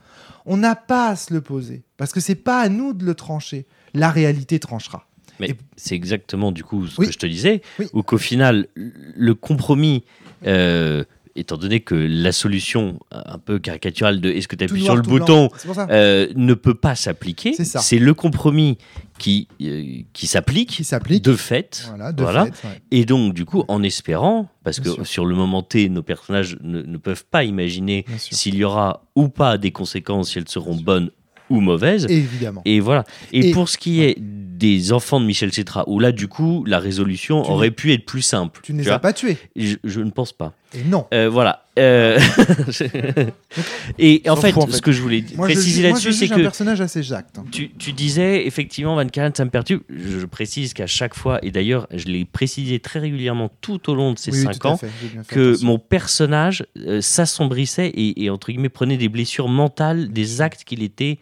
on 0.47 0.57
n'a 0.57 0.75
pas 0.77 1.09
à 1.09 1.17
se 1.17 1.33
le 1.35 1.41
poser. 1.41 1.83
Parce 1.97 2.13
que 2.13 2.21
c'est 2.21 2.35
pas 2.35 2.61
à 2.61 2.69
nous 2.69 2.93
de 2.93 3.05
le 3.05 3.15
trancher. 3.15 3.67
La 3.95 4.11
réalité 4.11 4.59
tranchera. 4.59 5.07
Mais 5.39 5.51
Et- 5.51 5.57
c'est 5.77 5.95
exactement 5.95 6.53
du 6.53 6.65
coup 6.65 6.87
ce 6.87 7.01
Oui. 7.01 7.07
que 7.07 7.13
je 7.13 7.19
te 7.19 7.27
disais, 7.27 7.63
Oui. 7.79 7.87
ou 7.93 8.03
qu'au 8.03 8.19
final, 8.19 8.67
le 8.75 9.35
compromis, 9.35 10.05
euh, 10.47 11.05
étant 11.37 11.57
donné 11.57 11.81
que 11.81 11.95
la 11.95 12.33
solution 12.33 12.99
un 13.11 13.39
peu 13.39 13.59
caricaturale 13.59 14.21
de 14.21 14.31
est-ce 14.31 14.49
que 14.49 14.57
tu 14.57 14.65
appuies 14.65 14.81
noir, 14.85 14.95
sur 14.95 14.97
le 14.97 15.03
bouton 15.03 15.49
euh, 15.91 16.29
ne 16.37 16.55
peut 16.55 16.75
pas 16.75 16.95
s'appliquer, 16.95 17.55
C'est 17.55 17.99
le 17.99 18.15
compromis 18.15 18.79
qui, 19.19 19.49
euh, 19.63 20.03
qui 20.13 20.27
s'applique 20.27 20.83
de 21.23 21.35
fait. 21.37 21.85
Voilà, 21.89 22.13
de 22.13 22.23
Voilà. 22.23 22.47
fait. 22.47 22.67
ouais. 22.69 22.81
Et 22.91 23.05
donc, 23.05 23.35
du 23.35 23.45
coup, 23.45 23.65
en 23.69 23.83
espérant, 23.83 24.49
parce 24.65 24.81
Bien 24.81 24.91
que 24.93 24.97
sûr. 24.97 25.07
sur 25.07 25.27
le 25.27 25.35
moment 25.37 25.63
T, 25.63 25.89
nos 25.89 26.03
personnages 26.03 26.57
ne, 26.63 26.83
ne 26.83 26.97
peuvent 26.97 27.25
pas 27.31 27.45
imaginer 27.45 28.05
s'il 28.19 28.55
y 28.57 28.65
aura 28.65 29.05
ou 29.15 29.29
pas 29.29 29.59
des 29.59 29.71
conséquences, 29.71 30.31
si 30.31 30.39
elles 30.39 30.49
seront 30.49 30.77
bonnes 30.77 31.11
ou 31.49 31.61
mauvaises. 31.61 32.07
Évidemment. 32.09 32.63
Et 32.65 32.81
voilà. 32.81 33.05
Et, 33.33 33.49
Et- 33.49 33.53
pour 33.53 33.69
ce 33.69 33.77
qui 33.77 34.03
est 34.03 34.17
des 34.21 34.93
enfants 34.93 35.21
de 35.21 35.25
Michel 35.27 35.53
Cetra, 35.53 35.85
où 35.89 35.99
là, 35.99 36.13
du 36.13 36.29
coup, 36.29 36.65
la 36.67 36.79
résolution 36.79 37.43
Tu 37.43 37.51
aurait 37.51 37.71
pu 37.71 37.93
être 37.93 38.05
plus 38.05 38.21
simple. 38.23 38.61
Tu 38.63 38.73
ne 38.75 38.83
les 38.83 38.89
as 38.91 38.99
pas 38.99 39.13
tués. 39.15 39.39
je, 39.57 39.77
je 39.85 40.01
ne 40.01 40.11
pense 40.11 40.33
pas. 40.33 40.53
Et 40.73 40.85
non. 40.85 41.07
Euh, 41.13 41.29
voilà. 41.29 41.65
Euh, 41.79 42.19
et 43.99 44.23
en 44.29 44.37
fait, 44.37 44.53
fout, 44.53 44.63
en 44.65 44.67
fait. 44.67 44.73
ce 44.73 44.83
que 44.83 44.93
je 44.93 45.01
voulais 45.03 45.25
Moi, 45.35 45.47
préciser 45.47 45.83
là-dessus, 45.83 46.13
c'est 46.13 46.31
un 46.31 46.37
que 46.37 46.43
personnage 46.43 46.81
assez 46.81 47.03
jacte. 47.03 47.39
hein. 47.39 47.45
tu, 47.51 47.71
tu 47.71 47.93
disais 47.93 48.47
effectivement 48.47 48.95
Van 48.95 49.07
Callen, 49.07 49.35
ça 49.35 49.45
me 49.45 49.51
perturbe. 49.51 49.83
Je, 49.89 50.25
précise 50.27 50.75
qu'à 50.75 50.87
chaque 50.87 51.15
fois, 51.15 51.39
et 51.43 51.51
d'ailleurs, 51.51 51.87
je 51.93 52.07
l'ai 52.07 52.25
précisé 52.25 52.79
très 52.81 53.01
régulièrement 53.01 53.51
tout 53.61 53.91
au 53.91 53.95
long 53.95 54.13
de 54.13 54.19
ces 54.19 54.31
Oui, 54.31 54.39
oui, 54.39 54.45
cinq 54.45 54.59
tout 54.59 54.69
à 54.69 54.71
ans, 54.73 54.77
fait 54.77 54.89
que 55.29 55.51
attention. 55.51 55.67
mon 55.67 55.79
personnage 55.79 56.65
euh, 56.79 57.01
s'assombrissait 57.01 57.89
et, 57.89 58.25
et, 58.25 58.31
entre 58.31 58.49
guillemets 58.53 58.69
prenait 58.69 58.97
des 58.97 59.09
blessures 59.09 59.49
mentales 59.49 60.13
des 60.13 60.41
actes 60.41 60.65
qu'il 60.65 60.83
était 60.83 61.19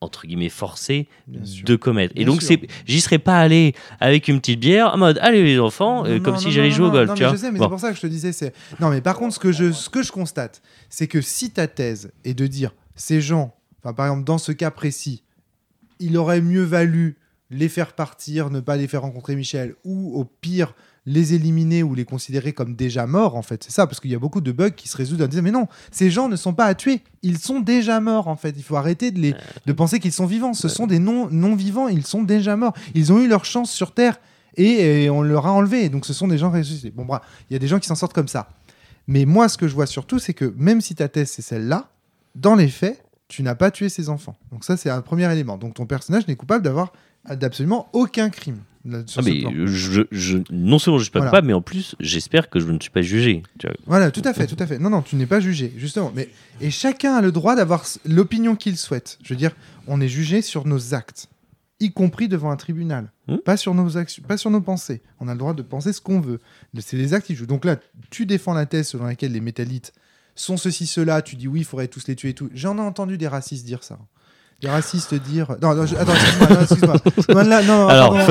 entre 0.00 0.26
guillemets 0.26 0.48
forcé 0.48 1.08
de 1.28 1.76
commettre. 1.76 2.14
et 2.16 2.24
donc 2.24 2.40
c'est 2.42 2.60
j'y 2.86 3.00
serais 3.00 3.18
pas 3.18 3.38
allé 3.38 3.74
avec 4.00 4.28
une 4.28 4.40
petite 4.40 4.58
bière 4.60 4.94
en 4.94 4.96
mode 4.98 5.18
allez 5.20 5.42
les 5.44 5.58
enfants 5.58 6.06
euh, 6.06 6.16
Non, 6.16 6.22
comme 6.24 6.34
non, 6.34 6.40
si 6.40 6.50
j'allais 6.52 6.70
jouer 6.70 6.86
au 6.86 6.90
golf, 6.90 7.08
non, 7.10 7.14
tu 7.14 7.22
vois. 7.22 7.32
je 7.32 7.36
sais, 7.36 7.52
mais 7.52 7.58
Bon. 7.58 7.64
c'est 7.66 7.70
pour 7.70 7.80
ça 7.80 7.90
que 7.90 7.96
je 7.96 8.00
te 8.00 8.06
disais. 8.06 8.32
C'est 8.32 8.54
non, 8.80 8.88
mais 8.90 9.00
par 9.02 9.16
contre, 9.18 9.34
ce 9.34 9.38
que 9.38 9.52
je, 9.52 9.72
ce 9.72 9.90
que 9.90 10.02
je 10.02 10.10
constate, 10.10 10.62
c'est 10.88 11.06
que 11.06 11.20
si 11.20 11.50
ta 11.50 11.66
thèse 11.68 12.12
est 12.24 12.34
de 12.34 12.46
dire 12.46 12.74
ces 12.94 13.20
gens, 13.20 13.54
enfin 13.82 13.92
par 13.92 14.06
exemple 14.06 14.24
dans 14.24 14.38
ce 14.38 14.52
cas 14.52 14.70
précis, 14.70 15.22
il 15.98 16.16
aurait 16.16 16.40
mieux 16.40 16.62
valu 16.64 17.18
les 17.50 17.68
faire 17.68 17.92
partir, 17.92 18.48
ne 18.48 18.60
pas 18.60 18.76
les 18.76 18.86
faire 18.88 19.02
rencontrer 19.02 19.34
Michel, 19.36 19.74
ou 19.84 20.18
au 20.18 20.24
pire 20.24 20.74
les 21.06 21.34
éliminer 21.34 21.82
ou 21.82 21.94
les 21.94 22.04
considérer 22.04 22.52
comme 22.52 22.74
déjà 22.76 23.06
morts, 23.06 23.34
en 23.34 23.42
fait. 23.42 23.64
C'est 23.64 23.72
ça, 23.72 23.86
parce 23.86 24.00
qu'il 24.00 24.10
y 24.10 24.14
a 24.14 24.18
beaucoup 24.18 24.40
de 24.40 24.52
bugs 24.52 24.70
qui 24.70 24.86
se 24.88 24.96
résoudent 24.96 25.22
en 25.22 25.28
disant 25.28 25.42
Mais 25.42 25.50
non, 25.50 25.66
ces 25.90 26.10
gens 26.10 26.28
ne 26.28 26.36
sont 26.36 26.52
pas 26.52 26.66
à 26.66 26.74
tuer, 26.74 27.02
ils 27.22 27.38
sont 27.38 27.60
déjà 27.60 28.00
morts, 28.00 28.28
en 28.28 28.36
fait. 28.36 28.54
Il 28.56 28.62
faut 28.62 28.76
arrêter 28.76 29.10
de, 29.10 29.18
les, 29.18 29.34
de 29.66 29.72
penser 29.72 29.98
qu'ils 29.98 30.12
sont 30.12 30.26
vivants. 30.26 30.52
Ce 30.54 30.68
sont 30.68 30.86
des 30.86 30.98
non- 30.98 31.28
non-vivants, 31.30 31.88
ils 31.88 32.04
sont 32.06 32.22
déjà 32.22 32.56
morts. 32.56 32.74
Ils 32.94 33.12
ont 33.12 33.18
eu 33.18 33.28
leur 33.28 33.44
chance 33.44 33.70
sur 33.70 33.92
Terre 33.94 34.20
et, 34.56 35.04
et 35.04 35.10
on 35.10 35.22
leur 35.22 35.46
a 35.46 35.52
enlevé. 35.52 35.88
Donc 35.88 36.04
ce 36.06 36.12
sont 36.12 36.28
des 36.28 36.38
gens 36.38 36.50
ressuscités. 36.50 36.90
Bon, 36.90 37.04
bref, 37.04 37.22
il 37.48 37.54
y 37.54 37.56
a 37.56 37.58
des 37.58 37.68
gens 37.68 37.78
qui 37.78 37.86
s'en 37.88 37.94
sortent 37.94 38.12
comme 38.12 38.28
ça. 38.28 38.50
Mais 39.06 39.24
moi, 39.24 39.48
ce 39.48 39.56
que 39.56 39.66
je 39.68 39.74
vois 39.74 39.86
surtout, 39.86 40.18
c'est 40.18 40.34
que 40.34 40.54
même 40.56 40.80
si 40.80 40.94
ta 40.94 41.08
thèse, 41.08 41.30
c'est 41.30 41.42
celle-là, 41.42 41.88
dans 42.34 42.54
les 42.54 42.68
faits, 42.68 43.02
tu 43.26 43.42
n'as 43.42 43.54
pas 43.54 43.70
tué 43.70 43.88
ces 43.88 44.08
enfants. 44.08 44.36
Donc 44.52 44.64
ça, 44.64 44.76
c'est 44.76 44.90
un 44.90 45.00
premier 45.00 45.32
élément. 45.32 45.56
Donc 45.56 45.74
ton 45.74 45.86
personnage 45.86 46.28
n'est 46.28 46.36
coupable 46.36 46.62
d'avoir 46.62 46.92
d'absolument 47.28 47.88
aucun 47.92 48.28
crime. 48.28 48.58
Là, 48.84 48.98
Ah, 49.00 49.04
ce 49.06 49.20
mais 49.20 49.40
plan. 49.42 49.52
je, 49.66 50.02
je- 50.10 50.38
non 50.50 50.78
seulement 50.78 50.98
je 50.98 51.04
suis 51.04 51.10
pas 51.12 51.20
Voilà. 51.20 51.42
mais 51.42 51.52
en 51.52 51.60
plus 51.62 51.94
j'espère 52.00 52.48
que 52.50 52.60
je 52.60 52.66
ne 52.70 52.78
suis 52.80 52.90
pas 52.90 53.02
jugé. 53.02 53.42
Voilà, 53.86 54.10
tout 54.10 54.22
à 54.24 54.32
fait, 54.34 54.46
tout 54.46 54.56
à 54.58 54.66
fait. 54.66 54.78
Non, 54.78 54.90
non, 54.90 55.02
tu 55.02 55.16
n'es 55.16 55.26
pas 55.26 55.40
jugé, 55.40 55.72
justement. 55.76 56.12
Mais 56.14 56.28
et 56.60 56.70
chacun 56.70 57.14
a 57.16 57.20
le 57.20 57.32
droit 57.32 57.56
d'avoir 57.56 57.84
l'opinion 58.06 58.56
qu'il 58.56 58.76
souhaite. 58.76 59.18
Je 59.22 59.32
veux 59.34 59.38
dire, 59.38 59.52
on 59.86 60.00
est 60.00 60.08
jugé 60.08 60.42
sur 60.42 60.66
nos 60.66 60.94
actes, 60.94 61.28
y 61.80 61.92
compris 61.92 62.28
devant 62.28 62.50
un 62.50 62.56
tribunal, 62.56 63.10
Hmm. 63.28 63.36
pas 63.38 63.56
sur 63.56 63.74
nos 63.74 63.96
actions, 63.96 64.22
pas 64.26 64.36
sur 64.36 64.50
nos 64.50 64.60
pensées. 64.60 65.02
On 65.20 65.28
a 65.28 65.32
le 65.32 65.38
droit 65.38 65.54
de 65.54 65.62
penser 65.62 65.92
ce 65.92 66.00
qu'on 66.00 66.20
veut. 66.20 66.40
C'est 66.78 66.96
les 66.96 67.14
actes 67.14 67.26
qui 67.26 67.34
jouent. 67.34 67.46
Donc 67.46 67.64
là, 67.64 67.76
tu 68.10 68.26
défends 68.26 68.54
la 68.54 68.66
thèse 68.66 68.88
selon 68.88 69.04
laquelle 69.04 69.32
les 69.32 69.40
métallites 69.40 69.92
sont 70.34 70.56
ceci, 70.56 70.86
cela. 70.86 71.22
Tu 71.22 71.36
dis 71.36 71.48
oui, 71.48 71.60
il 71.60 71.64
faudrait 71.64 71.88
tous 71.88 72.06
les 72.08 72.16
tuer 72.16 72.30
et 72.30 72.34
tout. 72.34 72.48
J'en 72.54 72.76
ai 72.78 72.80
entendu 72.80 73.18
des 73.18 73.28
racistes 73.28 73.64
dire 73.66 73.84
ça. 73.84 73.98
Des 74.62 74.68
racistes 74.68 75.14
dire. 75.14 75.46
Non, 75.62 75.74
non, 75.74 75.86
je- 75.86 75.96
attends, 75.96 76.12
excuse-moi, 76.12 76.48
non, 76.50 76.60
excuse-moi. 76.60 76.96
Non, 77.66 77.88
Alors, 77.88 78.14
Eh, 78.18 78.24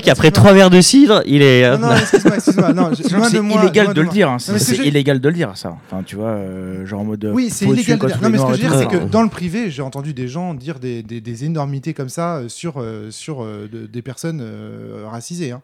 qu'après 0.00 0.28
Excuse-moi. 0.28 0.30
trois 0.32 0.52
verres 0.52 0.70
de 0.70 0.80
cidre, 0.80 1.22
il 1.26 1.42
est. 1.42 1.64
euh, 1.64 1.78
Non, 1.78 1.86
non, 1.88 1.94
excuse-moi, 1.96 2.34
excuse-moi. 2.36 2.72
Non, 2.72 2.90
je- 2.90 3.02
c'est 3.04 3.38
illégal 3.38 3.84
loin 3.86 3.94
de 3.94 4.00
le 4.00 4.08
dire. 4.08 4.30
hein. 4.30 4.38
C'est 4.40 4.52
ce 4.52 4.58
que 4.58 4.64
c'est 4.64 4.74
je- 4.76 4.82
illégal 4.82 5.20
de 5.20 5.28
le 5.28 5.34
dire, 5.34 5.52
ça. 5.56 5.76
Enfin, 5.86 6.02
tu 6.04 6.16
vois, 6.16 6.30
euh, 6.30 6.84
genre 6.86 7.00
en 7.00 7.04
mode. 7.04 7.24
euh, 7.24 7.32
Oui, 7.32 7.50
c'est 7.50 7.66
illégal. 7.66 7.98
de 7.98 8.06
dire. 8.06 8.16
contre 8.16 8.22
Non, 8.22 8.30
mais 8.30 8.36
les 8.36 8.42
ce 8.42 8.46
que 8.48 8.54
je 8.56 8.62
veux 8.62 8.68
dire, 8.68 8.78
c'est 8.78 8.88
que 8.98 9.02
tout. 9.04 9.08
dans 9.08 9.22
le 9.22 9.28
privé, 9.28 9.70
j'ai 9.70 9.82
entendu 9.82 10.12
des 10.12 10.26
gens 10.26 10.54
dire 10.54 10.80
des, 10.80 11.04
des- 11.04 11.20
des 11.20 11.44
énormités 11.44 11.94
comme 11.94 12.08
ça 12.08 12.40
sur, 12.48 12.82
sur 13.10 13.44
de- 13.44 13.86
des 13.86 14.02
personnes 14.02 14.40
euh, 14.42 15.04
racisées. 15.08 15.52
hein. 15.52 15.62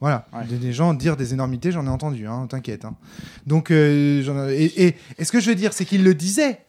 Voilà, 0.00 0.26
Ouais. 0.32 0.44
des, 0.58 0.72
gens 0.72 0.94
dire 0.94 1.16
des 1.16 1.34
énormités, 1.34 1.72
j'en 1.72 1.84
ai 1.84 1.88
entendu, 1.90 2.26
hein, 2.26 2.46
t'inquiète. 2.48 2.84
hein. 2.86 2.94
Donc, 3.46 3.70
euh, 3.70 4.22
j'en 4.22 4.48
ai- 4.48 4.54
et, 4.64 4.86
et, 4.86 4.96
et 5.18 5.24
ce 5.24 5.32
que 5.32 5.40
je 5.40 5.48
veux 5.50 5.54
dire, 5.56 5.72
c'est 5.74 5.84
qu'il 5.84 6.04
le 6.04 6.14
disait. 6.14 6.60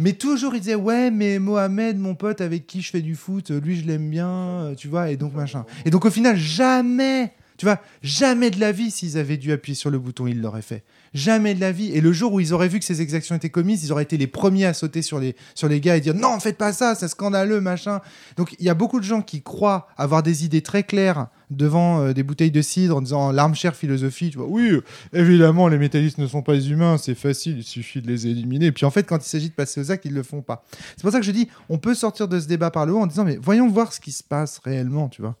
Mais 0.00 0.12
toujours, 0.12 0.54
il 0.54 0.60
disait 0.60 0.76
Ouais, 0.76 1.10
mais 1.10 1.40
Mohamed, 1.40 1.98
mon 1.98 2.14
pote 2.14 2.40
avec 2.40 2.68
qui 2.68 2.82
je 2.82 2.90
fais 2.90 3.02
du 3.02 3.16
foot, 3.16 3.50
euh, 3.50 3.60
lui, 3.60 3.76
je 3.76 3.84
l'aime 3.84 4.08
bien, 4.08 4.28
euh, 4.28 4.74
tu 4.76 4.86
vois, 4.86 5.10
et 5.10 5.16
donc 5.16 5.34
machin. 5.34 5.66
Et 5.84 5.90
donc, 5.90 6.04
au 6.04 6.10
final, 6.10 6.36
jamais, 6.36 7.32
tu 7.58 7.66
vois, 7.66 7.80
jamais 8.02 8.50
de 8.50 8.60
la 8.60 8.70
vie, 8.70 8.92
s'ils 8.92 9.18
avaient 9.18 9.36
dû 9.36 9.50
appuyer 9.50 9.74
sur 9.74 9.90
le 9.90 9.98
bouton, 9.98 10.28
ils 10.28 10.40
l'auraient 10.40 10.62
fait. 10.62 10.84
Jamais 11.12 11.54
de 11.54 11.60
la 11.60 11.72
vie. 11.72 11.90
Et 11.92 12.00
le 12.00 12.12
jour 12.12 12.32
où 12.32 12.38
ils 12.38 12.54
auraient 12.54 12.68
vu 12.68 12.78
que 12.78 12.84
ces 12.84 13.02
exactions 13.02 13.34
étaient 13.34 13.50
commises, 13.50 13.84
ils 13.84 13.90
auraient 13.90 14.04
été 14.04 14.16
les 14.16 14.28
premiers 14.28 14.64
à 14.64 14.74
sauter 14.74 15.02
sur 15.02 15.18
les, 15.18 15.34
sur 15.56 15.68
les 15.68 15.80
gars 15.80 15.96
et 15.96 16.00
dire 16.00 16.14
Non, 16.14 16.38
faites 16.38 16.56
pas 16.56 16.72
ça, 16.72 16.94
c'est 16.94 17.08
scandaleux, 17.08 17.60
machin. 17.60 18.00
Donc, 18.36 18.54
il 18.60 18.64
y 18.64 18.68
a 18.68 18.74
beaucoup 18.74 19.00
de 19.00 19.04
gens 19.04 19.22
qui 19.22 19.42
croient 19.42 19.88
avoir 19.96 20.22
des 20.22 20.44
idées 20.44 20.62
très 20.62 20.84
claires 20.84 21.26
devant 21.50 22.00
euh, 22.00 22.12
des 22.12 22.22
bouteilles 22.22 22.52
de 22.52 22.62
cidre 22.62 22.96
en 22.96 23.00
disant 23.00 23.32
l'armchair 23.32 23.74
philosophie, 23.74 24.30
tu 24.30 24.38
vois, 24.38 24.46
oui, 24.46 24.78
évidemment, 25.12 25.66
les 25.66 25.78
métallistes 25.78 26.18
ne 26.18 26.28
sont 26.28 26.42
pas 26.42 26.54
humains, 26.54 26.96
c'est 26.96 27.16
facile, 27.16 27.58
il 27.58 27.64
suffit 27.64 28.00
de 28.00 28.06
les 28.06 28.28
éliminer. 28.28 28.66
Et 28.66 28.72
puis 28.72 28.84
en 28.84 28.90
fait, 28.90 29.04
quand 29.04 29.16
il 29.16 29.28
s'agit 29.28 29.48
de 29.48 29.54
passer 29.54 29.80
aux 29.80 29.90
actes, 29.90 30.04
ils 30.04 30.14
le 30.14 30.22
font 30.22 30.42
pas. 30.42 30.64
C'est 30.96 31.02
pour 31.02 31.10
ça 31.10 31.18
que 31.18 31.26
je 31.26 31.32
dis, 31.32 31.48
on 31.68 31.78
peut 31.78 31.94
sortir 31.94 32.28
de 32.28 32.38
ce 32.38 32.46
débat 32.46 32.70
par 32.70 32.86
le 32.86 32.92
haut 32.92 33.00
en 33.00 33.06
disant, 33.06 33.24
mais 33.24 33.38
voyons 33.40 33.68
voir 33.68 33.92
ce 33.92 34.00
qui 34.00 34.12
se 34.12 34.22
passe 34.22 34.60
réellement, 34.62 35.08
tu 35.08 35.22
vois. 35.22 35.36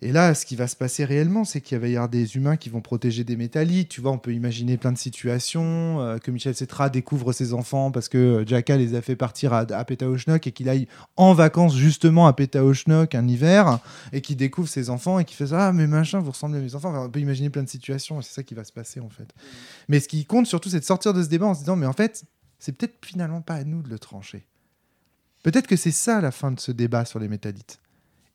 Et 0.00 0.12
là, 0.12 0.32
ce 0.34 0.46
qui 0.46 0.54
va 0.54 0.68
se 0.68 0.76
passer 0.76 1.04
réellement, 1.04 1.44
c'est 1.44 1.60
qu'il 1.60 1.76
va 1.76 1.88
y 1.88 1.96
avoir 1.96 2.08
des 2.08 2.36
humains 2.36 2.56
qui 2.56 2.68
vont 2.68 2.80
protéger 2.80 3.24
des 3.24 3.34
métallites. 3.34 3.88
Tu 3.88 4.00
vois, 4.00 4.12
on 4.12 4.18
peut 4.18 4.32
imaginer 4.32 4.76
plein 4.76 4.92
de 4.92 4.98
situations, 4.98 6.00
euh, 6.00 6.18
que 6.18 6.30
Michel 6.30 6.54
Cetra 6.54 6.88
découvre 6.88 7.32
ses 7.32 7.52
enfants 7.52 7.90
parce 7.90 8.08
que 8.08 8.18
euh, 8.18 8.46
Jacka 8.46 8.76
les 8.76 8.94
a 8.94 9.02
fait 9.02 9.16
partir 9.16 9.52
à, 9.52 9.62
à 9.62 9.84
et 9.88 10.52
qu'il 10.52 10.68
aille 10.68 10.86
en 11.16 11.34
vacances 11.34 11.74
justement 11.74 12.28
à 12.28 12.32
Pétaochnok 12.32 13.16
un 13.16 13.26
hiver 13.26 13.80
et 14.12 14.20
qu'il 14.20 14.36
découvre 14.36 14.68
ses 14.68 14.88
enfants 14.88 15.18
et 15.18 15.24
qu'il 15.24 15.36
fait 15.36 15.48
ça, 15.48 15.68
ah, 15.68 15.72
mais 15.72 15.88
machin, 15.88 16.20
vous 16.20 16.30
ressemblez 16.30 16.58
à 16.58 16.62
mes 16.62 16.76
enfants. 16.76 16.94
On 17.06 17.10
peut 17.10 17.20
imaginer 17.20 17.50
plein 17.50 17.64
de 17.64 17.68
situations 17.68 18.22
c'est 18.22 18.34
ça 18.34 18.42
qui 18.44 18.54
va 18.54 18.62
se 18.62 18.72
passer 18.72 19.00
en 19.00 19.08
fait. 19.08 19.28
Mais 19.88 19.98
ce 19.98 20.06
qui 20.06 20.24
compte 20.24 20.46
surtout, 20.46 20.68
c'est 20.68 20.80
de 20.80 20.84
sortir 20.84 21.12
de 21.12 21.24
ce 21.24 21.28
débat 21.28 21.46
en 21.46 21.54
se 21.54 21.60
disant, 21.60 21.74
mais 21.74 21.86
en 21.86 21.92
fait, 21.92 22.24
c'est 22.60 22.72
peut-être 22.72 23.04
finalement 23.04 23.40
pas 23.40 23.54
à 23.54 23.64
nous 23.64 23.82
de 23.82 23.88
le 23.88 23.98
trancher. 23.98 24.46
Peut-être 25.42 25.66
que 25.66 25.76
c'est 25.76 25.90
ça 25.90 26.20
la 26.20 26.30
fin 26.30 26.52
de 26.52 26.60
ce 26.60 26.70
débat 26.70 27.04
sur 27.04 27.18
les 27.18 27.28
métallites. 27.28 27.80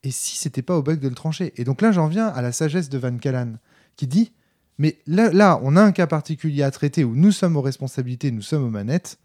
Et 0.04 0.10
si 0.10 0.36
c'était 0.36 0.62
pas 0.62 0.76
au 0.76 0.82
bug 0.82 1.00
de 1.00 1.08
le 1.08 1.14
trancher? 1.14 1.54
Et 1.56 1.64
donc 1.64 1.80
là, 1.80 1.90
j'en 1.90 2.06
viens 2.06 2.28
à 2.28 2.42
la 2.42 2.52
sagesse 2.52 2.90
de 2.90 2.98
Van 2.98 3.16
Callan, 3.16 3.54
qui 3.96 4.06
dit 4.06 4.32
Mais 4.78 4.98
là, 5.06 5.58
on 5.62 5.76
a 5.76 5.82
un 5.82 5.92
cas 5.92 6.06
particulier 6.06 6.62
à 6.62 6.70
traiter 6.70 7.04
où 7.04 7.16
nous 7.16 7.32
sommes 7.32 7.56
aux 7.56 7.62
responsabilités, 7.62 8.30
nous 8.30 8.42
sommes 8.42 8.64
aux 8.64 8.70
manettes. 8.70 9.18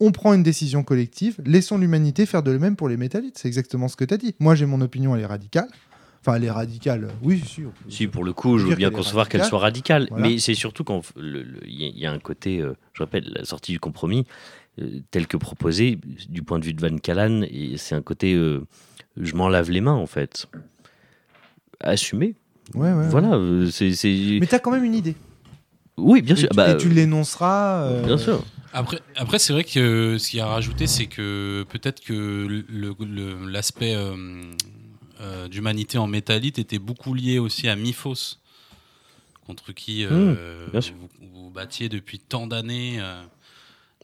On 0.00 0.12
prend 0.12 0.34
une 0.34 0.44
décision 0.44 0.84
collective, 0.84 1.40
laissons 1.44 1.78
l'humanité 1.78 2.24
faire 2.24 2.44
de 2.44 2.56
même 2.56 2.76
pour 2.76 2.88
les 2.88 2.96
métallites. 2.96 3.38
C'est 3.38 3.48
exactement 3.48 3.88
ce 3.88 3.96
que 3.96 4.04
tu 4.04 4.14
as 4.14 4.18
dit. 4.18 4.34
Moi, 4.38 4.54
j'ai 4.54 4.66
mon 4.66 4.80
opinion, 4.80 5.16
elle 5.16 5.22
est 5.22 5.26
radicale. 5.26 5.68
Enfin, 6.28 6.36
elle 6.36 6.44
est 6.44 6.50
radicale, 6.50 7.08
oui, 7.22 7.42
si. 7.46 7.62
on 7.64 7.70
peut- 7.70 7.90
Si, 7.90 8.06
pour 8.06 8.22
le 8.22 8.32
coup, 8.34 8.58
je 8.58 8.66
veux 8.66 8.74
bien 8.76 8.90
est 8.90 8.92
concevoir 8.92 9.28
qu'elle 9.30 9.44
soit 9.44 9.58
radicale. 9.58 10.08
Voilà. 10.10 10.28
Mais 10.28 10.38
c'est 10.38 10.54
surtout 10.54 10.84
quand 10.84 11.00
il 11.16 11.56
y, 11.66 11.84
a- 11.84 11.88
il 11.88 11.98
y 11.98 12.04
a 12.06 12.12
un 12.12 12.18
côté, 12.18 12.60
euh, 12.60 12.74
je 12.92 13.02
répète, 13.02 13.24
la 13.26 13.44
sortie 13.46 13.72
du 13.72 13.80
compromis, 13.80 14.26
euh, 14.80 15.00
tel 15.10 15.26
que 15.26 15.36
proposé, 15.38 15.98
du 16.28 16.42
point 16.42 16.58
de 16.58 16.64
vue 16.66 16.74
de 16.74 16.86
Van 16.86 16.96
Callan, 16.98 17.42
et 17.50 17.78
c'est 17.78 17.94
un 17.94 18.02
côté, 18.02 18.34
euh, 18.34 18.60
je 19.16 19.34
m'en 19.34 19.48
lave 19.48 19.70
les 19.70 19.80
mains, 19.80 19.94
en 19.94 20.06
fait. 20.06 20.46
Assumer. 21.80 22.34
Ouais, 22.74 22.88
ouais, 22.92 22.98
ouais. 22.98 23.08
Voilà. 23.08 23.34
euh, 23.36 23.70
c'est 23.70 23.92
c'est- 23.94 24.38
Mais 24.40 24.46
tu 24.46 24.54
as 24.54 24.58
quand 24.58 24.70
même 24.72 24.84
une 24.84 24.94
idée. 24.94 25.14
Oui, 25.96 26.20
bien 26.22 26.34
Et 26.36 26.40
sûr. 26.40 26.48
tu, 26.50 26.56
bah, 26.56 26.72
et 26.72 26.76
tu 26.76 26.88
l'énonceras. 26.90 27.84
euh, 27.84 28.04
Bien 28.04 28.18
sûr. 28.18 28.44
Après, 28.74 28.98
après 29.16 29.38
c'est 29.38 29.54
vrai 29.54 29.64
que 29.64 30.16
ce 30.18 30.28
qu'il 30.28 30.38
y 30.38 30.42
a 30.42 30.46
à 30.46 30.50
rajouter, 30.50 30.86
c'est 30.86 31.06
que 31.06 31.64
peut-être 31.70 32.00
que 32.00 32.12
le- 32.12 32.94
le- 33.00 33.48
l'aspect 33.50 33.94
euh, 35.20 35.48
d'humanité 35.48 35.98
en 35.98 36.06
métallite 36.06 36.58
était 36.58 36.78
beaucoup 36.78 37.14
lié 37.14 37.38
aussi 37.38 37.68
à 37.68 37.76
Miphos, 37.76 38.36
contre 39.46 39.72
qui 39.72 40.04
euh, 40.04 40.70
sûr. 40.80 40.94
vous, 40.98 41.08
vous 41.44 41.50
battiez 41.50 41.88
depuis 41.88 42.18
tant 42.18 42.46
d'années. 42.46 42.98
euh. 43.00 43.22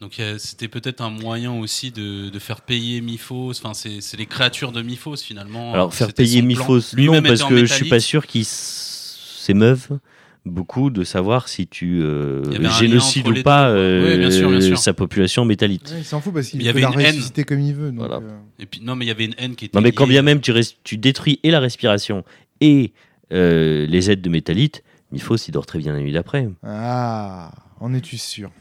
donc 0.01 0.19
c'était 0.39 0.67
peut-être 0.67 1.01
un 1.01 1.09
moyen 1.09 1.53
aussi 1.53 1.91
de, 1.91 2.29
de 2.29 2.39
faire 2.39 2.61
payer 2.61 3.01
Miphos. 3.01 3.51
Enfin, 3.51 3.73
c'est 3.73 4.17
les 4.17 4.25
créatures 4.25 4.71
de 4.71 4.81
Miphos 4.81 5.17
finalement. 5.17 5.73
Alors, 5.73 5.93
faire 5.93 6.13
payer. 6.13 6.41
Miphos, 6.41 6.77
non, 6.79 6.81
Lui-même 6.93 7.23
parce 7.23 7.43
que 7.43 7.65
je 7.65 7.73
suis 7.73 7.89
pas 7.89 7.99
sûr 7.99 8.25
qu'ils 8.27 8.41
s- 8.41 9.37
s'émeuvent 9.37 9.99
beaucoup 10.45 10.89
de 10.89 11.03
savoir 11.03 11.47
si 11.47 11.67
tu 11.67 12.01
euh, 12.01 12.43
génocides 12.79 13.27
ou 13.27 13.41
pas 13.43 13.71
deux. 13.73 14.03
Oui, 14.11 14.17
bien 14.17 14.31
sûr, 14.31 14.49
bien 14.49 14.57
euh, 14.59 14.61
sûr. 14.61 14.77
sa 14.77 14.93
population 14.93 15.43
métallite. 15.45 15.89
ouais, 15.91 15.99
il 15.99 16.05
s'en 16.05 16.21
fout 16.21 16.33
parce 16.33 16.47
qu'il 16.49 16.61
peut 16.61 16.69
avait 16.69 16.81
la 16.81 16.89
une 16.91 16.99
haine. 16.99 17.07
ressusciter 17.07 17.43
comme 17.43 17.59
il 17.59 17.73
veut. 17.73 17.89
donc, 17.91 17.99
Voilà. 17.99 18.17
euh, 18.17 18.37
Et 18.59 18.65
puis, 18.65 18.81
non, 18.81 18.95
mais 18.95 19.05
il 19.05 19.07
y 19.07 19.11
avait 19.11 19.25
une 19.25 19.35
haine 19.37 19.55
qui 19.55 19.65
était. 19.65 19.77
Non, 19.77 19.81
mais 19.81 19.91
quand 19.91 20.07
bien 20.07 20.21
même 20.21 20.39
tu, 20.41 20.97
détruis 20.97 21.39
et 21.43 21.51
la 21.51 21.59
respiration 21.59 22.23
et 22.61 22.93
euh, 23.33 23.85
les 23.87 24.11
aides 24.11 24.21
de 24.21 24.29
métallite, 24.29 24.83
Miphos, 25.11 25.37
il 25.47 25.51
dort 25.51 25.65
très 25.65 25.79
bien 25.79 25.93
la 25.93 25.99
nuit 25.99 26.11
d'après. 26.13 26.47
Ah, 26.63 27.51
en 27.79 27.93
es-tu 27.93 28.17
sûr? 28.17 28.51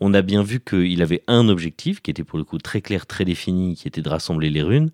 On 0.00 0.14
a 0.14 0.22
bien 0.22 0.44
vu 0.44 0.60
qu'il 0.60 1.02
avait 1.02 1.22
un 1.26 1.48
objectif 1.48 2.00
qui 2.00 2.12
était 2.12 2.22
pour 2.22 2.38
le 2.38 2.44
coup 2.44 2.58
très 2.58 2.80
clair, 2.80 3.06
très 3.06 3.24
défini, 3.24 3.74
qui 3.74 3.88
était 3.88 4.02
de 4.02 4.08
rassembler 4.08 4.48
les 4.48 4.62
runes. 4.62 4.90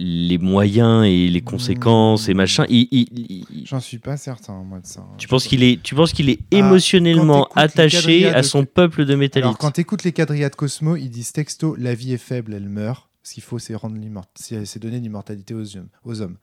Les 0.00 0.38
moyens 0.38 1.04
et 1.06 1.26
les 1.28 1.40
conséquences 1.40 2.28
et 2.28 2.34
machin. 2.34 2.64
il- 2.68 2.86
il- 2.92 3.08
il- 3.12 3.66
J'en 3.66 3.80
suis 3.80 3.98
pas 3.98 4.16
certain, 4.16 4.62
moi, 4.62 4.78
de 4.78 4.86
ça. 4.86 5.04
tu 5.18 5.26
penses 5.26 5.46
qu'il 5.48 5.64
est, 5.64 5.82
tu 5.82 5.94
penses 5.96 6.12
qu'il 6.12 6.30
est 6.30 6.38
Ah, 6.52 6.56
émotionnellement 6.58 7.42
t'écoutes 7.44 7.58
attaché 7.58 8.26
à 8.28 8.42
son 8.44 8.64
peuple 8.64 9.04
de 9.04 9.14
métallite 9.16 9.44
Alors, 9.44 9.58
quand 9.58 9.72
tu 9.72 9.80
écoutes 9.80 10.04
les 10.04 10.12
quadrillades 10.12 10.54
Cosmo, 10.54 10.94
ils 10.96 11.08
disent 11.10 11.32
texto 11.32 11.74
la 11.76 11.94
vie 11.94 12.12
est 12.12 12.16
faible, 12.18 12.54
elle 12.54 12.68
meurt. 12.68 13.08
Ce 13.24 13.34
qu'il 13.34 13.42
faut, 13.42 13.58
c'est 13.58 13.74
rendre 13.74 13.96
l'immort- 13.98 14.24
c'est 14.36 14.78
donner 14.78 15.00
l'immortalité. 15.00 15.52
Aux 16.04 16.22
hommes. 16.22 16.36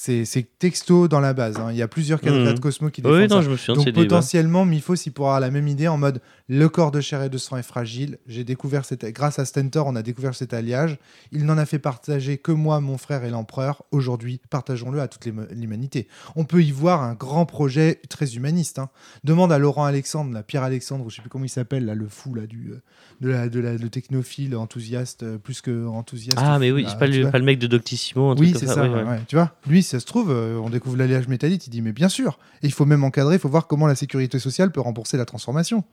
C'est 0.00 0.46
texto 0.58 1.08
dans 1.08 1.18
la 1.20 1.34
base. 1.34 1.56
hein. 1.58 1.68
Il 1.72 1.76
y 1.76 1.82
a 1.82 1.88
plusieurs 1.88 2.20
quadrillades 2.20 2.54
Mhm. 2.54 2.60
Cosmo 2.60 2.88
qui 2.88 3.02
défendent 3.02 3.18
Oui, 3.18 3.26
non, 3.28 3.36
ça. 3.36 3.42
je 3.42 3.50
me 3.50 3.56
souviens 3.56 3.74
de 3.74 3.78
Donc 3.78 3.86
débats. 3.86 4.02
potentiellement, 4.04 4.64
Miphos, 4.64 4.94
il 4.94 5.10
pourra 5.12 5.30
avoir 5.30 5.40
la 5.40 5.50
même 5.50 5.66
idée 5.66 5.88
en 5.88 5.98
mode 5.98 6.20
le 6.48 6.68
corps 6.68 6.92
de 6.92 7.00
chair 7.00 7.22
et 7.24 7.28
de 7.28 7.36
sang 7.36 7.56
est 7.56 7.62
fragile. 7.64 8.18
J'ai 8.26 8.44
découvert 8.44 8.84
cette... 8.84 9.04
grâce 9.06 9.38
à 9.38 9.44
Stentor, 9.44 9.86
on 9.88 9.96
a 9.96 10.02
découvert 10.02 10.34
cet 10.34 10.54
alliage. 10.54 10.98
Il 11.32 11.44
n'en 11.44 11.58
a 11.58 11.66
fait 11.66 11.78
partager 11.80 12.38
que 12.38 12.52
moi, 12.52 12.80
mon 12.80 12.96
frère 12.96 13.24
et 13.24 13.30
l'empereur. 13.30 13.82
Aujourd'hui, 13.90 14.40
partageons-le 14.50 15.00
à 15.00 15.08
toute 15.08 15.26
l'hum- 15.26 15.48
l'humanité. 15.50 16.06
On 16.36 16.44
peut 16.44 16.62
y 16.62 16.70
voir 16.70 17.02
un 17.02 17.14
grand 17.14 17.44
projet 17.44 18.00
très 18.08 18.34
humaniste. 18.36 18.78
hein. 18.78 18.90
Demande 19.24 19.50
à 19.52 19.58
Laurent 19.58 19.84
Alexandre, 19.84 20.32
la 20.32 20.42
Pierre 20.44 20.62
Alexandre, 20.62 21.04
ou 21.06 21.10
je 21.10 21.16
sais 21.16 21.22
plus 21.22 21.28
comment 21.30 21.44
il 21.44 21.48
s'appelle, 21.50 21.84
là, 21.84 21.94
le 21.94 22.08
fou 22.08 22.34
là 22.34 22.46
du 22.46 22.70
euh, 22.72 22.80
de 23.20 23.28
la 23.30 23.48
de 23.48 23.58
la 23.60 23.72
le 23.74 23.88
technophile 23.90 24.54
enthousiaste 24.56 25.24
euh, 25.24 25.38
plus 25.38 25.60
que 25.60 25.86
enthousiaste. 25.86 26.38
Ah, 26.40 26.58
mais 26.60 26.70
oui, 26.70 26.84
c'est 26.88 26.98
pas, 26.98 27.30
pas 27.32 27.38
le 27.38 27.44
mec 27.44 27.58
de 27.58 27.66
Doctissimo 27.66 28.30
un 28.30 28.36
Oui, 28.36 28.54
c'est 28.56 28.66
comme 28.66 28.74
ça. 28.74 28.82
ouais, 28.82 28.88
ouais. 28.88 29.02
ouais. 29.02 29.20
Tu 29.26 29.34
vois, 29.36 29.52
lui, 29.66 29.82
ça 29.88 30.00
se 30.00 30.06
trouve, 30.06 30.30
euh, 30.30 30.58
on 30.58 30.70
découvre 30.70 30.96
l'alliage 30.96 31.28
métallite. 31.28 31.66
Il 31.66 31.70
dit, 31.70 31.82
mais 31.82 31.92
bien 31.92 32.08
sûr. 32.08 32.38
Et 32.62 32.66
il 32.66 32.72
faut 32.72 32.84
même 32.84 33.04
encadrer. 33.04 33.36
Il 33.36 33.38
faut 33.38 33.48
voir 33.48 33.66
comment 33.66 33.86
la 33.86 33.94
sécurité 33.94 34.38
sociale 34.38 34.70
peut 34.70 34.80
rembourser 34.80 35.16
la 35.16 35.24
transformation. 35.24 35.84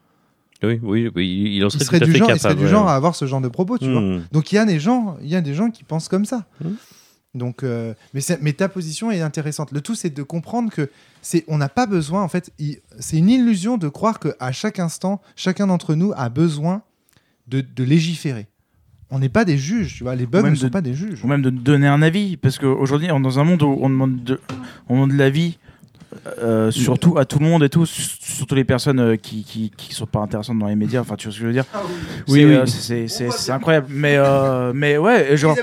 Oui, 0.64 0.80
oui, 0.84 1.12
oui, 1.16 1.56
il 1.56 1.64
en 1.66 1.68
Il 1.68 1.72
serait, 1.72 1.86
serait, 1.86 2.00
tout 2.00 2.04
à 2.04 2.08
du 2.08 2.12
fait 2.14 2.18
genre, 2.20 2.30
il 2.30 2.34
capable. 2.34 2.40
serait 2.40 2.56
du 2.56 2.64
ouais. 2.64 2.70
genre 2.70 2.88
à 2.88 2.96
avoir 2.96 3.16
ce 3.16 3.26
genre 3.26 3.42
de 3.42 3.48
propos, 3.48 3.78
tu 3.78 3.92
vois. 3.92 4.02
Hmm. 4.02 4.24
Donc 4.32 4.52
il 4.52 4.56
y 4.56 4.58
a 4.58 4.66
des 4.66 4.80
gens, 4.80 5.18
il 5.22 5.28
y 5.28 5.36
a 5.36 5.42
des 5.42 5.54
gens 5.54 5.70
qui 5.70 5.84
pensent 5.84 6.08
comme 6.08 6.26
ça. 6.26 6.46
Mm. 6.62 6.70
Donc, 7.36 7.64
euh, 7.64 7.94
mais, 8.14 8.54
ta 8.54 8.70
position 8.70 9.12
est 9.12 9.20
intéressante. 9.20 9.74
Le 9.74 9.82
tout, 9.82 9.94
c'est 9.94 10.10
de 10.10 10.24
comprendre 10.24 10.72
que 10.72 10.90
c'est, 11.22 11.44
on 11.50 11.58
n'a 11.58 11.68
pas 11.68 11.86
besoin. 11.86 12.24
En 12.24 12.30
fait, 12.30 12.52
c'est 12.98 13.18
une 13.18 13.30
illusion 13.30 13.78
de 13.78 13.90
croire 13.90 14.20
que 14.20 14.36
à 14.40 14.54
chaque 14.54 14.80
instant, 14.80 15.22
chacun 15.36 15.68
d'entre 15.68 15.96
nous 15.96 16.14
a 16.16 16.30
besoin 16.30 16.82
de, 17.48 17.60
de 17.60 17.84
légiférer. 17.84 18.48
On 19.12 19.20
n'est 19.20 19.30
pas 19.30 19.46
des 19.46 19.58
juges, 19.58 19.96
tu 19.98 20.04
vois. 20.04 20.16
Les 20.16 20.26
bugs 20.26 20.42
ne 20.50 20.56
sont 20.56 20.66
de- 20.68 20.72
pas 20.72 20.82
des 20.82 20.94
juges. 20.94 21.24
ou 21.24 21.28
même 21.28 21.42
de 21.42 21.50
donner 21.50 21.88
un 21.88 22.02
avis 22.02 22.38
parce 22.38 22.58
qu'aujourd'hui 22.58 23.10
on 23.12 23.20
est 23.20 23.24
dans 23.24 23.40
un 23.40 23.44
monde 23.44 23.62
où 23.62 23.78
on 23.82 23.90
demande 23.90 24.24
de, 24.24 24.40
on 24.90 24.96
demande 24.96 25.12
de 25.12 25.18
l'avis 25.18 25.58
euh, 26.42 26.72
surtout 26.72 27.18
à 27.18 27.26
tout 27.26 27.40
le 27.40 27.46
monde 27.46 27.62
et 27.64 27.70
tout 27.70 27.86
surtout 27.86 28.56
les 28.56 28.64
personnes 28.64 29.00
euh, 29.00 29.16
qui, 29.16 29.44
qui 29.44 29.72
qui 29.76 29.94
sont 29.94 30.06
pas 30.06 30.20
intéressantes 30.20 30.58
dans 30.58 30.68
les 30.68 30.76
médias 30.76 31.02
enfin 31.02 31.16
tu 31.18 31.28
vois 31.28 31.34
ce 31.34 31.38
que 31.38 31.42
je 31.44 31.48
veux 31.48 31.54
dire? 31.54 31.66
Oui, 32.30 32.40
C'est, 32.66 33.04
oui. 33.04 33.26
euh, 33.26 33.30
c'est 33.32 33.52
incroyable 33.52 33.88
mais 33.90 34.16
euh, 34.18 34.72
mais 34.74 34.98
ouais 34.98 35.36
genre 35.38 35.56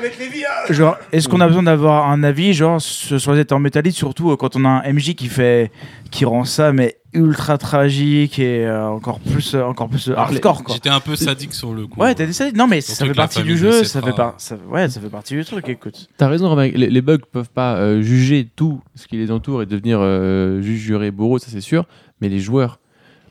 genre 0.70 0.96
est-ce 1.10 1.28
qu'on 1.28 1.40
a 1.40 1.46
besoin 1.46 1.62
d'avoir 1.64 2.10
un 2.10 2.22
avis 2.22 2.52
genre 2.52 2.80
ce- 2.80 3.18
sur 3.18 3.32
les 3.32 3.40
états 3.40 3.56
en 3.56 3.60
métallite 3.60 3.94
surtout 3.96 4.30
euh, 4.30 4.36
quand 4.36 4.54
on 4.56 4.64
a 4.64 4.68
un 4.68 4.92
MJ 4.92 5.14
qui 5.14 5.26
fait 5.28 5.72
qui 6.10 6.24
rend 6.24 6.44
ça 6.44 6.72
mais 6.72 6.96
ultra 7.14 7.58
tragique 7.58 8.38
et 8.38 8.66
euh, 8.66 8.86
encore 8.88 9.20
plus 9.20 9.54
euh, 9.54 9.64
encore 9.64 9.88
plus 9.88 10.08
euh, 10.08 10.16
hardcore 10.16 10.64
quoi 10.64 10.74
J'étais 10.74 10.88
un 10.90 11.00
peu 11.00 11.14
sadique 11.16 11.52
sur 11.54 11.74
le 11.74 11.86
coup. 11.86 12.00
Ouais, 12.00 12.14
t'as 12.14 12.26
décidé. 12.26 12.52
Non, 12.52 12.66
mais 12.66 12.80
Surtout 12.80 12.98
ça 13.00 13.06
fait 13.06 13.14
partie 13.14 13.42
du 13.42 13.56
jeu. 13.56 13.84
Ça 13.84 14.00
fait, 14.00 14.12
par... 14.12 14.34
ça... 14.38 14.56
Ouais, 14.68 14.88
ça 14.88 15.00
fait 15.00 15.08
partie 15.10 15.34
du 15.34 15.44
truc. 15.44 15.68
Écoute. 15.68 16.08
T'as 16.16 16.28
raison, 16.28 16.48
Romain. 16.48 16.68
Les, 16.68 16.88
les 16.88 17.02
bugs 17.02 17.18
peuvent 17.30 17.50
pas 17.50 17.76
euh, 17.76 18.00
juger 18.02 18.48
tout 18.56 18.80
ce 18.94 19.06
qui 19.06 19.16
les 19.16 19.30
entoure 19.30 19.62
et 19.62 19.66
devenir 19.66 19.98
euh, 20.00 20.60
juge, 20.62 20.80
juré, 20.80 21.10
bourreau, 21.10 21.38
ça 21.38 21.48
c'est 21.50 21.60
sûr. 21.60 21.86
Mais 22.20 22.28
les 22.28 22.38
joueurs, 22.40 22.78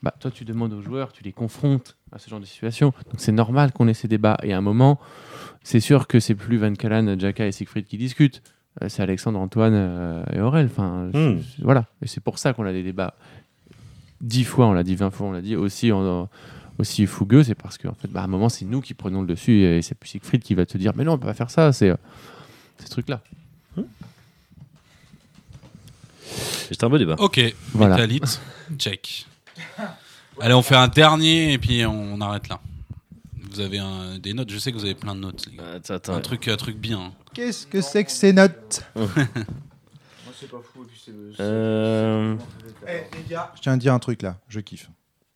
bah, 0.04 0.14
toi 0.20 0.32
tu 0.32 0.46
demandes 0.46 0.74
aux 0.74 0.82
joueurs, 0.82 1.12
tu 1.12 1.24
les 1.24 1.32
confrontes 1.32 1.98
à 2.12 2.20
ce 2.20 2.30
genre 2.30 2.40
de 2.40 2.46
situation. 2.46 2.88
Donc 3.06 3.16
c'est 3.20 3.32
normal 3.32 3.72
qu'on 3.72 3.88
ait 3.88 3.94
ces 3.94 4.08
débats. 4.08 4.38
Et 4.44 4.54
à 4.54 4.58
un 4.58 4.62
moment, 4.62 5.00
c'est 5.64 5.80
sûr 5.80 6.08
que 6.08 6.20
c'est 6.20 6.36
plus 6.36 6.58
Van 6.58 6.74
Callan, 6.74 7.16
Jaka 7.18 7.48
et 7.48 7.52
Siegfried 7.52 7.86
qui 7.86 7.98
discutent. 7.98 8.42
C'est 8.88 9.04
Alexandre, 9.04 9.38
Antoine 9.38 9.74
euh, 9.76 10.24
et 10.34 10.40
Aurel. 10.40 10.68
Enfin, 10.72 11.10
Hmm. 11.14 11.40
voilà. 11.62 11.88
Et 12.02 12.08
c'est 12.08 12.22
pour 12.22 12.40
ça 12.40 12.54
qu'on 12.54 12.66
a 12.66 12.72
des 12.72 12.84
débats. 12.84 13.16
Dix 14.22 14.44
fois, 14.46 14.68
on 14.68 14.74
l'a 14.74 14.84
dit, 14.84 14.96
vingt 14.96 15.10
fois, 15.12 15.28
on 15.28 15.32
l'a 15.32 15.42
dit, 15.42 15.56
aussi, 15.56 15.92
en- 15.92 16.30
aussi 16.78 17.06
fougueux. 17.08 17.44
C'est 17.44 17.56
parce 17.56 17.78
qu'en 17.78 17.94
fait, 17.94 18.08
bah, 18.08 18.22
à 18.22 18.24
un 18.24 18.28
moment, 18.28 18.50
c'est 18.50 18.66
nous 18.66 18.80
qui 18.82 18.94
prenons 18.94 19.22
le 19.22 19.28
dessus 19.28 19.64
et 19.64 19.82
c'est 19.82 19.96
plus 19.96 20.10
Siegfried 20.10 20.42
qui 20.44 20.54
va 20.56 20.66
te 20.66 20.78
dire 20.78 20.94
Mais 20.96 21.04
non, 21.04 21.14
on 21.14 21.18
peut 21.18 21.28
pas 21.28 21.34
faire 21.34 21.50
ça. 21.50 21.74
C'est 21.74 21.90
euh, 21.90 21.96
ces 22.80 22.90
trucs-là. 22.90 23.22
C'est 26.72 26.84
un 26.84 26.90
beau 26.90 26.98
débat. 26.98 27.16
Ok, 27.20 27.42
Voilà. 27.74 27.98
check. 28.78 29.26
Allez, 30.40 30.54
on 30.54 30.62
fait 30.62 30.76
un 30.76 30.88
dernier 30.88 31.54
et 31.54 31.58
puis 31.58 31.86
on 31.86 32.20
arrête 32.22 32.48
là. 32.48 32.60
Vous 33.52 33.60
avez 33.60 33.80
un- 33.80 34.18
des 34.18 34.34
notes, 34.34 34.50
je 34.50 34.58
sais 34.58 34.72
que 34.72 34.78
vous 34.78 34.86
avez 34.86 34.96
plein 34.96 35.14
de 35.14 35.20
notes. 35.20 35.46
les 35.52 35.58
gars. 35.58 35.64
Attends, 35.76 35.96
attends. 35.96 36.14
Un 36.16 36.22
truc, 36.22 36.48
un 36.48 36.56
truc 36.56 36.78
bien. 36.78 37.00
hein. 37.00 37.12
Qu'est-ce 37.34 37.68
que 37.68 37.82
c'est 37.82 38.06
que 38.06 38.12
ces 38.12 38.32
notes? 38.32 38.86
Euh, 41.40 42.36
Je 43.56 43.62
tiens 43.62 43.74
à 43.74 43.78
dire 43.78 43.94
un 43.94 44.00
truc 44.00 44.22
là, 44.22 44.38
je 44.48 44.60
kiffe. 44.60 44.90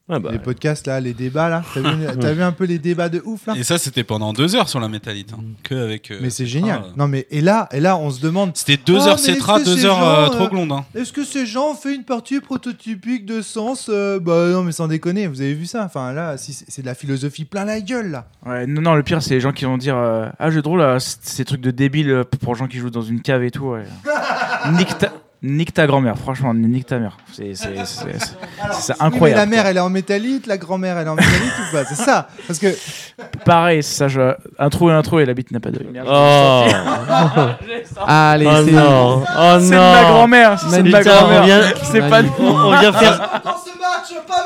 Bah, 0.08 0.20
Les 0.32 0.38
podcasts 0.38 0.86
là, 0.86 1.00
les 1.00 1.14
débats 1.16 1.50
là. 1.50 1.64
T'as 1.74 1.80
vu, 1.82 2.06
t'as 2.20 2.32
vu 2.34 2.44
un 2.44 2.52
peu 2.52 2.66
les 2.66 2.78
débats 2.78 3.10
de 3.10 3.24
ouf 3.26 3.48
là? 3.48 3.54
Et 3.58 3.64
ça, 3.64 3.80
c'était 3.80 4.04
pendant 4.04 4.34
deux 4.34 4.56
heures 4.56 4.70
sur 4.70 4.80
la 4.80 4.88
métalite. 4.88 5.34
hein. 5.34 5.42
Que 5.64 5.74
avec. 5.74 6.12
euh, 6.12 6.20
Mais 6.22 6.30
c'est 6.30 6.46
Cetra, 6.46 6.60
génial. 6.60 6.82
euh. 6.84 6.92
Non 6.96 7.08
mais 7.08 7.26
et 7.32 7.42
là, 7.42 7.68
et 7.72 7.80
là, 7.80 7.98
on 7.98 8.12
se 8.12 8.22
demande. 8.22 8.52
C'était 8.54 8.78
deux 8.78 8.98
Oh, 9.00 9.08
heures 9.08 9.16
mais 9.18 9.24
est-ce 9.32 9.34
Cetra, 9.34 9.60
que 9.60 9.66
deux 9.66 9.78
ces 9.78 9.86
heures 9.86 9.96
gens, 10.00 10.08
euh, 10.08 10.26
euh, 10.26 10.30
Troglonde. 10.30 10.72
Hein. 10.74 10.86
Est-ce 10.94 11.12
que 11.12 11.24
ces 11.24 11.48
gens 11.48 11.72
ont 11.72 11.76
fait 11.76 11.96
une 11.96 12.04
partie 12.04 12.40
prototypique 12.40 13.26
de 13.26 13.42
sens 13.42 13.88
euh, 13.90 14.20
Bah 14.20 14.50
non, 14.50 14.62
mais 14.64 14.72
sans 14.74 14.88
déconner, 14.88 15.26
vous 15.26 15.42
avez 15.42 15.56
vu 15.56 15.66
ça? 15.66 15.84
Enfin 15.84 16.14
là, 16.14 16.38
si 16.38 16.54
c'est 16.54 16.66
c'est 16.68 16.82
de 16.84 16.88
la 16.88 16.94
philosophie 16.96 17.46
plein 17.46 17.66
la 17.66 17.82
gueule 17.82 18.12
là. 18.12 18.28
Ouais, 18.46 18.68
non, 18.68 18.82
non, 18.82 18.94
le 18.94 19.02
pire, 19.02 19.24
c'est 19.24 19.34
les 19.34 19.42
gens 19.42 19.54
qui 19.54 19.66
vont 19.66 19.78
dire 19.80 19.98
euh, 19.98 20.28
Ah, 20.38 20.52
jeu 20.52 20.62
de 20.62 20.68
rôle, 20.68 20.82
là, 20.82 20.98
ces 21.00 21.46
trucs 21.46 21.62
de 21.62 21.72
débiles 21.72 22.12
euh, 22.12 22.24
pour 22.24 22.54
gens 22.54 22.68
qui 22.68 22.78
jouent 22.78 22.92
dans 22.92 23.02
une 23.02 23.22
cave 23.22 23.44
et 23.44 23.50
tout. 23.50 23.66
Ouais. 23.72 23.86
nique, 24.78 24.96
ta, 25.00 25.12
nique 25.46 25.74
ta 25.74 25.86
grand-mère, 25.88 26.18
franchement, 26.18 26.54
nique 26.54 26.88
ta 26.88 26.98
mère. 27.00 27.18
C'est 27.32 27.54
c'est- 27.56 27.76
c'est- 27.86 27.86
c'est- 27.86 28.28
c'est 28.74 28.94
Oui, 28.94 28.98
mais 29.00 29.06
incroyable. 29.06 29.40
la 29.42 29.46
mère, 29.46 29.62
quoi. 29.62 29.70
elle 29.72 29.78
est 29.78 29.82
en 29.82 29.90
métallite, 29.90 30.48
la 30.48 30.58
grand-mère, 30.58 30.98
elle 30.98 31.08
est 31.08 31.10
en 31.10 31.16
métallite 31.16 31.54
ou 31.70 31.76
pas? 31.76 31.86
C'est 31.86 31.96
ça. 31.96 32.28
Parce 32.48 32.60
que 32.60 32.68
Pareil, 33.46 33.84
c'est 33.84 33.96
ça, 33.96 34.08
je... 34.08 34.34
un 34.60 34.70
trou 34.70 34.90
et 34.90 34.94
un 34.94 35.02
trou 35.02 35.20
et 35.20 35.26
la 35.26 35.34
bite 35.34 35.52
n'a 35.52 35.60
pas 35.60 35.70
d'œil. 35.72 35.88
Oh, 36.08 36.66
Allez, 38.08 38.48
oh 38.48 38.62
c'est 38.66 38.72
non, 38.72 39.24
oh 39.24 39.58
c'est 39.60 39.70
de 39.70 39.76
non. 39.76 39.92
ma 39.94 40.04
grand-mère, 40.04 40.60
c'est 40.60 40.84
de 40.84 40.90
ma 40.90 41.02
grand-mère. 41.04 41.44
vient- 41.44 41.62
C'est 41.84 42.10
pas 42.10 42.22
de 42.24 42.28
On, 42.40 42.44
on 42.48 42.80
vient 42.80 42.94
faire 42.94 43.42
dans 43.44 43.52
ce 43.52 43.70
match, 43.80 44.22
pas 44.28 44.44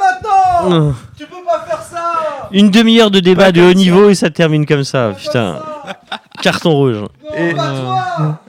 maintenant 0.68 0.72
euh, 0.89 0.91
Tu 1.18 1.26
peux 1.26 1.43
pas 1.45 1.66
faire 1.68 1.82
ça 1.82 2.50
une 2.52 2.70
demi-heure 2.70 3.12
de 3.12 3.20
débat 3.20 3.45
Pas 3.45 3.52
de 3.52 3.62
haut 3.62 3.74
niveau 3.74 4.10
et 4.10 4.16
ça 4.16 4.30
termine 4.30 4.66
comme 4.66 4.84
ça. 4.84 5.12
Putain, 5.18 5.58
carton 6.42 6.72
rouge. 6.72 6.98
Et- 7.36 7.54
Pas 7.54 7.64
toi 7.64 8.40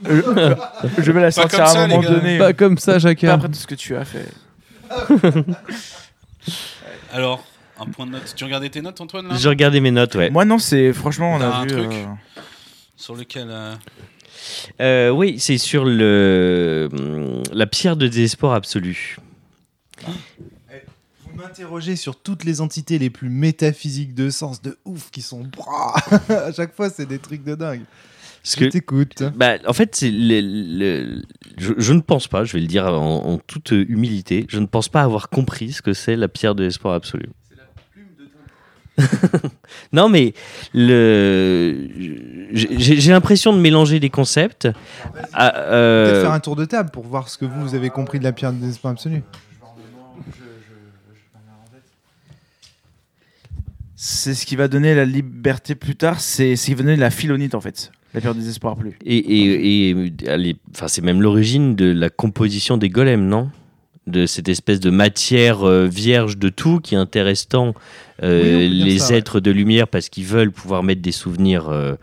je, 0.97 1.03
je 1.03 1.13
vais 1.13 1.21
la 1.21 1.31
sortir 1.31 1.59
comme 1.59 1.67
à 1.67 1.71
ça, 1.71 1.81
un 1.85 1.87
moment 1.89 2.01
les 2.03 2.07
gars. 2.09 2.15
donné. 2.15 2.39
Pas 2.39 2.53
comme 2.53 2.79
ça, 2.79 2.93
Pas 2.95 2.99
Jacquard. 2.99 3.35
après 3.35 3.49
tout 3.49 3.55
ce 3.55 3.67
que 3.67 3.75
tu 3.75 3.97
as 3.97 4.05
fait. 4.05 4.27
Alors, 7.13 7.45
un 7.79 7.87
point 7.87 8.07
de 8.07 8.13
note. 8.13 8.33
Tu 8.37 8.45
regardais 8.45 8.69
tes 8.71 8.83
notes, 8.83 9.01
Antoine, 9.01 9.29
là? 9.29 9.35
J'ai 9.37 9.49
regardé 9.49 9.81
mes 9.81 9.91
notes, 9.91 10.15
ouais. 10.15 10.31
Moi, 10.31 10.45
non, 10.45 10.59
c'est 10.59 10.93
franchement, 10.93 11.35
on 11.35 11.39
T'as 11.39 11.51
a 11.51 11.57
un 11.59 11.63
vu. 11.67 11.69
truc 11.73 11.93
euh, 11.93 12.05
Sur 12.97 13.15
lequel. 13.17 13.49
euh, 13.51 13.75
Euh, 14.81 15.11
oui, 15.11 15.39
c'est 15.39 15.59
sur 15.59 15.85
le 15.85 16.89
la 17.53 17.67
pierre 17.67 17.97
de 17.97 18.07
désespoir 18.07 18.55
absolu. 18.55 19.17
Vous 21.41 21.47
m'interrogez 21.47 21.97
sur 21.97 22.17
toutes 22.21 22.45
les 22.45 22.61
entités 22.61 22.99
les 22.99 23.09
plus 23.09 23.31
métaphysiques 23.31 24.15
de 24.15 24.29
sens 24.29 24.61
de 24.61 24.77
ouf 24.85 25.11
qui 25.11 25.23
sont. 25.23 25.45
À 26.29 26.53
chaque 26.53 26.75
fois, 26.75 26.91
c'est 26.91 27.07
des 27.07 27.19
trucs 27.19 27.43
de 27.45 27.55
dingue. 27.55 27.81
Parce 28.43 28.57
Je 28.59 28.61
que 28.61 28.65
t'écoute. 28.67 29.23
Bah, 29.37 29.55
en 29.67 29.73
fait, 29.73 29.95
c'est 29.97 30.11
le, 30.11 30.41
le- 30.43 31.23
je, 31.57 31.73
je 31.79 31.93
ne 31.95 32.01
pense 32.01 32.29
pas, 32.29 32.45
je 32.45 32.53
vais 32.53 32.61
le 32.61 32.67
dire 32.67 32.85
en, 32.87 33.25
en 33.27 33.39
toute 33.39 33.71
humilité, 33.71 34.45
je 34.51 34.59
ne 34.59 34.67
pense 34.67 34.91
pas 34.91 35.01
avoir 35.01 35.31
compris 35.31 35.73
ce 35.73 35.81
que 35.81 35.95
c'est 35.95 36.15
la 36.15 36.29
pierre 36.29 36.55
de 36.55 36.63
l'espoir 36.65 36.93
absolu. 36.95 37.31
non, 39.95 40.11
mais 40.11 40.35
le, 40.75 41.89
j'ai 42.53 43.11
l'impression 43.13 43.55
de 43.55 43.61
mélanger 43.61 43.99
des 43.99 44.11
concepts. 44.11 44.69
Ah, 45.33 45.57
euh, 45.57 46.11
Peut-être 46.11 46.21
faire 46.23 46.33
un 46.33 46.41
tour 46.41 46.57
de 46.57 46.67
table 46.67 46.91
pour 46.91 47.07
voir 47.07 47.31
ce 47.31 47.39
que 47.39 47.47
vous, 47.47 47.63
vous 47.63 47.75
avez 47.75 47.89
compris 47.89 48.19
de 48.19 48.25
la 48.25 48.33
pierre 48.33 48.53
de 48.53 48.59
désespoir 48.59 48.93
absolu. 48.93 49.23
C'est 54.03 54.33
ce 54.33 54.47
qui 54.47 54.57
va 54.57 54.67
donner 54.67 54.95
la 54.95 55.05
liberté 55.05 55.75
plus 55.75 55.95
tard, 55.95 56.21
c'est 56.23 56.57
ce 56.57 56.65
qui 56.65 56.73
va 56.75 56.85
donner 56.85 56.97
la 56.97 57.11
philonite 57.11 57.55
en 57.55 57.61
fait. 57.61 57.93
La 58.15 58.23
peur 58.23 58.35
des 58.35 58.49
espoirs 58.49 58.75
plus. 58.75 58.93
Et, 59.05 59.19
et, 59.19 59.91
et 59.91 60.57
enfin, 60.75 60.89
c'est 60.89 61.03
même 61.03 61.21
l'origine 61.21 61.77
de 61.77 61.93
la 61.93 62.09
composition 62.09 62.79
des 62.79 62.89
golems, 62.89 63.27
non? 63.27 63.51
De 64.07 64.25
cette 64.25 64.49
espèce 64.49 64.81
de 64.81 64.89
matière 64.89 65.69
euh, 65.69 65.87
vierge 65.87 66.39
de 66.39 66.49
tout 66.49 66.81
qui 66.81 66.97
intéresse 66.97 67.47
tant 67.47 67.75
euh, 68.23 68.61
Oui, 68.61 68.71
les 68.71 68.99
ça, 69.01 69.11
ouais. 69.11 69.19
êtres 69.19 69.39
de 69.39 69.51
lumière 69.51 69.87
parce 69.87 70.09
qu'ils 70.09 70.25
veulent 70.25 70.51
pouvoir 70.51 70.83
mettre 70.83 71.03
des 71.03 71.13
souvenirs 71.13 71.69
euh, 71.69 71.95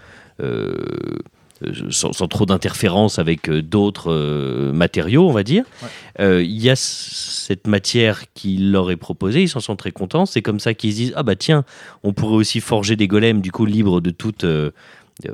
sans, 1.90 2.14
sans 2.14 2.28
trop 2.28 2.46
d'interférence 2.46 3.20
avec 3.20 3.50
euh, 3.50 3.62
d'autres 3.62 4.12
euh, 4.12 4.72
matériaux, 4.74 5.28
on 5.28 5.32
va 5.32 5.44
dire. 5.44 5.64
Ouais. 5.84 5.90
Euh, 6.20 6.44
Il 6.44 6.62
y 6.62 6.70
a 6.70 6.76
cette 6.76 7.68
matière 7.68 8.24
qui 8.34 8.58
leur 8.58 8.92
est 8.92 8.96
proposée, 8.98 9.42
ils 9.44 9.50
s'en 9.50 9.60
sont 9.60 9.76
très 9.76 9.92
contents. 9.92 10.26
C'est 10.26 10.42
comme 10.42 10.60
ça 10.60 10.74
qu'ils 10.74 10.92
se 10.92 10.98
disent 10.98 11.14
ah 11.16 11.24
bah 11.24 11.36
tiens, 11.36 11.64
on 12.04 12.14
pourrait 12.14 12.36
aussi 12.36 12.60
forger 12.60 12.96
des 12.96 13.08
golems 13.08 13.42
du 13.42 13.52
coup 13.52 13.66
libres 13.66 14.02
de 14.02 14.10
toute 14.12 14.44
euh, 14.44 14.72
euh, 15.28 15.34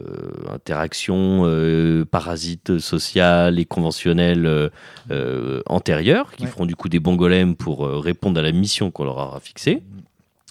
interaction 0.54 1.42
euh, 1.46 2.06
parasite 2.06 2.80
sociale 2.80 3.60
et 3.60 3.66
conventionnelle 3.66 4.46
euh, 4.46 4.70
euh, 5.12 5.62
antérieure, 5.66 6.32
qui 6.38 6.44
Ouais. 6.44 6.50
feront 6.50 6.66
du 6.66 6.76
coup 6.76 6.88
des 6.90 7.00
bons 7.00 7.16
golems 7.16 7.56
pour 7.56 7.86
euh, 7.86 8.00
répondre 8.00 8.40
à 8.40 8.44
la 8.44 8.52
mission 8.54 8.92
qu'on 8.92 9.04
leur 9.04 9.18
aura 9.18 9.40
fixée. 9.42 9.82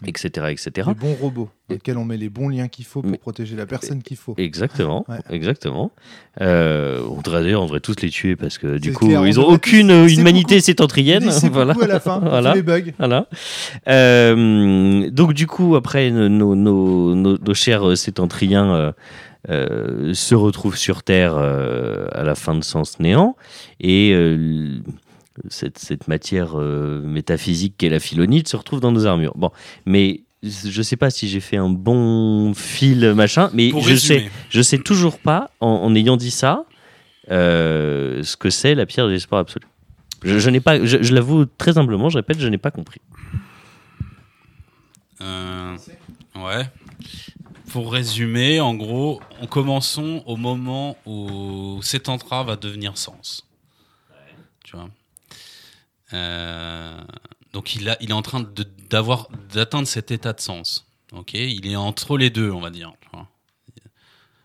Etc., 0.06 0.46
etc. 0.50 0.88
Les 0.88 0.94
bons 0.94 1.14
robots, 1.14 1.48
dans 1.68 1.74
lesquels 1.74 1.96
on 1.98 2.04
met 2.04 2.16
les 2.16 2.28
bons 2.28 2.48
liens 2.48 2.68
qu'il 2.68 2.84
faut 2.84 3.02
pour 3.02 3.10
Mais- 3.10 3.18
protéger 3.18 3.56
la 3.56 3.66
personne 3.66 4.02
qu'il 4.02 4.16
faut. 4.16 4.34
Exactement, 4.38 5.04
Ouais. 5.08 5.16
exactement. 5.30 5.90
Euh, 6.40 7.00
on 7.10 7.20
devrait 7.20 7.42
d'ailleurs, 7.42 7.62
on 7.62 7.66
devrait 7.66 7.80
tous 7.80 8.00
les 8.02 8.10
tuer 8.10 8.36
parce 8.36 8.58
que 8.58 8.78
du 8.78 8.92
coup, 8.92 9.06
clair, 9.06 9.20
on 9.20 9.24
ils 9.26 9.38
ont 9.40 9.46
aucune 9.48 9.90
humanité 10.08 10.56
beaucoup- 10.56 10.64
sétentrienne. 10.64 11.30
C'est 11.30 11.48
voilà. 11.48 11.72
beaucoup 11.74 11.84
à 11.84 11.88
la 11.88 12.00
fin, 12.00 12.18
Voilà. 12.24 12.54
les 12.54 12.62
bugs. 12.62 12.92
Voilà. 12.98 13.26
Euh, 13.88 15.10
donc 15.10 15.32
du 15.34 15.46
coup, 15.46 15.76
après, 15.76 16.10
nos, 16.10 16.54
nos, 16.54 17.14
nos, 17.14 17.54
chers 17.54 17.88
euh, 17.88 17.96
sétentriens 17.96 18.74
euh, 18.74 18.92
euh, 19.50 20.14
se 20.14 20.34
retrouvent 20.34 20.76
sur 20.76 21.02
Terre 21.02 21.34
euh, 21.36 22.06
à 22.12 22.22
la 22.22 22.34
fin 22.34 22.54
de 22.54 22.62
Sens 22.64 23.00
Néant 23.00 23.36
et 23.80 24.12
euh, 24.14 24.78
cette, 25.48 25.78
cette 25.78 26.08
matière 26.08 26.58
euh, 26.58 27.02
métaphysique 27.02 27.74
qu'est 27.78 27.88
la 27.88 28.00
philonite 28.00 28.48
se 28.48 28.56
retrouve 28.56 28.80
dans 28.80 28.92
nos 28.92 29.06
armures. 29.06 29.36
Bon, 29.36 29.50
mais 29.86 30.22
je 30.42 30.82
sais 30.82 30.96
pas 30.96 31.10
si 31.10 31.28
j'ai 31.28 31.40
fait 31.40 31.56
un 31.56 31.68
bon 31.68 32.52
fil 32.54 33.14
machin, 33.14 33.50
mais 33.54 33.70
Pour 33.70 33.82
je 33.82 33.94
sais, 33.94 34.14
résumer, 34.14 34.30
je 34.50 34.62
sais 34.62 34.78
toujours 34.78 35.18
pas, 35.18 35.50
en, 35.60 35.68
en 35.68 35.94
ayant 35.94 36.16
dit 36.16 36.32
ça, 36.32 36.64
euh, 37.30 38.22
ce 38.24 38.36
que 38.36 38.50
c'est 38.50 38.74
la 38.74 38.84
pierre 38.86 39.06
de 39.06 39.12
l'espoir 39.12 39.40
absolu. 39.40 39.66
Je, 40.24 40.38
je 40.38 40.50
n'ai 40.50 40.60
pas, 40.60 40.84
je, 40.84 41.02
je 41.02 41.14
l'avoue 41.14 41.46
très 41.46 41.78
humblement, 41.78 42.08
je 42.08 42.18
répète, 42.18 42.40
je 42.40 42.48
n'ai 42.48 42.58
pas 42.58 42.70
compris. 42.72 43.00
euh, 45.20 45.76
ouais. 46.36 46.64
Pour 47.70 47.92
résumer, 47.92 48.60
en 48.60 48.74
gros, 48.74 49.20
en 49.40 49.46
commençons 49.46 50.22
au 50.26 50.36
moment 50.36 50.96
où 51.06 51.78
cet 51.82 52.08
entra 52.08 52.42
va 52.44 52.56
devenir 52.56 52.98
sens. 52.98 53.48
Tu 54.64 54.76
vois? 54.76 54.90
Euh, 56.14 56.98
donc 57.52 57.74
il, 57.74 57.88
a, 57.88 57.96
il 58.00 58.10
est 58.10 58.14
en 58.14 58.22
train 58.22 58.40
de- 58.40 58.66
d'avoir 58.90 59.28
d'atteindre 59.52 59.86
cet 59.88 60.10
état 60.10 60.32
de 60.32 60.40
sens. 60.40 60.86
Ok, 61.12 61.34
il 61.34 61.66
est 61.66 61.76
entre 61.76 62.16
les 62.18 62.30
deux, 62.30 62.50
on 62.50 62.60
va 62.60 62.70
dire. 62.70 62.92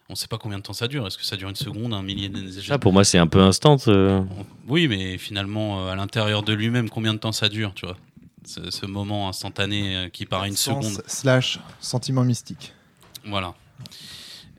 On 0.09 0.13
ne 0.13 0.15
sait 0.15 0.27
pas 0.29 0.37
combien 0.37 0.57
de 0.57 0.63
temps 0.63 0.71
ça 0.71 0.87
dure. 0.87 1.05
Est-ce 1.05 1.17
que 1.17 1.25
ça 1.25 1.35
dure 1.35 1.49
une 1.49 1.55
seconde, 1.57 1.93
un 1.93 2.01
millier 2.01 2.29
d'années 2.29 2.49
Ça, 2.65 2.79
pour 2.79 2.93
moi, 2.93 3.03
c'est 3.03 3.17
un 3.17 3.27
peu 3.27 3.41
instant. 3.41 3.75
euh. 3.89 4.21
Oui, 4.65 4.87
mais 4.87 5.17
finalement, 5.17 5.85
euh, 5.85 5.91
à 5.91 5.95
l'intérieur 5.97 6.43
de 6.43 6.53
lui-même, 6.53 6.89
combien 6.89 7.13
de 7.13 7.19
temps 7.19 7.33
ça 7.33 7.49
dure, 7.49 7.73
tu 7.73 7.85
vois? 7.85 7.97
Ce, 8.45 8.71
ce 8.71 8.85
moment 8.85 9.27
instantané 9.27 9.97
euh, 9.97 10.07
qui 10.09 10.25
paraît 10.25 10.47
une 10.47 10.55
Sens 10.55 10.85
seconde. 10.85 11.03
Slash 11.07 11.59
sentiment 11.81 12.23
mystique. 12.23 12.71
Voilà. 13.25 13.53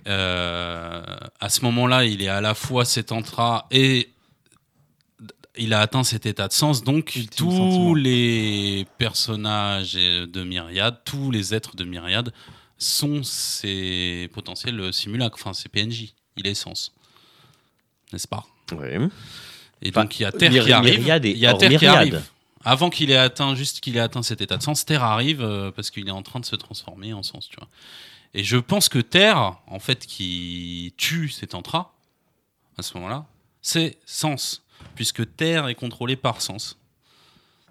Euh, 0.06 1.02
à 1.40 1.48
ce 1.48 1.62
moment-là, 1.62 2.04
il 2.04 2.20
est 2.22 2.28
à 2.28 2.42
la 2.42 2.54
fois 2.54 2.84
cet 2.84 3.10
entra 3.12 3.66
et 3.70 4.10
il 5.58 5.74
a 5.74 5.80
atteint 5.80 6.04
cet 6.04 6.26
état 6.26 6.48
de 6.48 6.52
sens. 6.52 6.82
Donc, 6.84 7.14
Ultime 7.16 7.48
tous 7.48 7.50
sentiment. 7.56 7.94
les 7.94 8.86
personnages 8.98 9.94
de 9.94 10.42
Myriade, 10.44 11.00
tous 11.04 11.30
les 11.30 11.54
êtres 11.54 11.76
de 11.76 11.84
Myriade 11.84 12.32
sont 12.78 13.22
ses 13.22 14.30
potentiels 14.32 14.92
simulacres, 14.92 15.36
enfin 15.40 15.52
ses 15.52 15.68
PNJ. 15.68 16.14
Il 16.36 16.46
est 16.46 16.54
sens. 16.54 16.92
N'est-ce 18.12 18.28
pas? 18.28 18.46
Ouais. 18.72 18.98
Et 19.82 19.90
Enfin, 19.90 20.02
donc 20.02 20.18
il 20.18 20.22
y 20.22 20.26
a 20.26 20.32
Terre 20.32 20.50
Myri- 20.52 20.64
qui 20.66 20.72
arrive. 20.72 21.00
Il 21.00 21.38
y 21.38 21.46
a 21.46 21.54
Terre 21.54 21.78
qui 21.78 21.86
arrive. 21.86 22.22
Avant 22.64 22.90
qu'il 22.90 23.10
ait 23.10 23.16
atteint, 23.16 23.54
juste 23.54 23.80
qu'il 23.80 23.96
ait 23.96 24.00
atteint 24.00 24.22
cet 24.22 24.40
état 24.40 24.56
de 24.56 24.62
sens, 24.62 24.84
Terre 24.84 25.04
arrive 25.04 25.40
euh, 25.42 25.70
parce 25.70 25.90
qu'il 25.90 26.06
est 26.08 26.12
en 26.12 26.22
train 26.22 26.40
de 26.40 26.44
se 26.44 26.56
transformer 26.56 27.12
en 27.12 27.22
sens, 27.22 27.48
tu 27.48 27.56
vois. 27.56 27.68
Et 28.34 28.42
je 28.44 28.56
pense 28.56 28.88
que 28.88 28.98
Terre, 28.98 29.56
en 29.68 29.78
fait, 29.78 30.04
qui 30.06 30.92
tue 30.96 31.28
cet 31.28 31.54
entra 31.54 31.94
à 32.76 32.82
ce 32.82 32.94
moment-là, 32.94 33.26
c'est 33.62 33.98
Sens, 34.06 34.64
puisque 34.98 35.36
Terre 35.36 35.68
est 35.68 35.76
contrôlée 35.76 36.16
par 36.16 36.42
Sens. 36.42 36.76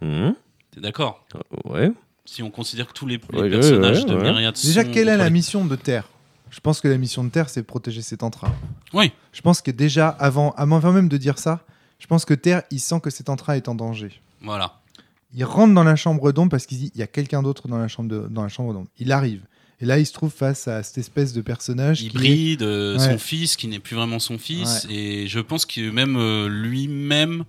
Mhm. 0.01 0.33
T'es 0.71 0.79
d'accord 0.79 1.25
Ouais. 1.65 1.91
Si 2.23 2.41
on 2.41 2.49
considère 2.49 2.87
que 2.87 2.93
tous 2.93 3.05
les, 3.05 3.17
les 3.17 3.37
Ouais, 3.37 3.43
ouais, 3.43 3.49
personnages 3.49 4.03
ouais, 4.05 4.05
de 4.05 4.15
ouais. 4.15 4.51
Déjà, 4.63 4.85
sont 4.85 4.91
quelle 4.93 5.09
est 5.09 5.17
la 5.17 5.29
mission 5.29 5.65
de 5.65 5.75
Terre 5.75 6.07
Je 6.49 6.61
pense 6.61 6.79
que 6.79 6.87
la 6.87 6.97
mission 6.97 7.25
de 7.25 7.29
Terre, 7.29 7.49
c'est 7.49 7.59
de 7.59 7.65
protéger 7.65 8.01
cet 8.01 8.23
entra. 8.23 8.49
Oui, 8.93 9.11
Je 9.33 9.41
pense 9.41 9.61
que 9.61 9.71
déjà, 9.71 10.07
avant, 10.07 10.51
avant 10.51 10.93
même 10.93 11.09
de 11.09 11.17
dire 11.17 11.37
ça, 11.37 11.65
je 11.99 12.07
pense 12.07 12.23
que 12.23 12.33
Terre, 12.33 12.63
il 12.71 12.79
sent 12.79 13.01
que 13.01 13.09
cet 13.09 13.27
entra 13.27 13.57
est 13.57 13.67
en 13.67 13.75
danger. 13.75 14.21
voilà. 14.41 14.79
Il 15.33 15.43
rentre 15.43 15.73
dans 15.73 15.83
la 15.83 15.97
chambre 15.97 16.31
d'ombre 16.31 16.51
parce 16.51 16.65
qu'il 16.65 16.77
dit 16.77 16.91
il 16.95 16.99
y 17.01 17.03
a 17.03 17.07
quelqu'un 17.07 17.43
d'autre 17.43 17.67
dans 17.67 17.77
la 17.77 17.89
chambre 17.89 18.07
de- 18.07 18.27
dans 18.29 18.43
la 18.43 18.47
chambre 18.47 18.71
d'ombre. 18.73 18.87
Il 18.99 19.11
arrive. 19.11 19.41
Et 19.79 19.85
là, 19.85 19.99
il 19.99 20.05
se 20.07 20.13
trouve 20.13 20.31
face 20.31 20.67
à 20.67 20.81
cette 20.81 20.97
espèce 20.97 21.33
de 21.33 21.41
personnage 21.41 21.99
qui 21.99 22.05
est- 22.05 22.09
hybride, 22.09 22.63
euh, 22.63 22.97
Ouais. 22.97 23.05
son 23.11 23.17
fils 23.19 23.55
qui 23.55 23.67
n'est 23.67 23.79
plus 23.79 23.95
vraiment 23.95 24.17
son 24.19 24.37
fils. 24.39 24.85
Ouais. 24.89 24.95
Et 24.95 25.27
je 25.27 25.39
pense 25.39 25.65
que 25.65 25.91
même 25.91 26.15
euh, 26.17 26.47
lui-même 26.47 27.43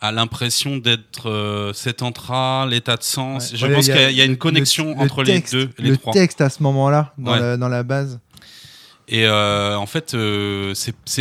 a 0.00 0.12
l'impression 0.12 0.78
d'être 0.78 1.28
euh, 1.28 1.72
cet 1.74 2.00
entra, 2.02 2.66
l'état 2.66 2.96
de 2.96 3.02
sens. 3.02 3.52
Ouais. 3.52 3.58
Je 3.58 3.66
pense 3.66 3.84
qu'il 3.84 3.94
y 3.94 3.98
a- 3.98 4.10
il 4.10 4.16
y 4.16 4.22
a 4.22 4.24
une 4.24 4.30
le- 4.32 4.36
connexion 4.36 4.94
le 4.94 5.00
entre 5.00 5.24
texte- 5.24 5.52
les 5.52 5.66
deux, 5.66 5.70
les 5.78 5.90
le 5.90 5.96
trois. 5.98 6.12
texte 6.14 6.40
à 6.40 6.48
ce 6.48 6.62
moment-là, 6.62 7.12
dans, 7.18 7.36
la, 7.36 7.56
dans 7.58 7.68
la 7.68 7.82
base. 7.82 8.18
Et 9.08 9.26
euh, 9.26 9.76
en 9.76 9.86
fait, 9.86 10.14
euh, 10.14 10.72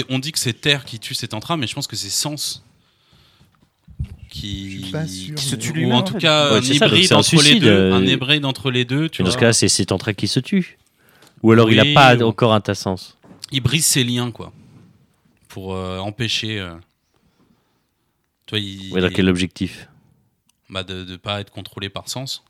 on 0.09 0.19
dit 0.19 0.31
que 0.31 0.39
c'est 0.39 0.53
Terre 0.53 0.85
qui 0.85 0.97
tue 0.99 1.13
cet 1.13 1.33
entra, 1.33 1.57
mais 1.57 1.67
je 1.67 1.75
pense 1.75 1.87
que 1.87 1.95
c'est 1.97 2.09
Sens 2.09 2.63
qui, 4.31 4.91
se 5.35 5.55
tue 5.55 5.73
lui-même, 5.73 5.91
ou 5.91 5.93
en 5.99 6.01
tout 6.03 6.15
cas 6.17 6.51
Ouais, 6.53 6.57
un 6.57 6.61
c'est 6.63 6.73
ça, 6.75 6.85
donc 6.87 6.93
hybride 6.93 7.07
c'est 7.09 7.13
un 7.13 7.17
entre 7.19 7.31
les 7.35 7.37
suicide, 7.41 7.61
deux, 7.63 7.69
euh, 7.69 7.93
un 7.93 8.05
hybride 8.05 8.45
entre 8.45 8.71
les 8.71 8.85
deux. 8.85 9.09
Tu 9.09 9.21
dans 9.21 9.29
ce 9.29 9.37
cas-là, 9.37 9.53
c'est 9.53 9.67
cet 9.67 9.91
entrée 9.91 10.15
qui 10.15 10.27
se 10.27 10.39
tue. 10.39 10.79
Ou 11.43 11.51
alors 11.51 11.69
il 11.69 11.79
Oui, 11.79 11.93
n'a 11.93 11.99
pas 12.01 12.15
ou- 12.15 12.27
encore 12.27 12.53
un 12.53 12.61
tas 12.61 12.73
sens. 12.75 13.17
il 13.51 13.61
brise 13.61 13.85
ses 13.85 14.03
liens, 14.03 14.31
quoi, 14.31 14.51
pour 15.49 15.75
euh, 15.75 15.99
empêcher. 15.99 16.59
euh, 16.59 16.73
toi, 18.47 18.57
il, 18.57 18.91
Ouais, 18.93 19.01
dans 19.01 19.09
quel 19.09 19.27
objectif? 19.29 19.87
Bah, 20.69 20.83
de 20.83 21.03
ne 21.03 21.15
pas 21.17 21.41
être 21.41 21.51
contrôlé 21.51 21.89
par 21.89 22.07
Sens. 22.07 22.43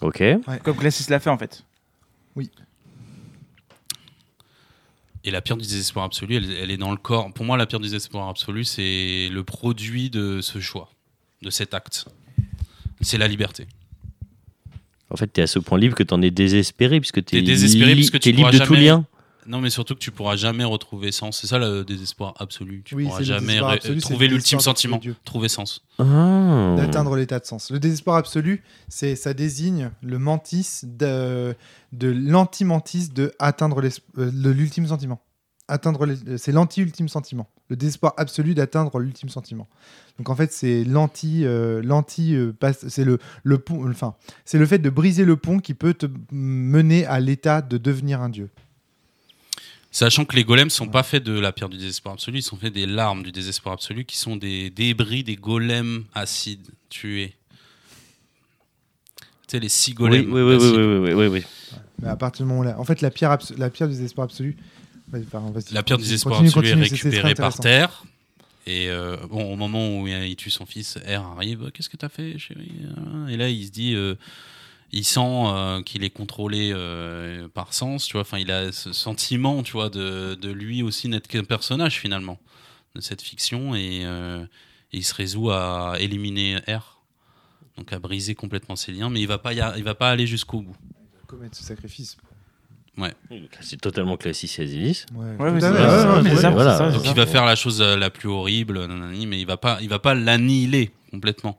Ok. 0.00 0.22
Comme 0.64 0.76
Classis 0.78 1.10
l'a 1.10 1.20
fait 1.20 1.28
en 1.30 1.36
fait. 1.36 1.64
Et 5.24 5.30
la 5.30 5.42
pierre 5.42 5.56
du 5.58 5.66
désespoir 5.66 6.04
absolu, 6.06 6.36
elle, 6.36 6.50
elle 6.50 6.70
est 6.70 6.76
dans 6.78 6.90
le 6.90 6.96
corps. 6.96 7.32
Pour 7.34 7.44
moi, 7.44 7.56
la 7.58 7.66
pierre 7.66 7.80
du 7.80 7.88
désespoir 7.88 8.28
absolu, 8.28 8.64
c'est 8.64 9.28
le 9.30 9.42
produit 9.44 10.08
de 10.08 10.40
ce 10.40 10.60
choix, 10.60 10.90
de 11.42 11.50
cet 11.50 11.74
acte. 11.74 12.06
C'est 13.02 13.18
la 13.18 13.28
liberté. 13.28 13.66
En 15.10 15.16
fait, 15.16 15.26
t'es 15.26 15.42
à 15.42 15.46
ce 15.46 15.58
point 15.58 15.78
libre 15.78 15.94
que 15.96 16.02
t'en 16.04 16.22
es 16.22 16.30
désespéré, 16.30 17.00
puisque 17.00 17.16
t'es 17.24 17.38
T'es 17.38 17.42
désespéré 17.42 17.90
li- 17.94 18.00
puisque 18.00 18.14
tu 18.20 18.30
t'es 18.30 18.32
libre 18.32 18.50
de 18.50 18.58
tout 18.58 18.74
lien. 18.74 19.04
Non, 19.46 19.60
mais 19.60 19.70
surtout 19.70 19.94
que 19.94 20.00
tu 20.00 20.10
pourras 20.10 20.36
jamais 20.36 20.64
retrouver 20.64 21.12
sens. 21.12 21.40
C'est 21.40 21.46
ça 21.46 21.58
le 21.58 21.84
désespoir 21.84 22.34
absolu. 22.38 22.82
Tu 22.84 22.94
Oui, 22.94 23.04
pourras 23.04 23.22
jamais 23.22 23.58
absolu, 23.58 24.00
trouver 24.00 24.28
l'ultime 24.28 24.60
sentiment, 24.60 24.98
Dieu. 24.98 25.16
trouver 25.24 25.48
sens. 25.48 25.82
Ah. 25.98 26.74
d'atteindre 26.76 27.16
l'état 27.16 27.38
de 27.38 27.44
sens. 27.46 27.70
Le 27.70 27.78
désespoir 27.80 28.16
absolu, 28.16 28.62
c'est 28.88 29.16
ça 29.16 29.34
désigne 29.34 29.90
le 30.02 30.18
mantis 30.18 30.80
de, 30.84 31.54
de 31.92 32.08
l'anti-mantis 32.08 33.08
de 33.10 33.32
atteindre 33.38 33.80
euh, 33.82 34.30
l'ultime 34.52 34.86
sentiment. 34.86 35.20
Atteindre 35.68 36.04
les- 36.06 36.36
c'est 36.38 36.50
l'anti-ultime 36.52 37.08
sentiment. 37.08 37.48
Le 37.68 37.76
désespoir 37.76 38.14
absolu 38.16 38.54
d'atteindre 38.54 38.98
l'ultime 38.98 39.28
sentiment. 39.28 39.68
Donc 40.18 40.28
en 40.28 40.34
fait, 40.34 40.52
c'est 40.52 40.82
l'anti 40.84 41.44
euh, 41.44 41.80
l'anti 41.84 42.34
euh, 42.34 42.52
c'est 42.88 43.04
le 43.04 43.18
le 43.44 43.58
pont 43.58 43.88
enfin, 43.88 44.14
c'est 44.44 44.58
le 44.58 44.66
fait 44.66 44.78
de 44.80 44.90
briser 44.90 45.24
le 45.24 45.36
pont 45.36 45.60
qui 45.60 45.74
peut 45.74 45.94
te 45.94 46.06
mener 46.32 47.06
à 47.06 47.20
l'état 47.20 47.62
de 47.62 47.78
devenir 47.78 48.20
un 48.20 48.28
dieu. 48.30 48.50
Sachant 49.92 50.24
que 50.24 50.36
les 50.36 50.44
golems 50.44 50.70
sont 50.70 50.86
pas 50.86 51.02
faits 51.02 51.24
de 51.24 51.38
la 51.38 51.50
pierre 51.50 51.68
du 51.68 51.76
désespoir 51.76 52.14
absolu, 52.14 52.38
ils 52.38 52.42
sont 52.42 52.56
faits 52.56 52.72
des 52.72 52.86
larmes 52.86 53.24
du 53.24 53.32
désespoir 53.32 53.72
absolu, 53.74 54.04
qui 54.04 54.16
sont 54.16 54.36
des 54.36 54.70
débris 54.70 55.24
des 55.24 55.34
golems 55.34 56.04
acides 56.14 56.68
tués. 56.90 57.34
Tu 59.18 59.26
sais, 59.56 59.58
les 59.58 59.68
six 59.68 59.90
Oui, 59.90 59.94
golems. 59.96 60.32
oui, 60.32 60.42
oui, 60.42 60.56
oui, 60.60 60.70
oui, 60.76 60.98
oui, 60.98 61.12
oui, 61.14 61.26
oui. 61.26 61.44
Mais 62.00 62.08
à 62.08 62.16
partir 62.16 62.46
du 62.46 62.48
moment 62.48 62.60
où 62.60 62.64
là, 62.64 62.78
en 62.78 62.84
fait, 62.84 63.00
la 63.00 63.10
pierre 63.10 63.36
la 63.58 63.68
pierre 63.68 63.88
du 63.88 63.94
désespoir 63.94 64.26
absolu 64.26 64.56
La 65.72 65.82
pierre 65.82 65.98
du 65.98 66.04
désespoir 66.04 66.36
continue, 66.38 66.50
absolu 66.50 66.68
est 66.68 66.82
récupérée 66.82 67.34
par 67.34 67.58
terre. 67.58 68.04
Et 68.66 68.88
euh, 68.90 69.16
bon, 69.28 69.52
au 69.52 69.56
moment 69.56 69.98
où 69.98 70.06
il 70.06 70.36
tue 70.36 70.50
son 70.50 70.66
fils, 70.66 70.98
R 70.98 71.26
arrive. 71.36 71.72
Qu'est-ce 71.74 71.88
que 71.88 71.96
t'as 71.96 72.08
fait, 72.08 72.38
chérie? 72.38 72.70
Et 73.28 73.36
là, 73.36 73.48
il 73.48 73.66
se 73.66 73.70
dit, 73.72 73.94
euh, 73.94 74.14
il 74.92 75.04
sent 75.04 75.20
euh, 75.22 75.82
qu'il 75.82 76.02
est 76.04 76.10
contrôlé 76.10 76.70
euh, 76.74 77.48
par 77.48 77.72
sens. 77.74 78.06
Tu 78.06 78.12
vois, 78.14 78.22
enfin, 78.22 78.38
il 78.38 78.50
a 78.50 78.72
ce 78.72 78.92
sentiment, 78.92 79.62
tu 79.62 79.72
vois, 79.72 79.88
de, 79.90 80.34
de 80.34 80.50
lui 80.50 80.82
aussi 80.82 81.08
n'être 81.08 81.28
qu'un 81.28 81.44
personnage 81.44 81.98
finalement 81.98 82.38
de 82.96 83.00
cette 83.00 83.22
fiction, 83.22 83.74
et, 83.74 84.00
euh, 84.04 84.42
et 84.92 84.98
il 84.98 85.04
se 85.04 85.14
résout 85.14 85.50
à 85.50 85.94
éliminer 86.00 86.56
R, 86.68 87.00
donc 87.76 87.92
à 87.92 87.98
briser 88.00 88.34
complètement 88.34 88.74
ses 88.74 88.90
liens, 88.92 89.10
mais 89.10 89.20
il 89.20 89.26
va 89.28 89.38
pas, 89.38 89.52
y 89.52 89.60
a- 89.60 89.74
il 89.76 89.84
va 89.84 89.94
pas 89.94 90.10
aller 90.10 90.26
jusqu'au 90.26 90.60
bout. 90.62 90.76
commettre 91.28 91.56
ce 91.56 91.62
sacrifice. 91.62 92.16
C'est 93.60 93.80
totalement 93.80 94.16
classique 94.16 94.58
à 94.58 94.66
Zilis. 94.66 95.06
Ouais, 95.14 95.24
Ouais, 95.38 95.50
ouais, 95.50 95.50
ouais, 95.52 95.70
ouais, 95.70 96.32
ouais. 96.32 96.50
voilà. 96.50 96.90
Donc 96.90 97.02
il 97.06 97.14
va 97.14 97.26
faire 97.26 97.44
la 97.46 97.54
chose 97.56 97.80
la 97.80 98.10
plus 98.10 98.28
horrible, 98.28 98.86
mais 99.26 99.40
il 99.40 99.46
va 99.46 99.56
pas, 99.56 99.78
il 99.80 99.88
va 99.88 99.98
pas 100.00 100.14
l'annihiler 100.14 100.90
complètement. 101.10 101.58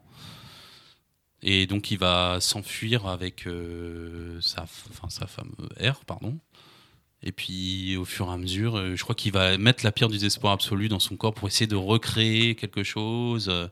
Et 1.43 1.65
donc 1.67 1.89
il 1.91 1.97
va 1.97 2.37
s'enfuir 2.39 3.07
avec 3.07 3.47
euh, 3.47 4.39
sa, 4.41 4.63
enfin, 4.63 5.09
sa 5.09 5.25
femme 5.27 5.51
euh, 5.81 5.91
R, 5.91 6.05
pardon. 6.05 6.37
Et 7.23 7.31
puis 7.31 7.97
au 7.97 8.05
fur 8.05 8.27
et 8.29 8.33
à 8.33 8.37
mesure, 8.37 8.77
euh, 8.77 8.95
je 8.95 9.03
crois 9.03 9.15
qu'il 9.15 9.31
va 9.31 9.57
mettre 9.57 9.83
la 9.83 9.91
pierre 9.91 10.09
du 10.09 10.17
désespoir 10.17 10.53
absolu 10.53 10.87
dans 10.89 10.99
son 10.99 11.15
corps 11.15 11.33
pour 11.33 11.47
essayer 11.47 11.67
de 11.67 11.75
recréer 11.75 12.55
quelque 12.55 12.83
chose 12.83 13.47
euh, 13.49 13.67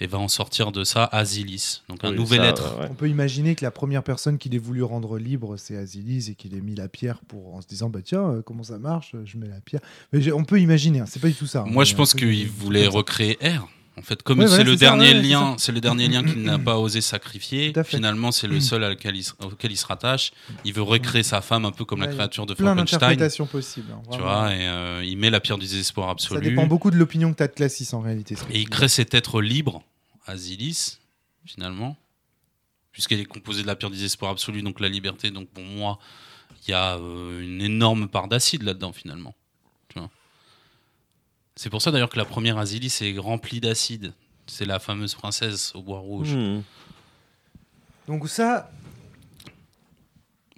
et 0.00 0.06
va 0.08 0.18
en 0.18 0.26
sortir 0.26 0.72
de 0.72 0.82
ça 0.82 1.04
Asilis, 1.04 1.82
donc 1.88 2.02
un 2.04 2.10
Oui, 2.10 2.16
nouvel 2.16 2.40
ça, 2.40 2.48
être. 2.48 2.78
ouais. 2.80 2.88
On 2.90 2.94
peut 2.94 3.08
imaginer 3.08 3.54
que 3.54 3.64
la 3.64 3.70
première 3.70 4.02
personne 4.02 4.38
qu'il 4.38 4.52
ait 4.54 4.58
voulu 4.58 4.82
rendre 4.82 5.18
libre, 5.18 5.56
c'est 5.56 5.76
Asilis 5.76 6.30
et 6.30 6.34
qu'il 6.34 6.54
ait 6.56 6.60
mis 6.60 6.74
la 6.74 6.88
pierre 6.88 7.20
pour 7.28 7.54
en 7.54 7.60
se 7.62 7.66
disant 7.68 7.90
bah 7.90 8.00
tiens 8.02 8.28
euh, 8.28 8.42
comment 8.42 8.64
ça 8.64 8.78
marche, 8.78 9.14
je 9.24 9.36
mets 9.38 9.46
la 9.48 9.60
pierre. 9.60 9.80
Mais 10.12 10.32
on 10.32 10.44
peut 10.44 10.60
imaginer, 10.60 10.98
hein, 11.00 11.06
c'est 11.06 11.20
pas 11.20 11.28
du 11.28 11.34
tout 11.34 11.46
ça. 11.46 11.60
hein, 11.62 11.70
Moi, 11.70 11.84
je 11.84 11.94
pense 11.94 12.12
qu'il 12.14 12.48
voulait 12.48 12.88
recréer 12.88 13.38
R. 13.40 13.68
En 13.96 14.02
fait, 14.02 14.22
comme 14.24 14.40
Ouais, 14.40 14.48
c'est 14.48 14.64
le 14.64 14.72
ça, 14.72 14.76
dernier 14.78 15.12
ouais, 15.14 15.22
lien, 15.22 15.54
c'est 15.56 15.70
le 15.70 15.80
dernier 15.80 16.08
lien 16.08 16.24
qu'il 16.24 16.42
n'a 16.42 16.58
pas 16.64 16.78
osé 16.78 17.00
sacrifier. 17.00 17.72
Finalement, 17.84 18.32
c'est 18.32 18.48
le 18.48 18.58
seul 18.58 18.82
auquel 18.82 19.14
il, 19.14 19.22
se- 19.22 19.32
auquel 19.40 19.70
il 19.70 19.76
se 19.76 19.86
rattache. 19.86 20.32
Il 20.64 20.72
veut 20.72 20.82
recréer 20.82 21.22
sa 21.22 21.40
femme 21.40 21.64
un 21.64 21.70
peu 21.70 21.84
comme 21.84 22.00
la 22.00 22.08
créature 22.08 22.44
de 22.44 22.54
Plein 22.54 22.74
Frankenstein. 22.74 23.46
possibles. 23.46 23.92
hein, 23.92 24.02
Tu 24.10 24.18
vois, 24.18 24.52
et 24.52 24.66
euh, 24.66 25.04
il 25.04 25.16
met 25.16 25.30
la 25.30 25.38
pierre 25.40 25.58
du 25.58 25.66
désespoir 25.66 26.08
ça 26.08 26.12
absolu. 26.12 26.40
dépend 26.42 26.66
beaucoup 26.66 26.90
de 26.90 26.96
l'opinion 26.96 27.30
que 27.32 27.36
tu 27.36 27.42
as 27.44 27.48
de 27.48 27.52
Classis 27.52 27.88
en 27.94 28.00
réalité. 28.00 28.34
Et 28.50 28.60
il 28.60 28.68
crée 28.68 28.88
cet 28.88 29.14
être 29.14 29.40
libre, 29.40 29.84
Asilis, 30.26 30.98
finalement, 31.44 31.96
puisqu'elle 32.90 33.20
est 33.20 33.24
composée 33.26 33.62
de 33.62 33.66
la 33.68 33.76
pierre 33.76 33.90
du 33.90 33.96
désespoir 33.96 34.32
absolu, 34.32 34.62
donc 34.62 34.80
la 34.80 34.88
liberté. 34.88 35.30
Donc 35.30 35.48
pour 35.50 35.62
moi, 35.64 35.98
il 36.66 36.70
y 36.72 36.74
a 36.74 36.96
euh, 36.96 37.40
une 37.42 37.60
énorme 37.62 38.08
part 38.08 38.26
d'acide 38.26 38.62
là-dedans, 38.64 38.92
finalement. 38.92 39.34
C'est 41.56 41.70
pour 41.70 41.80
ça 41.82 41.90
d'ailleurs 41.90 42.08
que 42.10 42.18
la 42.18 42.24
première 42.24 42.58
Asilis 42.58 42.98
est 43.00 43.18
remplie 43.18 43.60
d'acide. 43.60 44.12
C'est 44.46 44.64
la 44.66 44.78
fameuse 44.78 45.14
princesse 45.14 45.72
au 45.74 45.82
bois 45.82 45.98
rouge. 46.00 46.34
Hmm. 46.34 46.62
Donc 48.08 48.28
ça, 48.28 48.70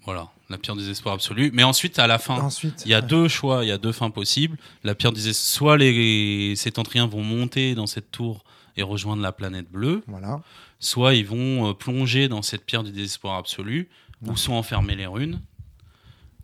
Voilà, 0.04 0.28
la 0.48 0.58
pierre 0.58 0.74
du 0.76 0.82
désespoir 0.82 1.14
absolu. 1.14 1.50
Mais 1.52 1.62
ensuite, 1.64 1.98
à 1.98 2.06
la 2.06 2.18
fin, 2.18 2.40
ensuite, 2.40 2.82
il 2.84 2.90
y 2.90 2.94
a 2.94 3.00
deux 3.00 3.28
choix, 3.28 3.64
il 3.64 3.68
y 3.68 3.72
a 3.72 3.78
deux 3.78 3.92
fins 3.92 4.10
possibles. 4.10 4.56
La 4.84 4.94
pierre 4.94 5.12
du 5.12 5.20
désespoir, 5.20 5.52
soit 5.56 5.76
les 5.76 6.54
sétentriens 6.56 7.06
vont 7.06 7.22
monter 7.22 7.74
dans 7.74 7.86
cette 7.86 8.10
tour 8.10 8.44
et 8.76 8.82
rejoindre 8.82 9.22
la 9.22 9.32
planète 9.32 9.70
bleue, 9.70 10.02
Voilà. 10.06 10.42
soit 10.80 11.14
ils 11.14 11.26
vont 11.26 11.70
euh, 11.70 11.72
plonger 11.72 12.28
dans 12.28 12.42
cette 12.42 12.64
pierre 12.64 12.82
du 12.82 12.92
désespoir 12.92 13.36
absolu, 13.36 13.88
où 14.26 14.36
sont 14.36 14.52
enfermées 14.52 14.96
les 14.96 15.06
runes, 15.06 15.40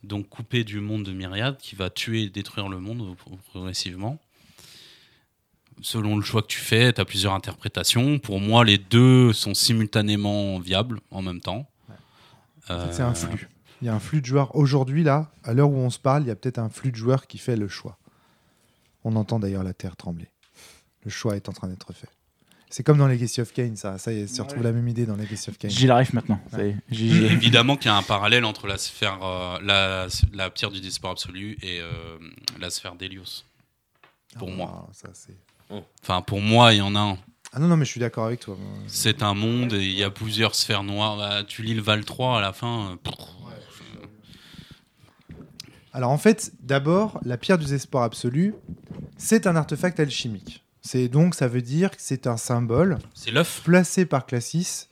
donc 0.03 0.29
coupées 0.29 0.65
du 0.65 0.81
monde 0.81 1.05
de 1.05 1.13
Myriade, 1.13 1.59
qui 1.59 1.75
va 1.75 1.91
tuer 1.91 2.23
et 2.25 2.29
détruire 2.31 2.69
le 2.69 2.79
monde 2.81 3.17
progressivement. 3.51 4.19
Selon 5.81 6.17
le 6.17 6.23
choix 6.23 6.43
que 6.43 6.47
tu 6.49 6.59
fais, 6.61 6.93
tu 6.93 7.01
as 7.01 7.05
plusieurs 7.05 7.33
interprétations. 7.35 8.19
Pour 8.19 8.41
moi, 8.41 8.65
les 8.65 8.79
deux 8.79 9.33
sont 9.33 9.55
simultanément 9.55 10.59
viables 10.61 11.01
en 11.11 11.23
même 11.23 11.41
temps. 11.41 11.69
Fait, 12.61 12.75
c'est 12.93 13.03
un 13.03 13.11
Euh, 13.11 13.15
flux. 13.15 13.49
Il 13.81 13.87
y 13.87 13.89
a 13.89 13.95
un 13.95 13.99
flux 14.01 14.21
de 14.21 14.27
joueurs. 14.27 14.55
Aujourd'hui, 14.55 15.03
là, 15.03 15.33
à 15.43 15.55
l'heure 15.55 15.71
où 15.71 15.77
on 15.77 15.91
se 15.91 15.99
parle, 15.99 16.23
il 16.23 16.29
y 16.29 16.31
a 16.31 16.37
peut-être 16.37 16.59
un 16.59 16.69
flux 16.69 16.93
de 16.93 16.97
joueurs 16.97 17.27
qui 17.27 17.39
fait 17.39 17.57
le 17.57 17.67
choix. 17.67 17.99
On 19.03 19.17
entend 19.17 19.41
d'ailleurs 19.41 19.65
la 19.65 19.73
terre 19.75 19.97
trembler. 19.97 20.29
Le 21.05 21.11
choix 21.11 21.35
est 21.35 21.49
en 21.49 21.53
train 21.53 21.67
d'être 21.67 21.93
fait. 21.93 22.09
C'est 22.71 22.85
comme 22.85 22.97
dans 22.99 23.09
Legacy 23.09 23.41
of 23.41 23.53
Kane, 23.53 23.75
ça. 23.77 23.99
Ça 23.99 24.13
y 24.13 24.21
est, 24.21 24.27
se 24.29 24.41
retrouve 24.41 24.63
la 24.63 24.71
même 24.73 24.87
idée 24.89 25.05
dans 25.05 25.17
Legacy 25.17 25.51
of 25.51 25.59
Kane. 25.59 25.71
J'y 25.73 25.91
arrive 25.91 26.15
maintenant. 26.15 26.41
y 26.93 27.25
Évidemment 27.25 27.77
qu'il 27.77 27.87
y 27.87 27.89
a 27.95 27.97
un 27.97 28.03
parallèle 28.05 28.45
entre 28.45 28.67
la 28.69 28.79
sphère, 28.79 29.19
euh, 29.25 29.59
la, 29.63 30.07
la 30.33 30.49
pierre 30.49 30.71
du 30.71 30.81
désespoir 30.81 31.13
absolu 31.13 31.59
et 31.61 31.81
euh, 31.81 31.91
la 32.61 32.71
sphère 32.71 32.95
d'Hélios. 32.95 33.45
Pour 34.39 34.49
Ah, 34.53 34.57
moi. 34.57 34.89
ça, 34.93 35.09
c'est- 35.13 35.37
Enfin, 36.03 36.23
pour 36.23 36.41
moi, 36.41 36.73
il 36.73 36.79
y 36.79 36.81
en 36.83 36.95
a 36.95 37.01
un. 37.01 37.19
ah 37.53 37.59
non, 37.59 37.69
non, 37.69 37.77
mais 37.77 37.85
je 37.85 37.91
suis 37.91 38.01
d'accord 38.01 38.27
avec 38.27 38.41
toi. 38.41 38.57
C'est 38.87 39.23
un 39.23 39.35
monde 39.35 39.73
et 39.75 39.85
il 39.85 39.93
y 39.99 40.03
a 40.05 40.11
plusieurs 40.11 40.55
sphères 40.55 40.83
noires. 40.85 41.17
Bah, 41.17 41.43
tu 41.47 41.63
lis 41.63 41.75
le 41.75 41.83
Val 41.83 42.05
3 42.05 42.39
à 42.39 42.41
la 42.41 42.53
fin. 42.53 42.93
euh, 42.93 43.11
Alors 45.93 46.11
en 46.11 46.19
fait, 46.19 46.53
d'abord, 46.61 47.21
la 47.25 47.37
pierre 47.37 47.59
du 47.59 47.65
désespoir 47.65 48.03
absolu, 48.05 48.55
c'est 49.19 49.47
un 49.47 49.57
artefact 49.57 50.01
alchimique. 50.01 50.65
C'est 50.81 51.09
donc, 51.09 51.35
ça 51.35 51.47
veut 51.49 51.63
dire 51.63 51.91
que 51.91 51.97
c'est 51.99 52.27
un 52.27 52.37
symbole 52.37 52.99
c'est 53.15 53.31
l'œuf. 53.31 53.63
placé 53.65 54.05
par 54.05 54.27
Classis. 54.27 54.89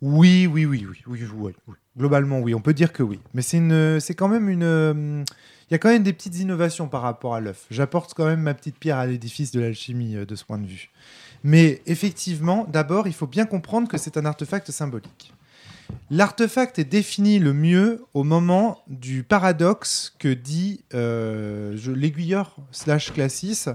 Oui, 0.00 0.46
oui, 0.46 0.64
oui, 0.64 0.86
oui, 0.88 0.98
oui, 1.06 1.20
oui, 1.34 1.52
oui. 1.66 1.74
Globalement, 1.96 2.40
oui, 2.40 2.54
on 2.54 2.60
peut 2.60 2.74
dire 2.74 2.92
que 2.92 3.02
oui. 3.02 3.20
Mais 3.34 3.42
c'est 3.42 3.58
une, 3.58 4.00
c'est 4.00 4.14
quand 4.14 4.28
même 4.28 4.48
une. 4.48 5.24
Il 5.70 5.74
y 5.74 5.76
a 5.76 5.78
quand 5.78 5.90
même 5.90 6.02
des 6.02 6.12
petites 6.12 6.38
innovations 6.38 6.88
par 6.88 7.02
rapport 7.02 7.34
à 7.34 7.40
l'œuf. 7.40 7.66
J'apporte 7.70 8.14
quand 8.14 8.24
même 8.24 8.40
ma 8.40 8.54
petite 8.54 8.78
pierre 8.78 8.96
à 8.96 9.06
l'édifice 9.06 9.50
de 9.50 9.60
l'alchimie 9.60 10.16
euh, 10.16 10.24
de 10.24 10.34
ce 10.34 10.44
point 10.44 10.58
de 10.58 10.66
vue. 10.66 10.90
Mais 11.44 11.82
effectivement, 11.86 12.66
d'abord, 12.68 13.06
il 13.06 13.12
faut 13.12 13.26
bien 13.26 13.44
comprendre 13.44 13.88
que 13.88 13.98
c'est 13.98 14.16
un 14.16 14.24
artefact 14.24 14.70
symbolique. 14.70 15.32
L'artefact 16.10 16.78
est 16.78 16.84
défini 16.84 17.38
le 17.38 17.52
mieux 17.52 18.04
au 18.14 18.24
moment 18.24 18.82
du 18.88 19.22
paradoxe 19.22 20.14
que 20.18 20.28
dit 20.28 20.84
euh, 20.94 21.76
l'aiguilleur 21.94 22.56
slash 22.72 23.12
classis 23.12 23.66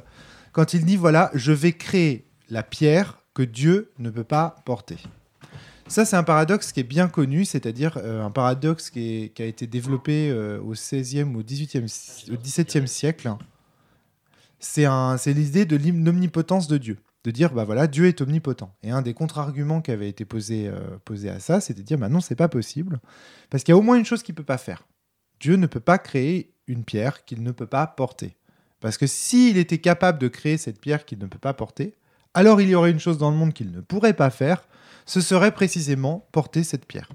quand 0.51 0.73
il 0.73 0.85
dit 0.85 0.95
voilà, 0.95 1.31
je 1.33 1.51
vais 1.51 1.73
créer 1.73 2.25
la 2.49 2.63
pierre 2.63 3.19
que 3.33 3.43
Dieu 3.43 3.91
ne 3.97 4.09
peut 4.09 4.23
pas 4.23 4.57
porter. 4.65 4.97
Ça, 5.87 6.05
c'est 6.05 6.15
un 6.15 6.23
paradoxe 6.23 6.71
qui 6.71 6.79
est 6.79 6.83
bien 6.83 7.07
connu, 7.07 7.45
c'est-à-dire 7.45 7.97
euh, 7.97 8.23
un 8.23 8.31
paradoxe 8.31 8.89
qui, 8.89 9.31
a 9.37 9.43
été 9.43 9.67
développé 9.67 10.29
euh, 10.29 10.59
au 10.61 10.73
16e, 10.73 11.35
au 11.35 11.43
18e, 11.43 11.87
si- 11.87 12.31
au 12.31 12.35
17e 12.35 12.87
siècle. 12.87 13.31
C'est 14.59 14.87
l'idée 15.33 15.65
de 15.65 15.75
l'omnipotence 15.75 16.67
de 16.67 16.77
Dieu. 16.77 16.97
De 17.25 17.31
dire, 17.31 17.53
bah 17.53 17.63
voilà, 17.63 17.87
Dieu 17.87 18.07
est 18.07 18.19
omnipotent. 18.21 18.73
Et 18.81 18.91
un 18.91 19.01
des 19.01 19.13
contre-arguments 19.13 19.81
qui 19.81 19.91
avait 19.91 20.09
été 20.09 20.25
posé, 20.25 20.67
euh, 20.67 20.79
posé 21.05 21.29
à 21.29 21.39
ça, 21.39 21.61
c'était 21.61 21.81
de 21.81 21.85
dire, 21.85 21.97
bah 21.97 22.09
non, 22.09 22.19
c'est 22.19 22.35
pas 22.35 22.49
possible. 22.49 22.99
Parce 23.49 23.63
qu'il 23.63 23.71
y 23.73 23.75
a 23.75 23.77
au 23.77 23.81
moins 23.81 23.97
une 23.97 24.05
chose 24.05 24.23
qu'il 24.23 24.35
peut 24.35 24.43
pas 24.43 24.57
faire. 24.57 24.83
Dieu 25.39 25.55
ne 25.55 25.67
peut 25.67 25.79
pas 25.79 25.97
créer 25.97 26.53
une 26.67 26.83
pierre 26.83 27.23
qu'il 27.25 27.43
ne 27.43 27.51
peut 27.51 27.67
pas 27.67 27.87
porter. 27.87 28.35
Parce 28.79 28.97
que 28.97 29.07
s'il 29.07 29.57
était 29.57 29.77
capable 29.77 30.19
de 30.19 30.27
créer 30.27 30.57
cette 30.57 30.81
pierre 30.81 31.05
qu'il 31.05 31.19
ne 31.19 31.25
peut 31.25 31.39
pas 31.39 31.53
porter, 31.53 31.93
alors 32.33 32.59
il 32.59 32.69
y 32.69 32.75
aurait 32.75 32.91
une 32.91 32.99
chose 32.99 33.17
dans 33.17 33.31
le 33.31 33.37
monde 33.37 33.53
qu'il 33.53 33.71
ne 33.71 33.79
pourrait 33.79 34.13
pas 34.13 34.29
faire, 34.29 34.67
ce 35.05 35.21
serait 35.21 35.51
précisément 35.53 36.27
porter 36.31 36.63
cette 36.63 36.85
pierre. 36.85 37.09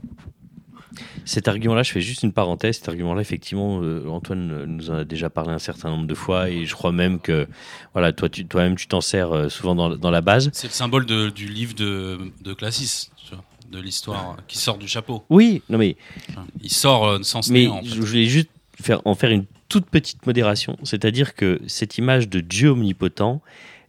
Cet 1.25 1.47
argument-là, 1.47 1.83
je 1.83 1.93
fais 1.93 2.01
juste 2.01 2.23
une 2.23 2.33
parenthèse. 2.33 2.77
Cet 2.79 2.89
argument-là, 2.89 3.21
effectivement, 3.21 3.81
euh, 3.83 4.09
Antoine 4.09 4.65
nous 4.65 4.91
en 4.91 4.95
a 4.95 5.05
déjà 5.05 5.31
parlé 5.31 5.51
un 5.53 5.59
certain 5.59 5.91
nombre 5.91 6.07
de 6.07 6.15
fois, 6.15 6.49
et 6.51 6.65
je 6.65 6.75
crois 6.75 6.91
même 6.93 7.21
que, 7.21 7.47
voilà, 7.93 8.13
toi, 8.13 8.29
tu, 8.29 8.47
toi-même, 8.47 8.75
tu 8.77 8.89
t'en 8.89 9.01
sers 9.01 9.31
euh, 9.33 9.49
souvent 9.49 9.75
dans, 9.75 9.95
dans 9.97 10.11
la 10.11 10.23
base. 10.23 10.51
C'est 10.55 10.67
le 10.67 10.73
symbole 10.73 11.07
de- 11.07 11.29
du 11.31 11.47
livre 11.49 11.75
de, 11.75 12.19
de 12.43 12.53
Classis, 12.55 13.11
tu 13.17 13.35
vois, 13.35 13.45
de 13.71 13.79
l'histoire 13.81 14.31
euh, 14.39 14.43
qui 14.49 14.59
sort 14.59 14.79
du 14.79 14.89
chapeau. 14.89 15.25
Oui, 15.29 15.63
non 15.69 15.79
mais, 15.79 15.97
Enfin, 16.31 16.47
Il 16.63 16.73
sort 16.73 17.07
euh, 17.07 17.19
sans 17.23 17.49
mais 17.51 17.61
néant. 17.61 17.77
en 17.77 17.83
fait. 17.83 17.89
je 17.95 18.01
voulais 18.01 18.25
juste 18.25 18.49
faire, 18.81 19.01
en 19.05 19.15
faire 19.15 19.31
une 19.31 19.45
toute 19.69 19.87
petite 19.87 20.27
modération. 20.27 20.77
C'est-à-dire 20.83 21.35
que 21.35 21.61
cette 21.67 21.99
image 21.99 22.29
de 22.29 22.41
Dieu 22.41 22.71
omnipotent, 22.71 23.43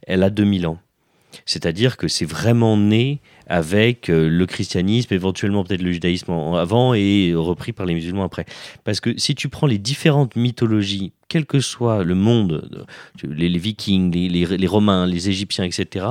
elle 0.06 0.22
a 0.22 0.30
2000 0.30 0.66
ans. 0.66 0.78
C'est-à-dire 1.46 1.96
que 1.96 2.06
c'est 2.08 2.24
vraiment 2.26 2.76
né 2.76 3.20
avec 3.50 4.08
euh, 4.08 4.28
le 4.28 4.46
christianisme, 4.46 5.12
éventuellement 5.12 5.64
peut-être 5.64 5.82
le 5.82 5.90
judaïsme 5.92 6.30
en- 6.30 6.54
avant 6.56 6.94
et 6.94 7.34
repris 7.34 7.72
par 7.72 7.84
les 7.84 7.94
musulmans 7.94 8.24
après. 8.24 8.46
Parce 8.84 9.00
que 9.00 9.18
si 9.18 9.34
tu 9.34 9.48
prends 9.48 9.66
les 9.66 9.78
différentes 9.78 10.36
mythologies, 10.36 11.12
quel 11.28 11.46
que 11.46 11.58
soit 11.60 12.04
le 12.04 12.14
monde, 12.14 12.68
euh, 12.72 12.84
les, 13.28 13.48
les 13.48 13.58
vikings, 13.58 14.12
les, 14.14 14.28
les- 14.28 14.56
les 14.56 14.66
romains, 14.66 15.04
les 15.06 15.28
égyptiens, 15.28 15.64
etc., 15.64 16.06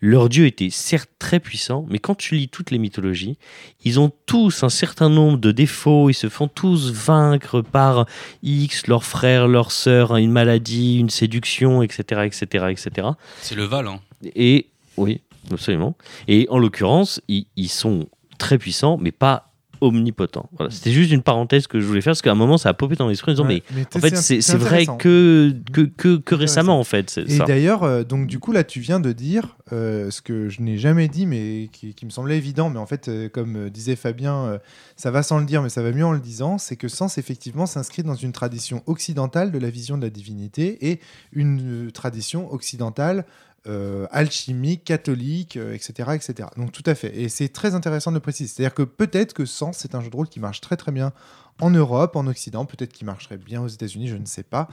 leur 0.00 0.28
dieu 0.28 0.46
était 0.46 0.70
certes 0.70 1.10
très 1.18 1.40
puissant, 1.40 1.86
mais 1.90 1.98
quand 1.98 2.14
tu 2.14 2.36
lis 2.36 2.48
toutes 2.48 2.70
les 2.70 2.78
mythologies, 2.78 3.36
ils 3.84 3.98
ont 3.98 4.12
tous 4.26 4.62
un 4.62 4.68
certain 4.68 5.08
nombre 5.08 5.38
de 5.38 5.50
défauts, 5.52 6.08
ils 6.10 6.14
se 6.14 6.28
font 6.28 6.46
tous 6.48 6.92
vaincre 6.92 7.62
par 7.62 8.06
X, 8.44 8.86
leurs 8.86 9.04
frères, 9.04 9.48
leurs 9.48 9.72
sœurs, 9.72 10.16
une 10.16 10.30
maladie, 10.32 10.98
une 10.98 11.10
séduction, 11.10 11.82
etc., 11.82 12.22
etc., 12.26 12.66
etc. 12.70 13.08
C'est 13.40 13.56
le 13.56 13.64
Val. 13.64 13.88
Hein. 13.88 14.00
Et 14.36 14.66
oui, 14.96 15.20
absolument. 15.50 15.96
Et 16.28 16.46
en 16.50 16.58
l'occurrence, 16.58 17.20
ils, 17.28 17.46
ils 17.56 17.68
sont 17.68 18.06
très 18.38 18.58
puissants, 18.58 18.98
mais 19.00 19.12
pas 19.12 19.52
omnipotents. 19.80 20.48
Voilà. 20.56 20.70
C'était 20.70 20.92
juste 20.92 21.10
une 21.10 21.22
parenthèse 21.22 21.66
que 21.66 21.80
je 21.80 21.86
voulais 21.86 22.00
faire, 22.00 22.12
parce 22.12 22.22
qu'à 22.22 22.32
un 22.32 22.36
moment, 22.36 22.58
ça 22.58 22.70
a 22.70 22.74
popé 22.74 22.96
dans 22.96 23.08
l'esprit 23.08 23.32
en 23.32 23.34
disant, 23.34 23.44
mais 23.44 23.62
en 23.94 24.00
fait, 24.00 24.16
c'est 24.16 24.56
vrai 24.56 24.86
que, 24.98 25.54
que, 25.72 25.82
que, 25.82 26.16
que 26.16 26.34
récemment, 26.34 26.78
en 26.78 26.84
fait. 26.84 27.18
Et 27.26 27.38
d'ailleurs, 27.38 27.82
euh, 27.82 28.02
donc 28.02 28.26
du 28.26 28.38
coup, 28.38 28.52
là, 28.52 28.64
tu 28.64 28.80
viens 28.80 29.00
de 29.00 29.12
dire 29.12 29.56
euh, 29.72 30.10
ce 30.10 30.22
que 30.22 30.48
je 30.48 30.62
n'ai 30.62 30.78
jamais 30.78 31.08
dit, 31.08 31.26
mais 31.26 31.68
qui, 31.72 31.94
qui 31.94 32.06
me 32.06 32.10
semblait 32.10 32.36
évident. 32.36 32.70
Mais 32.70 32.78
en 32.78 32.86
fait, 32.86 33.08
euh, 33.08 33.28
comme 33.28 33.70
disait 33.70 33.96
Fabien, 33.96 34.58
ça 34.96 35.10
va 35.10 35.22
sans 35.22 35.38
le 35.38 35.46
dire, 35.46 35.62
mais 35.62 35.68
ça 35.68 35.82
va 35.82 35.92
mieux 35.92 36.06
en 36.06 36.12
le 36.12 36.20
disant. 36.20 36.58
C'est 36.58 36.76
que 36.76 36.88
Sens, 36.88 37.18
effectivement, 37.18 37.66
s'inscrit 37.66 38.02
dans 38.02 38.14
une 38.14 38.32
tradition 38.32 38.82
occidentale 38.86 39.52
de 39.52 39.58
la 39.58 39.70
vision 39.70 39.98
de 39.98 40.02
la 40.02 40.10
divinité 40.10 40.90
et 40.90 41.00
une 41.32 41.90
tradition 41.92 42.52
occidentale 42.52 43.26
euh, 43.68 44.06
alchimique, 44.10 44.84
catholique, 44.84 45.56
euh, 45.56 45.74
etc., 45.74 46.10
etc. 46.14 46.48
Donc 46.56 46.72
tout 46.72 46.82
à 46.86 46.94
fait. 46.94 47.16
Et 47.16 47.28
c'est 47.28 47.48
très 47.48 47.74
intéressant 47.74 48.10
de 48.10 48.16
le 48.16 48.20
préciser. 48.20 48.48
C'est-à-dire 48.52 48.74
que 48.74 48.82
peut-être 48.82 49.32
que 49.32 49.44
Sens, 49.44 49.78
c'est 49.78 49.94
un 49.94 50.00
jeu 50.00 50.10
de 50.10 50.16
rôle 50.16 50.28
qui 50.28 50.40
marche 50.40 50.60
très 50.60 50.76
très 50.76 50.92
bien 50.92 51.12
en 51.60 51.70
Europe, 51.70 52.16
en 52.16 52.26
Occident, 52.26 52.66
peut-être 52.66 52.92
qu'il 52.92 53.06
marcherait 53.06 53.38
bien 53.38 53.62
aux 53.62 53.68
États-Unis, 53.68 54.08
je 54.08 54.16
ne 54.16 54.26
sais 54.26 54.42
pas. 54.42 54.68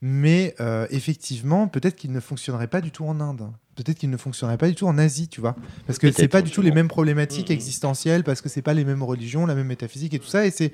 Mais 0.00 0.54
euh, 0.60 0.86
effectivement, 0.90 1.66
peut-être 1.68 1.96
qu'il 1.96 2.12
ne 2.12 2.20
fonctionnerait 2.20 2.68
pas 2.68 2.80
du 2.80 2.90
tout 2.90 3.04
en 3.04 3.18
Inde. 3.20 3.50
Peut-être 3.74 3.98
qu'il 3.98 4.10
ne 4.10 4.16
fonctionnerait 4.16 4.58
pas 4.58 4.68
du 4.68 4.74
tout 4.74 4.86
en 4.86 4.98
Asie, 4.98 5.28
tu 5.28 5.40
vois. 5.40 5.56
Parce 5.86 5.98
que 5.98 6.10
c'est 6.12 6.28
pas 6.28 6.42
du 6.42 6.50
tout 6.50 6.62
les 6.62 6.72
mêmes 6.72 6.88
problématiques 6.88 7.48
Mhm. 7.48 7.54
existentielles, 7.54 8.24
parce 8.24 8.40
que 8.40 8.48
c'est 8.48 8.62
pas 8.62 8.74
les 8.74 8.84
mêmes 8.84 9.02
religions, 9.02 9.46
la 9.46 9.54
même 9.54 9.68
métaphysique 9.68 10.14
et 10.14 10.18
tout 10.18 10.26
ça. 10.28 10.46
Et 10.46 10.50
c'est 10.50 10.72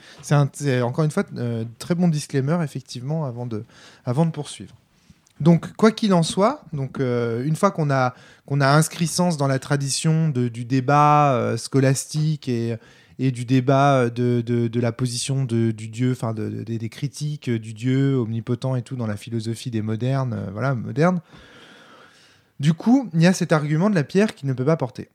encore 0.82 1.04
une 1.04 1.10
fois 1.10 1.24
très 1.78 1.94
bon 1.94 2.08
disclaimer, 2.08 2.58
effectivement, 2.62 3.24
avant 3.24 3.46
de, 3.46 3.64
avant 4.04 4.26
de 4.26 4.30
poursuivre. 4.30 4.74
Donc, 5.40 5.72
quoi 5.74 5.90
qu'il 5.90 6.14
en 6.14 6.22
soit, 6.22 6.64
donc, 6.72 7.00
euh, 7.00 7.44
une 7.44 7.56
fois 7.56 7.70
qu'on 7.72 7.90
a, 7.90 8.14
a 8.60 8.68
inscrit 8.76 9.06
sens 9.08 9.36
dans 9.36 9.48
la 9.48 9.58
tradition 9.58 10.28
du 10.48 10.64
débat 10.64 11.34
euh, 11.34 11.56
scolastique 11.56 12.48
et, 12.48 12.76
et 13.18 13.32
du 13.32 13.44
débat 13.44 13.96
euh, 13.96 14.10
de, 14.10 14.42
de- 14.42 14.68
la 14.80 14.92
position 14.92 15.44
du 15.72 15.88
Dieu, 15.88 16.12
enfin 16.12 16.34
de- 16.34 16.48
de- 16.48 16.62
des- 16.62 16.88
critiques 16.88 17.50
du 17.50 17.74
Dieu 17.74 18.16
omnipotent 18.16 18.76
et 18.76 18.82
tout 18.82 18.94
dans 18.94 19.08
la 19.08 19.16
philosophie 19.16 19.70
des 19.72 19.82
modernes, 19.82 20.48
voilà, 20.52 20.74
modernes. 20.76 21.20
Du 22.60 22.72
coup, 22.72 23.10
il 23.12 23.20
y 23.20 23.26
a 23.26 23.32
cet 23.32 23.50
argument 23.52 23.90
de 23.90 23.96
la 23.96 24.04
pierre 24.04 24.34
qui 24.36 24.46
ne 24.46 24.52
peut 24.52 24.64
pas 24.64 24.76
porter. 24.76 25.08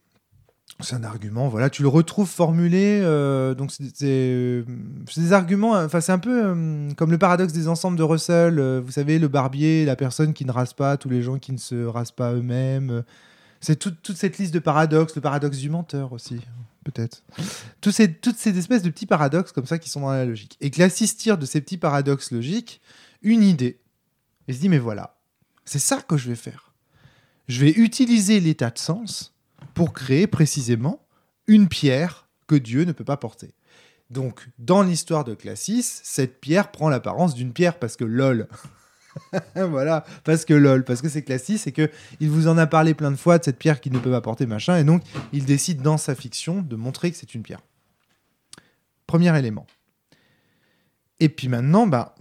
C'est 0.82 0.94
un 0.96 1.04
argument, 1.04 1.48
voilà, 1.48 1.68
tu 1.70 1.82
le 1.82 1.88
retrouves 1.88 2.28
formulé, 2.28 3.00
euh, 3.02 3.54
donc 3.54 3.70
c'est 3.72 3.84
c'est- 3.94 4.64
des 5.20 5.32
arguments, 5.32 5.76
euh, 5.76 5.86
enfin 5.86 6.00
c'est 6.00 6.12
un 6.12 6.18
peu 6.18 6.42
euh, 6.44 6.90
comme 6.96 7.10
le 7.10 7.18
paradoxe 7.18 7.52
des 7.52 7.68
ensembles 7.68 7.96
de 7.98 8.02
Russell, 8.02 8.58
euh, 8.58 8.80
vous 8.84 8.92
savez, 8.92 9.18
le 9.18 9.28
barbier, 9.28 9.84
la 9.84 9.96
personne 9.96 10.32
qui 10.32 10.44
ne 10.44 10.52
rase 10.52 10.72
pas, 10.72 10.96
tous 10.96 11.08
les 11.08 11.22
gens 11.22 11.38
qui 11.38 11.52
ne 11.52 11.58
se 11.58 11.84
rasent 11.84 12.12
pas 12.12 12.32
eux-mêmes, 12.32 12.90
euh, 12.90 13.02
c'est 13.60 13.76
toute- 13.78 14.12
cette 14.14 14.38
liste 14.38 14.54
de 14.54 14.58
paradoxes, 14.58 15.14
le 15.16 15.20
paradoxe 15.20 15.58
du 15.58 15.68
menteur 15.70 16.12
aussi, 16.12 16.40
peut-être. 16.84 17.22
Ces, 17.90 18.12
toutes 18.14 18.38
ces 18.38 18.56
espèces 18.56 18.82
de 18.82 18.90
petits 18.90 19.06
paradoxes 19.06 19.52
comme 19.52 19.66
ça 19.66 19.78
qui 19.78 19.90
sont 19.90 20.00
dans 20.00 20.10
la 20.12 20.24
logique. 20.24 20.56
Et 20.60 20.70
que 20.70 20.76
Glassis 20.76 21.14
tire 21.16 21.36
de 21.36 21.44
ces 21.46 21.60
petits 21.60 21.76
paradoxes 21.78 22.30
logiques 22.30 22.80
une 23.22 23.42
idée, 23.42 23.80
et 24.48 24.52
se 24.54 24.60
dit, 24.60 24.68
mais 24.70 24.78
voilà, 24.78 25.16
c'est 25.66 25.78
ça 25.78 26.00
que 26.00 26.16
je 26.16 26.28
vais 26.28 26.36
faire. 26.36 26.72
Je 27.48 27.60
vais 27.60 27.70
utiliser 27.72 28.40
l'état 28.40 28.70
de 28.70 28.78
sens 28.78 29.34
pour 29.74 29.92
créer 29.92 30.26
précisément 30.26 31.06
une 31.46 31.68
pierre 31.68 32.28
que 32.46 32.54
Dieu 32.54 32.84
ne 32.84 32.92
peut 32.92 33.04
pas 33.04 33.16
porter. 33.16 33.54
Donc, 34.10 34.48
dans 34.58 34.82
l'histoire 34.82 35.24
de 35.24 35.34
Classis, 35.34 35.84
cette 36.02 36.40
pierre 36.40 36.72
prend 36.72 36.88
l'apparence 36.88 37.34
d'une 37.34 37.52
pierre 37.52 37.78
parce 37.78 37.96
que 37.96 38.04
lol. 38.04 38.48
voilà, 39.54 40.04
parce 40.24 40.44
que 40.44 40.54
lol, 40.54 40.84
parce 40.84 41.00
que 41.00 41.08
c'est 41.08 41.22
Classis, 41.22 41.58
c'est 41.58 41.72
que 41.72 41.90
il 42.18 42.28
vous 42.28 42.48
en 42.48 42.58
a 42.58 42.66
parlé 42.66 42.94
plein 42.94 43.10
de 43.10 43.16
fois 43.16 43.38
de 43.38 43.44
cette 43.44 43.58
pierre 43.58 43.80
qu'il 43.80 43.92
ne 43.92 43.98
peut 43.98 44.10
pas 44.10 44.20
porter, 44.20 44.46
machin, 44.46 44.76
et 44.76 44.84
donc 44.84 45.02
il 45.32 45.44
décide 45.44 45.82
dans 45.82 45.96
sa 45.96 46.14
fiction 46.14 46.60
de 46.62 46.76
montrer 46.76 47.10
que 47.10 47.16
c'est 47.16 47.34
une 47.34 47.42
pierre. 47.42 47.60
Premier 49.06 49.36
élément. 49.38 49.66
Et 51.20 51.28
puis 51.28 51.48
maintenant, 51.48 51.86
bah, 51.86 52.14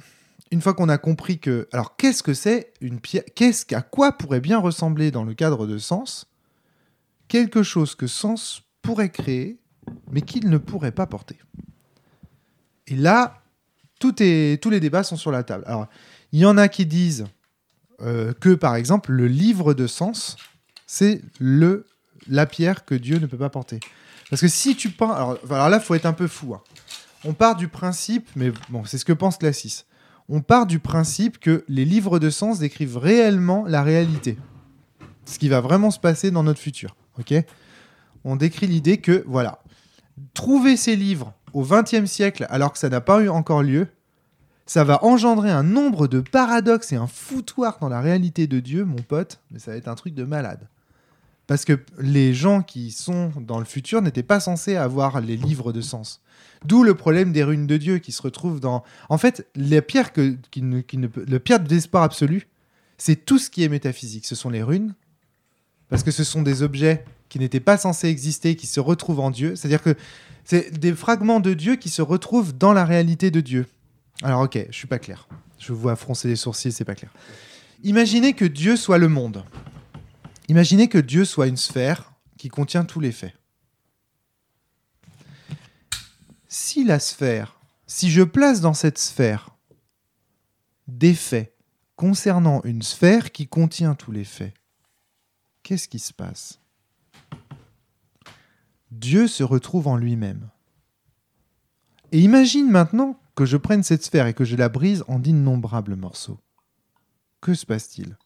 une 0.52 0.62
fois 0.62 0.74
qu'on 0.74 0.90
a 0.90 0.98
compris 0.98 1.40
que, 1.40 1.68
alors 1.72 1.96
qu'est-ce 1.96 2.22
que 2.22 2.34
c'est 2.34 2.74
une 2.82 3.00
pierre 3.00 3.24
Qu'est-ce 3.36 3.66
qu'à 3.66 3.82
quoi 3.82 4.12
pourrait 4.12 4.42
bien 4.42 4.60
ressembler 4.60 5.10
dans 5.12 5.24
le 5.24 5.34
cadre 5.34 5.66
de 5.66 5.78
Sens 5.78 6.29
quelque 7.30 7.64
chose 7.64 7.96
que 7.96 8.08
Sens 8.08 8.64
pourrait 8.82 9.10
créer, 9.10 9.58
mais 10.12 10.22
qu'il 10.22 10.50
ne 10.50 10.58
pourrait 10.58 10.92
pas 10.92 11.06
porter. 11.06 11.38
Et 12.88 12.96
là, 12.96 13.42
tous 14.00 14.16
les 14.20 14.80
débats 14.80 15.04
sont 15.04 15.16
sur 15.16 15.32
la 15.32 15.44
table. 15.44 15.64
Alors, 15.68 15.88
il 16.34 16.40
y 16.40 16.46
en 16.46 16.58
a 16.58 16.68
qui 16.68 16.86
disent 16.86 17.26
euh, 18.02 18.34
que, 18.34 18.54
par 18.56 18.76
exemple, 18.76 19.12
le 19.12 19.28
livre 19.28 19.74
de 19.74 19.88
Sens, 19.88 20.36
c'est 20.86 21.22
le 21.40 21.86
la 22.28 22.46
pierre 22.46 22.84
que 22.86 22.96
Dieu 22.96 23.18
ne 23.18 23.26
peut 23.26 23.38
pas 23.38 23.50
porter. 23.50 23.80
Parce 24.30 24.42
que 24.42 24.48
si 24.48 24.76
tu 24.76 24.90
penses... 24.90 25.16
Alors, 25.16 25.40
alors 25.50 25.70
là, 25.70 25.78
il 25.78 25.84
faut 25.84 25.96
être 25.96 26.06
un 26.06 26.14
peu 26.14 26.28
fou. 26.28 26.54
hein. 26.54 26.62
On 27.24 27.34
part 27.34 27.56
du 27.56 27.68
principe, 27.68 28.30
mais 28.36 28.52
bon, 28.70 28.86
c'est 28.86 28.98
ce 28.98 29.06
que 29.06 29.14
pense 29.14 29.38
Classis. 29.38 29.86
On 30.28 30.42
part 30.42 30.68
du 30.68 30.80
principe 30.80 31.40
que 31.40 31.64
les 31.68 31.86
livres 31.86 32.20
de 32.20 32.30
sens 32.30 32.60
décrivent 32.60 32.98
réellement 32.98 33.66
la 33.66 33.82
réalité. 33.84 34.38
Ce 35.26 35.40
qui 35.40 35.50
va 35.50 35.60
vraiment 35.62 35.92
se 35.92 36.00
passer 36.00 36.32
dans 36.32 36.44
notre 36.44 36.60
futur. 36.60 36.96
Ok 37.20 37.34
On 38.24 38.36
décrit 38.36 38.68
l'idée 38.68 38.98
que, 38.98 39.24
voilà, 39.28 39.62
trouver 40.34 40.78
ces 40.78 40.96
livres 40.96 41.34
au 41.54 41.64
XXe 41.64 42.06
siècle 42.06 42.46
alors 42.50 42.74
que 42.74 42.80
ça 42.80 42.90
n'a 42.90 43.02
pas 43.02 43.22
eu 43.22 43.30
encore 43.30 43.64
lieu, 43.64 43.88
ça 44.66 44.84
va 44.84 45.04
engendrer 45.04 45.50
un 45.50 45.64
nombre 45.64 46.08
de 46.08 46.20
paradoxes 46.20 46.92
et 46.92 46.96
un 46.96 47.08
foutoir 47.08 47.80
dans 47.80 47.90
la 47.90 48.02
réalité 48.02 48.46
de 48.46 48.60
Dieu, 48.60 48.86
mon 48.86 49.02
pote, 49.02 49.40
mais 49.50 49.58
ça 49.58 49.72
va 49.72 49.78
être 49.78 49.88
un 49.88 49.96
truc 49.96 50.14
de 50.14 50.24
malade. 50.24 50.68
Parce 51.48 51.66
que 51.66 51.80
les 51.98 52.36
gens 52.36 52.62
qui 52.62 52.92
sont 52.92 53.32
dans 53.42 53.58
le 53.58 53.66
futur 53.66 54.04
n'étaient 54.04 54.22
pas 54.22 54.40
censés 54.40 54.76
avoir 54.76 55.20
les 55.22 55.36
livres 55.36 55.74
de 55.74 55.82
sens. 55.82 56.22
D'où 56.66 56.84
le 56.84 56.94
problème 56.94 57.32
des 57.32 57.44
runes 57.44 57.66
de 57.66 57.78
Dieu 57.78 57.98
qui 57.98 58.12
se 58.12 58.22
retrouvent 58.22 58.60
dans. 58.60 58.84
En 59.10 59.18
fait, 59.18 59.48
la 59.56 59.82
pierre 59.82 60.14
que, 60.14 60.38
qui 60.52 60.62
ne, 60.62 60.82
qui 60.82 60.98
ne 60.98 61.08
le 61.16 61.40
pierre 61.40 61.60
de 61.60 61.68
désespoir 61.68 62.04
absolu, 62.04 62.48
c'est 63.00 63.26
tout 63.26 63.40
ce 63.40 63.50
qui 63.50 63.64
est 63.64 63.70
métaphysique. 63.70 64.28
Ce 64.28 64.36
sont 64.36 64.52
les 64.52 64.62
runes, 64.62 64.94
parce 65.90 66.04
que 66.04 66.12
ce 66.12 66.24
sont 66.24 66.42
des 66.42 66.62
objets 66.64 67.04
qui 67.28 67.40
n'étaient 67.40 67.60
pas 67.60 67.78
censés 67.78 68.08
exister, 68.08 68.56
qui 68.56 68.68
se 68.68 68.80
retrouvent 68.80 69.20
en 69.20 69.32
Dieu. 69.32 69.56
C'est-à-dire 69.56 69.82
que 69.82 69.96
c'est 70.44 70.72
des 70.80 70.94
fragments 70.94 71.40
de 71.40 71.54
Dieu 71.54 71.76
qui 71.76 71.90
se 71.90 72.02
retrouvent 72.02 72.58
dans 72.58 72.74
la 72.74 72.86
réalité 72.86 73.32
de 73.32 73.42
Dieu. 73.42 73.68
Alors, 74.24 74.42
ok, 74.42 74.66
je 74.70 74.76
suis 74.76 74.88
pas 74.88 75.00
clair. 75.00 75.28
Je 75.60 75.74
vous 75.74 75.80
vois 75.80 75.96
froncer 75.96 76.28
les 76.28 76.36
sourcils, 76.36 76.72
c'est 76.72 76.86
pas 76.86 76.96
clair. 76.96 77.12
Imaginez 77.84 78.34
que 78.34 78.46
Dieu 78.46 78.76
soit 78.76 78.98
le 78.98 79.10
monde. 79.10 79.44
Imaginez 80.48 80.88
que 80.88 80.98
Dieu 80.98 81.26
soit 81.26 81.48
une 81.48 81.58
sphère 81.58 82.14
qui 82.38 82.50
contient 82.50 82.86
tous 82.86 83.00
les 83.00 83.12
faits. 83.12 83.34
Si 86.48 86.84
la 86.84 87.00
sphère, 87.00 87.60
si 87.86 88.10
je 88.10 88.24
place 88.24 88.60
dans 88.60 88.74
cette 88.74 88.98
sphère 88.98 89.56
des 90.88 91.14
faits 91.14 91.54
concernant 91.96 92.62
une 92.64 92.82
sphère 92.82 93.32
qui 93.32 93.48
contient 93.48 93.94
tous 93.94 94.12
les 94.12 94.24
faits, 94.24 94.54
qu'est-ce 95.70 95.88
qui 95.88 96.00
se 96.00 96.14
passe? 96.14 96.60
Dieu 98.90 99.28
se 99.28 99.44
retrouve 99.44 99.88
en 99.88 99.98
lui-même. 99.98 100.50
Et 102.12 102.22
imagine 102.22 102.72
maintenant 102.72 103.20
que 103.36 103.46
je 103.46 103.56
prenne 103.56 103.84
cette 103.84 104.04
sphère 104.04 104.26
et 104.26 104.34
que 104.34 104.46
je 104.46 104.56
la 104.56 104.68
brise 104.68 105.04
en 105.08 105.20
d'innombrables 105.20 105.96
morceaux. 105.96 106.40
Que 107.40 107.54
se 107.54 107.68
passe-t-il? 107.68 108.18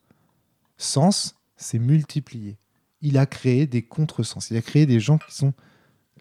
Sens 0.78 1.36
s'est 1.58 1.80
multiplié. 1.80 2.60
Il 3.02 3.18
a 3.18 3.26
créé 3.26 3.68
des 3.68 3.82
contresens. 3.82 4.50
Il 4.50 4.56
a 4.56 4.62
créé 4.62 4.86
des 4.86 5.02
gens 5.02 5.18
qui 5.18 5.36
sont 5.36 5.54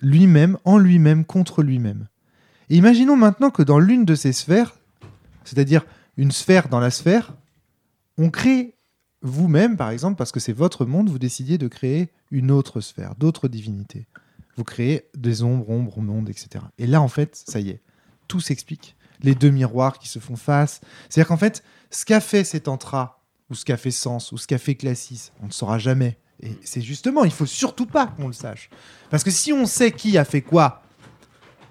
lui-même, 0.00 0.58
en 0.64 0.76
lui-même, 0.76 1.24
contre 1.24 1.62
lui-même. 1.62 2.08
Et 2.68 2.76
imaginons 2.76 3.16
maintenant 3.16 3.50
que 3.50 3.62
dans 3.62 3.78
l'une 3.78 4.04
de 4.04 4.16
ces 4.16 4.32
sphères, 4.32 4.74
c'est-à-dire 5.44 5.86
une 6.16 6.32
sphère 6.32 6.68
dans 6.68 6.80
la 6.80 6.90
sphère, 6.90 7.36
on 8.18 8.28
crée 8.28 8.74
vous-même, 9.22 9.76
par 9.76 9.90
exemple, 9.90 10.16
parce 10.16 10.32
que 10.32 10.40
c'est 10.40 10.52
votre 10.52 10.84
monde, 10.84 11.08
vous 11.08 11.18
décidiez 11.18 11.58
de 11.58 11.68
créer 11.68 12.10
une 12.30 12.50
autre 12.50 12.80
sphère, 12.80 13.14
d'autres 13.16 13.48
divinités. 13.48 14.06
Vous 14.56 14.64
créez 14.64 15.08
des 15.16 15.42
ombres, 15.42 15.70
ombres, 15.70 16.00
mondes, 16.00 16.28
etc. 16.28 16.64
Et 16.78 16.86
là, 16.86 17.00
en 17.00 17.08
fait, 17.08 17.42
ça 17.46 17.60
y 17.60 17.70
est, 17.70 17.80
tout 18.28 18.40
s'explique. 18.40 18.96
Les 19.22 19.34
deux 19.34 19.50
miroirs 19.50 19.98
qui 19.98 20.08
se 20.08 20.18
font 20.18 20.36
face. 20.36 20.80
C'est-à-dire 21.08 21.28
qu'en 21.28 21.36
fait, 21.36 21.62
ce 21.90 22.04
qu'a 22.04 22.20
fait 22.20 22.44
cet 22.44 22.66
entra, 22.66 23.22
ou 23.50 23.54
ce 23.54 23.64
qu'a 23.64 23.76
fait 23.76 23.90
Sens, 23.90 24.32
ou 24.32 24.38
ce 24.38 24.46
qu'a 24.46 24.58
fait 24.58 24.74
Classis, 24.74 25.30
on 25.42 25.46
ne 25.46 25.52
saura 25.52 25.78
jamais. 25.78 26.18
Et 26.40 26.58
c'est 26.64 26.80
justement, 26.80 27.24
il 27.24 27.30
faut 27.30 27.46
surtout 27.46 27.86
pas 27.86 28.06
qu'on 28.08 28.26
le 28.26 28.32
sache. 28.32 28.68
Parce 29.10 29.22
que 29.22 29.30
si 29.30 29.52
on 29.52 29.64
sait 29.66 29.92
qui 29.92 30.18
a 30.18 30.24
fait 30.24 30.42
quoi, 30.42 30.82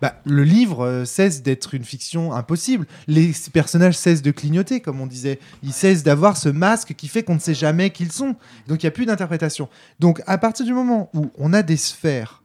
bah, 0.02 0.20
le 0.26 0.44
livre 0.44 0.84
euh, 0.84 1.06
cesse 1.06 1.44
d'être 1.44 1.76
une 1.76 1.84
fiction 1.84 2.34
impossible. 2.34 2.88
Les 3.08 3.32
personnages 3.54 3.96
cessent 3.96 4.24
de 4.24 4.32
clignoter, 4.32 4.80
comme 4.82 5.00
on 5.00 5.06
disait. 5.06 5.40
Ils 5.62 5.74
cessent 5.74 6.04
d'avoir 6.04 6.38
ce 6.38 6.50
masque 6.50 6.96
qui 6.96 7.08
fait 7.08 7.24
qu'on 7.24 7.36
ne 7.36 7.40
sait 7.40 7.54
jamais 7.54 7.92
qui 7.92 8.04
ils 8.04 8.12
sont. 8.12 8.36
Donc 8.68 8.82
il 8.82 8.86
n'y 8.86 8.90
a 8.90 8.92
plus 8.92 9.06
d'interprétation. 9.06 9.70
Donc 10.00 10.22
à 10.26 10.40
partir 10.40 10.66
du 10.66 10.74
moment 10.74 11.12
où 11.14 11.30
on 11.38 11.54
a 11.54 11.62
des 11.62 11.78
sphères 11.78 12.44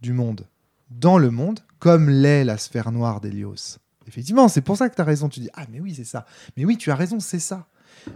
du 0.00 0.14
monde 0.14 0.46
dans 0.90 1.18
le 1.18 1.30
monde, 1.30 1.60
comme 1.78 2.08
l'est 2.08 2.44
la 2.44 2.56
sphère 2.56 2.90
noire 2.90 3.20
d'Hélios, 3.20 3.78
effectivement, 4.06 4.48
c'est 4.48 4.62
pour 4.62 4.78
ça 4.78 4.88
que 4.88 4.94
tu 4.94 5.02
as 5.02 5.04
raison. 5.04 5.28
Tu 5.28 5.40
dis, 5.40 5.50
ah 5.54 5.64
mais 5.70 5.80
oui, 5.80 5.94
c'est 5.94 6.04
ça. 6.04 6.24
Mais 6.56 6.64
oui, 6.64 6.78
tu 6.78 6.90
as 6.90 6.96
raison, 6.96 7.20
c'est 7.20 7.38
ça. 7.38 7.66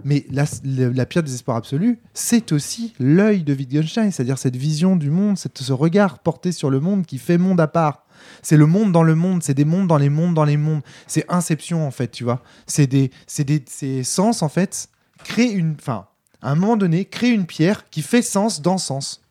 Mais 0.05 0.27
la, 0.31 0.45
la, 0.65 1.07
pierre 1.07 1.23
des 1.23 1.35
espoirs 1.35 1.57
absolus, 1.57 1.99
c'est 2.13 2.53
aussi 2.53 2.95
l'œil 2.99 3.43
de 3.43 3.55
Wittgenstein, 3.55 4.11
c'est-à-dire 4.11 4.39
cette 4.39 4.57
vision 4.57 4.97
du 4.97 5.11
monde, 5.11 5.39
ce 5.39 5.73
regard 5.73 6.19
porté 6.19 6.53
sur 6.53 6.69
le 6.69 6.81
monde 6.81 7.07
qui 7.07 7.19
fait 7.19 7.39
monde 7.39 7.61
à 7.61 7.69
part. 7.69 8.05
C'est 8.43 8.57
le 8.57 8.67
monde 8.67 8.93
dans 8.93 9.03
le 9.03 9.15
monde, 9.15 9.43
c'est 9.43 9.55
des 9.55 9.65
mondes 9.65 9.87
dans 9.87 9.99
les 9.99 10.09
mondes 10.09 10.35
dans 10.35 10.45
les 10.45 10.57
mondes. 10.57 10.83
C'est 11.07 11.25
Inception, 11.29 11.87
en 11.87 11.91
fait, 11.91 12.11
tu 12.11 12.25
vois. 12.25 12.43
C'est 12.67 12.87
des, 12.87 13.11
c'est 13.27 13.45
des 13.45 13.65
c'est 13.67 14.03
sens, 14.05 14.43
en 14.43 14.49
fait, 14.49 14.89
créer 15.25 15.53
une. 15.53 15.75
Enfin, 15.79 16.07
à 16.43 16.51
un 16.51 16.55
moment 16.55 16.77
donné, 16.77 17.05
créer 17.05 17.31
une 17.31 17.47
pierre 17.47 17.89
qui 17.91 18.03
fait 18.03 18.23
sens 18.23 18.63
dans 18.63 18.79
sens. 18.79 19.23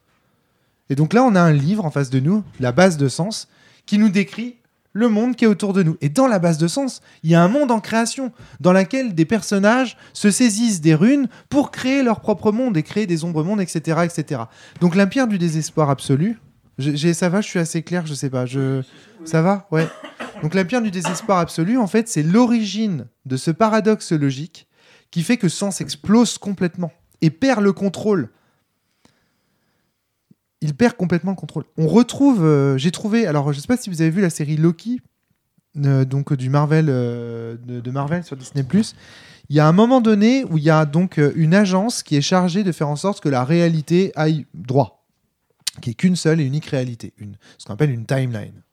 Et 0.89 0.95
donc 0.95 1.14
là, 1.14 1.23
on 1.23 1.35
a 1.35 1.41
un 1.41 1.53
livre 1.53 1.85
en 1.85 1.91
face 1.91 2.09
de 2.09 2.19
nous, 2.19 2.43
la 2.59 2.72
base 2.72 2.97
de 2.97 3.07
sens, 3.07 3.47
qui 3.85 3.97
nous 3.97 4.09
décrit 4.09 4.57
le 4.97 5.09
monde 5.09 5.35
qui 5.35 5.45
est 5.45 5.47
autour 5.47 5.73
de 5.73 5.84
nous. 5.84 5.95
Et 6.01 6.09
dans 6.09 6.27
la 6.27 6.39
base 6.39 6.57
de 6.57 6.68
sens, 6.68 7.01
il 7.23 7.30
y 7.30 7.35
a 7.35 7.43
un 7.43 7.47
monde 7.47 7.72
en 7.72 7.80
création, 7.80 8.31
dans 8.59 8.73
lequel 8.73 9.14
des 9.14 9.26
personnages 9.26 9.95
se 10.14 10.31
saisissent 10.31 10.81
des 10.81 10.95
runes 10.95 11.27
pour 11.49 11.69
créer 11.72 12.01
leur 12.01 12.19
propre 12.19 12.51
monde 12.51 12.76
et 12.77 12.84
créer 12.84 13.05
des 13.05 13.23
ombres 13.23 13.43
mondes, 13.43 13.61
etc. 13.61 14.01
etc. 14.03 14.41
Donc 14.81 14.95
la 14.95 15.05
pierre 15.05 15.27
du 15.27 15.38
désespoir 15.38 15.89
absolu, 15.89 16.39
j'ai- 16.78 17.14
ça 17.14 17.30
va, 17.30 17.41
je 17.41 17.48
suis 17.48 17.60
assez 17.60 17.82
clair, 17.84 18.06
je 18.06 18.14
sais 18.14 18.30
pas. 18.30 18.45
Je... 18.45 18.82
Ça 19.26 19.41
va 19.41 19.68
Ouais. 19.72 19.88
Donc 20.41 20.54
la 20.54 20.64
pierre 20.66 20.82
du 20.82 20.91
désespoir 20.91 21.40
absolu, 21.40 21.78
en 21.78 21.88
fait, 21.88 22.08
c'est 22.08 22.24
l'origine 22.24 23.08
de 23.26 23.38
ce 23.38 23.49
paradoxe 23.52 24.12
logique 24.12 24.68
qui 25.12 25.24
fait 25.24 25.38
que 25.38 25.49
Sens 25.49 25.82
explose 25.82 26.38
complètement 26.38 26.91
et 27.22 27.30
perd 27.32 27.62
le 27.64 27.74
contrôle. 27.74 28.30
Il 30.62 30.74
perd 30.76 30.94
complètement 30.95 31.32
le 31.32 31.38
contrôle. 31.38 31.66
On 31.78 31.88
retrouve, 31.88 32.44
euh, 32.44 32.78
j'ai 32.78 32.91
trouvé, 32.91 33.28
alors 33.28 33.54
je 33.54 33.60
sais 33.60 33.68
pas 33.68 33.78
si 33.78 33.90
vous 33.90 34.02
avez 34.02 34.10
vu 34.10 34.22
la 34.22 34.30
série 34.32 34.58
Loki, 34.58 35.02
euh, 35.86 36.04
donc 36.04 36.34
du 36.34 36.49
Marvel, 36.49 36.88
euh, 36.90 37.56
de, 37.64 37.80
de 37.80 37.91
Marvel 37.91 38.24
sur 38.24 38.36
Disney+. 38.36 38.66
Il 39.49 39.56
y 39.56 39.60
a 39.60 39.68
un 39.68 39.72
moment 39.72 40.02
donné 40.02 40.44
où 40.45 40.58
il 40.58 40.64
y 40.64 40.70
a 40.72 40.86
donc 40.86 41.20
une 41.36 41.54
agence 41.54 42.02
qui 42.04 42.16
est 42.16 42.22
chargée 42.22 42.64
de 42.64 42.72
faire 42.72 42.90
en 42.90 42.95
sorte 42.95 43.22
que 43.22 43.30
la 43.30 43.44
réalité 43.44 44.12
aille 44.16 44.45
droit, 44.54 44.97
qui 45.82 45.91
est 45.91 45.94
qu'une 45.94 46.16
seule 46.16 46.41
et 46.41 46.45
unique 46.45 46.66
réalité, 46.66 47.14
une, 47.18 47.36
ce 47.58 47.66
qu'on 47.66 47.74
appelle 47.74 47.91
une 47.91 48.06
timeline, 48.06 48.64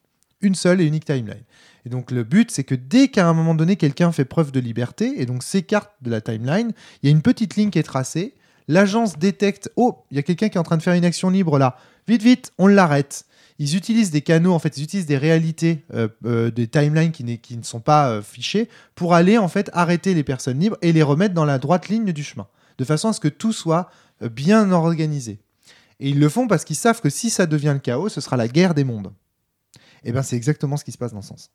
une 0.41 0.55
seule 0.55 0.81
et 0.81 0.85
unique 0.85 1.05
timeline. 1.05 1.45
Et 1.87 1.89
donc 1.89 2.11
le 2.11 2.25
but, 2.25 2.51
c'est 2.51 2.65
que 2.65 2.75
dès 2.75 3.09
qu'à 3.09 3.29
un 3.29 3.33
moment 3.33 3.55
donné 3.55 3.77
quelqu'un 3.77 4.13
fait 4.13 4.25
preuve 4.25 4.53
de 4.53 4.61
liberté 4.61 5.21
et 5.21 5.27
donc 5.27 5.43
s'écarte 5.43 5.91
de 6.03 6.11
la 6.11 6.21
timeline, 6.21 6.73
il 7.03 7.07
y 7.07 7.09
a 7.09 7.13
une 7.13 7.23
petite 7.23 7.57
ligne 7.57 7.71
qui 7.71 7.79
est 7.79 7.85
tracée. 7.85 8.35
L'agence 8.69 9.19
détecte, 9.19 9.71
oh, 9.77 10.05
il 10.11 10.17
y 10.17 10.21
a 10.21 10.23
quelqu'un 10.23 10.49
qui 10.49 10.57
est 10.57 10.61
en 10.61 10.65
train 10.65 10.79
de 10.79 10.83
faire 10.83 10.95
une 10.95 11.05
action 11.05 11.29
libre 11.31 11.59
là. 11.59 11.77
Vite, 12.07 12.23
vite, 12.23 12.53
on 12.59 12.67
l'arrête. 12.67 13.27
Ils 13.59 13.77
utilisent 13.77 14.11
des 14.11 14.21
canaux, 14.21 14.53
en 14.53 14.59
fait, 14.59 14.77
ils 14.77 14.83
utilisent 14.83 15.07
des 15.07 15.17
réalités, 15.17 15.85
euh, 15.95 16.09
euh, 16.25 16.51
des 16.51 16.67
timelines 16.67 17.13
qui, 17.13 17.25
ne 17.25 17.63
sont 17.63 17.81
pas 17.81 18.09
euh, 18.11 18.23
fichées, 18.23 18.69
pour 18.95 19.15
aller 19.15 19.39
en 19.39 19.49
fait 19.49 19.71
arrêter 19.73 20.13
les 20.13 20.25
personnes 20.25 20.59
libres 20.59 20.77
et 20.83 20.93
les 20.93 21.03
remettre 21.03 21.35
dans 21.35 21.45
la 21.45 21.59
droite 21.59 21.89
ligne 21.89 22.13
du 22.13 22.25
chemin, 22.25 22.49
de 22.79 22.85
façon 22.85 23.09
à 23.09 23.13
ce 23.13 23.21
que 23.21 23.29
tout 23.29 23.53
soit 23.53 23.91
bien 24.21 24.73
organisé. 24.73 25.39
Et 26.01 26.11
ils 26.11 26.19
le 26.19 26.29
font 26.29 26.47
parce 26.47 26.65
qu'ils 26.65 26.77
savent 26.77 27.01
que 27.01 27.11
si 27.11 27.31
ça 27.31 27.47
devient 27.47 27.73
le 27.75 27.79
chaos, 27.81 28.09
ce 28.09 28.21
sera 28.21 28.37
la 28.37 28.49
guerre 28.49 28.75
des 28.75 28.85
mondes. 28.85 29.13
Et 30.03 30.13
bien, 30.13 30.23
c'est 30.23 30.37
exactement 30.37 30.77
ce 30.77 30.85
qui 30.85 30.93
se 30.93 30.99
passe 30.99 31.13
dans 31.13 31.23
Sens. 31.23 31.51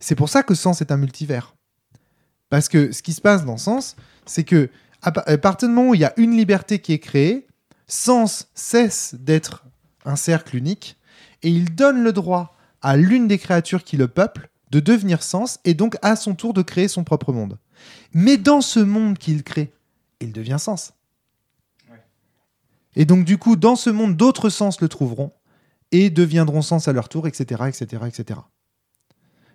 C'est 0.00 0.14
pour 0.14 0.28
ça 0.28 0.42
que 0.42 0.54
Sens 0.54 0.80
est 0.80 0.92
un 0.92 0.96
multivers. 0.96 1.54
Parce 2.50 2.68
que 2.68 2.92
ce 2.92 3.02
qui 3.02 3.12
se 3.12 3.20
passe 3.20 3.44
dans 3.44 3.56
Sens, 3.56 3.96
c'est 4.26 4.44
que 4.44 4.70
à 5.02 5.12
pa- 5.12 5.24
à 5.26 5.36
partir 5.38 5.68
du 5.68 5.74
moment 5.74 5.90
où 5.90 5.94
il 5.94 6.00
y 6.00 6.04
a 6.04 6.12
une 6.16 6.36
liberté 6.36 6.78
qui 6.78 6.92
est 6.92 6.98
créée, 6.98 7.46
Sens 7.86 8.48
cesse 8.54 9.14
d'être 9.18 9.64
un 10.04 10.16
cercle 10.16 10.56
unique 10.56 10.96
et 11.42 11.48
il 11.48 11.74
donne 11.74 12.02
le 12.02 12.12
droit 12.12 12.54
à 12.82 12.96
l'une 12.96 13.28
des 13.28 13.38
créatures 13.38 13.82
qui 13.82 13.96
le 13.96 14.08
peuplent 14.08 14.50
de 14.70 14.80
devenir 14.80 15.22
Sens 15.22 15.58
et 15.64 15.74
donc 15.74 15.96
à 16.02 16.14
son 16.16 16.34
tour 16.34 16.52
de 16.54 16.62
créer 16.62 16.88
son 16.88 17.02
propre 17.04 17.32
monde. 17.32 17.58
Mais 18.12 18.36
dans 18.36 18.60
ce 18.60 18.80
monde 18.80 19.18
qu'il 19.18 19.42
crée, 19.42 19.72
il 20.20 20.32
devient 20.32 20.58
Sens. 20.58 20.92
Et 22.98 23.04
donc 23.04 23.24
du 23.24 23.38
coup, 23.38 23.56
dans 23.56 23.76
ce 23.76 23.88
monde, 23.88 24.16
d'autres 24.16 24.50
sens 24.50 24.80
le 24.82 24.88
trouveront 24.88 25.32
et 25.92 26.10
deviendront 26.10 26.62
sens 26.62 26.88
à 26.88 26.92
leur 26.92 27.08
tour, 27.08 27.26
etc., 27.26 27.62
etc., 27.68 28.02
etc. 28.06 28.40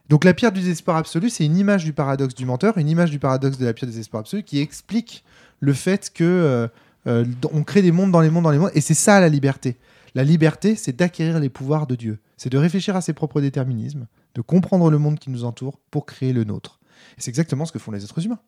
Donc 0.10 0.24
la 0.24 0.34
pierre 0.34 0.53
du 0.53 0.61
désespoir 0.61 0.95
absolu, 0.95 1.30
c'est 1.30 1.45
une 1.45 1.57
image 1.57 1.84
du 1.84 1.91
paradoxe 1.91 2.36
du 2.36 2.45
menteur, 2.45 2.78
une 2.78 2.88
image 2.90 3.11
du 3.11 3.20
paradoxe 3.20 3.57
de 3.57 3.65
la 3.65 3.74
pierre 3.74 3.88
du 3.88 3.94
désespoir 3.94 4.22
absolu 4.22 4.44
qui 4.44 4.60
explique 4.60 5.26
le 5.60 5.74
fait 5.74 6.11
que 6.14 6.24
euh, 6.24 6.68
euh, 7.06 7.26
crée 7.65 7.82
des 7.82 7.91
mondes 7.91 8.11
dans 8.11 8.22
les 8.22 8.30
mondes 8.30 8.45
dans 8.45 8.52
les 8.52 8.57
mondes, 8.57 8.72
et 8.74 8.82
c'est 8.82 8.94
ça 8.94 9.20
la 9.20 9.30
liberté. 9.30 9.78
La 10.15 10.24
liberté, 10.24 10.76
c'est 10.78 10.95
d'acquérir 10.95 11.40
les 11.40 11.49
pouvoirs 11.49 11.86
de 11.86 11.95
Dieu, 11.95 12.20
c'est 12.38 12.49
de 12.49 12.57
réfléchir 12.57 12.95
à 12.95 13.02
ses 13.02 13.14
propres 13.14 13.41
déterminismes, 13.41 14.07
de 14.36 14.41
comprendre 14.41 14.90
le 14.90 14.98
monde 14.98 15.20
qui 15.20 15.30
nous 15.30 15.44
entoure 15.44 15.80
pour 15.91 16.06
créer 16.06 16.32
le 16.32 16.45
nôtre. 16.45 16.80
Et 17.18 17.22
c'est 17.22 17.30
exactement 17.30 17.65
ce 17.65 17.74
que 17.74 17.80
font 17.80 17.91
les 17.91 18.06
êtres 18.06 18.26
humains. 18.26 18.40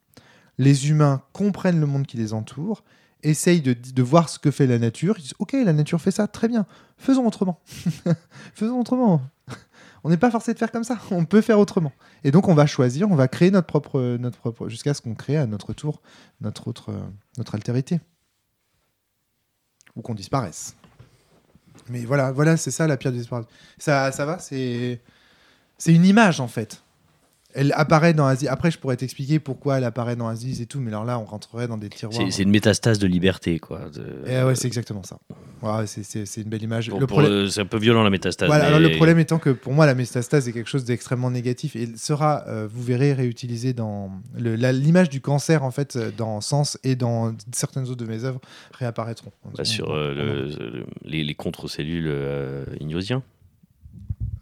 Les 0.58 0.90
humains 0.90 1.22
comprennent 1.34 1.82
le 1.82 1.86
monde 1.86 2.08
qui 2.08 2.16
les 2.16 2.34
entoure, 2.34 2.84
essayent 3.30 3.62
de, 3.62 3.74
de 3.74 4.04
voir 4.04 4.30
ce 4.30 4.40
que 4.40 4.52
fait 4.52 4.68
la 4.68 4.80
nature, 4.80 5.16
ils 5.18 5.24
disent 5.24 5.36
Ok, 5.40 5.54
la 5.54 5.74
nature 5.74 6.02
fait 6.02 6.12
ça, 6.12 6.28
très 6.28 6.48
bien, 6.48 6.66
faisons 6.98 7.26
autrement. 7.26 7.60
faisons 8.54 8.80
autrement. 8.80 9.22
On 10.04 10.10
n'est 10.10 10.18
pas 10.18 10.30
forcé 10.30 10.54
de 10.54 10.60
faire 10.60 10.72
comme 10.72 10.84
ça, 10.84 11.00
on 11.10 11.26
peut 11.26 11.42
faire 11.42 11.60
autrement. 11.60 11.92
Et 12.24 12.30
donc 12.30 12.48
on 12.48 12.54
va 12.54 12.68
choisir, 12.68 13.10
on 13.10 13.16
va 13.16 13.28
créer 13.28 13.50
notre 13.50 13.66
propre, 13.66 14.18
notre 14.20 14.38
propre 14.38 14.70
jusqu'à 14.70 14.94
ce 14.94 15.02
qu'on 15.02 15.16
crée 15.16 15.36
à 15.36 15.48
notre 15.48 15.74
tour 15.74 16.02
notre 16.42 16.68
autre, 16.68 16.94
notre 17.38 17.56
altérité. 17.56 18.00
Ou 19.96 20.02
qu'on 20.02 20.14
disparaisse. 20.14 20.76
Mais 21.90 22.06
voilà, 22.06 22.32
voilà, 22.32 22.58
c'est 22.58 22.72
ça 22.72 22.86
la 22.86 22.98
pierre 22.98 23.14
du. 23.14 23.24
Ça, 23.78 24.12
ça 24.12 24.26
va, 24.26 24.40
c'est, 24.40 25.02
c'est 25.78 25.94
une 25.94 26.06
image 26.06 26.40
en 26.40 26.48
fait. 26.48 26.84
Elle 27.56 27.72
apparaît 27.76 28.14
dans 28.14 28.26
Aziz. 28.26 28.48
Après, 28.50 28.70
je 28.70 28.78
pourrais 28.78 28.98
t'expliquer 28.98 29.40
pourquoi 29.40 29.78
elle 29.78 29.84
apparaît 29.86 30.16
dans 30.16 30.28
Aziz 30.28 30.62
et 30.62 30.66
tout, 30.66 30.80
mais 30.80 30.90
alors 30.90 31.06
là, 31.06 31.18
on 31.18 31.24
rentrerait 31.26 31.68
dans 31.68 31.78
des 31.78 31.90
tiroirs. 31.90 32.22
C'est 32.26 32.30
c'est 32.32 32.44
une 32.44 32.50
métastase 32.50 33.00
de 33.00 33.08
liberté, 33.08 33.60
quoi. 33.60 33.90
de- 33.94 34.06
Eh 34.28 34.44
ouais, 34.44 34.56
c'est 34.56 34.68
exactement 34.68 35.04
ça. 35.04 35.18
Ouais, 35.62 35.88
c'est, 35.88 36.04
c'est- 36.04 36.26
c'est 36.26 36.42
une 36.42 36.50
belle 36.50 36.64
image. 36.64 36.90
Pour- 36.90 37.00
le 37.00 37.08
pour 37.08 37.18
problème, 37.20 37.32
le- 37.44 37.48
C'est 37.50 37.62
un 37.62 37.66
peu 37.66 37.78
violent 37.78 38.04
la 38.04 38.10
métastase. 38.10 38.48
voilà, 38.48 38.64
mais- 38.66 38.68
alors 38.68 38.80
le 38.82 38.96
problème 38.96 39.20
étant 39.20 39.40
que 39.40 39.50
pour 39.52 39.74
moi, 39.74 39.86
la 39.86 39.96
métastase 39.96 40.48
est 40.48 40.52
quelque 40.52 40.70
chose 40.70 40.84
d'extrêmement 40.86 41.32
négatif 41.32 41.76
et 41.78 41.88
sera, 41.96 42.44
euh, 42.48 42.68
vous 42.70 42.84
verrez, 42.84 43.14
réutilisé 43.14 43.72
dans 43.74 44.12
le- 44.38 44.56
la- 44.56 44.74
l'image 44.74 45.10
du 45.10 45.22
cancer 45.22 45.64
en 45.64 45.72
fait, 45.72 45.96
euh, 45.96 46.12
dans 46.16 46.42
Sens 46.42 46.78
et 46.84 46.96
dans 46.96 47.34
certaines 47.54 47.84
autres 47.86 47.96
de 47.96 48.06
mes 48.06 48.26
œuvres 48.26 48.42
réapparaîtront. 48.74 49.32
Bah, 49.58 49.64
sur 49.64 49.92
euh, 49.92 50.14
le- 50.14 50.46
le- 50.50 50.86
les, 51.06 51.24
les 51.24 51.36
contre-cellules 51.36 52.08
euh, 52.10 52.66
ignosiens. 52.82 53.24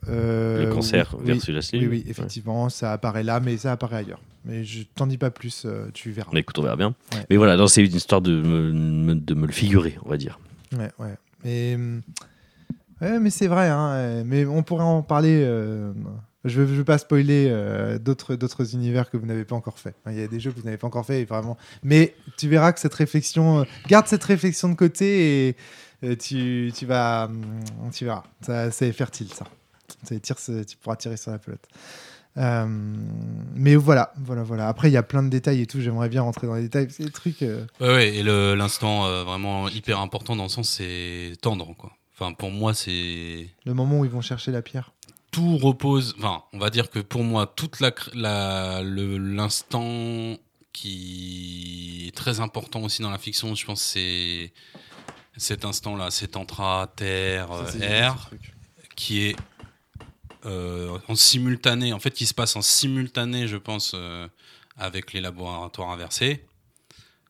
Euh, 0.10 0.66
Le 0.66 0.74
cancer 0.74 1.16
oui, 1.20 1.26
versus 1.28 1.50
la 1.50 1.56
Oui, 1.60 1.64
cellule. 1.64 1.90
oui, 1.90 2.04
effectivement, 2.08 2.70
ça 2.70 2.92
apparaît 2.94 3.24
là, 3.24 3.40
mais 3.40 3.58
ça 3.58 3.72
apparaît 3.72 3.98
ailleurs. 3.98 4.22
Mais 4.46 4.64
je 4.64 4.84
t'en 4.96 5.08
dis 5.08 5.18
pas 5.18 5.32
plus, 5.32 5.64
euh, 5.66 5.88
tu 5.94 6.12
verras. 6.12 6.30
Mais 6.34 6.42
écoute, 6.42 6.60
on 6.60 6.64
verra 6.64 6.76
bien. 6.76 6.94
Ouais. 7.14 7.26
Mais 7.30 7.38
voilà, 7.38 7.66
c'est 7.68 7.86
une 7.86 7.96
histoire 7.96 8.22
de 8.22 8.42
me, 8.42 8.72
me- 8.74 9.16
de 9.16 9.34
me 9.34 9.46
le 9.48 9.54
figurer, 9.54 9.96
on 10.06 10.10
va 10.10 10.18
dire. 10.18 10.40
Ouais, 10.78 10.92
ouais. 11.00 11.16
Mais, 11.46 11.78
ouais, 13.02 13.20
mais 13.20 13.30
c'est 13.30 13.48
vrai, 13.48 13.70
hein, 13.70 13.90
euh, 13.94 14.24
mais 14.26 14.46
on 14.46 14.64
pourrait 14.64 14.84
en 14.84 15.02
parler. 15.02 15.42
je 16.46 16.60
ne 16.60 16.66
veux 16.66 16.84
pas 16.84 16.98
spoiler 16.98 17.48
euh, 17.50 17.98
d'autres 18.00 18.74
univers 18.76 19.10
que 19.10 19.16
vous 19.18 19.26
n'avez 19.26 19.46
pas 19.46 19.56
encore 19.56 19.80
fait. 19.80 19.96
Il 20.08 20.20
y 20.20 20.22
a 20.24 20.28
des 20.28 20.40
jeux 20.42 20.52
que 20.52 20.60
vous 20.60 20.66
n'avez 20.66 20.78
pas 20.78 20.88
encore 20.88 21.06
fait, 21.06 21.22
et 21.22 21.26
vraiment. 21.26 21.58
Mais 21.84 22.16
tu 22.38 22.50
verras 22.50 22.74
que 22.74 22.80
cette 22.82 22.94
réflexion, 22.96 23.62
euh, 23.62 23.64
garde 23.88 24.08
cette 24.08 24.24
réflexion 24.26 24.68
de 24.70 24.76
côté 24.76 25.48
et 25.50 25.56
euh, 26.04 26.16
tu, 26.18 26.72
tu 26.76 26.86
vas, 26.86 27.26
hum, 27.26 27.42
tu 27.94 28.04
verras. 28.04 28.24
C'est 28.72 28.92
fertile, 28.92 29.30
ça. 29.34 29.46
Tire, 30.22 30.36
tu 30.38 30.78
pourras 30.78 30.96
tirer 30.96 31.18
sur 31.18 31.32
la 31.32 31.40
pelote. 31.40 31.66
Euh, 32.38 32.66
mais 33.56 33.76
voilà, 33.76 34.12
voilà, 34.18 34.44
voilà. 34.44 34.68
Après, 34.68 34.90
il 34.90 34.94
y 34.94 34.98
a 34.98 35.04
plein 35.04 35.22
de 35.24 35.30
détails 35.30 35.62
et 35.62 35.68
tout. 35.68 35.80
J'aimerais 35.82 36.10
bien 36.10 36.22
rentrer 36.24 36.48
dans 36.48 36.56
les 36.56 36.64
détails. 36.64 36.88
C'est 36.90 37.04
des 37.06 37.12
trucs. 37.12 37.42
euh, 37.44 37.66
Ouais, 37.80 37.88
ouais, 37.88 38.16
et 38.16 38.24
l'instant 38.24 39.06
euh, 39.06 39.24
vraiment 39.24 39.70
hyper 39.70 40.00
important 40.00 40.36
dans 40.36 40.44
le 40.44 40.50
sens, 40.50 40.70
c'est 40.70 41.34
tendre, 41.42 41.76
quoi. 41.78 41.92
Enfin, 42.16 42.34
pour 42.34 42.52
moi, 42.52 42.74
c'est 42.74 43.50
le 43.66 43.74
moment 43.74 44.00
où 44.00 44.06
ils 44.06 44.12
vont 44.12 44.22
chercher 44.22 44.52
la 44.52 44.62
pierre. 44.62 44.92
tout 45.32 45.58
repose. 45.58 46.16
Enfin, 46.18 46.44
on 46.54 46.60
va 46.60 46.70
dire 46.70 46.90
que 46.90 47.00
pour 47.00 47.24
moi, 47.24 47.48
toute 47.48 47.80
la, 47.80 48.82
l'instant 48.84 50.38
qui 50.72 52.06
est 52.08 52.16
très 52.16 52.40
important 52.40 52.82
aussi 52.82 53.02
dans 53.02 53.12
la 53.12 53.18
fiction, 53.18 53.54
je 53.56 53.66
pense, 53.66 53.82
c'est 53.82 54.52
cet 55.38 55.66
instant-là, 55.66 56.10
terre 56.96 57.48
c'est 57.50 57.78
euh, 57.78 57.80
génial, 57.80 57.92
air, 57.92 58.30
qui 58.96 59.24
est 59.24 59.36
euh, 60.46 60.98
en 61.08 61.16
simultané, 61.16 61.94
en 61.94 62.00
fait, 62.00 62.12
qui 62.12 62.26
se 62.26 62.34
passe 62.34 62.56
en 62.56 62.62
simultané, 62.62 63.48
je 63.48 63.58
pense, 63.58 63.94
euh, 63.96 64.28
avec 64.78 65.14
les 65.14 65.22
laboratoires 65.22 65.90
inversés. 65.90 66.44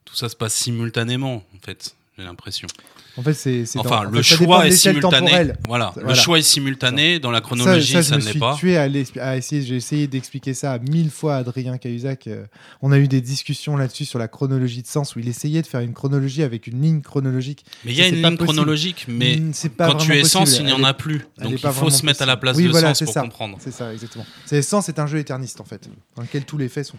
Tout 0.06 0.16
ça 0.16 0.30
se 0.30 0.36
passe 0.36 0.54
simultanément, 0.54 1.44
en 1.56 1.60
fait, 1.64 1.96
j'ai 2.18 2.24
l'impression. 2.24 2.68
En 3.16 3.22
fait, 3.22 3.34
c'est. 3.34 3.64
Enfin, 3.78 3.90
dans- 4.04 4.08
en 4.08 4.12
le 4.12 4.22
choix 4.24 4.66
est 4.68 4.72
simultané. 4.72 5.52
Voilà, 5.68 5.94
le 6.04 6.14
choix 6.16 6.40
est 6.40 6.42
simultané. 6.42 7.20
Dans 7.20 7.30
la 7.30 7.42
chronologie, 7.42 7.94
ça, 7.94 8.02
ça, 8.02 8.20
je 8.20 8.26
ne 8.28 8.34
l'est 8.34 8.40
pas. 8.40 8.56
tué 8.56 8.76
à, 8.78 9.38
essayer. 9.38 9.62
J'ai 9.62 9.76
essayé 9.76 10.08
d'expliquer 10.08 10.54
ça 10.56 10.80
mille 10.80 11.12
fois 11.12 11.36
à 11.36 11.38
Adrien 11.40 11.78
Cahuzac. 11.78 12.26
euh, 12.28 12.46
on 12.82 12.92
a 12.92 12.98
eu 12.98 13.08
des 13.08 13.22
discussions 13.22 13.78
là-dessus 13.78 14.06
sur 14.06 14.18
la 14.18 14.28
chronologie 14.28 14.82
de 14.82 14.88
sens 14.88 15.16
où 15.16 15.20
il 15.20 15.28
essayait 15.28 15.62
de 15.62 15.68
faire 15.68 15.82
une 15.82 15.94
chronologie 15.94 16.42
avec 16.44 16.66
une 16.68 16.82
ligne 16.82 17.02
chronologique. 17.02 17.66
Mais 17.86 17.92
il 17.92 17.98
y 17.98 18.02
a 18.02 18.08
une 18.08 18.16
ligne 18.16 18.24
possible. 18.38 18.44
chronologique, 18.46 19.06
mais 19.08 19.38
Mm, 19.38 19.52
pas 19.78 19.88
quand 19.92 19.98
tu 19.98 20.16
es 20.18 20.24
sens, 20.24 20.50
possible. 20.50 20.70
il 20.70 20.76
n'y 20.76 20.82
en 20.82 20.84
a 20.84 20.90
est- 20.90 20.94
plus. 20.94 21.22
elle 21.38 21.44
Donc 21.44 21.54
est 21.54 21.62
il 21.64 21.70
faut 21.72 21.90
se 21.92 22.06
mettre 22.06 22.24
à 22.24 22.26
la 22.26 22.38
place 22.38 22.58
Oui, 22.58 22.64
de 22.68 22.72
sens 22.74 23.04
pour 23.04 23.14
ça. 23.14 23.22
comprendre. 23.22 23.58
C'est 23.62 23.72
ça, 23.72 23.94
exactement. 23.94 24.26
C'est 24.46 24.62
sens, 24.64 24.86
c'est 24.88 24.98
un 25.00 25.06
jeu 25.08 25.20
éterniste 25.20 25.62
en 25.62 25.66
fait, 25.66 25.88
dans 26.16 26.24
lequel 26.24 26.46
tous 26.46 26.58
les 26.58 26.68
faits 26.70 26.86
sont, 26.88 26.98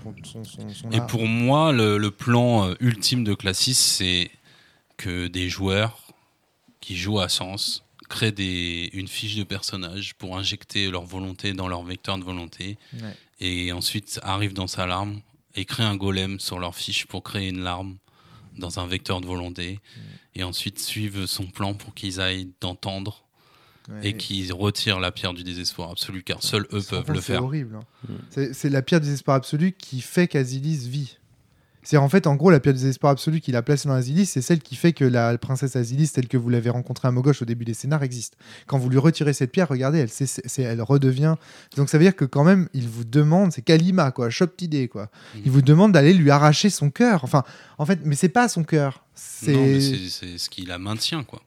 Et 0.93 1.01
pour 1.09 1.27
moi, 1.27 1.73
le, 1.73 1.99
le 1.99 2.11
plan 2.11 2.69
euh, 2.69 2.75
ultime 2.81 3.25
de 3.25 3.35
Classis, 3.35 3.75
c'est 3.75 4.31
que 4.97 5.27
des 5.27 5.49
joueurs 5.49 6.04
qui 6.85 6.97
jouent 6.97 7.21
à 7.21 7.29
Sens 7.31 7.83
créent 8.11 8.33
des, 8.33 8.91
une 8.93 9.09
fiche 9.09 9.37
de 9.37 9.45
personnage 9.45 10.15
pour 10.15 10.37
injecter 10.37 10.91
leur 10.91 11.05
volonté 11.07 11.55
dans 11.55 11.69
leur 11.69 11.83
vecteur 11.83 12.19
de 12.19 12.25
volonté 12.25 12.77
Ouais. 12.95 13.17
et 13.41 13.73
ensuite 13.73 14.21
arrivent 14.23 14.53
dans 14.53 14.67
sa 14.67 14.87
larme 14.87 15.21
et 15.55 15.65
créent 15.65 15.85
un 15.85 15.97
golem 15.97 16.39
sur 16.41 16.59
leur 16.59 16.75
fiche 16.75 17.07
pour 17.07 17.23
créer 17.23 17.49
une 17.49 17.63
larme 17.63 17.97
dans 18.59 18.79
un 18.79 18.87
vecteur 18.87 19.21
de 19.23 19.27
volonté 19.27 19.81
et 20.35 20.43
ensuite 20.43 20.79
suivent 20.79 21.25
son 21.27 21.47
plan 21.47 21.73
pour 21.75 21.95
qu'ils 21.95 22.21
aillent 22.21 22.51
d'entendre 22.61 23.23
Ouais. 23.89 24.09
et 24.09 24.17
qu'ils 24.17 24.51
retirent 24.55 24.99
la 24.99 25.13
pierre 25.13 25.35
du 25.35 25.45
désespoir 25.45 25.91
absolu 25.91 26.23
car 26.23 26.43
seuls 26.43 26.67
eux 26.73 26.81
peuvent 26.83 27.11
le 27.11 27.17
C'est 27.21 27.33
faire. 27.35 27.45
horrible. 27.45 27.77
hein. 27.77 27.85
Mm. 28.09 28.13
C'est- 28.31 28.53
C'est 28.55 28.71
la 28.71 28.81
pierre 28.81 29.01
du 29.01 29.07
désespoir 29.09 29.37
absolu 29.37 29.73
qui 29.73 30.01
fait 30.01 30.27
qu'Azilis 30.27 30.89
vit. 30.89 31.19
C'est 31.85 31.99
en 31.99 32.09
fait, 32.09 32.27
en 32.27 32.35
gros, 32.35 32.51
la 32.51 32.61
pierre 32.61 32.75
du 32.75 32.81
désespoir 32.81 33.13
absolu 33.13 33.41
qu'il 33.41 33.55
a 33.57 33.63
placée 33.63 33.89
dans 33.89 33.95
Azilis, 33.95 34.27
c'est 34.27 34.41
celle 34.41 34.61
qui 34.61 34.75
fait 34.75 34.95
que 34.95 35.05
la 35.05 35.37
princesse 35.37 35.77
Azilis, 35.77 36.09
telle 36.09 36.29
que 36.29 36.39
vous 36.39 36.49
l'avez 36.49 36.71
rencontrée 36.71 37.09
à 37.09 37.11
Mogosh 37.11 37.43
au 37.43 37.45
début 37.45 37.67
des 37.67 37.75
scénars, 37.75 38.03
existe. 38.03 38.37
Quand 38.67 38.79
vous 38.79 38.89
lui 38.89 38.99
retirez 38.99 39.35
cette 39.35 39.53
pierre, 39.53 39.69
regardez, 39.69 40.07
elle, 40.59 40.83
redevient. 40.83 41.37
Donc 41.77 41.91
ça 41.91 41.99
veut 41.99 42.05
dire 42.05 42.17
que 42.17 42.25
quand 42.25 42.43
même, 42.43 42.69
il 42.73 42.89
vous 42.89 43.05
demande, 43.05 43.53
c'est 43.53 43.63
Kalima, 43.63 44.11
quoi, 44.13 44.31
Shoptide, 44.31 44.89
quoi. 44.89 45.11
Il 45.45 45.51
vous 45.51 45.63
demande 45.63 45.93
d'aller 45.93 46.15
lui 46.15 46.31
arracher 46.31 46.71
son 46.71 46.91
cœur. 46.91 47.23
Enfin, 47.23 47.45
en 47.77 47.85
fait, 47.85 48.01
mais 48.05 48.15
c'est 48.15 48.31
pas 48.31 48.49
son 48.49 48.65
cœur. 48.65 49.05
C'est. 49.15 49.81
Ce 49.81 50.49
qui 50.49 50.65
la 50.65 50.79
maintient 50.79 51.23
quoi. 51.23 51.43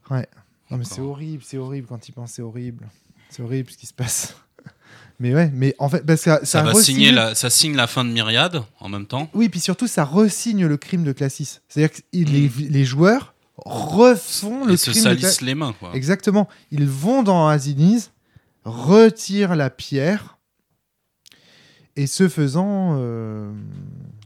Non, 0.70 0.78
mais 0.78 0.84
c'est 0.84 1.02
horrible, 1.02 1.44
c'est 1.46 1.58
horrible 1.58 1.88
quand 1.88 2.08
il 2.08 2.12
pense, 2.12 2.34
c'est 2.34 2.42
horrible. 2.42 2.88
C'est 3.30 3.42
horrible 3.42 3.72
ce 3.72 3.78
qui 3.78 3.88
se 3.88 3.94
passe. 3.94 4.36
Mais 5.19 5.34
ouais, 5.34 5.52
mais 5.53 5.76
en 5.80 5.89
fait, 5.89 6.06
parce 6.06 6.19
que 6.23 6.30
ça, 6.30 6.45
Ça, 6.45 6.61
va 6.64 6.72
re-signe- 6.72 6.84
signer 6.95 7.11
la, 7.11 7.34
ça 7.35 7.49
signe 7.49 7.76
la 7.76 7.88
fin 7.88 8.03
de 8.06 8.10
Myriade 8.11 8.64
en 8.80 8.89
même 8.89 9.06
temps. 9.06 9.30
Oui, 9.34 9.49
puis 9.49 9.60
surtout, 9.60 9.88
ça 9.88 10.03
resigne 10.06 10.65
le 10.65 10.77
crime 10.77 11.03
de 11.03 11.11
Classis. 11.11 11.60
C'est-à-dire 11.68 11.91
que 11.95 12.02
Mm. 12.18 12.23
les, 12.26 12.52
les 12.69 12.85
joueurs 12.85 13.34
refont 13.57 14.65
le 14.65 14.77
se 14.77 14.91
crime 14.91 15.03
de 15.03 15.10
Cla- 15.10 15.19
salissent 15.22 15.41
les 15.41 15.56
mains 15.56 15.73
quoi. 15.80 15.91
Exactement. 15.95 16.48
Ils 16.72 16.88
vont 16.88 17.23
dans 17.23 17.48
Azinis, 17.48 18.10
retirent 18.65 19.56
la 19.56 19.69
pierre, 19.69 20.38
et 21.95 22.06
ce 22.06 22.27
faisant, 22.30 22.95
euh... 22.99 23.52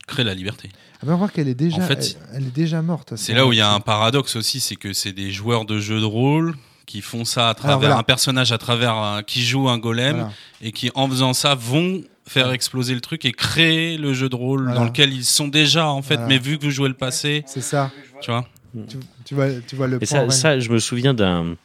Crée 0.08 0.26
la 0.26 0.34
liberté. 0.34 0.70
on 1.04 1.08
va 1.08 1.16
voir 1.16 1.32
qu'elle 1.32 1.48
est 1.48 1.54
déjà, 1.56 1.78
En 1.82 1.88
fait, 1.88 2.18
elle, 2.34 2.38
elle 2.42 2.48
est 2.48 2.54
déjà 2.56 2.82
morte. 2.82 3.16
C'est 3.16 3.34
là 3.34 3.46
où 3.48 3.54
il 3.54 3.60
y 3.60 3.62
a 3.62 3.72
un 3.72 3.80
paradoxe 3.80 4.36
aussi, 4.36 4.60
c'est 4.60 4.76
que 4.76 4.92
c'est 4.92 5.14
des 5.14 5.32
joueurs 5.32 5.64
de 5.66 5.80
jeux 5.80 6.02
de 6.02 6.06
rôle 6.06 6.56
qui 6.92 7.02
font 7.02 7.24
ça 7.24 7.48
à 7.50 7.54
travers 7.54 7.78
voilà. 7.80 7.98
un 8.00 8.04
personnage 8.04 8.52
à 8.52 8.58
travers 8.58 8.94
un- 8.96 9.24
qui 9.24 9.42
joue 9.44 9.70
un 9.70 9.78
golem 9.78 10.16
Voilà. 10.18 10.32
et 10.62 10.72
qui 10.74 10.92
en 10.94 11.08
faisant 11.08 11.34
ça 11.34 11.56
vont 11.56 12.02
faire 12.28 12.52
exploser 12.52 12.94
le 12.94 13.00
truc 13.02 13.24
et 13.24 13.32
créer 13.32 13.98
le 13.98 14.14
jeu 14.14 14.28
de 14.28 14.36
rôle 14.36 14.64
Voilà. 14.64 14.78
dans 14.78 14.84
lequel 14.86 15.14
ils 15.14 15.24
sont 15.24 15.48
déjà 15.48 15.88
en 15.88 16.02
fait 16.02 16.16
Voilà. 16.16 16.28
mais 16.28 16.38
vu 16.38 16.58
que 16.58 16.66
vous 16.66 16.72
jouez 16.72 16.90
le 16.90 16.94
passé 16.94 17.44
C'est 17.48 17.62
ça. 17.62 17.92
tu 18.22 18.30
vois 18.32 18.46
Tu, 18.90 18.98
tu 19.26 19.36
vois, 19.36 19.48
tu 19.68 19.76
vois 19.78 19.88
le 19.88 19.98
Et 20.04 20.06
point. 20.06 20.30
ça, 20.30 20.60
je 20.60 20.70
me 20.70 20.80
souviens 20.80 21.14
d'un 21.14 21.56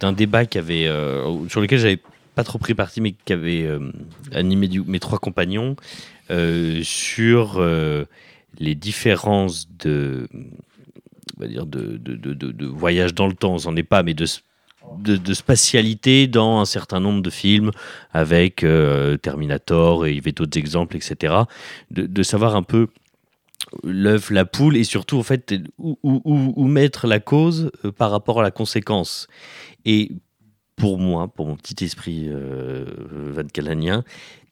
d'un 0.00 0.12
débat 0.12 0.44
qui 0.44 0.58
avait, 0.58 0.86
euh, 0.86 1.48
sur 1.48 1.60
lequel 1.62 1.78
j'avais 1.78 2.00
pas 2.34 2.42
trop 2.44 2.58
pris 2.58 2.74
parti, 2.74 3.00
mais 3.00 3.12
qui 3.24 3.32
avait 3.32 3.62
euh, 3.62 3.90
animé 4.32 4.66
du- 4.68 4.82
mes 4.82 4.98
trois 5.00 5.18
compagnons 5.18 5.76
euh, 6.30 6.80
sur 6.82 7.54
euh, 7.58 8.04
les 8.58 8.74
différences 8.74 9.66
de, 9.78 10.26
on 11.36 11.40
va 11.40 11.46
dire 11.48 11.64
de, 11.66 11.96
de, 11.96 12.16
de, 12.16 12.34
de- 12.34 12.52
de 12.52 12.66
voyage 12.66 13.14
dans 13.14 13.26
le 13.28 13.34
temps. 13.34 13.54
On 13.54 13.58
s'en 13.58 13.76
est 13.76 13.82
pas, 13.82 14.02
mais 14.02 14.14
de, 14.14 14.26
de, 14.92 15.34
spatialité 15.34 16.26
dans 16.26 16.60
un 16.60 16.64
certain 16.64 17.00
nombre 17.00 17.22
de 17.22 17.30
films 17.30 17.70
avec 18.12 18.64
euh, 18.64 19.16
Terminator 19.16 20.06
et 20.06 20.10
il 20.10 20.16
y 20.16 20.18
avait 20.18 20.32
d'autres 20.32 20.58
exemples, 20.58 20.96
etc. 20.96 21.34
De, 21.90 22.22
savoir 22.22 22.56
un 22.56 22.62
peu 22.62 22.88
l'œuf, 23.82 24.30
la 24.30 24.44
poule 24.44 24.76
et 24.76 24.84
surtout 24.84 25.18
en 25.18 25.22
fait 25.22 25.54
où, 25.78 25.98
où- 26.02 26.52
où- 26.56 26.66
mettre 26.66 27.06
la 27.06 27.20
cause 27.20 27.70
euh, 27.84 27.92
par 27.92 28.10
rapport 28.10 28.40
à 28.40 28.42
la 28.42 28.50
conséquence. 28.50 29.26
Et 29.84 30.12
pour 30.76 30.98
moi, 30.98 31.28
pour 31.28 31.46
mon 31.46 31.56
petit 31.56 31.84
esprit 31.84 32.26
euh, 32.28 32.84
Van 33.34 33.44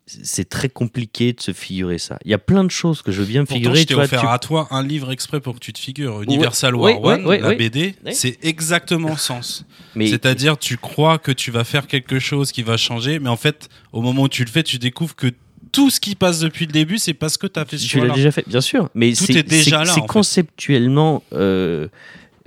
c'est 0.07 0.49
très 0.49 0.69
compliqué 0.69 1.33
de 1.33 1.41
se 1.41 1.53
figurer 1.53 1.99
ça. 1.99 2.19
Il 2.25 2.31
y 2.31 2.35
a 2.35 2.39
plein 2.39 2.65
de 2.65 2.71
choses 2.71 3.03
que 3.03 3.13
je 3.13 3.21
veux 3.21 3.27
bien 3.27 3.43
me 3.43 3.47
figurer. 3.47 3.77
je 3.81 3.85
t'ai 3.85 3.95
offert 3.95 4.21
tu- 4.23 4.27
à 4.27 4.39
toi 4.39 4.67
un 4.71 4.83
livre 4.83 5.13
exprès 5.13 5.41
pour 5.41 5.55
que 5.55 5.61
tu 5.61 5.73
te 5.73 5.79
figures. 5.79 6.23
Universal 6.23 6.75
War 6.75 7.01
One, 7.03 7.25
la. 7.41 7.55
BD, 7.55 7.95
c'est 8.13 8.39
exactement 8.43 9.17
sens. 9.17 9.65
mais 9.95 10.09
C'est-à-dire, 10.09 10.59
tu 10.59 10.77
crois 10.77 11.19
que 11.19 11.31
tu 11.33 11.51
vas 11.51 11.65
faire 11.65 11.87
quelque 11.87 12.19
chose 12.19 12.51
qui 12.53 12.63
va 12.63 12.77
changer, 12.77 13.19
mais 13.21 13.29
en 13.29 13.37
fait, 13.37 13.69
au 13.93 14.01
moment 14.03 14.23
où 14.25 14.29
tu 14.29 14.45
le 14.45 14.51
fais, 14.51 14.63
tu 14.63 14.79
découvres 14.79 15.15
que 15.15 15.29
tout 15.71 15.89
ce 15.89 16.01
qui 16.01 16.15
passe 16.17 16.41
depuis 16.41 16.67
le 16.67 16.73
début, 16.73 16.99
c'est 16.99 17.15
parce 17.15 17.39
que 17.39 17.47
tu 17.47 17.59
as 17.59 17.65
fait 17.65 17.79
ce 17.79 17.87
tu 17.87 17.99
l'as 18.01 18.13
déjà 18.15 18.31
fait, 18.33 18.45
bien 18.47 18.61
sûr. 18.61 18.91
Mais 18.95 19.13
Tout 19.15 19.25
c'est 19.25 19.37
est 19.37 19.43
déjà 19.43 19.65
c'est- 19.65 19.85
là, 19.87 19.93
C'est 19.95 20.01
en 20.01 20.03
fait. 20.03 20.07
conceptuellement 20.13 21.23
euh, 21.33 21.89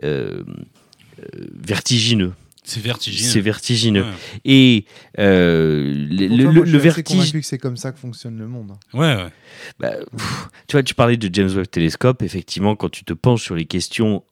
euh, 0.03 0.43
euh, 1.23 1.45
vertigineux. 1.63 2.33
C'est 2.65 2.81
vertigineux. 2.81 3.29
C'est 3.29 3.41
vertigineux. 3.41 4.03
Ouais. 4.03 4.09
Et 4.45 4.85
euh, 5.19 5.93
le, 6.09 6.43
Pourtant, 6.45 6.61
le- 6.71 6.77
vertige. 6.77 7.31
que 7.31 7.41
c'est 7.41 7.57
comme 7.57 7.77
ça 7.77 7.91
que 7.91 7.99
fonctionne 7.99 8.37
le 8.37 8.47
monde. 8.47 8.73
Ouais, 8.93 9.15
ouais. 9.15 9.29
Bah, 9.79 9.91
pff, 10.17 10.47
tu 10.67 10.73
vois, 10.75 10.83
tu 10.83 10.95
parlais 10.95 11.17
de 11.17 11.29
James 11.33 11.49
Webb 11.55 11.69
Telescope. 11.69 12.21
Effectivement, 12.23 12.75
quand 12.75 12.89
tu 12.89 13.03
te 13.03 13.13
penches 13.13 13.43
sur 13.43 13.55
les 13.55 13.65
questions 13.65 14.23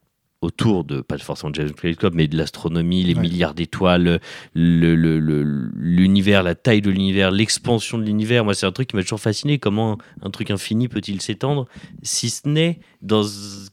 autour 0.44 0.84
de, 0.84 1.02
pas 1.02 1.18
forcément 1.18 1.50
de 1.52 1.56
James 1.56 1.72
Telescope, 1.72 2.14
mais 2.16 2.28
de 2.28 2.38
l'astronomie, 2.38 3.04
les 3.04 3.16
Ouais. 3.16 3.22
milliards 3.22 3.54
d'étoiles, 3.54 4.20
le- 4.54 4.96
le- 4.96 5.20
le- 5.20 5.70
l'univers, 5.76 6.44
la 6.44 6.56
taille 6.56 6.82
de 6.82 6.90
l'univers, 6.90 7.32
l'expansion 7.32 7.98
de 7.98 8.04
l'univers, 8.04 8.44
moi, 8.44 8.54
c'est 8.54 8.66
un 8.66 8.72
truc 8.72 8.90
qui 8.90 8.96
m'a 8.96 9.02
toujours 9.04 9.20
fasciné. 9.20 9.58
Comment 9.60 9.98
un 10.22 10.30
truc 10.30 10.52
infini 10.52 10.88
peut-il 10.88 11.22
s'étendre, 11.22 11.68
si 12.02 12.30
ce 12.30 12.48
n'est 12.48 12.80
dans 13.02 13.24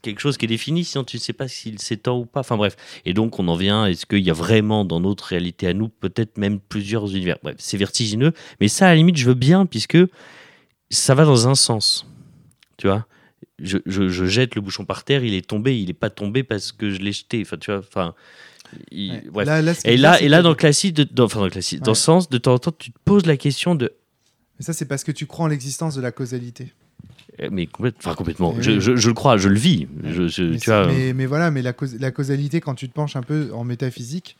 quelque 0.02 0.20
chose 0.20 0.36
qui 0.36 0.46
est 0.46 0.48
défini, 0.48 0.84
sinon 0.84 1.04
tu 1.04 1.16
ne 1.16 1.20
sais 1.20 1.32
pas 1.32 1.46
s'il 1.48 1.78
s'étend 1.78 2.18
ou 2.18 2.26
pas. 2.26 2.40
Enfin 2.40 2.56
bref. 2.56 2.76
Et 3.04 3.14
donc, 3.14 3.38
on 3.38 3.46
en 3.48 3.54
vient, 3.56 3.86
est-ce 3.86 4.06
qu'il 4.06 4.18
y 4.20 4.30
a 4.30 4.34
vraiment 4.34 4.84
dans 4.84 5.00
notre 5.00 5.24
réalité 5.24 5.66
à 5.68 5.72
nous, 5.74 5.88
peut-être 5.88 6.36
même 6.38 6.58
plusieurs 6.60 7.08
univers 7.14 7.36
Bref, 7.42 7.56
c'est 7.58 7.76
vertigineux. 7.76 8.32
Mais 8.60 8.68
ça, 8.68 8.86
à 8.86 8.90
la 8.90 8.96
limite, 8.96 9.16
je 9.16 9.26
veux 9.26 9.34
bien, 9.34 9.66
puisque 9.66 9.98
ça 10.90 11.14
va 11.14 11.24
dans 11.24 11.46
un 11.48 11.54
sens. 11.54 12.06
Tu 12.76 12.86
vois? 12.88 13.06
Je, 13.62 13.78
je- 13.86 14.08
je 14.08 14.24
jette 14.26 14.54
le 14.54 14.60
bouchon 14.60 14.84
par 14.84 15.04
terre, 15.04 15.24
il 15.24 15.34
est 15.34 15.46
tombé, 15.46 15.78
il 15.78 15.86
n'est 15.86 15.92
pas 15.92 16.10
tombé 16.10 16.42
parce 16.42 16.72
que 16.72 16.90
je 16.90 16.98
l'ai 17.00 17.12
jeté. 17.12 17.42
Enfin, 17.42 17.56
tu 17.58 17.70
vois, 17.70 17.80
enfin, 17.80 18.14
Il- 18.92 19.10
Ouais. 19.10 19.22
bref. 19.32 19.46
Là- 19.48 19.62
là, 19.62 19.74
ce 19.74 19.80
qui 19.80 19.88
est 19.88 19.94
Et 19.94 19.96
là, 19.96 20.20
et 20.22 20.28
là 20.28 20.42
dans 20.42 20.50
le 20.50 20.54
classique, 20.54 20.94
de, 20.94 21.02
dans, 21.02 21.24
enfin 21.24 21.40
dans 21.40 21.46
le 21.46 21.50
classique, 21.50 21.80
dans 21.80 21.90
le 21.90 21.96
sens, 21.96 22.28
de 22.28 22.38
temps 22.38 22.54
en 22.54 22.58
temps, 22.60 22.70
tu 22.70 22.92
te 22.92 22.98
poses 23.04 23.26
la 23.26 23.36
question 23.36 23.74
de, 23.74 23.92
Mais 24.60 24.64
ça, 24.64 24.72
c'est 24.72 24.84
parce 24.84 25.02
que 25.02 25.10
tu 25.10 25.26
crois 25.26 25.46
en 25.46 25.48
l'existence 25.48 25.96
de 25.96 26.00
la 26.00 26.12
causalité. 26.12 26.72
eh, 27.40 27.48
mais 27.50 27.66
complète- 27.66 27.96
enfin, 27.98 28.14
complètement, 28.14 28.54
je, 28.60 28.70
oui. 28.72 28.80
je- 28.80 28.94
je 28.96 29.08
le 29.08 29.14
crois, 29.14 29.38
je 29.38 29.48
le 29.48 29.58
vis. 29.58 29.88
Je, 30.04 30.42
Mais, 30.52 30.58
tu 30.58 30.70
vois, 30.70 30.86
mais, 30.86 31.12
mais 31.14 31.26
voilà, 31.26 31.50
mais 31.50 31.62
la, 31.62 31.72
cause- 31.72 31.96
la 31.98 32.10
causalité, 32.12 32.60
quand 32.60 32.74
tu 32.76 32.88
te 32.88 32.92
penches 32.94 33.16
un 33.16 33.22
peu 33.22 33.50
en 33.52 33.64
métaphysique, 33.64 34.36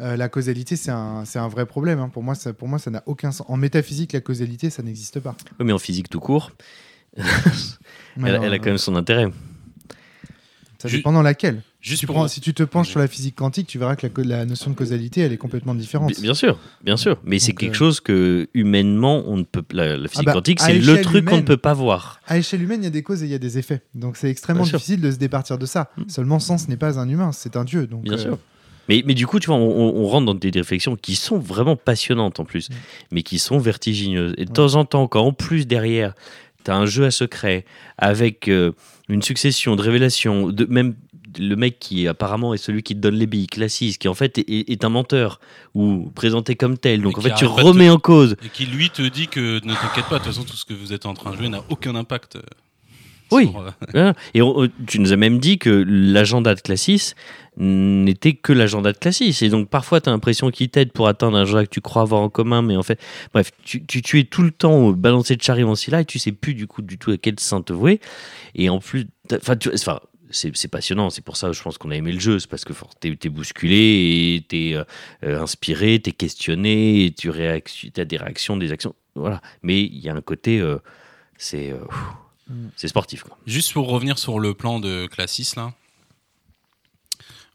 euh, 0.00 0.16
la 0.16 0.28
causalité, 0.30 0.76
c'est 0.76 0.90
un, 0.90 1.24
un 1.34 1.48
vrai 1.48 1.66
problème. 1.66 1.98
hein. 1.98 2.08
Pour 2.08 2.22
moi, 2.22 2.34
ça, 2.34 2.54
pour 2.54 2.68
moi, 2.68 2.78
ça 2.78 2.90
n'a 2.90 3.02
aucun 3.06 3.30
sens. 3.32 3.46
En 3.50 3.56
métaphysique, 3.58 4.12
la 4.14 4.20
causalité, 4.22 4.70
ça 4.70 4.82
n'existe 4.82 5.20
pas. 5.20 5.36
ouais, 5.58 5.66
mais 5.66 5.72
en 5.72 5.78
physique 5.78 6.08
tout 6.08 6.20
court, 6.20 6.52
elle, 8.24 8.52
a 8.52 8.58
quand 8.58 8.66
même 8.66 8.78
son 8.78 8.96
intérêt. 8.96 9.26
Ça 10.78 10.88
dépend 10.88 11.12
dans 11.12 11.22
laquelle. 11.22 11.62
Juste 11.80 12.00
Tu 12.00 12.06
pour. 12.06 12.16
prends- 12.16 12.28
si 12.28 12.40
tu 12.40 12.52
te 12.52 12.62
penches 12.64 12.88
sur 12.88 12.98
la 12.98 13.06
physique 13.06 13.36
quantique, 13.36 13.66
tu 13.68 13.78
verras 13.78 13.94
que 13.96 14.20
la, 14.22 14.44
notion 14.44 14.70
de 14.70 14.74
causalité, 14.76 15.20
elle 15.20 15.32
est 15.32 15.36
complètement 15.36 15.74
différente. 15.74 16.10
Bi- 16.14 16.20
Bien 16.20 16.34
sûr, 16.34 16.58
bien 16.82 16.96
sûr. 16.96 17.18
Mais 17.24 17.38
c'est 17.38 17.52
quelque 17.52 17.74
euh, 17.74 17.78
chose 17.78 18.00
que 18.00 18.48
humainement, 18.54 19.22
on 19.26 19.36
ne 19.36 19.44
peut. 19.44 19.62
La, 19.72 19.96
la 19.96 20.08
physique 20.08 20.26
bah, 20.26 20.32
quantique, 20.32 20.60
c'est 20.60 20.78
le 20.78 21.00
truc 21.00 21.24
qu'on 21.26 21.36
ne 21.36 21.42
peut 21.42 21.56
pas 21.56 21.74
voir. 21.74 22.20
À 22.26 22.38
échelle 22.38 22.62
humaine, 22.62 22.80
il 22.82 22.84
y 22.84 22.88
a 22.88 22.90
des 22.90 23.02
causes 23.04 23.22
et 23.22 23.26
il 23.26 23.30
y 23.32 23.34
a 23.34 23.38
des 23.38 23.56
effets. 23.58 23.82
Donc 23.94 24.16
c'est 24.16 24.28
extrêmement 24.28 24.62
Bien 24.62 24.70
sûr. 24.70 24.78
difficile 24.78 25.00
de 25.00 25.10
se 25.12 25.16
départir 25.16 25.58
de 25.58 25.66
ça. 25.66 25.90
Mm. 25.96 26.02
Seulement, 26.08 26.40
Sens 26.40 26.68
n'est 26.68 26.76
pas 26.76 26.98
un 26.98 27.08
humain, 27.08 27.30
c'est 27.32 27.56
un 27.56 27.64
dieu. 27.64 27.86
Donc, 27.86 28.02
Bien 28.02 28.14
euh, 28.14 28.18
sûr. 28.18 28.38
Mais, 28.88 29.02
mais 29.06 29.14
du 29.14 29.26
coup, 29.26 29.40
tu 29.40 29.46
vois, 29.48 29.56
on, 29.56 30.06
rentre 30.06 30.26
dans 30.26 30.34
des 30.34 30.50
réflexions 30.50 30.94
qui 30.94 31.16
sont 31.16 31.38
vraiment 31.38 31.74
passionnantes 31.76 32.38
en 32.40 32.44
plus, 32.44 32.68
Mm. 32.70 32.74
mais 33.12 33.22
qui 33.22 33.38
sont 33.38 33.58
vertigineuses. 33.58 34.34
Et 34.38 34.44
de 34.44 34.50
Ouais. 34.50 34.54
temps 34.54 34.74
en 34.74 34.84
temps, 34.84 35.06
quand 35.08 35.22
en 35.22 35.32
plus 35.32 35.66
derrière, 35.68 36.14
tu 36.66 36.70
as 36.70 36.76
un 36.76 36.86
jeu 36.86 37.04
à 37.06 37.10
secret 37.10 37.64
avec 37.98 38.48
euh, 38.48 38.72
une 39.08 39.22
succession 39.22 39.74
de 39.76 39.82
révélations, 39.82 40.48
de, 40.50 40.66
même 40.66 40.94
le 41.38 41.54
mec 41.54 41.78
qui 41.78 42.08
apparemment 42.08 42.54
est 42.54 42.58
celui 42.58 42.82
qui 42.82 42.94
te 42.94 43.00
donne 43.00 43.16
les 43.16 43.26
billes, 43.26 43.46
classiste, 43.46 44.00
qui 44.00 44.08
en 44.08 44.14
fait 44.14 44.38
est, 44.38 44.70
est 44.70 44.84
un 44.84 44.88
menteur 44.88 45.40
ou 45.74 46.10
présenté 46.14 46.56
comme 46.56 46.78
tel. 46.78 47.02
Donc 47.02 47.14
Et 47.14 47.18
en 47.18 47.20
fait, 47.22 47.34
tu 47.34 47.44
remets 47.44 47.88
te- 47.88 47.92
en 47.92 47.98
cause. 47.98 48.36
Et 48.44 48.48
qui 48.48 48.66
lui 48.66 48.90
te 48.90 49.02
dit 49.02 49.28
que 49.28 49.56
ne 49.64 49.74
t'inquiète 49.74 50.06
pas, 50.06 50.18
de 50.18 50.24
toute 50.24 50.32
façon, 50.32 50.44
tout 50.44 50.56
ce 50.56 50.64
que 50.64 50.74
vous 50.74 50.92
êtes 50.92 51.06
en 51.06 51.14
train 51.14 51.32
de 51.32 51.36
jouer 51.36 51.48
n'a 51.48 51.62
aucun 51.68 51.94
impact. 51.94 52.38
Euh, 53.32 53.36
Oui. 53.36 53.48
sur, 53.50 53.60
euh, 53.60 53.70
Voilà. 53.92 54.14
Et 54.34 54.42
on- 54.42 54.68
tu 54.86 54.98
nous 55.00 55.12
as 55.12 55.16
même 55.16 55.38
dit 55.38 55.58
que 55.58 55.84
l'agenda 55.86 56.54
de 56.54 56.60
Classis 56.60 57.14
n'était 57.58 58.34
que 58.34 58.52
l'agenda 58.52 58.92
de 58.92 58.98
Classis. 58.98 59.36
Et 59.42 59.48
donc 59.48 59.68
parfois, 59.70 60.00
tu 60.00 60.08
as 60.08 60.12
l'impression 60.12 60.50
qu'il 60.50 60.68
t'aide 60.68 60.92
pour 60.92 61.08
atteindre 61.08 61.36
un 61.38 61.42
agenda 61.42 61.64
que 61.64 61.70
tu 61.70 61.80
crois 61.80 62.02
avoir 62.02 62.20
en 62.20 62.28
commun, 62.28 62.62
mais 62.62 62.76
en 62.76 62.82
fait, 62.82 63.00
bref, 63.32 63.50
tu, 63.64 63.84
tu, 63.84 64.02
tu 64.02 64.18
es 64.20 64.24
tout 64.24 64.42
le 64.42 64.50
temps 64.50 64.90
balancé 64.90 65.36
de 65.36 65.90
là 65.90 66.00
et 66.00 66.04
tu 66.04 66.18
sais 66.18 66.32
plus 66.32 66.54
du 66.54 66.66
coup 66.66 66.82
du 66.82 66.98
tout 66.98 67.10
à 67.12 67.16
quel 67.16 67.38
saint 67.40 67.62
te 67.62 67.72
vouer. 67.72 68.00
Et 68.54 68.68
en 68.68 68.78
plus, 68.78 69.06
enfin, 69.32 69.56
tu- 69.56 69.70
enfin, 69.72 70.00
c'est 70.30 70.68
passionnant, 70.68 71.08
c'est 71.08 71.22
pour 71.24 71.36
ça 71.36 71.52
je 71.52 71.62
pense 71.62 71.78
qu'on 71.78 71.90
a 71.92 71.96
aimé 71.96 72.12
le 72.12 72.18
jeu, 72.20 72.38
c'est 72.40 72.50
parce 72.50 72.64
que 72.64 72.72
tu 73.00 73.16
es, 73.24 73.30
bousculé 73.30 73.76
et 74.36 74.44
tu 74.46 74.72
es 74.72 74.76
inspiré, 75.26 76.00
tu 76.02 76.10
es 76.10 76.12
questionné, 76.12 77.06
et 77.06 77.12
tu 77.12 77.30
as 77.30 78.04
des 78.04 78.16
réactions, 78.16 78.56
des 78.56 78.72
actions. 78.72 78.94
Voilà. 79.14 79.40
Mais 79.62 79.80
il 79.82 79.98
y 79.98 80.08
a 80.10 80.14
un 80.14 80.20
côté, 80.20 80.60
euh, 80.60 80.76
c'est 81.38 81.70
euh, 81.70 81.78
Mm. 82.48 82.68
c'est 82.76 82.88
sportif. 82.88 83.22
Quoi. 83.24 83.36
Juste 83.46 83.72
pour 83.72 83.88
revenir 83.88 84.18
sur 84.18 84.38
le 84.38 84.54
plan 84.54 84.78
de 84.80 85.06
Classis, 85.06 85.50
là. 85.56 85.72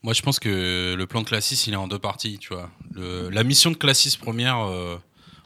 Moi, 0.03 0.13
je 0.13 0.21
pense 0.21 0.39
que 0.39 0.95
le 0.97 1.07
plan 1.07 1.21
de 1.21 1.27
Classis, 1.27 1.63
il 1.67 1.73
est 1.73 1.77
en 1.77 1.87
deux 1.87 1.99
parties, 1.99 2.39
tu 2.39 2.53
vois. 2.53 2.71
Le- 2.93 3.29
la 3.29 3.43
mission 3.43 3.69
de 3.71 3.75
Classis 3.75 4.17
première, 4.17 4.57
euh, 4.57 4.97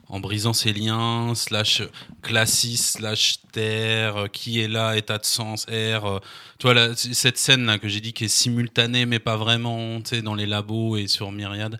en 0.07 0.19
brisant 0.22 0.53
ses 0.53 0.72
liens, 0.72 1.35
slash 1.35 1.81
Classis, 2.22 2.77
slash 2.77 3.39
Terre, 3.51 4.15
euh, 4.17 4.27
qui 4.27 4.61
est 4.61 4.67
là, 4.69 4.95
état 4.95 5.17
de 5.17 5.26
sens, 5.26 5.65
R. 5.65 6.05
euh, 6.05 6.19
tu 6.57 6.67
vois, 6.67 6.73
là, 6.73 6.95
c- 6.95 7.13
cette 7.13 7.38
scène-là 7.38 7.80
que 7.80 7.89
j'ai 7.89 7.99
dit 7.99 8.13
qui 8.13 8.26
est 8.26 8.30
simultanée, 8.30 9.05
mais 9.05 9.19
pas 9.19 9.35
vraiment, 9.35 9.99
tu 10.01 10.09
sais, 10.15 10.22
dans 10.22 10.35
les 10.35 10.45
labos 10.45 10.95
et 10.95 11.07
sur 11.07 11.31
Myriad. 11.34 11.80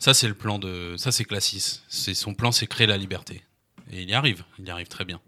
Ça, 0.00 0.12
c'est 0.12 0.28
le 0.28 0.34
plan 0.34 0.58
de. 0.58 0.94
Ça, 0.96 1.12
c'est 1.12 1.24
Classis. 1.24 1.82
C'est 1.88 2.14
son 2.14 2.34
plan, 2.34 2.50
c'est 2.52 2.66
créer 2.66 2.86
la 2.88 2.96
liberté. 2.96 3.42
Et 3.92 4.02
il 4.02 4.10
y 4.10 4.14
arrive. 4.14 4.42
Il 4.58 4.66
y 4.66 4.70
arrive 4.70 4.88
très 4.88 5.04
bien. 5.04 5.20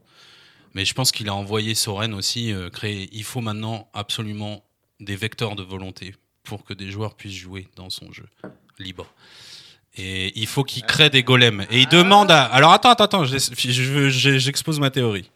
Mais 0.75 0.85
je 0.85 0.95
pense 0.95 1.13
qu'il 1.13 1.29
a 1.29 1.35
envoyé 1.35 1.75
Soren 1.75 2.15
aussi 2.15 2.53
euh, 2.53 2.71
créer. 2.71 3.09
Il 3.13 3.25
faut 3.25 3.41
maintenant 3.41 3.89
absolument 3.93 4.63
des 5.01 5.17
vecteurs 5.17 5.57
de 5.57 5.63
volonté 5.63 6.15
pour 6.45 6.65
que 6.65 6.75
des 6.75 6.91
joueurs 6.91 7.15
puissent 7.15 7.35
jouer 7.35 7.69
dans 7.77 7.91
son 7.91 8.13
jeu 8.13 8.27
libre. 8.79 9.07
Et 9.97 10.33
il 10.41 10.47
faut 10.47 10.63
qu'il 10.63 10.85
crée 10.85 11.11
des 11.11 11.23
golems. 11.23 11.67
Et 11.71 11.81
il 11.81 11.89
demande 11.89 12.31
à. 12.31 12.45
Alors 12.45 12.73
attends, 12.73 12.91
attends, 12.91 13.05
attends, 13.05 13.25
j'expose 13.25 14.79
ma 14.79 14.91
théorie. 14.91 15.31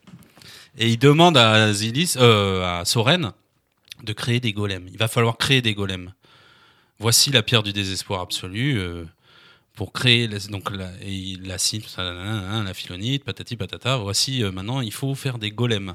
Et 0.79 0.89
il 0.89 0.99
demande 0.99 1.37
à 1.37 1.73
Zilis, 1.73 2.15
euh, 2.17 2.81
à 2.81 2.85
Soren, 2.85 3.33
de 4.03 4.13
créer 4.13 4.41
des 4.41 4.53
golems. 4.53 4.89
Il 4.91 4.99
va 4.99 5.09
falloir 5.09 5.37
créer 5.37 5.63
des 5.63 5.75
golems. 5.75 6.13
Voici 6.99 7.31
la 7.31 7.43
pierre 7.43 7.63
du 7.63 7.73
désespoir 7.73 8.21
absolu. 8.21 8.79
euh, 8.79 9.05
pour 9.75 9.93
créer 9.93 10.29
la- 10.29 10.39
donc 10.39 10.71
la, 10.71 10.91
et 11.03 11.37
la 12.63 12.75
philonite, 12.75 13.25
patati 13.25 13.57
patata. 13.57 13.97
Voici 13.97 14.43
euh, 14.43 14.53
maintenant, 14.53 14.81
il 14.81 14.93
faut 14.93 15.15
faire 15.15 15.39
des 15.39 15.51
golems. 15.51 15.95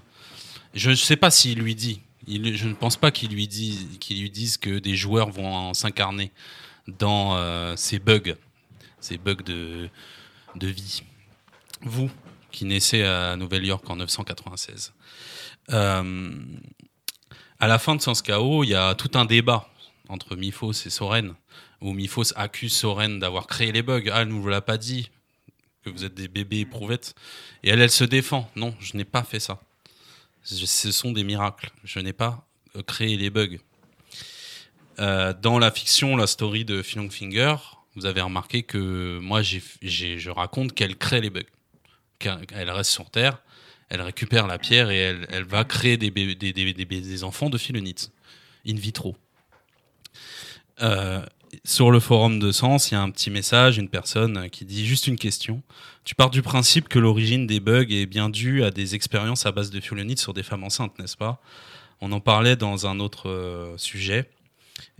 Je 0.73 0.91
ne 0.91 0.95
sais 0.95 1.15
pas 1.15 1.31
s'il 1.31 1.59
lui 1.59 1.75
dit. 1.75 2.01
Je 2.27 2.67
ne 2.67 2.73
pense 2.73 2.97
pas 2.97 3.11
qu'il 3.11 3.31
lui 3.31 3.47
dise 3.47 3.87
lui 4.09 4.29
dise 4.29 4.57
que 4.57 4.77
des 4.79 4.95
joueurs 4.95 5.29
vont 5.31 5.73
s'incarner 5.73 6.31
dans 6.87 7.35
euh, 7.37 7.75
ces 7.75 7.97
bugs, 7.99 8.35
ces 8.99 9.17
bugs 9.17 9.43
de 9.45 9.89
de 10.55 10.67
vie. 10.67 11.03
Vous 11.81 12.09
qui 12.51 12.65
naissez 12.65 13.03
à 13.03 13.35
Nouvelle-York 13.35 13.87
en 13.89 13.95
996. 13.95 14.93
Euh, 15.71 16.31
à 17.59 17.67
la 17.67 17.77
fin 17.79 17.95
de 17.95 18.01
Sens 18.01 18.21
Chaos, 18.21 18.63
il 18.63 18.69
y 18.71 18.75
a 18.75 18.95
tout 18.95 19.11
un 19.13 19.25
débat 19.25 19.69
entre 20.07 20.35
Miphos 20.35 20.71
et 20.71 20.89
Soren, 20.89 21.35
où 21.81 21.93
Miphos 21.93 22.33
accuse 22.35 22.73
Soren 22.73 23.19
d'avoir 23.19 23.47
créé 23.47 23.71
les 23.71 23.81
bugs. 23.81 24.03
Ah, 24.11 24.21
elle 24.21 24.29
ne 24.29 24.33
vous 24.33 24.47
l'a 24.47 24.61
pas 24.61 24.77
dit, 24.77 25.09
que 25.83 25.89
vous 25.89 26.03
êtes 26.03 26.13
des 26.13 26.27
bébés 26.27 26.59
éprouvettes. 26.59 27.15
Et 27.63 27.69
elle, 27.69 27.81
elle 27.81 27.91
se 27.91 28.03
défend. 28.03 28.49
Non, 28.55 28.75
je 28.79 28.97
n'ai 28.97 29.05
pas 29.05 29.23
fait 29.23 29.39
ça. 29.39 29.59
Ce 30.43 30.91
sont 30.91 31.11
des 31.11 31.23
miracles. 31.23 31.71
Je 31.83 31.99
n'ai 31.99 32.13
pas 32.13 32.45
euh, 32.75 32.83
créé 32.83 33.17
les 33.17 33.29
bugs. 33.29 33.57
Euh, 34.99 35.33
dans 35.33 35.59
la 35.59 35.71
fiction, 35.71 36.17
la 36.17 36.27
story 36.27 36.65
de 36.65 36.81
Philong 36.81 37.09
Finger, 37.09 37.55
vous 37.95 38.05
avez 38.05 38.21
remarqué 38.21 38.63
que 38.63 39.19
moi, 39.19 39.41
je 39.41 40.29
raconte 40.29 40.73
qu'elle 40.73 40.97
crée 40.97 41.21
les 41.21 41.29
bugs. 41.29 41.41
Qu'elle 42.19 42.45
elle 42.51 42.69
reste 42.69 42.91
sur 42.91 43.09
Terre, 43.09 43.41
elle 43.87 44.01
récupère 44.01 44.45
la 44.45 44.57
pierre 44.57 44.89
et 44.91 44.97
elle, 44.97 45.45
va 45.45 45.63
créer 45.63 45.97
des 45.97 47.23
enfants 47.23 47.49
de 47.49 47.57
Philonite, 47.57 48.11
in 48.67 48.75
vitro. 48.75 49.15
Euh, 50.81 51.25
sur 51.63 51.91
le 51.91 51.99
forum 51.99 52.39
de 52.39 52.51
Sens, 52.51 52.91
il 52.91 52.93
y 52.93 52.97
a 52.97 53.01
un 53.01 53.09
petit 53.09 53.29
message, 53.29 53.77
une 53.77 53.89
personne 53.89 54.49
qui 54.49 54.65
dit 54.65 54.85
juste 54.85 55.07
une 55.07 55.17
question. 55.17 55.61
Tu 56.03 56.15
pars 56.15 56.29
du 56.29 56.41
principe 56.41 56.89
que 56.89 56.99
l'origine 56.99 57.47
des 57.47 57.59
bugs 57.59 57.85
est 57.89 58.05
bien 58.05 58.29
due 58.29 58.63
à 58.63 58.71
des 58.71 58.95
expériences 58.95 59.45
à 59.45 59.51
base 59.51 59.69
de 59.69 59.79
Philonite 59.79 60.19
sur 60.19 60.33
des 60.33 60.43
femmes 60.43 60.63
enceintes, 60.63 60.97
n'est-ce 60.99 61.17
pas? 61.17 61.41
On 62.01 62.11
en 62.11 62.19
parlait 62.19 62.55
dans 62.55 62.87
un 62.87 62.99
autre 62.99 63.29
euh, 63.29 63.77
sujet. 63.77 64.29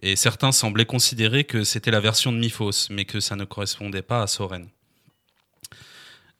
Et 0.01 0.15
certains 0.15 0.51
semblaient 0.51 0.85
considérer 0.85 1.45
que 1.45 1.63
c'était 1.63 1.91
la 1.91 1.99
version 2.01 2.31
de 2.31 2.37
Miphos, 2.37 2.89
mais 2.89 3.05
que 3.05 3.19
ça 3.19 3.35
ne 3.35 3.45
correspondait 3.45 4.01
pas 4.01 4.21
à 4.21 4.27
Soren. 4.27 4.67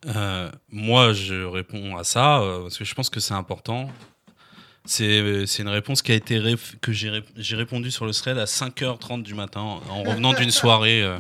Euh, 0.06 0.50
moi, 0.70 1.14
je 1.14 1.44
réponds 1.44 1.98
à 1.98 2.04
ça 2.04 2.42
euh, 2.42 2.64
parce 2.64 2.78
que 2.78 2.86
je 2.86 2.96
pense 2.96 3.10
que 3.10 3.20
c'est 3.20 3.34
important. 3.34 3.90
C'est 4.90 5.46
c'est 5.46 5.62
une 5.62 5.70
réponse 5.70 6.02
qui 6.02 6.12
a 6.12 6.16
été 6.16 6.42
que 6.82 6.92
j'ai 6.92 7.56
répondu 7.56 7.92
sur 7.92 8.08
le 8.08 8.12
thread 8.12 8.40
à 8.40 8.46
5h30 8.46 9.22
du 9.22 9.36
matin 9.36 9.62
en 9.62 10.02
revenant 10.02 10.34
d'une 10.34 10.50
soirée 10.50 11.04
euh, 11.04 11.20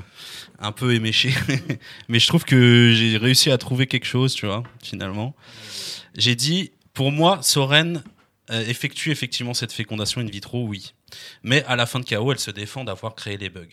un 0.58 0.72
peu 0.72 0.96
éméchée. 0.96 1.36
Mais 2.10 2.18
je 2.18 2.26
trouve 2.26 2.46
que 2.46 2.94
j'ai 2.96 3.18
réussi 3.18 3.52
à 3.52 3.60
trouver 3.60 3.86
quelque 3.86 4.08
chose, 4.08 4.34
tu 4.34 4.48
vois, 4.48 4.64
finalement. 4.82 5.36
J'ai 6.18 6.34
dit, 6.34 6.72
pour 6.96 7.12
moi, 7.12 7.44
Soren 7.44 8.02
euh, 8.50 8.66
effectue 8.66 9.12
effectivement 9.12 9.54
cette 9.54 9.72
fécondation 9.72 10.20
in 10.20 10.26
vitro, 10.26 10.66
oui. 10.66 10.96
Mais 11.44 11.64
à 11.66 11.76
la 11.76 11.86
fin 11.86 12.00
de 12.00 12.06
KO, 12.06 12.32
elle 12.32 12.40
se 12.40 12.50
défend 12.50 12.84
d'avoir 12.84 13.14
créé 13.14 13.38
les 13.38 13.50
bugs. 13.50 13.68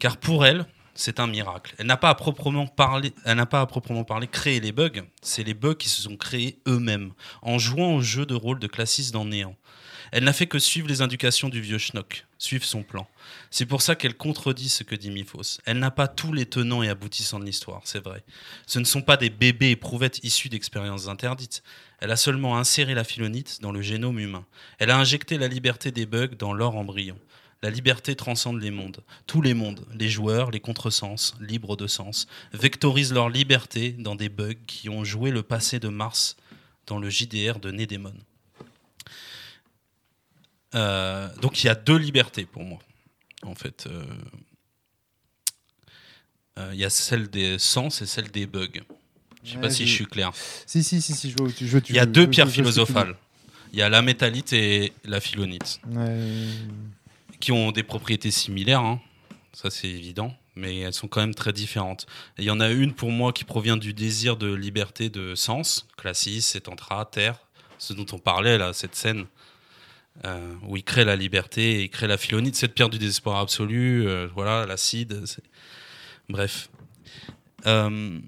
Car 0.00 0.16
pour 0.16 0.44
elle, 0.44 0.66
c'est 0.96 1.20
un 1.20 1.26
miracle. 1.26 1.74
Elle 1.78 1.86
n'a 1.86 1.96
pas 1.96 2.10
à 2.10 2.14
proprement 2.14 2.66
parler, 2.66 3.12
elle 3.24 4.28
créé 4.30 4.60
les 4.60 4.72
bugs. 4.72 5.02
C'est 5.22 5.44
les 5.44 5.54
bugs 5.54 5.74
qui 5.74 5.88
se 5.88 6.02
sont 6.02 6.16
créés 6.16 6.58
eux-mêmes 6.66 7.12
en 7.42 7.58
jouant 7.58 7.96
au 7.96 8.00
jeu 8.00 8.26
de 8.26 8.34
rôle 8.34 8.58
de 8.58 8.66
classiste 8.66 9.12
dans 9.12 9.24
Néant. 9.24 9.56
Elle 10.12 10.24
n'a 10.24 10.32
fait 10.32 10.46
que 10.46 10.58
suivre 10.58 10.88
les 10.88 11.02
indications 11.02 11.48
du 11.48 11.60
vieux 11.60 11.78
Schnock, 11.78 12.26
suivre 12.38 12.64
son 12.64 12.82
plan. 12.82 13.08
C'est 13.50 13.66
pour 13.66 13.82
ça 13.82 13.96
qu'elle 13.96 14.16
contredit 14.16 14.68
ce 14.68 14.84
que 14.84 14.94
dit 14.94 15.10
Miphos. 15.10 15.58
Elle 15.64 15.78
n'a 15.78 15.90
pas 15.90 16.06
tous 16.06 16.32
les 16.32 16.46
tenants 16.46 16.82
et 16.82 16.88
aboutissants 16.88 17.40
de 17.40 17.44
l'histoire, 17.44 17.82
c'est 17.84 18.02
vrai. 18.02 18.22
Ce 18.66 18.78
ne 18.78 18.84
sont 18.84 19.02
pas 19.02 19.16
des 19.16 19.30
bébés 19.30 19.70
éprouvettes 19.70 20.22
issus 20.22 20.48
d'expériences 20.48 21.08
interdites. 21.08 21.62
Elle 22.00 22.12
a 22.12 22.16
seulement 22.16 22.56
inséré 22.56 22.94
la 22.94 23.04
philonite 23.04 23.60
dans 23.62 23.72
le 23.72 23.82
génome 23.82 24.18
humain. 24.18 24.46
Elle 24.78 24.90
a 24.90 24.98
injecté 24.98 25.38
la 25.38 25.48
liberté 25.48 25.90
des 25.90 26.06
bugs 26.06 26.36
dans 26.38 26.52
leur 26.52 26.76
embryon. 26.76 27.18
La 27.62 27.70
liberté 27.70 28.14
transcende 28.14 28.60
les 28.60 28.70
mondes. 28.70 28.98
Tous 29.26 29.40
les 29.42 29.54
mondes, 29.54 29.84
les 29.94 30.08
joueurs, 30.08 30.50
les 30.50 30.60
contresens, 30.60 31.34
libres 31.40 31.76
de 31.76 31.86
sens, 31.86 32.26
vectorisent 32.52 33.12
leur 33.12 33.28
liberté 33.28 33.92
dans 33.92 34.14
des 34.14 34.28
bugs 34.28 34.54
qui 34.66 34.88
ont 34.88 35.04
joué 35.04 35.30
le 35.30 35.42
passé 35.42 35.80
de 35.80 35.88
Mars 35.88 36.36
dans 36.86 36.98
le 36.98 37.08
JDR 37.10 37.58
de 37.58 37.70
Nédémon. 37.70 38.14
Euh, 40.74 41.28
donc 41.40 41.62
il 41.62 41.66
y 41.66 41.70
a 41.70 41.74
deux 41.74 41.96
libertés 41.96 42.44
pour 42.44 42.62
moi, 42.64 42.78
en 43.42 43.54
fait. 43.54 43.86
Euh, 43.86 44.04
Euh, 46.58 46.70
Il 46.72 46.78
y 46.80 46.86
a 46.86 46.90
celle 46.90 47.28
des 47.28 47.58
sens 47.58 48.00
et 48.00 48.06
celle 48.06 48.30
des 48.30 48.46
bugs. 48.46 48.68
Je 49.44 49.50
sais 49.50 49.56
Ouais, 49.56 49.60
pas 49.60 49.68
si 49.70 49.86
je- 49.86 49.92
suis 49.92 50.06
clair. 50.06 50.30
Si, 50.64 50.82
si, 50.82 51.02
si, 51.02 51.12
si, 51.12 51.30
je 51.30 51.36
vois 51.36 51.48
où 51.48 51.52
tu 51.52 51.66
je 51.66 51.70
vois 51.72 51.80
où 51.80 51.82
tu 51.82 51.92
Il 51.92 51.96
y 51.96 51.98
a 51.98 52.06
veux- 52.06 52.12
deux 52.12 52.26
pierres 52.30 52.48
philosophales. 52.48 53.14
Il 53.74 53.78
y 53.78 53.82
a 53.82 53.90
la 53.90 54.00
métallite 54.00 54.54
et 54.54 54.94
la 55.04 55.20
philonite. 55.20 55.80
Ouais. 55.86 56.48
Qui 57.40 57.52
ont 57.52 57.72
des 57.72 57.82
propriétés 57.82 58.30
similaires, 58.30 58.80
hein. 58.80 59.00
ça 59.52 59.70
c'est 59.70 59.88
évident, 59.88 60.34
mais 60.54 60.78
elles 60.80 60.94
sont 60.94 61.08
quand 61.08 61.20
même 61.20 61.34
très 61.34 61.52
différentes. 61.52 62.06
Il 62.38 62.44
y 62.44 62.50
en 62.50 62.60
a 62.60 62.70
une 62.70 62.92
pour 62.94 63.10
moi 63.10 63.32
qui 63.32 63.44
provient 63.44 63.76
du 63.76 63.92
désir 63.92 64.36
de 64.36 64.52
liberté 64.52 65.10
de 65.10 65.34
sens, 65.34 65.86
Classis, 65.96 66.52
Etantra, 66.54 67.04
Terre, 67.04 67.38
ce 67.78 67.92
dont 67.92 68.06
on 68.12 68.18
parlait 68.18 68.58
là, 68.58 68.72
cette 68.72 68.94
scène. 68.94 69.26
euh, 70.24 70.54
où 70.66 70.76
il 70.76 70.84
crée 70.84 71.04
la 71.04 71.16
liberté 71.16 71.80
et 71.80 71.82
il 71.84 71.90
crée 71.90 72.06
la 72.06 72.16
philonite, 72.16 72.56
cette 72.56 72.74
pierre 72.74 72.88
du 72.88 72.98
désespoir 72.98 73.38
absolu, 73.38 74.06
euh, 74.06 74.28
voilà, 74.34 74.66
l'acide. 74.66 75.24
Bref. 76.28 76.70
Euh, 77.66 78.18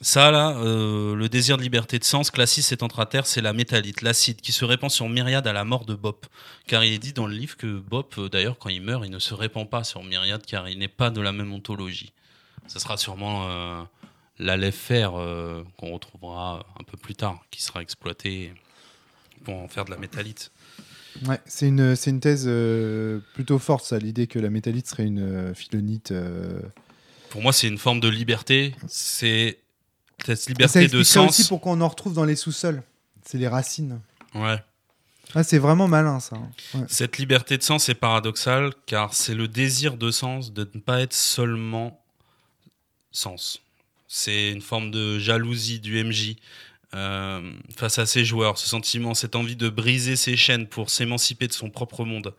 ça, 0.00 0.30
là, 0.30 0.56
euh, 0.58 1.16
le 1.16 1.28
désir 1.28 1.56
de 1.56 1.62
liberté 1.62 1.98
de 1.98 2.04
sens, 2.04 2.30
Classis 2.30 2.64
et 2.72 2.76
Terre, 3.10 3.26
c'est 3.26 3.40
la 3.40 3.52
métallite, 3.52 4.02
l'acide, 4.02 4.40
qui 4.40 4.52
se 4.52 4.64
répand 4.64 4.90
sur 4.90 5.08
Myriade 5.08 5.46
à 5.48 5.52
la 5.52 5.64
mort 5.64 5.84
de 5.86 5.94
Bop. 5.94 6.26
Car 6.68 6.84
il 6.84 6.92
est 6.92 6.98
dit 6.98 7.12
dans 7.12 7.26
le 7.26 7.34
livre 7.34 7.56
que 7.56 7.78
Bop, 7.80 8.14
euh, 8.18 8.28
d'ailleurs, 8.28 8.58
quand 8.58 8.68
il 8.68 8.80
meurt, 8.80 9.04
il 9.04 9.10
ne 9.10 9.18
se 9.18 9.34
répand 9.34 9.68
pas 9.68 9.82
sur 9.82 10.04
Myriade, 10.04 10.46
car 10.46 10.68
il 10.68 10.78
n'est 10.78 10.86
pas 10.86 11.10
de 11.10 11.20
la 11.20 11.32
même 11.32 11.52
ontologie. 11.52 12.12
Ça 12.68 12.78
sera 12.78 12.96
sûrement 12.96 13.48
euh, 13.48 13.82
l'Aleph 14.38 14.76
fer 14.76 15.18
euh, 15.18 15.64
qu'on 15.76 15.92
retrouvera 15.92 16.64
un 16.78 16.84
peu 16.84 16.96
plus 16.96 17.16
tard, 17.16 17.40
qui 17.50 17.60
sera 17.60 17.82
exploité 17.82 18.52
pour 19.42 19.56
en 19.56 19.66
faire 19.66 19.84
de 19.84 19.90
la 19.90 19.96
métallite. 19.96 20.52
Ouais, 21.26 21.40
c'est 21.46 21.66
une, 21.66 21.96
une 22.06 22.20
thèse 22.20 22.44
euh, 22.46 23.18
plutôt 23.34 23.58
forte, 23.58 23.84
ça, 23.84 23.98
l'idée 23.98 24.28
que 24.28 24.38
la 24.38 24.50
métallite 24.50 24.86
serait 24.86 25.06
une 25.06 25.52
philonite. 25.56 26.14
Pour 27.30 27.42
moi, 27.42 27.52
c'est 27.52 27.66
une 27.66 27.78
forme 27.78 27.98
de 27.98 28.08
liberté. 28.08 28.76
C'est 28.86 29.58
cette 30.24 30.46
liberté 30.48 30.88
de 30.88 31.02
sens. 31.02 31.30
aussi 31.40 31.48
pourquoi 31.48 31.72
on 31.72 31.80
en 31.80 31.88
retrouve 31.88 32.14
dans 32.14 32.24
les 32.24 32.36
sous-sols. 32.36 32.82
C'est 33.24 33.38
les 33.38 33.48
racines. 33.48 34.00
Ouais. 34.34 34.62
Ah, 35.34 35.42
c'est 35.42 35.58
vraiment 35.58 35.88
malin, 35.88 36.20
ça. 36.20 36.36
Ouais. 36.74 36.84
Cette 36.88 37.18
liberté 37.18 37.58
de 37.58 37.62
sens 37.62 37.88
est 37.90 37.94
paradoxale 37.94 38.72
car 38.86 39.12
c'est 39.14 39.34
le 39.34 39.46
désir 39.48 39.96
de 39.96 40.10
sens 40.10 40.52
de 40.52 40.68
ne 40.74 40.80
pas 40.80 41.00
être 41.00 41.12
seulement 41.12 42.02
sens. 43.12 43.60
C'est 44.06 44.50
une 44.50 44.62
forme 44.62 44.90
de 44.90 45.18
jalousie 45.18 45.80
du 45.80 46.02
MJ 46.02 46.36
euh, 46.94 47.52
face 47.76 47.98
à 47.98 48.06
ses 48.06 48.24
joueurs, 48.24 48.56
ce 48.56 48.66
sentiment, 48.66 49.12
cette 49.14 49.36
envie 49.36 49.56
de 49.56 49.68
briser 49.68 50.16
ses 50.16 50.36
chaînes 50.36 50.66
pour 50.66 50.88
s'émanciper 50.88 51.46
de 51.46 51.52
son 51.52 51.68
propre 51.68 52.04
monde. 52.06 52.34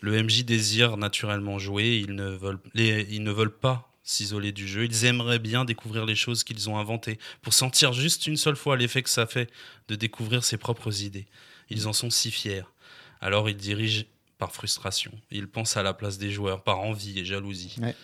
Le 0.00 0.22
MJ 0.22 0.44
désire 0.44 0.96
naturellement 0.96 1.58
jouer, 1.58 2.02
ils 2.06 2.14
ne 2.14 2.28
veulent, 2.30 2.58
les- 2.72 3.06
ils 3.10 3.22
ne 3.22 3.30
veulent 3.32 3.54
pas 3.54 3.90
s'isoler 4.04 4.52
du 4.52 4.68
jeu, 4.68 4.84
ils 4.84 5.06
aimeraient 5.06 5.38
bien 5.38 5.64
découvrir 5.64 6.04
les 6.04 6.14
choses 6.14 6.44
qu'ils 6.44 6.68
ont 6.68 6.78
inventées 6.78 7.18
pour 7.42 7.54
sentir 7.54 7.92
juste 7.92 8.26
une 8.26 8.36
seule 8.36 8.54
fois 8.54 8.76
l'effet 8.76 9.02
que 9.02 9.10
ça 9.10 9.26
fait 9.26 9.50
de 9.88 9.96
découvrir 9.96 10.44
ses 10.44 10.58
propres 10.58 11.02
idées. 11.02 11.26
Ils 11.70 11.88
en 11.88 11.92
sont 11.94 12.10
si 12.10 12.30
fiers. 12.30 12.64
Alors 13.20 13.48
ils 13.48 13.56
dirigent 13.56 14.04
par 14.38 14.52
frustration. 14.52 15.12
Ils 15.30 15.48
pensent 15.48 15.78
à 15.78 15.82
la 15.82 15.94
place 15.94 16.18
des 16.18 16.30
joueurs 16.30 16.62
par 16.62 16.80
envie 16.80 17.18
et 17.18 17.24
jalousie. 17.24 17.76
Ouais. 17.80 17.96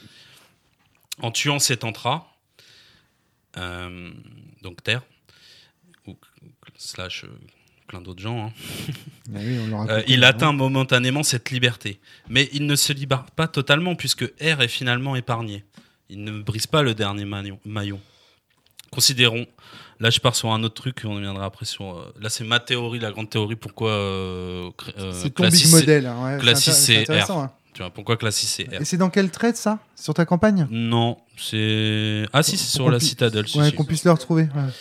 En 1.18 1.30
tuant 1.30 1.58
cet 1.58 1.84
entra, 1.84 2.34
euh, 3.58 4.10
donc 4.62 4.82
Terre, 4.82 5.02
ou 6.06 6.16
slash 6.78 7.24
euh, 7.24 7.28
plein 7.88 8.00
d'autres 8.00 8.22
gens, 8.22 8.46
hein, 8.46 8.52
Ah 9.34 9.38
oui, 9.38 9.58
on 9.60 9.66
l'aura 9.66 9.90
euh, 9.90 10.02
il 10.06 10.24
hein. 10.24 10.28
atteint 10.28 10.52
momentanément 10.52 11.22
cette 11.22 11.50
liberté. 11.50 12.00
Mais 12.28 12.48
il 12.52 12.66
ne 12.66 12.76
se 12.76 12.92
libère 12.92 13.26
pas 13.26 13.48
totalement 13.48 13.94
puisque 13.96 14.24
R 14.40 14.62
est 14.62 14.68
finalement 14.68 15.14
épargné. 15.14 15.64
Il 16.10 16.24
ne 16.24 16.42
brise 16.42 16.66
pas 16.66 16.82
le 16.82 16.94
dernier 16.94 17.24
maillon. 17.64 18.00
Considérons, 18.90 19.46
là 20.00 20.10
je 20.10 20.18
pars 20.18 20.34
sur 20.34 20.52
un 20.52 20.62
autre 20.64 20.74
truc, 20.74 21.02
on 21.04 21.14
reviendra 21.14 21.44
après 21.44 21.64
sur... 21.64 21.96
euh, 21.96 22.12
là 22.20 22.28
c'est 22.28 22.42
ma 22.42 22.58
théorie, 22.58 22.98
la 22.98 23.12
grande 23.12 23.30
théorie, 23.30 23.54
pourquoi... 23.54 23.90
euh, 23.92 24.70
euh, 24.98 25.12
C'est 25.14 25.30
ton 25.30 25.44
Classis, 25.44 25.64
big 25.66 25.72
modèle. 25.74 26.06
hein, 26.06 26.24
ouais, 26.34 26.40
Classis, 26.40 26.72
c'est 26.72 27.02
intéressant. 27.02 27.42
hein. 27.42 27.52
Tu 27.72 27.82
vois, 27.82 27.90
pourquoi 27.90 28.16
Classis 28.16 28.46
c'est 28.46 28.64
R? 28.64 28.80
Et 28.80 28.84
c'est 28.84 28.96
dans 28.96 29.10
quel 29.10 29.30
trade, 29.30 29.54
ça? 29.54 29.78
Sur 29.94 30.12
ta 30.12 30.24
campagne? 30.24 30.66
Non, 30.72 31.18
c'est... 31.36 32.24
Ah 32.32 32.42
si, 32.42 32.56
c'est 32.56 32.66
sur 32.76 32.90
la 32.90 32.98
citadelle. 32.98 33.46
si, 33.46 33.58
Ouais, 33.58 33.70
si. 33.70 33.76
qu'on 33.76 33.84
puisse 33.84 34.02
le 34.04 34.10
retrouver. 34.10 34.42
ouais. 34.42 34.72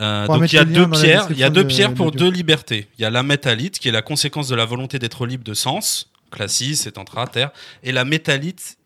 Euh, 0.00 0.26
donc 0.26 0.52
il 0.52 0.56
y 0.56 0.58
a 0.58 0.64
deux 0.64 0.88
pierres, 0.90 1.28
il 1.30 1.38
y 1.38 1.44
a 1.44 1.50
deux 1.50 1.64
de- 1.64 1.68
pierres 1.68 1.94
pour 1.94 2.12
deux 2.12 2.30
libertés. 2.30 2.88
Il 2.98 3.02
y 3.02 3.04
a 3.04 3.10
la 3.10 3.22
métallite 3.22 3.78
qui 3.78 3.88
est 3.88 3.92
la 3.92 4.02
conséquence 4.02 4.48
de 4.48 4.54
la 4.54 4.64
volonté 4.66 4.98
d'être 4.98 5.26
libre 5.26 5.44
de 5.44 5.54
sens, 5.54 6.10
classis, 6.30 6.76
c'est 6.76 6.98
terre, 7.26 7.50
et 7.82 7.92
la 7.92 8.04
métallite 8.04 8.76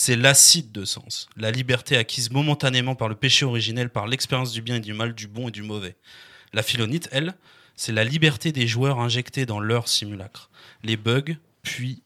c'est 0.00 0.14
l'acide 0.14 0.70
de 0.70 0.84
sens, 0.84 1.28
la 1.36 1.50
liberté 1.50 1.96
acquise 1.96 2.30
momentanément 2.30 2.94
par 2.94 3.08
le 3.08 3.16
péché 3.16 3.44
originel, 3.44 3.90
par 3.90 4.06
l'expérience 4.06 4.52
du 4.52 4.62
bien 4.62 4.76
et 4.76 4.80
du 4.80 4.92
mal, 4.92 5.12
du 5.12 5.26
bon 5.26 5.48
et 5.48 5.50
du 5.50 5.64
mauvais. 5.64 5.96
La 6.52 6.62
philonite, 6.62 7.08
elle, 7.10 7.34
c'est 7.74 7.90
la 7.90 8.04
liberté 8.04 8.52
des 8.52 8.68
joueurs 8.68 9.00
injectés 9.00 9.44
dans 9.44 9.58
leur 9.58 9.88
simulacre, 9.88 10.50
les 10.84 10.96
bugs, 10.96 11.36
puis 11.62 12.04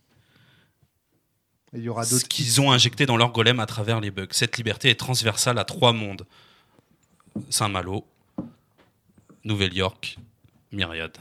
Et 1.75 1.81
Il 1.81 1.83
y 1.83 1.91
aura 1.91 2.07
ce 2.07 2.25
qu'ils 2.25 2.63
ont 2.63 2.73
injecté 2.73 3.05
dans 3.05 3.19
leur 3.19 3.31
golem 3.31 3.61
à 3.61 3.67
travers 3.67 4.01
les 4.01 4.11
bugs. 4.11 4.27
Cette 4.31 4.57
liberté 4.57 4.89
est 4.89 4.99
transversale 4.99 5.59
à 5.59 5.65
trois 5.65 5.93
mondes. 5.93 6.27
Saint-Malo, 7.51 8.07
Nouvelle-York, 9.45 10.17
Myriade. 10.73 11.19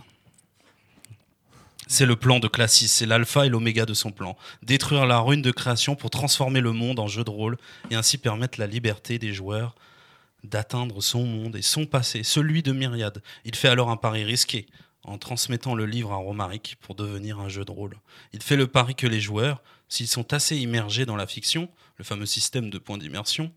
C'est 1.92 2.06
le 2.06 2.16
plan 2.16 2.40
de 2.40 2.48
Classis, 2.48 2.88
c'est 2.88 3.06
l'alpha 3.06 3.46
et 3.46 3.50
l'oméga 3.50 3.86
de 3.86 3.94
son 3.94 4.12
plan. 4.12 4.38
Détruire 4.64 5.06
la 5.06 5.20
rune 5.20 5.42
de 5.42 5.52
création 5.52 5.96
pour 5.98 6.10
transformer 6.10 6.62
le 6.62 6.72
monde 6.72 7.00
en 7.00 7.08
jeu 7.08 7.26
de 7.26 7.30
rôle 7.30 7.58
et 7.90 7.96
ainsi 7.96 8.18
permettre 8.18 8.62
la 8.62 8.66
liberté 8.68 9.20
des 9.20 9.34
joueurs 9.34 9.76
d'atteindre 10.46 11.02
son 11.02 11.26
monde 11.26 11.58
et 11.58 11.62
son 11.62 11.86
passé, 11.86 12.24
celui 12.24 12.64
de 12.64 12.72
Myriade. 12.72 13.22
Il 13.44 13.56
fait 13.56 13.68
alors 13.68 13.90
un 13.90 13.98
pari 13.98 14.24
risqué 14.24 14.68
en 15.04 15.18
transmettant 15.18 15.76
le 15.76 15.86
livre 15.86 16.14
à 16.14 16.16
Romaric 16.16 16.78
pour 16.80 16.96
devenir 16.96 17.40
un 17.42 17.50
jeu 17.50 17.66
de 17.66 17.72
rôle. 17.72 17.98
Il 18.32 18.42
fait 18.42 18.56
le 18.56 18.68
pari 18.68 18.96
que 18.96 19.06
les 19.08 19.20
joueurs, 19.20 19.62
s'ils 19.90 20.08
sont 20.08 20.32
assez 20.34 20.56
immergés 20.58 21.06
dans 21.06 21.18
la 21.18 21.28
fiction, 21.28 21.70
le 21.98 22.06
fameux 22.06 22.26
système 22.26 22.70
de 22.70 22.78
points 22.78 23.00
d'immersion, 23.00 23.52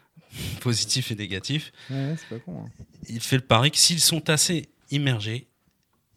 positif 0.60 1.10
et 1.10 1.16
négatif, 1.16 1.72
Ouais, 1.90 1.96
ouais, 1.96 2.16
c'est 2.16 2.28
pas 2.28 2.38
con. 2.44 2.64
hein. 2.64 2.84
il 3.08 3.20
fait 3.20 3.36
le 3.36 3.42
pari 3.42 3.72
que 3.72 3.78
s'ils 3.78 4.00
sont 4.00 4.30
assez 4.30 4.68
immergés, 4.92 5.48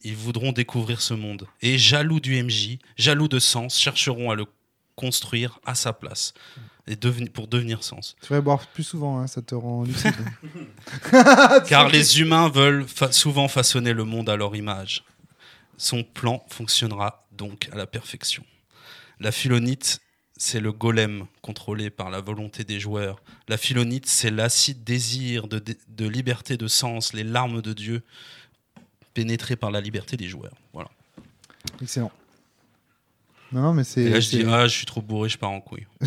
ils 0.05 0.15
voudront 0.15 0.51
découvrir 0.51 1.01
ce 1.01 1.13
monde. 1.13 1.47
Et 1.61 1.77
jaloux 1.77 2.19
du 2.19 2.41
MJ, 2.41 2.77
jaloux 2.97 3.27
de 3.27 3.39
sens, 3.39 3.77
chercheront 3.79 4.31
à 4.31 4.35
le 4.35 4.45
construire 4.95 5.59
à 5.65 5.75
sa 5.75 5.91
place 5.93 6.33
et 6.87 6.95
deveni- 6.95 7.29
pour 7.29 7.47
devenir 7.47 7.83
sens. 7.83 8.15
Tu 8.21 8.27
devrais 8.27 8.41
boire 8.41 8.65
plus 8.67 8.83
souvent, 8.83 9.19
hein, 9.19 9.27
ça 9.27 9.41
te 9.41 9.55
rend 9.55 9.83
lucide. 9.83 10.13
Car 11.67 11.89
les 11.89 12.19
humains 12.19 12.49
veulent 12.49 12.85
fa- 12.87 13.11
souvent 13.11 13.47
façonner 13.47 13.93
le 13.93 14.03
monde 14.03 14.29
à 14.29 14.35
leur 14.35 14.55
image. 14.55 15.03
Son 15.77 16.03
plan 16.03 16.45
fonctionnera 16.47 17.27
donc 17.31 17.69
à 17.71 17.75
la 17.75 17.85
perfection. 17.87 18.43
La 19.19 19.31
philonite, 19.31 19.99
c'est 20.37 20.59
le 20.59 20.71
golem 20.71 21.25
contrôlé 21.41 21.89
par 21.89 22.09
la 22.09 22.21
volonté 22.21 22.63
des 22.63 22.79
joueurs. 22.79 23.21
La 23.47 23.57
philonite, 23.57 24.05
c'est 24.05 24.31
l'acide 24.31 24.83
désir 24.83 25.47
de, 25.47 25.61
de 25.87 26.07
liberté 26.07 26.57
de 26.57 26.67
sens, 26.67 27.13
les 27.13 27.23
larmes 27.23 27.61
de 27.61 27.73
Dieu 27.73 28.03
pénétrées 29.15 29.55
par 29.55 29.71
la 29.71 29.81
liberté 29.81 30.15
des 30.15 30.27
joueurs. 30.27 30.53
Voilà. 30.73 30.89
Excellent. 31.81 32.11
Non, 33.51 33.61
non, 33.63 33.73
mais 33.73 33.83
c'est. 33.83 34.03
Et 34.03 34.09
là, 34.09 34.19
je 34.19 34.29
dis, 34.29 34.43
ah, 34.47 34.67
je 34.67 34.75
suis 34.75 34.85
trop 34.85 35.01
bourré, 35.01 35.29
je 35.29 35.39
pars 35.39 35.49
en 35.49 35.61
couille. 35.61 35.87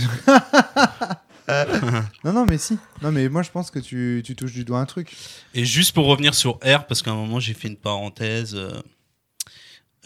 Non, 2.24 2.32
non, 2.32 2.46
mais 2.46 2.58
si. 2.58 2.78
Non, 3.02 3.10
mais 3.10 3.28
moi, 3.28 3.42
je 3.42 3.50
pense 3.50 3.70
que 3.70 3.78
tu, 3.78 4.22
tu 4.24 4.36
touches 4.36 4.52
du 4.52 4.64
doigt 4.64 4.80
un 4.80 4.86
truc. 4.86 5.16
Et 5.54 5.64
juste 5.64 5.94
pour 5.94 6.06
revenir 6.06 6.34
sur 6.34 6.56
R, 6.56 6.86
parce 6.86 7.02
qu'à 7.02 7.10
un 7.10 7.14
moment 7.14 7.40
j'ai 7.40 7.54
fait 7.54 7.68
une 7.68 7.76
parenthèse, 7.76 8.54
euh, 8.54 8.80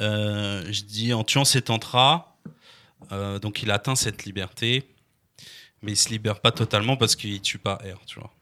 euh, 0.00 0.64
je 0.70 0.82
dis 0.82 1.12
en 1.12 1.24
tuant 1.24 1.44
cet 1.44 1.70
entra, 1.70 2.38
euh, 3.10 3.38
donc 3.38 3.62
il 3.62 3.70
atteint 3.70 3.96
cette 3.96 4.24
liberté, 4.24 4.88
mais 5.82 5.92
il 5.92 5.96
se 5.96 6.10
libère 6.10 6.40
pas 6.40 6.52
totalement 6.52 6.96
parce 6.96 7.16
qu'il 7.16 7.40
tue 7.40 7.58
pas 7.58 7.74
R, 7.74 8.04
tu 8.06 8.20
vois. 8.20 8.32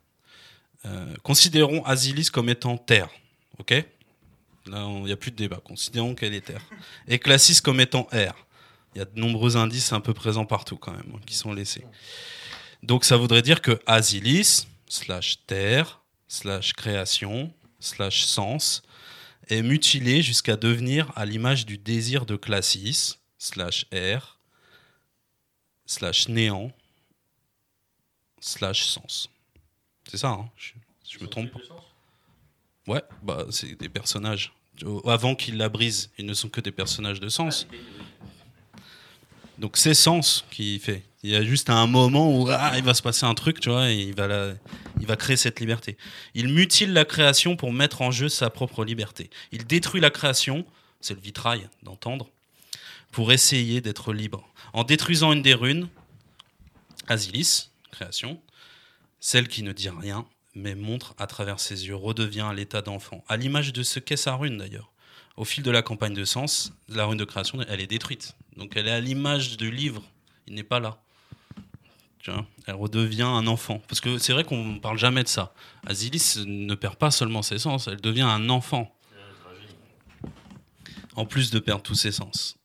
Euh, 0.87 1.15
considérons 1.23 1.85
Asilis 1.85 2.31
comme 2.31 2.49
étant 2.49 2.77
terre, 2.77 3.09
ok? 3.59 3.85
Là, 4.67 4.87
il 4.89 5.05
n'y 5.05 5.13
a 5.13 5.17
plus 5.17 5.31
de 5.31 5.37
débat. 5.37 5.61
Considérons 5.63 6.15
qu'elle 6.15 6.35
est 6.35 6.47
terre. 6.47 6.63
Et 7.09 7.19
Classis 7.19 7.61
comme 7.61 7.81
étant 7.81 8.03
R. 8.13 8.35
Il 8.95 8.99
y 8.99 9.01
a 9.01 9.05
de 9.05 9.19
nombreux 9.19 9.57
indices 9.57 9.93
un 9.93 10.01
peu 10.01 10.13
présents 10.15 10.47
partout 10.47 10.77
quand 10.77 10.93
même, 10.93 11.13
hein, 11.15 11.21
qui 11.27 11.35
sont 11.35 11.53
laissés. 11.53 11.85
Donc 12.83 13.05
ça 13.05 13.17
voudrait 13.17 13.43
dire 13.43 13.63
que 13.63 13.81
Asilis, 13.87 14.67
slash 14.89 15.45
terre, 15.47 16.01
slash 16.29 16.73
création, 16.73 17.53
slash 17.79 18.25
sens, 18.25 18.83
est 19.49 19.63
mutilé 19.63 20.23
jusqu'à 20.23 20.57
devenir 20.57 21.13
à 21.17 21.25
l'image 21.25 21.67
du 21.67 21.79
désir 21.79 22.27
de 22.27 22.37
Classis, 22.37 23.19
slash 23.39 23.87
R, 23.93 24.39
slash 25.87 26.29
néant, 26.29 26.73
slash 28.41 28.85
sens. 28.85 29.29
C'est 30.09 30.19
ça, 30.19 30.31
hein? 30.31 30.51
Je 30.57 31.19
me 31.21 31.29
trompe 31.29 31.51
pas. 31.51 31.59
Ouais, 32.91 33.05
bah 33.23 33.47
c'est 33.51 33.79
des 33.79 33.89
personnages. 33.89 34.53
Avant 35.07 35.37
qu'ils 35.37 35.57
la 35.57 35.69
brisent, 35.69 36.11
ils 36.19 36.27
ne 36.27 36.35
sont 36.35 36.49
que 36.49 36.61
des 36.61 36.73
personnages 36.73 37.21
de 37.21 37.29
sens. 37.29 37.69
Donc 39.59 39.77
c'est 39.77 39.95
Sens 39.95 40.45
qui 40.51 40.81
fait. 40.81 41.05
Il 41.23 41.31
y 41.31 41.37
a 41.37 41.45
juste 41.45 41.71
un 41.71 41.87
moment 41.87 42.37
où 42.37 42.49
ah, 42.51 42.73
il 42.77 42.83
va 42.83 42.95
se 42.95 43.03
passer 43.03 43.27
un 43.27 43.35
truc, 43.35 43.61
tu 43.61 43.71
vois, 43.71 43.93
et 43.93 44.01
il 44.01 44.17
va, 44.17 44.55
il 44.99 45.07
va 45.07 45.15
créer 45.15 45.37
cette 45.37 45.61
liberté. 45.61 45.99
Il 46.35 46.49
mutile 46.49 46.93
la 46.93 47.05
création 47.05 47.55
pour 47.55 47.73
mettre 47.73 48.03
en 48.03 48.11
jeu 48.11 48.29
sa 48.29 48.51
propre 48.51 48.85
liberté. 48.85 49.31
Il 49.53 49.69
détruit 49.69 50.01
la 50.01 50.11
création, 50.11 50.67
c'est 51.01 51.15
le 51.15 51.21
vitrail 51.21 51.69
d'entendre, 51.85 52.29
pour 53.13 53.31
essayer 53.31 53.81
d'être 53.81 54.13
libre. 54.13 54.49
En 54.73 54.83
détruisant 54.83 55.33
une 55.33 55.43
des 55.43 55.55
runes, 55.55 55.89
Asilis, 57.07 57.71
création, 57.93 58.41
celle 59.21 59.47
qui 59.47 59.63
ne 59.63 59.71
dit 59.71 59.91
rien, 59.91 60.27
mais 60.55 60.75
montre 60.75 61.15
à 61.19 61.27
travers 61.27 61.61
ses 61.61 61.87
yeux, 61.87 61.95
redevient 61.95 62.41
à 62.41 62.53
l'état 62.53 62.83
d'enfant, 62.83 63.25
à 63.29 63.37
l'image 63.37 63.73
de 63.73 63.83
ce 63.83 63.99
qu'est 63.99 64.17
sa 64.17 64.35
rune 64.35 64.59
d'ailleurs. 64.59 64.93
Au 65.37 65.45
fil 65.45 65.63
de 65.63 65.71
la 65.71 65.83
campagne 65.83 66.15
de 66.15 66.25
sens, 66.25 66.73
la 66.89 67.07
rune 67.07 67.19
de 67.19 67.25
création, 67.25 67.61
elle 67.69 67.81
est 67.81 67.87
détruite. 67.87 68.37
Donc 68.57 68.73
elle 68.77 68.89
est 68.89 68.93
à 68.93 69.01
l'image 69.01 69.57
du 69.57 69.71
livre, 69.71 70.03
il 70.47 70.55
n'est 70.55 70.63
pas 70.63 70.81
là. 70.81 71.01
Tu 72.19 72.31
vois, 72.31 72.47
elle 72.67 72.75
redevient 72.75 73.23
un 73.23 73.47
enfant. 73.47 73.81
Parce 73.89 74.01
que 74.01 74.19
c'est 74.19 74.35
vrai 74.35 74.45
qu'on 74.45 74.65
ne 74.65 74.79
parle 74.79 74.99
jamais 74.99 75.23
de 75.23 75.29
ça. 75.29 75.55
Asilis 75.87 76.45
ne 76.47 76.75
perd 76.75 76.97
pas 76.97 77.11
seulement 77.11 77.43
ses 77.43 77.59
sens, 77.59 77.87
elle 77.87 78.01
devient 78.01 78.23
un 78.23 78.51
enfant. 78.51 78.95
En 81.17 81.25
plus 81.25 81.51
de 81.51 81.59
perdre 81.59 81.83
tous 81.83 81.95
ses 81.95 82.13
sens. 82.13 82.60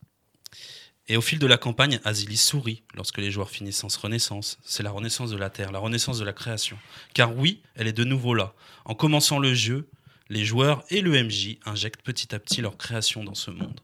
Et 1.07 1.17
au 1.17 1.21
fil 1.21 1.37
de 1.37 1.45
la 1.45 1.57
campagne, 1.57 1.99
Asilis 2.03 2.37
sourit 2.37 2.81
lorsque 2.95 3.19
les 3.19 3.29
joueurs 3.29 3.51
finissent 3.51 3.83
en 3.83 3.87
renaissance. 4.01 4.57
C'est 4.63 4.81
la 4.81 4.89
renaissance 4.89 5.29
de 5.29 5.37
la 5.37 5.51
Terre, 5.51 5.71
la 5.71 5.79
renaissance 5.79 6.17
de 6.17 6.25
la 6.25 6.33
création. 6.33 6.79
Car 7.13 7.35
oui, 7.35 7.61
elle 7.75 7.87
est 7.87 7.93
de 7.93 8.03
nouveau 8.03 8.33
là. 8.33 8.53
En 8.85 8.95
commençant 8.95 9.37
le 9.37 9.53
jeu, 9.53 9.87
les 10.29 10.43
joueurs 10.43 10.83
et 10.89 11.01
le 11.01 11.11
MJ 11.23 11.57
injectent 11.65 12.01
petit 12.01 12.33
à 12.33 12.39
petit 12.39 12.61
leur 12.61 12.77
création 12.77 13.23
dans 13.23 13.35
ce 13.35 13.51
monde. 13.51 13.79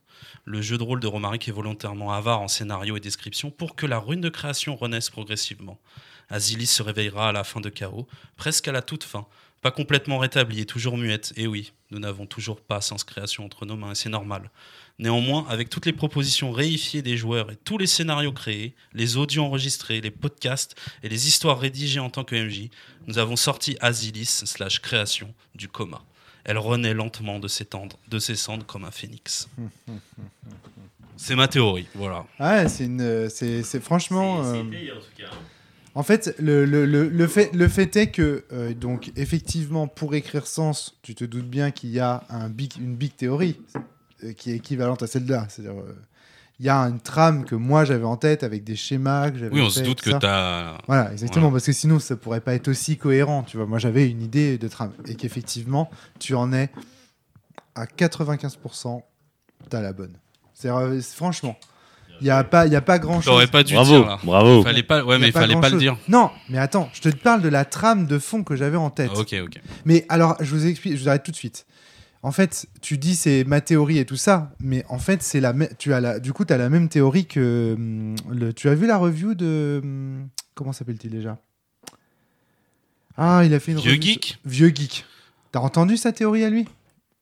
Le 0.45 0.61
jeu 0.63 0.79
de 0.79 0.83
rôle 0.83 0.99
de 0.99 1.05
Romaric 1.05 1.47
est 1.47 1.51
volontairement 1.51 2.11
avare 2.11 2.41
en 2.41 2.47
scénario 2.47 2.97
et 2.97 2.99
description 2.99 3.51
pour 3.51 3.75
que 3.75 3.85
la 3.85 3.99
rune 3.99 4.21
de 4.21 4.29
création 4.29 4.75
renaisse 4.75 5.11
progressivement. 5.11 5.79
Asilis 6.29 6.67
se 6.67 6.81
réveillera 6.81 7.29
à 7.29 7.31
la 7.31 7.43
fin 7.43 7.61
de 7.61 7.69
Chaos, 7.69 8.07
presque 8.37 8.67
à 8.67 8.71
la 8.71 8.81
toute 8.81 9.03
fin, 9.03 9.27
pas 9.61 9.69
complètement 9.69 10.17
rétablie 10.17 10.61
et 10.61 10.65
toujours 10.65 10.97
muette. 10.97 11.33
Et 11.35 11.45
oui, 11.45 11.73
nous 11.91 11.99
n'avons 11.99 12.25
toujours 12.25 12.61
pas 12.61 12.81
sens 12.81 13.03
création 13.03 13.45
entre 13.45 13.67
nos 13.67 13.75
mains 13.75 13.91
et 13.91 13.95
c'est 13.95 14.09
normal. 14.09 14.49
Néanmoins, 15.01 15.45
avec 15.49 15.69
toutes 15.69 15.85
les 15.87 15.93
propositions 15.93 16.51
réifiées 16.51 17.01
des 17.01 17.17
joueurs 17.17 17.51
et 17.51 17.55
tous 17.55 17.77
les 17.77 17.87
scénarios 17.87 18.31
créés, 18.31 18.75
les 18.93 19.17
audios 19.17 19.43
enregistrés, 19.43 19.99
les 19.99 20.11
podcasts 20.11 20.75
et 21.03 21.09
les 21.09 21.27
histoires 21.27 21.59
rédigées 21.59 21.99
en 21.99 22.09
tant 22.09 22.23
que 22.23 22.35
MJ, 22.35 22.69
nous 23.07 23.17
avons 23.17 23.35
sorti 23.35 23.75
Asilis 23.81 24.25
slash 24.45 24.79
création 24.79 25.33
du 25.55 25.67
coma. 25.67 26.03
Elle 26.43 26.57
renaît 26.59 26.93
lentement 26.93 27.39
de 27.39 27.47
ses, 27.47 27.65
tendres, 27.65 27.97
de 28.09 28.19
ses 28.19 28.35
cendres 28.35 28.65
comme 28.65 28.85
un 28.85 28.91
phénix. 28.91 29.49
C'est 31.17 31.35
ma 31.35 31.47
théorie, 31.47 31.87
voilà. 31.93 32.25
Ouais, 32.39 32.67
c'est 32.67 32.85
une, 32.85 33.29
c'est, 33.29 33.61
c'est 33.61 33.79
franchement. 33.79 34.43
euh, 34.43 34.63
En 35.93 36.01
fait, 36.01 36.33
le, 36.39 36.65
le, 36.65 36.87
le, 36.87 37.09
le 37.09 37.27
fait, 37.27 37.53
le 37.53 37.67
fait 37.67 37.95
est 37.95 38.09
que, 38.09 38.43
euh, 38.51 38.73
donc, 38.73 39.11
effectivement, 39.15 39.87
pour 39.87 40.15
écrire 40.15 40.47
sens, 40.47 40.97
tu 41.03 41.13
te 41.13 41.23
doutes 41.23 41.47
bien 41.47 41.69
qu'il 41.69 41.91
y 41.91 41.99
a 41.99 42.23
un 42.29 42.49
big, 42.49 42.73
une 42.77 42.95
big 42.95 43.15
théorie 43.15 43.57
qui 44.37 44.51
est 44.51 44.55
équivalente 44.55 45.03
à 45.03 45.07
celle-là. 45.07 45.45
C'est-à-dire, 45.49 45.79
euh, 45.79 45.95
il 46.59 46.65
y 46.65 46.69
a 46.69 46.77
une 46.77 46.99
trame 46.99 47.43
que 47.45 47.55
moi 47.55 47.85
j'avais 47.85 48.05
en 48.05 48.17
tête 48.17 48.43
avec 48.43 48.63
des 48.63 48.75
schémas 48.75 49.31
que 49.31 49.39
j'avais 49.39 49.53
Oui, 49.55 49.61
on 49.61 49.69
fait, 49.69 49.79
se 49.79 49.83
doute 49.83 50.01
que 50.01 50.11
tu 50.11 50.25
as. 50.25 50.77
Voilà, 50.87 51.11
exactement, 51.11 51.45
Voilà. 51.49 51.53
parce 51.55 51.65
que 51.65 51.71
sinon 51.73 51.97
ça 51.99 52.15
pourrait 52.15 52.41
pas 52.41 52.53
être 52.53 52.67
aussi 52.67 52.97
cohérent, 52.97 53.41
tu 53.43 53.57
vois. 53.57 53.65
Moi 53.65 53.79
j'avais 53.79 54.07
une 54.09 54.21
idée 54.21 54.57
de 54.59 54.67
trame 54.67 54.91
et 55.07 55.15
qu'effectivement 55.15 55.89
tu 56.19 56.35
en 56.35 56.53
es 56.53 56.69
à 57.75 57.85
95%, 57.85 59.01
t'as 59.69 59.81
la 59.81 59.93
bonne. 59.93 60.13
C'est 60.53 60.69
euh, 60.69 61.01
c'est- 61.01 61.15
franchement, 61.15 61.57
il 62.19 62.27
y 62.27 62.29
a 62.29 62.43
pas, 62.43 62.67
il 62.67 62.75
a 62.75 62.81
pas 62.81 62.99
grand 62.99 63.15
chose. 63.15 63.25
T'aurais 63.25 63.47
pas 63.47 63.63
dû 63.63 63.73
Bravo, 63.73 63.89
dire 63.97 64.05
là. 64.05 64.19
bravo. 64.23 64.61
Fallait 64.61 64.83
pas, 64.83 65.03
ouais, 65.03 65.17
mais 65.17 65.27
il 65.27 65.31
fallait 65.33 65.59
pas 65.59 65.69
le 65.69 65.79
dire. 65.79 65.97
Non, 66.07 66.29
mais 66.49 66.59
attends, 66.59 66.89
je 66.93 67.01
te 67.01 67.09
parle 67.09 67.41
de 67.41 67.49
la 67.49 67.65
trame 67.65 68.05
de 68.05 68.19
fond 68.19 68.43
que 68.43 68.55
j'avais 68.55 68.77
en 68.77 68.91
tête. 68.91 69.09
Ah, 69.15 69.19
ok, 69.19 69.35
ok. 69.45 69.59
Mais 69.85 70.05
alors, 70.09 70.35
je 70.39 70.53
vous 70.53 70.67
explique, 70.67 70.95
je 70.97 71.01
vous 71.01 71.09
arrête 71.09 71.23
tout 71.23 71.31
de 71.31 71.35
suite. 71.35 71.65
En 72.23 72.31
fait, 72.31 72.67
tu 72.81 72.97
dis 72.99 73.15
c'est 73.15 73.43
ma 73.45 73.61
théorie 73.61 73.97
et 73.97 74.05
tout 74.05 74.15
ça, 74.15 74.51
mais 74.59 74.85
en 74.89 74.99
fait, 74.99 75.23
c'est 75.23 75.39
la, 75.39 75.53
tu 75.79 75.93
as 75.93 75.99
la, 75.99 76.19
du 76.19 76.33
coup, 76.33 76.45
tu 76.45 76.53
as 76.53 76.57
la 76.57 76.69
même 76.69 76.87
théorie 76.87 77.25
que 77.25 77.73
hum, 77.75 78.15
le. 78.29 78.53
Tu 78.53 78.69
as 78.69 78.75
vu 78.75 78.85
la 78.85 78.97
review 78.97 79.33
de 79.33 79.81
hum, 79.83 80.27
comment 80.53 80.71
s'appelle-t-il 80.71 81.11
déjà? 81.11 81.39
Ah, 83.17 83.41
il 83.45 83.53
a 83.53 83.59
fait 83.59 83.71
une 83.71 83.79
Vieux 83.79 83.91
review 83.93 84.01
geek 84.13 84.25
sur- 84.25 84.37
Vieux 84.45 84.71
geek. 84.73 85.05
T'as 85.51 85.59
entendu 85.59 85.97
sa 85.97 86.11
théorie 86.11 86.43
à 86.43 86.49
lui? 86.49 86.67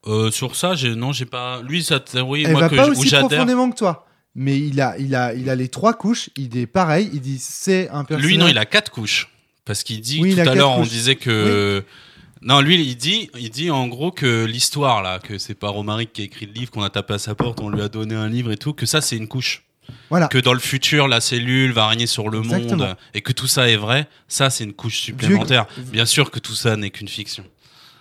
Euh, 0.07 0.31
Sur 0.31 0.55
ça, 0.55 0.73
non, 0.95 1.11
j'ai 1.11 1.25
pas. 1.25 1.61
Lui, 1.61 1.83
ça 1.83 1.99
théorie, 1.99 2.43
Elle 2.45 2.51
moi 2.53 2.61
va 2.61 2.69
que 2.69 2.75
pas 2.75 2.87
aussi 2.87 3.09
profondément 3.09 3.69
que 3.69 3.77
toi. 3.77 4.05
Mais 4.35 4.57
il 4.57 4.79
a, 4.79 4.97
il 4.97 5.15
a, 5.15 5.33
il 5.33 5.49
a 5.49 5.55
les 5.55 5.67
trois 5.67 5.93
couches. 5.93 6.29
Il 6.37 6.55
est 6.57 6.67
pareil. 6.67 7.09
Il 7.13 7.21
dit 7.21 7.37
c'est 7.39 7.89
un 7.89 8.03
personnage. 8.03 8.29
Lui, 8.29 8.37
non, 8.37 8.47
il 8.47 8.57
a 8.57 8.65
quatre 8.65 8.91
couches. 8.91 9.29
Parce 9.65 9.83
qu'il 9.83 9.99
dit 10.01 10.19
Oui, 10.21 10.35
tout 10.35 10.41
à 10.41 10.55
l'heure, 10.55 10.77
on 10.77 10.83
disait 10.83 11.15
que. 11.15 11.83
Non, 12.41 12.61
lui, 12.61 12.81
il 12.81 12.95
dit, 12.95 13.29
il 13.37 13.49
dit 13.49 13.69
en 13.69 13.87
gros 13.87 14.11
que 14.11 14.45
l'histoire, 14.45 15.01
là, 15.01 15.19
que 15.19 15.37
c'est 15.37 15.55
pas 15.55 15.69
Romaric 15.69 16.13
qui 16.13 16.21
a 16.21 16.25
écrit 16.25 16.45
le 16.45 16.53
livre, 16.53 16.71
qu'on 16.71 16.83
a 16.83 16.89
tapé 16.89 17.15
à 17.15 17.19
sa 17.19 17.35
porte, 17.35 17.59
on 17.59 17.69
lui 17.69 17.81
a 17.81 17.89
donné 17.89 18.15
un 18.15 18.29
livre 18.29 18.51
et 18.51 18.57
tout, 18.57 18.73
que 18.73 18.85
ça, 18.85 19.01
c'est 19.01 19.17
une 19.17 19.27
couche. 19.27 19.63
Voilà. 20.09 20.27
Que 20.27 20.37
dans 20.37 20.53
le 20.53 20.59
futur, 20.59 21.07
la 21.07 21.19
cellule 21.19 21.73
va 21.73 21.87
régner 21.87 22.05
sur 22.07 22.29
le 22.29 22.39
Exactement. 22.39 22.85
monde 22.87 22.97
et 23.13 23.21
que 23.21 23.33
tout 23.33 23.47
ça 23.47 23.69
est 23.69 23.75
vrai, 23.75 24.07
ça, 24.27 24.49
c'est 24.49 24.63
une 24.63 24.73
couche 24.73 24.99
supplémentaire. 24.99 25.65
Bien 25.91 26.05
sûr 26.05 26.31
que 26.31 26.39
tout 26.39 26.53
ça 26.55 26.77
n'est 26.77 26.91
qu'une 26.91 27.07
fiction. 27.07 27.43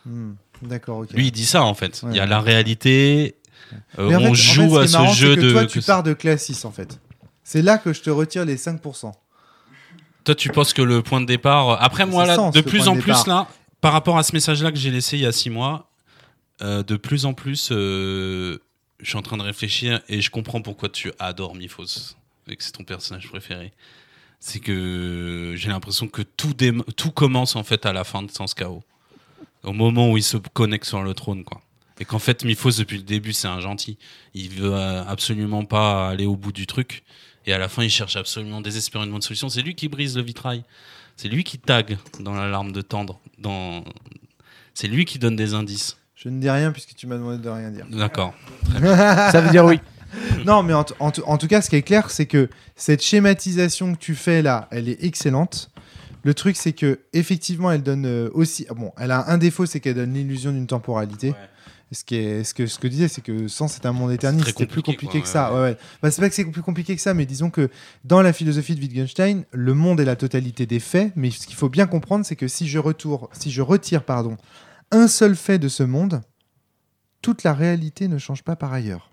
Hmm, 0.07 0.33
D'accord, 0.63 0.99
ok. 0.99 1.13
Lui, 1.13 1.27
il 1.29 1.33
dit 1.33 1.47
ça, 1.47 1.63
en 1.65 1.75
fait. 1.75 2.01
Ouais. 2.03 2.11
Il 2.13 2.17
y 2.17 2.21
a 2.21 2.27
la 2.27 2.41
réalité. 2.41 3.37
euh, 3.99 4.07
en 4.07 4.11
fait- 4.11 4.27
on 4.27 4.31
en 4.31 4.35
joue 4.35 4.75
fait, 4.77 4.83
à 4.83 4.87
ce 4.87 4.91
qui 4.93 4.95
est 4.97 4.99
marrant, 5.01 5.13
ce 5.15 5.19
jeu 5.19 5.37
que 5.37 5.41
de. 5.41 5.51
Toi, 5.53 5.67
tu 5.67 5.81
pars 5.83 6.03
de 6.03 6.13
classe 6.13 6.45
6 6.45 6.65
en 6.65 6.71
fait. 6.71 7.01
C'est 7.43 7.63
là 7.63 7.79
que 7.79 7.93
je 7.93 8.03
te 8.03 8.11
retire 8.11 8.45
les 8.45 8.57
5%. 8.57 9.13
Toi, 10.25 10.35
tu 10.35 10.51
penses 10.51 10.73
que 10.75 10.83
le 10.83 11.03
point 11.03 11.21
de 11.23 11.27
départ. 11.27 11.83
Après, 11.83 12.05
moi, 12.07 12.27
là, 12.27 12.35
sens, 12.37 12.55
de 12.55 12.61
plus 12.61 12.87
en 12.89 12.97
plus, 12.97 13.27
là, 13.27 13.47
par 13.81 13.93
rapport 13.93 14.19
à 14.19 14.23
ce 14.23 14.33
message-là 14.33 14.73
que 14.73 14.79
j'ai 14.79 14.91
laissé 14.91 15.17
il 15.17 15.23
y 15.23 15.27
a 15.27 15.33
six 15.33 15.51
mois, 15.51 15.91
euh, 16.63 16.83
de 16.83 16.97
plus 16.97 17.25
en 17.25 17.35
plus, 17.35 17.71
euh, 17.71 18.59
je 19.01 19.09
suis 19.09 19.19
en 19.19 19.23
train 19.23 19.37
de 19.37 19.43
réfléchir 19.43 20.01
et 20.09 20.21
je 20.21 20.31
comprends 20.31 20.61
pourquoi 20.61 20.89
tu 20.89 21.13
adores 21.19 21.55
Miphos 21.55 22.17
et 22.49 22.57
que 22.57 22.65
c'est 22.65 22.73
ton 22.73 22.85
personnage 22.85 23.29
préféré. 23.29 23.73
C'est 24.41 24.61
que 24.61 25.55
j'ai 25.57 25.69
l'impression 25.69 26.09
que 26.09 26.23
tout, 26.23 26.55
commence 27.11 27.57
en 27.57 27.65
fait 27.65 27.87
à 27.87 27.93
la 27.93 28.05
fin 28.05 28.23
de 28.23 28.31
Sans 28.31 28.53
Chaos. 28.55 28.83
Au 29.65 29.73
moment 29.73 30.13
où 30.13 30.17
il 30.17 30.23
se 30.23 30.37
connecte 30.37 30.85
sur 30.85 31.03
le 31.03 31.15
trône, 31.15 31.45
quoi. 31.45 31.61
Et 32.01 32.05
qu'en 32.05 32.21
fait, 32.21 32.45
Miphos, 32.45 32.79
depuis 32.79 32.97
le 32.97 33.03
début, 33.03 33.33
c'est 33.33 33.49
un 33.49 33.61
gentil. 33.61 33.99
Il 34.33 34.51
veut 34.51 34.73
euh, 34.73 35.05
absolument 35.05 35.65
pas 35.65 36.09
aller 36.09 36.27
au 36.27 36.37
bout 36.37 36.53
du 36.53 36.67
truc. 36.67 37.03
Et 37.45 37.53
à 37.53 37.59
la 37.59 37.69
fin, 37.69 37.83
il 37.83 37.91
cherche 37.91 38.15
absolument 38.15 38.61
désespérément 38.61 39.17
une 39.17 39.23
solution. 39.23 39.49
C'est 39.49 39.63
lui 39.63 39.75
qui 39.75 39.89
brise 39.89 40.17
le 40.17 40.23
vitrail. 40.23 40.63
C'est 41.19 41.29
lui 41.29 41.43
qui 41.43 41.59
tag 41.59 41.99
dans 42.21 42.33
l'alarme 42.33 42.71
de 42.71 42.81
tendre. 42.81 43.19
Dans... 43.39 43.83
C'est 44.73 44.87
lui 44.87 45.05
qui 45.05 45.19
donne 45.19 45.35
des 45.35 45.53
indices. 45.53 45.97
Je 46.15 46.29
ne 46.29 46.41
dis 46.41 46.49
rien 46.49 46.71
puisque 46.71 46.95
tu 46.95 47.09
m'as 47.09 47.17
demandé 47.17 47.43
de 47.43 47.49
rien 47.49 47.71
dire. 47.71 47.87
D'accord. 47.91 48.35
Ça 48.81 49.41
veut 49.41 49.51
dire 49.51 49.65
oui. 49.65 49.81
non, 50.47 50.63
mais 50.63 50.73
en, 50.75 50.85
t- 50.85 50.95
en 51.01 51.11
t- 51.11 51.23
en 51.27 51.37
tout 51.37 51.49
cas, 51.49 51.61
ce 51.61 51.69
qui 51.71 51.77
est 51.77 51.83
clair, 51.83 52.11
c'est 52.11 52.27
que 52.27 52.49
cette 52.77 53.03
schématisation 53.03 53.95
que 53.95 53.99
tu 53.99 54.15
fais 54.15 54.43
là, 54.43 54.69
elle 54.71 54.89
est 54.89 55.03
excellente. 55.05 55.71
Le 56.23 56.35
truc, 56.35 56.57
c'est 56.57 56.73
que 56.73 57.01
effectivement, 57.13 57.71
elle 57.73 57.83
donne 57.83 58.07
euh, 58.07 58.31
aussi. 58.33 58.67
ah 58.71 58.75
Bon, 58.75 58.93
elle 58.97 59.11
a 59.11 59.29
un 59.31 59.39
défaut, 59.39 59.67
c'est 59.67 59.81
qu'elle 59.81 59.97
donne 59.97 60.15
l'illusion 60.15 60.53
d'une 60.53 60.67
temporalité. 60.69 61.35
Ce, 61.91 62.05
qui 62.05 62.17
est, 62.17 62.45
ce 62.45 62.53
que 62.53 62.67
ce 62.67 62.79
que 62.79 62.87
je 62.89 62.93
disais, 62.93 63.09
c'est 63.09 63.23
que 63.23 63.49
sans 63.49 63.67
c'est 63.67 63.87
un 63.87 63.93
monde 63.93 64.13
éternel, 64.13 64.45
c'était 64.45 64.67
plus 64.67 64.83
compliqué, 64.83 65.07
quoi, 65.07 65.21
que 65.23 65.29
ça. 65.29 65.55
Ouais, 65.55 65.61
ouais. 65.61 65.77
Bah, 66.03 66.11
c'est 66.11 66.21
pas 66.21 66.29
que 66.29 66.35
c'est 66.35 66.45
plus 66.45 66.63
compliqué 66.63 66.95
que 66.95 67.01
ça, 67.01 67.15
mais 67.15 67.25
disons 67.25 67.49
que 67.49 67.71
dans 68.05 68.21
la 68.21 68.35
philosophie 68.35 68.75
de 68.75 68.81
Wittgenstein, 68.81 69.45
le 69.53 69.75
monde 69.75 69.99
est 69.99 70.05
la 70.05 70.17
totalité 70.17 70.67
des 70.67 70.81
faits. 70.81 71.13
Mais 71.17 71.31
ce 71.31 71.47
qu'il 71.47 71.57
faut 71.57 71.71
bien 71.71 71.87
comprendre, 71.87 72.27
c'est 72.27 72.37
que 72.37 72.47
si 72.47 72.69
je, 72.69 72.79
retourne, 72.79 73.29
si 73.33 73.51
je 73.51 73.63
retire 73.63 74.05
pardon, 74.05 74.37
un 74.91 75.09
seul 75.09 75.35
fait 75.35 75.59
de 75.59 75.69
ce 75.69 75.83
monde, 75.83 76.21
toute 77.23 77.43
la 77.43 77.55
réalité 77.55 78.07
ne 78.07 78.19
change 78.19 78.43
pas 78.43 78.57
par 78.57 78.73
ailleurs. 78.73 79.11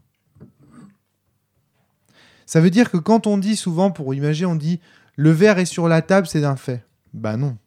Ça 2.45 2.61
veut 2.61 2.69
dire 2.69 2.91
que 2.91 2.97
quand 2.97 3.25
on 3.25 3.37
dit 3.37 3.55
souvent, 3.55 3.89
pour 3.89 4.13
imaginer, 4.13 4.45
on 4.45 4.55
dit 4.55 4.79
le 5.15 5.31
verre 5.31 5.59
est 5.59 5.65
sur 5.65 5.87
la 5.87 6.01
table, 6.01 6.27
c'est 6.27 6.43
un 6.43 6.57
fait. 6.57 6.83
Bah 7.13 7.37
non. 7.37 7.57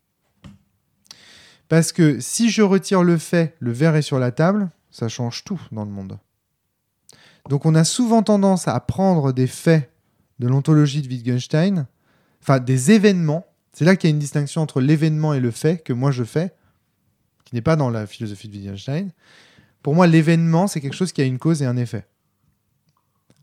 Parce 1.69 1.93
que 1.93 2.21
si 2.21 2.51
je 2.51 2.63
retire 2.63 3.03
le 3.03 3.19
fait, 3.19 3.57
le 3.59 3.73
verre 3.73 3.97
est 3.97 4.03
sur 4.03 4.19
la 4.19 4.33
table, 4.33 4.71
ça 4.99 5.09
change 5.09 5.45
tout 5.45 5.61
dans 5.71 5.85
le 5.85 5.91
monde. 5.91 6.19
Donc 7.49 7.67
on 7.67 7.75
a 7.75 7.85
souvent 7.85 8.23
tendance 8.23 8.67
à 8.67 8.79
prendre 8.81 9.33
des 9.33 9.47
faits 9.47 9.93
de 10.41 10.49
l'ontologie 10.49 11.03
de 11.03 11.09
Wittgenstein, 11.09 11.87
enfin 12.43 12.59
des 12.59 12.91
événements. 12.91 13.47
C'est 13.73 13.85
là 13.85 13.97
qu'il 13.97 14.11
y 14.11 14.13
a 14.13 14.15
une 14.15 14.19
distinction 14.19 14.61
entre 14.61 14.81
l'événement 14.81 15.35
et 15.35 15.41
le 15.41 15.51
fait 15.51 15.79
que 15.79 15.93
moi 15.93 16.11
je 16.11 16.25
fais, 16.25 16.53
qui 17.45 17.55
n'est 17.55 17.63
pas 17.63 17.77
dans 17.77 17.91
la 17.91 18.07
philosophie 18.07 18.49
de 18.49 18.57
Wittgenstein. 18.57 19.13
Pour 19.83 19.95
moi, 19.95 20.07
l'événement, 20.07 20.67
c'est 20.67 20.81
quelque 20.81 20.97
chose 20.97 21.13
qui 21.13 21.23
a 21.23 21.25
une 21.25 21.39
cause 21.39 21.63
et 21.63 21.67
un 21.67 21.77
effet. 21.77 22.07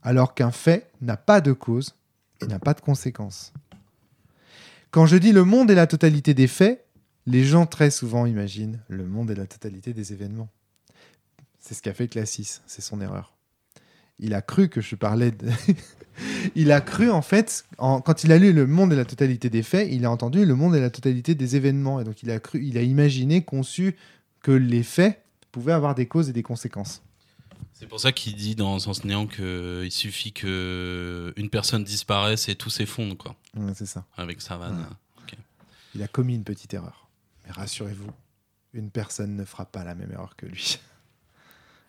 Alors 0.03 0.35
qu'un 0.35 0.51
fait 0.51 0.91
n'a 1.01 1.17
pas 1.17 1.41
de 1.41 1.53
cause 1.53 1.95
et 2.41 2.47
n'a 2.47 2.59
pas 2.59 2.73
de 2.73 2.81
conséquence. 2.81 3.53
Quand 4.91 5.05
je 5.05 5.15
dis 5.15 5.31
le 5.31 5.45
monde 5.45 5.71
est 5.71 5.75
la 5.75 5.87
totalité 5.87 6.33
des 6.33 6.47
faits, 6.47 6.85
les 7.25 7.45
gens 7.45 7.65
très 7.65 7.89
souvent 7.89 8.25
imaginent 8.25 8.81
le 8.87 9.05
monde 9.05 9.31
est 9.31 9.35
la 9.35 9.47
totalité 9.47 9.93
des 9.93 10.13
événements. 10.13 10.49
C'est 11.67 11.73
ce 11.73 11.81
qu'a 11.81 11.93
fait 11.93 12.07
Classis, 12.07 12.61
c'est 12.67 12.81
son 12.81 13.01
erreur. 13.01 13.33
il 14.19 14.33
a 14.35 14.41
cru 14.41 14.69
que 14.69 14.81
je 14.81 14.95
parlais 14.95 15.31
de... 15.31 15.49
il 16.55 16.71
a 16.71 16.79
cru, 16.79 17.09
en 17.09 17.21
fait, 17.23 17.65
en- 17.79 18.01
quand 18.01 18.23
il 18.23 18.31
a 18.31 18.37
lu 18.37 18.53
Le 18.53 18.67
monde 18.67 18.93
et 18.93 18.95
la 18.95 19.03
totalité 19.05 19.49
des 19.49 19.63
faits, 19.63 19.87
il 19.91 20.05
a 20.05 20.11
entendu 20.11 20.45
Le 20.45 20.53
monde 20.55 20.75
et 20.75 20.79
la 20.79 20.89
totalité 20.91 21.33
des 21.33 21.55
événements. 21.55 21.99
Et 21.99 22.03
donc, 22.03 22.21
il 22.21 22.29
a 22.29 22.39
cru, 22.39 22.63
il 22.63 22.77
a 22.77 22.81
imaginé, 22.83 23.43
conçu 23.43 23.95
que 24.41 24.51
les 24.51 24.83
faits 24.83 25.23
pouvaient 25.51 25.73
avoir 25.73 25.95
des 25.95 26.05
causes 26.07 26.29
et 26.29 26.33
des 26.33 26.43
conséquences. 26.43 27.01
C'est 27.73 27.87
pour 27.87 27.99
ça 27.99 28.11
qu'il 28.11 28.35
dit 28.35 28.55
dans 28.55 28.77
Sens 28.79 29.03
Néant 29.03 29.25
qu'il 29.27 29.91
suffit 29.91 30.31
que 30.33 31.33
une 31.35 31.49
personne 31.49 31.83
disparaisse 31.83 32.47
et 32.47 32.55
tout 32.55 32.69
s'effondre, 32.69 33.17
quoi, 33.17 33.35
Ouais, 33.57 33.73
c'est 33.75 33.85
ça. 33.87 34.05
avec 34.17 34.39
sa 34.41 34.55
vanne. 34.57 34.85
Il 35.95 36.03
a 36.03 36.07
commis 36.07 36.35
une 36.35 36.43
petite 36.43 36.73
erreur. 36.73 37.09
Mais 37.45 37.51
rassurez-vous, 37.51 38.11
une 38.73 38.91
personne 38.91 39.35
ne 39.35 39.45
fera 39.45 39.65
pas 39.65 39.83
la 39.83 39.95
même 39.95 40.11
erreur 40.11 40.35
que 40.35 40.45
lui. 40.45 40.77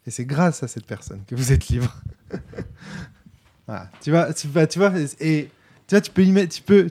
Et 0.07 0.11
c'est 0.11 0.25
grâce 0.25 0.63
à 0.63 0.69
cette 0.69 0.87
personne 0.87 1.23
que 1.27 1.35
vous 1.35 1.53
êtes 1.53 1.69
libre. 1.69 1.95
Voilà. 3.67 3.91
Tu 4.01 4.11
vois, 4.11 4.33
tu, 4.33 4.47
vois- 4.49 4.67
tu 4.67 4.79
vois, 4.79 4.93
et 5.21 5.49
tu 5.89 5.95
vois, 5.95 6.01
tu 6.01 6.11
peux 6.13 6.25
y 6.25 6.31
mettre, 6.33 6.55
tu 6.55 6.63
peux 6.63 6.89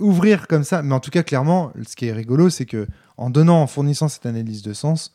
ouvrir 0.00 0.46
comme 0.46 0.64
ça. 0.64 0.82
Mais 0.82 0.94
en 0.94 1.00
tout 1.00 1.10
cas, 1.10 1.22
clairement, 1.22 1.72
ce 1.86 1.96
qui 1.96 2.06
est 2.06 2.12
rigolo, 2.12 2.50
c'est 2.50 2.66
que 2.66 2.86
en 3.16 3.30
donnant, 3.30 3.62
en 3.62 3.66
fournissant 3.66 4.08
cette 4.08 4.26
analyse 4.26 4.62
de 4.62 4.72
sens, 4.74 5.14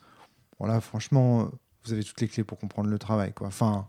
voilà, 0.60 0.82
franchement, 0.82 1.52
vous 1.86 1.94
avez 1.94 2.04
toutes 2.04 2.20
les 2.22 2.28
clés 2.28 2.44
pour 2.44 2.58
comprendre 2.58 2.90
le 2.90 2.98
travail, 2.98 3.34
quoi. 3.34 3.48
Enfin, 3.48 3.86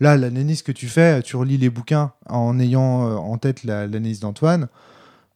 là, 0.00 0.16
l'analyse 0.16 0.62
que 0.62 0.72
tu 0.72 0.88
fais, 0.88 1.22
tu 1.22 1.36
relis 1.36 1.58
les 1.58 1.68
bouquins 1.70 2.12
en 2.28 2.58
ayant 2.58 3.06
euh, 3.10 3.16
en 3.16 3.36
tête 3.38 3.64
la- 3.64 3.86
l'analyse 3.86 4.20
d'Antoine. 4.20 4.68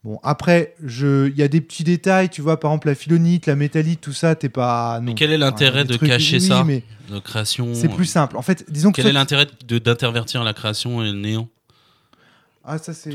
Bon, 0.03 0.19
après, 0.23 0.75
je- 0.83 1.29
il 1.29 1.37
y 1.37 1.43
a 1.43 1.49
des 1.49 1.61
petits 1.61 1.85
détails, 1.85 2.31
tu 2.31 2.41
vois, 2.41 2.59
par 2.59 2.71
exemple 2.71 2.89
la 2.89 2.95
philonite, 2.95 3.47
la 3.47 3.55
métallite, 3.55 4.01
tout 4.01 4.15
ça, 4.15 4.35
t'es 4.35 4.49
pas. 4.49 4.99
non. 5.01 5.07
Mais 5.07 5.15
quel 5.15 5.31
est 5.31 5.37
l'intérêt 5.39 5.85
de 5.85 5.95
trucs- 5.95 6.09
cacher 6.09 6.39
oui, 6.39 6.47
ça 6.49 6.65
mais 6.65 6.83
De 7.11 7.19
création. 7.19 7.75
C'est 7.75 7.89
plus 7.89 8.07
simple. 8.07 8.37
En 8.39 8.43
fait, 8.43 8.65
disons 8.71 8.93
que. 8.93 8.97
Quel 8.97 9.09
est 9.09 9.13
l'intérêt 9.13 9.47
d'intervertir 9.69 10.43
la 10.43 10.55
création 10.55 11.03
et 11.03 11.07
le 11.13 11.19
néant? 11.19 11.49
Ah, 12.65 12.79
ça, 12.79 12.95
c'est. 12.95 13.11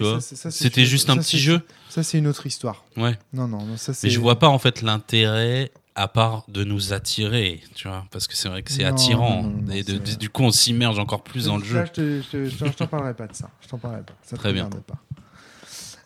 C'était 0.52 0.86
juste 0.86 1.10
un 1.10 1.16
ça, 1.16 1.22
petit 1.22 1.40
jeu? 1.40 1.62
Ça, 1.90 2.04
c'est 2.04 2.18
une 2.18 2.28
autre 2.28 2.46
histoire. 2.46 2.84
Ouais. 2.98 3.18
Non, 3.34 3.48
non, 3.48 3.64
non, 3.64 3.78
ça, 3.78 3.94
c'est. 3.94 4.08
Mais 4.08 4.12
je 4.14 4.20
vois 4.20 4.38
pas 4.38 4.50
en 4.50 4.60
fait 4.60 4.82
l'intérêt 4.82 5.72
à 5.96 6.08
part 6.08 6.44
de 6.50 6.64
nous 6.66 6.94
attirer, 6.94 7.62
tu 7.74 7.88
vois, 7.88 8.06
parce 8.12 8.28
que 8.28 8.36
c'est 8.36 8.50
vrai 8.50 8.64
que 8.64 8.72
c'est 8.72 8.84
attirant 8.84 9.44
non, 9.44 9.50
non, 9.50 9.62
non, 9.68 9.72
et 9.72 9.84
de- 9.84 9.98
du 10.18 10.30
coup 10.30 10.44
on 10.44 10.52
s'immerge 10.52 11.00
encore 11.00 11.24
plus 11.24 11.46
dans 11.46 11.58
le 11.58 11.64
jeu. 11.64 11.86
Je 11.86 11.92
te- 11.92 12.22
je 12.22 12.28
te- 12.50 12.66
je 12.66 12.74
t'en- 12.74 12.86
parlerai 12.88 13.14
pas 13.14 13.28
de 13.28 13.34
ça. 13.34 13.50
Je 13.62 13.70
t'en 13.70 13.78
parlerai 13.78 14.02
pas. 14.04 14.14
Ça 14.22 14.36
Très 14.36 14.52
bien. 14.52 14.70
pas. 14.70 14.98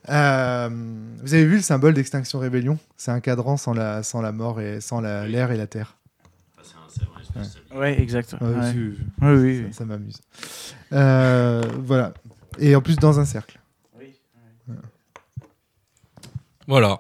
Euh, 0.10 0.70
vous 1.22 1.34
avez 1.34 1.46
vu 1.46 1.56
le 1.58 1.62
symbole 1.62 1.94
d'extinction 1.94 2.40
rébellion? 2.40 2.78
C'est 2.98 3.12
un 3.12 3.20
cadran 3.20 3.58
sans 3.58 3.74
la, 3.74 4.02
sans 4.04 4.22
la 4.22 4.32
mort 4.32 4.60
et 4.62 4.82
sans 4.82 5.02
la- 5.02 5.28
l'air 5.28 5.52
et 5.52 5.58
la 5.58 5.68
terre. 5.68 5.96
Ouais, 7.76 8.02
exact. 8.02 8.36
Ouais, 8.42 8.48
Ouais. 8.48 8.72
c'est- 8.72 8.78
Oui, 8.78 8.98
oui, 9.22 9.58
ça, 9.58 9.64
oui. 9.68 9.74
ça 9.74 9.86
m'amuse. 9.86 10.18
Euh, 10.94 11.62
voilà. 11.80 12.14
Et 12.58 12.76
en 12.76 12.82
plus 12.82 12.96
dans 12.98 13.20
un 13.20 13.26
cercle. 13.26 13.60
Voilà. 16.68 17.00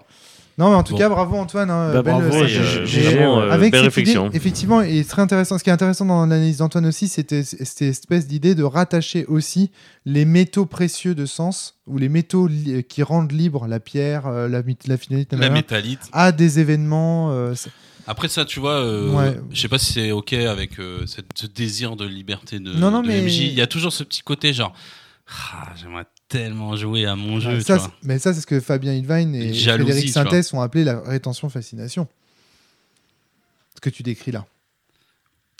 Non, 0.59 0.69
mais 0.71 0.75
en 0.75 0.83
tout 0.83 0.91
Bon. 0.93 0.99
cas, 0.99 1.07
bravo 1.09 1.37
Antoine. 1.37 1.69
hein, 1.71 1.93
Bah, 1.93 2.01
belle- 2.03 2.13
bravo, 2.15 2.31
ça- 2.31 2.39
Oui, 2.41 2.47
j'ai- 2.49 2.59
euh, 2.59 2.85
j'ai- 2.85 2.99
Et, 2.99 3.03
vraiment, 3.15 3.39
euh, 3.39 3.47
euh, 3.47 3.51
avec 3.51 3.71
belle 3.71 3.85
cette 3.85 3.93
idée, 3.93 4.01
réflexion. 4.11 4.29
effectivement, 4.33 4.81
et 4.81 5.03
très 5.05 5.21
intéressant. 5.21 5.57
Ce 5.57 5.63
qui 5.63 5.69
est 5.69 5.73
intéressant 5.73 6.05
dans 6.05 6.19
l'analyse 6.25 6.57
d'Antoine 6.57 6.85
aussi, 6.85 7.07
c'était 7.07 7.43
c'était 7.43 7.65
cette 7.65 7.81
espèce 7.81 8.27
d'idée 8.27 8.55
de 8.55 8.63
rattacher 8.63 9.25
aussi 9.27 9.71
les 10.05 10.25
métaux 10.25 10.65
précieux 10.65 11.15
de 11.15 11.25
sens 11.25 11.79
ou 11.87 11.97
les 11.97 12.09
métaux 12.09 12.47
li- 12.47 12.83
qui 12.83 13.03
rendent 13.03 13.31
libre 13.31 13.67
la 13.67 13.79
pierre, 13.79 14.27
euh, 14.27 14.47
la, 14.49 14.61
la 14.87 14.97
finalité, 14.97 15.37
La 15.37 15.49
métallite. 15.49 16.01
à 16.11 16.31
des 16.33 16.59
événements. 16.59 17.31
euh, 17.31 17.55
Après 18.05 18.27
ça, 18.27 18.43
tu 18.43 18.59
vois, 18.59 18.79
euh, 18.83 19.11
Ouais. 19.13 19.39
je 19.53 19.61
sais 19.61 19.67
pas 19.69 19.77
si 19.79 19.93
c'est 19.93 20.11
ok 20.11 20.33
avec 20.33 20.79
euh, 20.79 21.05
cette- 21.05 21.27
ce 21.35 21.45
désir 21.47 21.95
de 21.95 22.05
liberté 22.05 22.59
de, 22.59 22.73
Non, 22.73 22.91
non, 22.91 23.01
de 23.01 23.07
mais- 23.07 23.21
MJ. 23.21 23.43
Il 23.47 23.53
y 23.53 23.61
a 23.61 23.67
toujours 23.67 23.93
ce 23.93 24.03
petit 24.03 24.23
côté 24.23 24.51
genre, 24.51 24.73
ah, 25.53 25.69
j'aimerais 25.79 26.05
tellement 26.29 26.75
jouer 26.77 27.05
à 27.05 27.15
mon 27.15 27.39
jeu. 27.39 27.59
ça, 27.59 27.73
tu 27.75 27.79
vois. 27.81 27.89
c'est- 28.01 28.07
mais 28.07 28.19
ça, 28.19 28.33
c'est 28.33 28.41
ce 28.41 28.47
que 28.47 28.59
Fabien 28.61 28.93
Hilvain 28.93 29.33
et 29.33 29.53
jalousie, 29.53 29.91
Frédéric. 29.91 30.13
Sintès 30.13 30.53
ont 30.53 30.61
appelé 30.61 30.83
la 30.85 31.01
rétention-fascination. 31.01 32.07
Ce 33.75 33.81
que 33.81 33.89
tu 33.89 34.03
décris 34.03 34.31
là. 34.31 34.45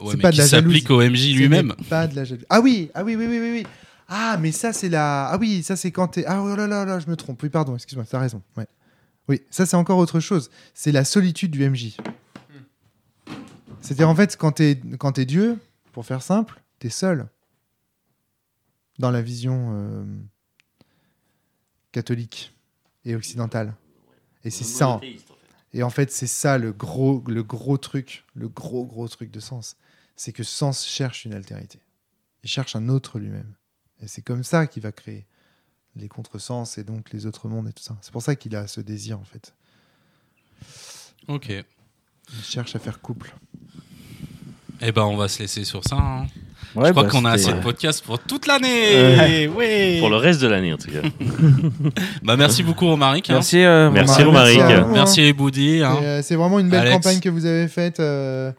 Ouais, 0.02 0.12
c'est 0.12 0.22
pas 0.22 0.32
de 0.32 0.38
la 0.38 0.46
jalousie. 0.48 0.80
s'applique 0.82 0.90
au 0.92 1.02
MJ 1.02 1.34
lui-même. 1.36 1.74
n'est 1.78 1.86
Pas 1.90 2.08
de 2.08 2.16
la 2.16 2.24
jalousie. 2.24 2.46
Ah 2.50 2.62
oui, 2.62 2.90
ah 2.94 3.04
oui, 3.04 3.16
oui, 3.18 3.26
oui, 3.28 3.40
oui, 3.40 3.52
oui. 3.52 3.68
Ah, 4.08 4.38
mais 4.40 4.52
ça, 4.52 4.72
c'est 4.74 4.90
la. 4.90 5.28
Ah 5.28 5.38
oui, 5.38 5.62
ça, 5.64 5.76
c'est 5.76 5.92
quand 5.92 6.08
t'es. 6.08 6.24
Ah 6.26 6.42
oh 6.42 6.56
là 6.56 6.68
là 6.68 6.86
là, 6.86 7.00
je 7.00 7.08
me 7.08 7.16
trompe. 7.16 7.42
Oui, 7.44 7.50
pardon, 7.50 7.76
excuse-moi, 7.76 8.06
t'as 8.10 8.20
raison. 8.20 8.42
Ouais. 8.56 8.66
Oui, 9.28 9.42
ça, 9.52 9.66
c'est 9.66 9.76
encore 9.76 9.98
autre 10.00 10.20
chose. 10.20 10.50
C'est 10.74 10.92
la 10.92 11.04
solitude 11.06 11.52
du 11.52 11.64
MJ. 11.70 11.96
C'est-à-dire, 13.82 14.10
en 14.10 14.16
fait, 14.16 14.36
quand 14.38 14.54
t'es 14.54 14.80
quand 14.98 15.12
t'es 15.14 15.26
Dieu, 15.26 15.58
pour 15.94 16.06
faire 16.06 16.22
simple, 16.22 16.62
t'es 16.80 16.90
seul. 16.90 17.28
Dans 19.00 19.12
la 19.12 19.22
vision 19.22 19.70
euh, 19.74 20.04
catholique 21.92 22.54
et 23.06 23.16
occidentale. 23.16 23.76
Et 24.44 24.50
c'est 24.50 24.64
ça. 24.64 24.88
en- 24.90 25.00
Et 25.74 25.84
en 25.84 25.90
fait, 25.90 26.12
c'est 26.12 26.28
ça 26.28 26.58
le 26.58 26.72
gros, 26.72 27.24
le 27.28 27.44
gros 27.44 27.78
truc, 27.78 28.26
le 28.34 28.48
gros, 28.50 28.86
gros 28.86 29.08
truc 29.08 29.30
de 29.32 29.40
Sens. 29.40 29.76
C'est 30.16 30.32
que 30.34 30.44
Sens 30.44 30.86
cherche 30.86 31.26
une 31.26 31.34
altérité. 31.34 31.80
Il 32.44 32.50
cherche 32.50 32.76
un 32.76 32.90
autre 32.90 33.20
lui-même. 33.20 33.54
Et 34.02 34.08
c'est 34.08 34.22
comme 34.22 34.44
ça 34.44 34.66
qu'il 34.66 34.82
va 34.82 34.92
créer 34.92 35.26
les 35.96 36.08
contresens 36.08 36.78
et 36.78 36.84
donc 36.84 37.12
les 37.12 37.26
autres 37.26 37.48
mondes 37.50 37.68
et 37.68 37.74
tout 37.74 37.84
ça. 37.84 37.98
C'est 38.02 38.12
pour 38.12 38.22
ça 38.24 38.36
qu'il 38.36 38.56
a 38.56 38.66
ce 38.68 38.82
désir, 38.82 39.20
en 39.20 39.24
fait. 39.24 39.54
Ok. 41.28 41.50
Il 41.50 42.44
cherche 42.44 42.76
à 42.76 42.80
faire 42.80 43.02
couple. 43.02 43.36
Eh 44.82 44.92
ben, 44.92 45.04
on 45.04 45.18
va 45.18 45.28
se 45.28 45.40
laisser 45.40 45.66
sur 45.66 45.84
ça. 45.84 45.98
hein. 45.98 46.28
Ouais, 46.76 46.88
je 46.88 46.92
crois 46.92 47.04
bah, 47.04 47.10
qu'on 47.10 47.26
a 47.26 47.32
assez 47.32 47.52
de 47.52 47.60
podcasts 47.62 48.04
pour 48.06 48.20
toute 48.20 48.46
l'année. 48.48 49.48
Ouais. 49.48 49.98
Pour 50.00 50.10
le 50.10 50.18
reste 50.18 50.42
de 50.42 50.48
l'année, 50.48 50.72
en 50.74 50.78
tout 50.78 50.90
cas. 50.92 51.02
Bah, 52.24 52.36
merci 52.38 52.62
beaucoup, 52.64 52.86
Romaric. 52.88 53.30
hein. 53.30 53.34
Merci, 53.36 53.64
euh, 53.64 53.90
Merci, 53.92 54.22
Romain. 54.24 54.40
Romaric. 54.44 54.60
hein. 54.60 54.88
Merci, 54.94 55.22
les 55.22 55.34
Boudi. 55.34 55.82
hein. 55.84 55.98
Et, 56.02 56.06
euh, 56.06 56.22
c'est 56.22 56.36
vraiment 56.36 56.60
une 56.60 56.70
belle 56.70 56.82
Alex. 56.82 56.96
campagne 56.96 57.20
que 57.20 57.30
vous 57.30 57.46
avez 57.46 57.68
faite. 57.68 58.00
euh, 58.00 58.52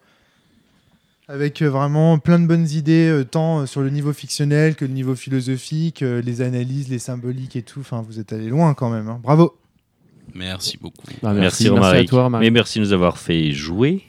avec 1.28 1.62
euh, 1.62 1.70
vraiment 1.70 2.18
plein 2.18 2.40
de 2.40 2.46
bonnes 2.46 2.68
idées, 2.68 3.08
euh, 3.08 3.24
tant 3.24 3.60
euh, 3.60 3.66
sur 3.66 3.82
le 3.82 3.90
niveau 3.90 4.12
fictionnel 4.12 4.74
que 4.74 4.84
le 4.84 4.90
niveau 4.92 5.14
philosophique, 5.14 6.02
euh, 6.02 6.20
les 6.20 6.42
analyses, 6.42 6.88
les 6.88 6.98
symboliques 6.98 7.54
et 7.54 7.62
tout. 7.62 7.80
Enfin, 7.80 8.04
vous 8.04 8.18
êtes 8.18 8.32
allé 8.32 8.48
loin 8.48 8.74
quand 8.74 8.90
même. 8.90 9.08
hein. 9.08 9.20
Bravo. 9.22 9.54
Merci 10.34 10.76
beaucoup. 10.82 11.06
Bah, 11.22 11.32
Merci, 11.32 11.68
à 11.68 11.72
Romaric. 11.72 12.08
toi, 12.08 12.24
Romaric. 12.24 12.44
Mais 12.46 12.50
merci 12.50 12.80
de 12.80 12.84
nous 12.84 12.92
avoir 12.92 13.16
fait 13.18 13.52
jouer, 13.52 14.02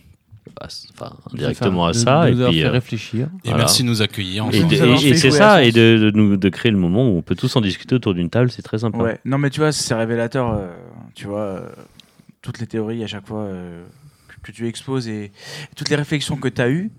enfin, 0.61 1.15
De 1.31 1.37
directement 1.37 1.85
à 1.85 1.91
de- 1.91 1.97
ça. 1.97 2.25
de 2.25 2.31
et 2.31 2.49
puis, 2.49 2.59
fait 2.61 2.65
euh, 2.65 2.71
réfléchir. 2.71 3.27
Et 3.43 3.49
Voilà. 3.49 3.57
merci 3.59 3.83
de 3.83 3.87
nous 3.87 4.01
accueillir. 4.01 4.45
et, 4.51 4.57
et- 4.57 5.09
et 5.09 5.15
c'est 5.15 5.31
ça, 5.31 5.63
et 5.63 5.71
de, 5.71 5.97
de 5.97 6.11
nous, 6.11 6.37
de 6.37 6.49
créer 6.49 6.71
le 6.71 6.77
moment 6.77 7.07
où 7.09 7.17
on 7.17 7.21
peut 7.21 7.35
tous 7.35 7.55
en 7.55 7.61
discuter 7.61 7.95
autour 7.95 8.13
d'une 8.13 8.29
table, 8.29 8.51
c'est 8.51 8.61
très 8.61 8.79
sympa. 8.79 8.97
Ouais, 8.97 9.19
non, 9.25 9.37
mais 9.37 9.49
tu 9.49 9.59
vois, 9.59 9.71
c'est 9.71 9.93
révélateur, 9.93 10.51
euh, 10.51 10.67
tu 11.15 11.27
vois, 11.27 11.39
euh, 11.41 11.69
toutes 12.41 12.59
les 12.59 12.67
théories 12.67 13.03
à 13.03 13.07
chaque 13.07 13.27
fois 13.27 13.41
euh, 13.41 13.83
que, 14.27 14.47
que 14.47 14.51
tu 14.51 14.67
exposes 14.67 15.07
et, 15.07 15.31
toutes 15.75 15.89
les 15.89 15.95
réflexions 15.95 16.35
que 16.37 16.47
tu 16.49 16.61
as 16.61 16.69
eues, 16.69 16.91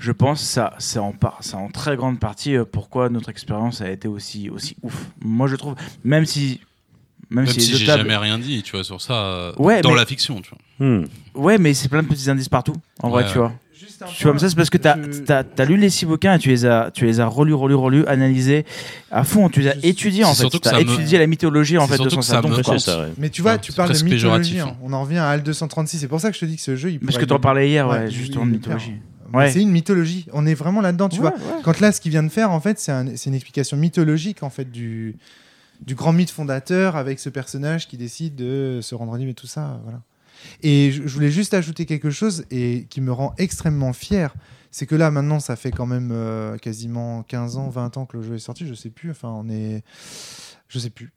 je 0.00 0.12
pense 0.12 0.40
ça 0.40 0.74
c'est 0.78 1.00
en, 1.00 1.10
par, 1.12 1.40
en 1.54 1.68
très 1.70 1.96
grande 1.96 2.20
partie 2.20 2.56
euh, 2.56 2.64
pourquoi 2.64 3.08
notre 3.08 3.28
expérience 3.30 3.80
a 3.80 3.90
été 3.90 4.06
aussi, 4.08 4.48
aussi 4.50 4.76
ouf. 4.82 5.06
Moi, 5.20 5.48
je 5.48 5.56
trouve, 5.56 5.74
même 6.04 6.24
si. 6.26 6.60
Même, 7.30 7.44
Même 7.44 7.52
si, 7.54 7.60
si 7.60 7.76
j'ai 7.76 7.86
tables- 7.86 8.02
jamais 8.04 8.16
rien 8.16 8.38
dit, 8.38 8.62
tu 8.62 8.72
vois, 8.72 8.84
sur 8.84 9.00
ça, 9.02 9.12
euh, 9.14 9.52
Ouais, 9.58 9.82
dans 9.82 9.90
mais- 9.90 9.96
la 9.96 10.06
fiction, 10.06 10.40
tu 10.40 10.50
vois. 10.50 10.86
Hmm. 10.86 11.04
Ouais, 11.34 11.58
mais 11.58 11.74
c'est 11.74 11.88
plein 11.88 12.02
de 12.02 12.08
petits 12.08 12.30
indices 12.30 12.48
partout, 12.48 12.74
en 13.02 13.10
vrai, 13.10 13.24
Ouais, 13.24 13.30
tu 13.30 13.38
vois. 13.38 13.52
Tu 14.16 14.22
vois, 14.24 14.32
mais 14.32 14.38
ça, 14.38 14.48
c'est 14.48 14.54
parce 14.54 14.70
que 14.70 14.78
tu 14.78 14.86
as, 14.88 15.64
lu 15.64 15.76
les 15.76 15.90
six 15.90 16.06
bouquins 16.06 16.34
et 16.34 16.38
tu 16.38 16.48
les 16.50 16.64
as, 16.66 16.90
tu 16.94 17.04
les 17.04 17.18
as 17.20 17.26
relus, 17.26 17.52
relus, 17.54 17.74
relus, 17.74 18.06
analysés 18.06 18.64
à 19.10 19.24
fond. 19.24 19.48
Tu 19.48 19.60
les 19.60 19.68
as 19.68 19.74
étudiés, 19.82 20.24
en 20.24 20.34
fait. 20.34 20.40
surtout 20.42 20.60
Tu 20.60 20.68
as 20.68 20.74
me- 20.74 20.80
étudié 20.82 21.18
la 21.18 21.26
mythologie, 21.26 21.78
en 21.78 21.88
fait, 21.88 21.98
de 22.02 22.08
son 22.08 22.22
ça, 22.22 22.40
ouais. 22.40 23.08
Mais 23.18 23.28
tu 23.28 23.42
vois, 23.42 23.52
Ouais, 23.54 23.58
tu 23.58 23.72
parles 23.72 23.92
de 23.92 24.04
mythologie. 24.04 24.60
hein. 24.60 24.76
On 24.82 24.92
en 24.92 25.02
revient 25.02 25.18
à 25.18 25.30
HAL 25.30 25.42
236. 25.42 25.98
C'est 25.98 26.06
pour 26.08 26.20
ça 26.20 26.28
que 26.30 26.34
je 26.36 26.40
te 26.40 26.44
dis 26.46 26.56
que 26.56 26.62
ce 26.62 26.76
jeu, 26.76 26.92
il 26.92 27.00
Parce 27.00 27.18
que 27.18 27.24
tu 27.24 27.32
en 27.32 27.40
parlais 27.40 27.68
hier, 27.68 27.88
Ouais, 27.88 28.08
justement, 28.10 28.44
mythologie. 28.44 28.94
Ouais. 29.34 29.50
C'est 29.50 29.60
une 29.60 29.70
mythologie. 29.70 30.26
On 30.32 30.46
est 30.46 30.54
vraiment 30.54 30.80
là-dedans, 30.80 31.08
tu 31.08 31.20
vois. 31.20 31.34
Quand 31.64 31.80
là, 31.80 31.90
ce 31.92 32.00
qu'il 32.00 32.10
vient 32.12 32.22
de 32.22 32.30
faire, 32.30 32.50
en 32.52 32.60
fait, 32.60 32.78
c'est 32.78 32.92
un- 32.92 33.16
c'est 33.16 33.28
une 33.30 33.34
explication 33.34 33.76
mythologique 33.76 34.42
en 34.42 34.50
fait 34.50 34.70
du, 34.70 35.16
du 35.80 35.94
grand 35.94 36.12
mythe 36.12 36.30
fondateur 36.30 36.96
avec 36.96 37.18
ce 37.18 37.28
personnage 37.28 37.88
qui 37.88 37.96
décide 37.96 38.34
de 38.34 38.80
se 38.82 38.94
rendre 38.94 39.16
libre 39.16 39.30
et 39.30 39.34
tout 39.34 39.46
ça. 39.46 39.80
Voilà. 39.84 40.02
Et 40.62 40.92
je, 40.92 41.02
voulais 41.02 41.30
juste 41.30 41.54
ajouter 41.54 41.86
quelque 41.86 42.10
chose 42.10 42.44
et 42.50 42.86
qui 42.90 43.00
me 43.00 43.12
rend 43.12 43.34
extrêmement 43.38 43.92
fier. 43.92 44.34
C'est 44.70 44.86
que 44.86 44.94
là, 44.94 45.10
maintenant, 45.10 45.40
ça 45.40 45.56
fait 45.56 45.70
quand 45.70 45.86
même 45.86 46.10
euh, 46.12 46.56
quasiment 46.58 47.22
15 47.22 47.56
ans, 47.56 47.68
20 47.68 47.96
ans 47.96 48.06
que 48.06 48.16
le 48.16 48.22
jeu 48.22 48.34
est 48.34 48.38
sorti. 48.38 48.66
Je 48.66 48.74
sais 48.74 48.90
plus. 48.90 49.10
Enfin, 49.10 49.30
on 49.30 49.48
est. 49.48 49.82
Je 50.68 50.78
sais 50.78 50.90
plus. 50.90 51.12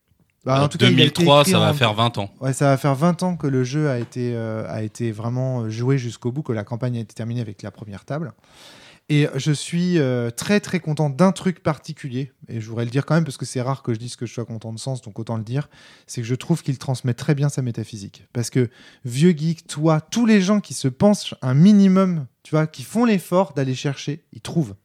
Bah, 0.46 0.64
en 0.64 0.70
tout 0.70 0.80
cas, 0.80 0.88
il 0.88 1.00
a 1.00 1.06
été 1.06 1.24
2003, 1.24 1.42
écrit 1.42 1.52
ça 1.52 1.60
va 1.60 1.74
faire 1.74 1.94
20 1.94 2.18
ans. 2.18 2.32
Ouais, 2.40 2.54
ça 2.54 2.66
va 2.66 2.78
faire 2.78 2.96
20 2.96 3.22
ans 3.24 3.36
que 3.36 3.46
le 3.46 3.64
jeu 3.64 3.90
a 3.90 4.00
été, 4.00 4.34
euh, 4.34 4.66
a 4.68 4.82
été 4.82 5.12
vraiment 5.12 5.70
joué 5.70 6.00
jusqu'au 6.00 6.32
bout, 6.32 6.42
que 6.42 6.54
la 6.54 6.64
campagne 6.64 6.98
a 6.98 7.02
été 7.02 7.14
terminée 7.14 7.42
avec 7.42 7.62
la 7.62 7.70
première 7.70 8.06
table. 8.06 8.34
Et 9.10 9.28
je 9.36 9.52
suis 9.52 10.00
euh, 10.00 10.30
très 10.30 10.60
très 10.62 10.80
content 10.80 11.10
d'un 11.10 11.32
truc 11.34 11.62
particulier, 11.62 12.32
et 12.48 12.62
je 12.62 12.68
voudrais 12.70 12.86
le 12.86 12.92
dire 12.92 13.06
quand 13.06 13.16
même 13.16 13.26
parce 13.26 13.38
que 13.38 13.46
c'est 13.46 13.62
rare 13.62 13.84
que 13.84 13.94
je 13.94 14.00
dise 14.00 14.16
que 14.16 14.26
je 14.26 14.34
sois 14.34 14.46
content 14.46 14.72
de 14.72 14.80
sens, 14.80 15.02
donc 15.02 15.20
autant 15.20 15.36
le 15.36 15.44
dire, 15.44 15.70
c'est 16.08 16.22
que 16.22 16.28
je 16.28 16.36
trouve 16.36 16.64
qu'il 16.64 16.78
transmet 16.78 17.14
très 17.14 17.36
bien 17.36 17.50
sa 17.50 17.62
métaphysique. 17.62 18.26
Parce 18.32 18.50
que 18.50 18.70
vieux 19.04 19.32
geek, 19.32 19.68
toi, 19.68 20.00
tous 20.00 20.26
les 20.26 20.40
gens 20.40 20.62
qui 20.62 20.74
se 20.74 20.88
pensent 20.88 21.36
un 21.42 21.54
minimum, 21.54 22.26
tu 22.44 22.52
vois, 22.52 22.68
qui 22.68 22.84
font 22.84 23.04
l'effort 23.04 23.54
d'aller 23.54 23.76
chercher, 23.76 24.24
ils 24.32 24.42
trouvent. 24.42 24.76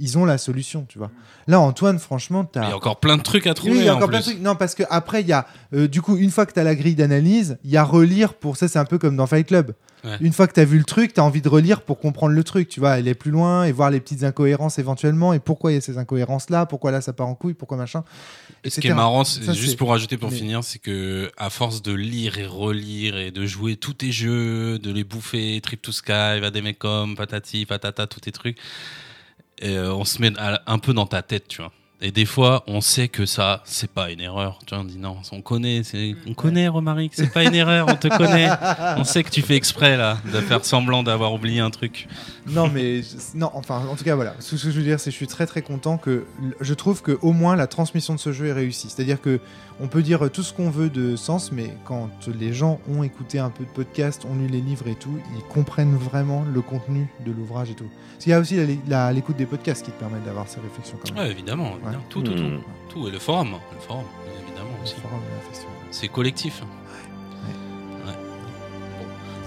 Ils 0.00 0.18
ont 0.18 0.24
la 0.24 0.38
solution, 0.38 0.84
tu 0.88 0.98
vois. 0.98 1.10
Là, 1.46 1.60
Antoine, 1.60 1.98
franchement, 1.98 2.42
Il 2.42 2.58
y 2.58 2.60
t'as. 2.62 2.70
a 2.70 2.74
encore 2.74 2.98
plein 3.00 3.16
de 3.16 3.22
trucs 3.22 3.46
à 3.46 3.54
trouver. 3.54 3.72
Oui, 3.72 3.78
il 3.80 3.84
y 3.84 3.88
a 3.88 3.94
en 3.94 3.96
encore 3.98 4.08
plein 4.08 4.18
de 4.18 4.24
trucs. 4.24 4.40
Non, 4.40 4.56
parce 4.56 4.74
que 4.74 4.82
après, 4.90 5.20
il 5.20 5.28
y 5.28 5.32
a, 5.32 5.46
euh, 5.74 5.86
du 5.88 6.02
coup, 6.02 6.16
une 6.16 6.30
fois 6.30 6.46
que 6.46 6.52
tu 6.52 6.60
as 6.60 6.64
la 6.64 6.74
grille 6.74 6.94
d'analyse, 6.96 7.58
il 7.64 7.70
y 7.70 7.76
a 7.76 7.84
relire 7.84 8.34
pour 8.34 8.56
ça. 8.56 8.66
C'est 8.68 8.78
un 8.78 8.84
peu 8.84 8.98
comme 8.98 9.16
dans 9.16 9.26
Fight 9.26 9.46
Club. 9.46 9.74
Ouais. 10.02 10.16
Une 10.22 10.32
fois 10.32 10.46
que 10.46 10.54
tu 10.54 10.60
as 10.60 10.64
vu 10.64 10.78
le 10.78 10.84
truc, 10.84 11.12
tu 11.12 11.20
as 11.20 11.24
envie 11.24 11.42
de 11.42 11.48
relire 11.50 11.82
pour 11.82 11.98
comprendre 12.00 12.32
le 12.34 12.42
truc, 12.42 12.68
tu 12.70 12.80
vois, 12.80 12.92
aller 12.92 13.14
plus 13.14 13.30
loin 13.30 13.64
et 13.64 13.72
voir 13.72 13.90
les 13.90 14.00
petites 14.00 14.24
incohérences 14.24 14.78
éventuellement 14.78 15.34
et 15.34 15.40
pourquoi 15.40 15.72
il 15.72 15.74
y 15.74 15.76
a 15.78 15.80
ces 15.82 15.98
incohérences 15.98 16.48
là, 16.48 16.64
pourquoi 16.64 16.90
là 16.90 17.02
ça 17.02 17.12
part 17.12 17.26
en 17.26 17.34
couille, 17.34 17.52
pourquoi 17.52 17.76
machin. 17.76 18.02
Et 18.64 18.70
ce 18.70 18.80
qui 18.80 18.88
est 18.88 18.94
marrant, 18.94 19.24
c'est- 19.24 19.42
Ça, 19.42 19.52
juste 19.52 19.76
pour 19.76 19.90
rajouter 19.90 20.16
pour 20.16 20.30
mais- 20.30 20.36
finir, 20.38 20.64
c'est 20.64 20.78
que 20.78 21.30
à 21.36 21.50
force 21.50 21.82
de 21.82 21.92
lire 21.92 22.38
et 22.38 22.46
relire 22.46 23.18
et 23.18 23.30
de 23.30 23.44
jouer 23.44 23.76
tous 23.76 23.92
tes 23.92 24.10
jeux, 24.10 24.78
de 24.78 24.90
les 24.90 25.04
bouffer, 25.04 25.60
Trip 25.62 25.82
to 25.82 25.92
Sky, 25.92 26.40
va 26.40 26.50
des 26.50 26.62
mecs 26.62 26.78
comme 26.78 27.14
patati, 27.14 27.66
patata, 27.66 28.06
tous 28.06 28.20
tes 28.20 28.32
trucs, 28.32 28.56
euh, 29.62 29.92
on 29.92 30.04
se 30.04 30.20
met 30.20 30.32
un 30.38 30.78
peu 30.78 30.92
dans 30.92 31.06
ta 31.06 31.22
tête, 31.22 31.48
tu 31.48 31.62
vois. 31.62 31.72
Et 32.02 32.12
des 32.12 32.24
fois, 32.24 32.64
on 32.66 32.80
sait 32.80 33.08
que 33.08 33.26
ça, 33.26 33.62
c'est 33.66 33.90
pas 33.90 34.10
une 34.10 34.20
erreur. 34.20 34.58
Tu 34.66 34.74
vois, 34.74 34.82
on 34.82 34.86
dit 34.86 34.96
non, 34.96 35.18
on 35.32 35.42
connaît, 35.42 35.82
on 36.26 36.32
connaît 36.32 36.66
Romaric, 36.66 37.12
c'est 37.14 37.30
pas 37.30 37.44
une 37.44 37.54
erreur, 37.54 37.86
on 37.88 37.96
te 37.96 38.08
connaît. 38.08 38.48
On 38.96 39.04
sait 39.04 39.22
que 39.22 39.28
tu 39.28 39.42
fais 39.42 39.56
exprès 39.56 39.98
là, 39.98 40.18
de 40.32 40.40
faire 40.40 40.64
semblant 40.64 41.02
d'avoir 41.02 41.34
oublié 41.34 41.60
un 41.60 41.70
truc. 41.70 42.08
Non, 42.46 42.68
mais 42.68 43.02
non, 43.34 43.50
enfin, 43.54 43.82
en 43.90 43.96
tout 43.96 44.04
cas, 44.04 44.14
voilà. 44.14 44.34
Ce 44.40 44.52
que 44.52 44.56
je 44.56 44.70
veux 44.70 44.82
dire, 44.82 44.98
c'est 44.98 45.10
que 45.10 45.12
je 45.12 45.16
suis 45.16 45.26
très 45.26 45.46
très 45.46 45.62
content 45.62 45.98
que 45.98 46.24
je 46.60 46.74
trouve 46.74 47.02
que 47.02 47.18
au 47.20 47.32
moins 47.32 47.54
la 47.54 47.66
transmission 47.66 48.14
de 48.14 48.20
ce 48.20 48.32
jeu 48.32 48.46
est 48.46 48.52
réussie. 48.52 48.88
C'est-à-dire 48.88 49.20
que 49.20 49.38
on 49.82 49.88
peut 49.88 50.02
dire 50.02 50.30
tout 50.30 50.42
ce 50.42 50.52
qu'on 50.52 50.68
veut 50.68 50.90
de 50.90 51.16
sens, 51.16 51.52
mais 51.52 51.74
quand 51.86 52.10
les 52.38 52.52
gens 52.52 52.80
ont 52.90 53.02
écouté 53.02 53.38
un 53.38 53.48
peu 53.48 53.64
de 53.64 53.70
podcast, 53.70 54.26
ont 54.30 54.34
lu 54.34 54.46
les 54.46 54.60
livres 54.60 54.88
et 54.88 54.94
tout, 54.94 55.18
ils 55.34 55.42
comprennent 55.44 55.96
vraiment 55.96 56.44
le 56.52 56.60
contenu 56.60 57.08
de 57.24 57.32
l'ouvrage 57.32 57.70
et 57.70 57.74
tout. 57.74 57.88
Parce 58.12 58.24
qu'il 58.24 58.32
y 58.32 58.34
a 58.34 58.40
aussi 58.40 58.58
l'écoute 59.14 59.36
des 59.36 59.46
podcasts 59.46 59.84
qui 59.84 59.90
te 59.90 59.98
permettent 59.98 60.24
d'avoir 60.24 60.48
ces 60.48 60.60
réflexions 60.60 60.98
quand 61.02 61.14
même. 61.14 61.24
Ouais, 61.24 61.30
évidemment, 61.30 61.72
évidemment. 61.76 61.89
Ouais. 61.90 61.96
tout, 62.08 62.22
tout, 62.22 62.32
tout, 62.32 62.42
Hmm. 62.42 62.60
tout. 62.92 63.08
Et 63.08 63.10
le 63.10 63.18
forum, 63.18 63.56
le 63.74 63.80
forum, 63.80 64.04
évidemment 64.44 64.70
Le 64.78 64.82
aussi. 64.84 64.96
C'est 65.90 66.08
collectif. 66.08 66.62
Ouais. 66.62 68.12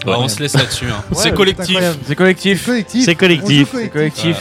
Bon. 0.05 0.11
Ouais. 0.11 0.15
Bah, 0.17 0.17
on 0.19 0.27
se 0.27 0.39
laisse 0.39 0.55
là-dessus. 0.55 0.85
hein. 0.87 1.03
Ouais, 1.09 1.15
c'est 1.17 1.33
collectif. 1.33 1.79
C'est 2.05 2.15
collectif. 2.15 2.65
Collectif. 2.65 3.05
C'est 3.05 3.15
collectif. 3.15 3.69
C'est 3.73 3.89
collectif. 3.89 4.37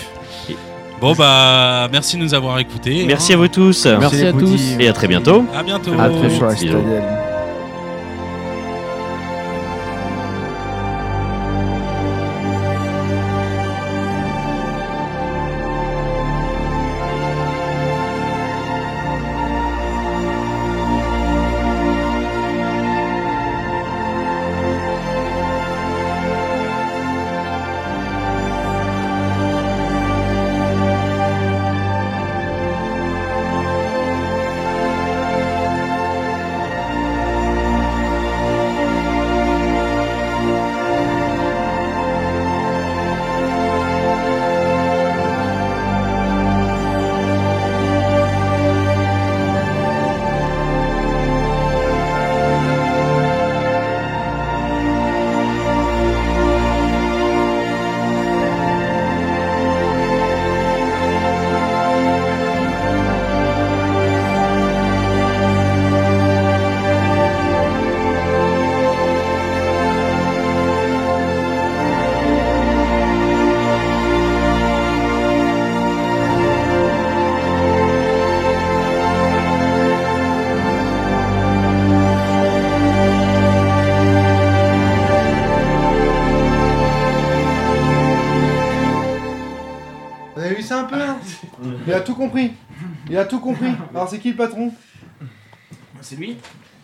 Bon 1.01 1.15
bah 1.15 1.89
merci 1.91 2.17
de 2.17 2.23
nous 2.23 2.33
avoir 2.33 2.61
écoutés. 2.61 3.05
Merci 3.07 3.33
à 3.33 3.37
vous 3.37 3.49
tous. 3.49 3.87
Merci 3.87 4.25
à 4.25 4.33
tous. 4.33 4.77
Et 4.79 4.87
à 4.87 4.93
très 4.93 5.09
bientôt. 5.09 5.45
À 5.53 5.65
bientôt. 5.65 5.93
À 5.99 6.09
très 6.09 7.32
qui 94.23 94.31
le 94.31 94.37
patron 94.37 94.62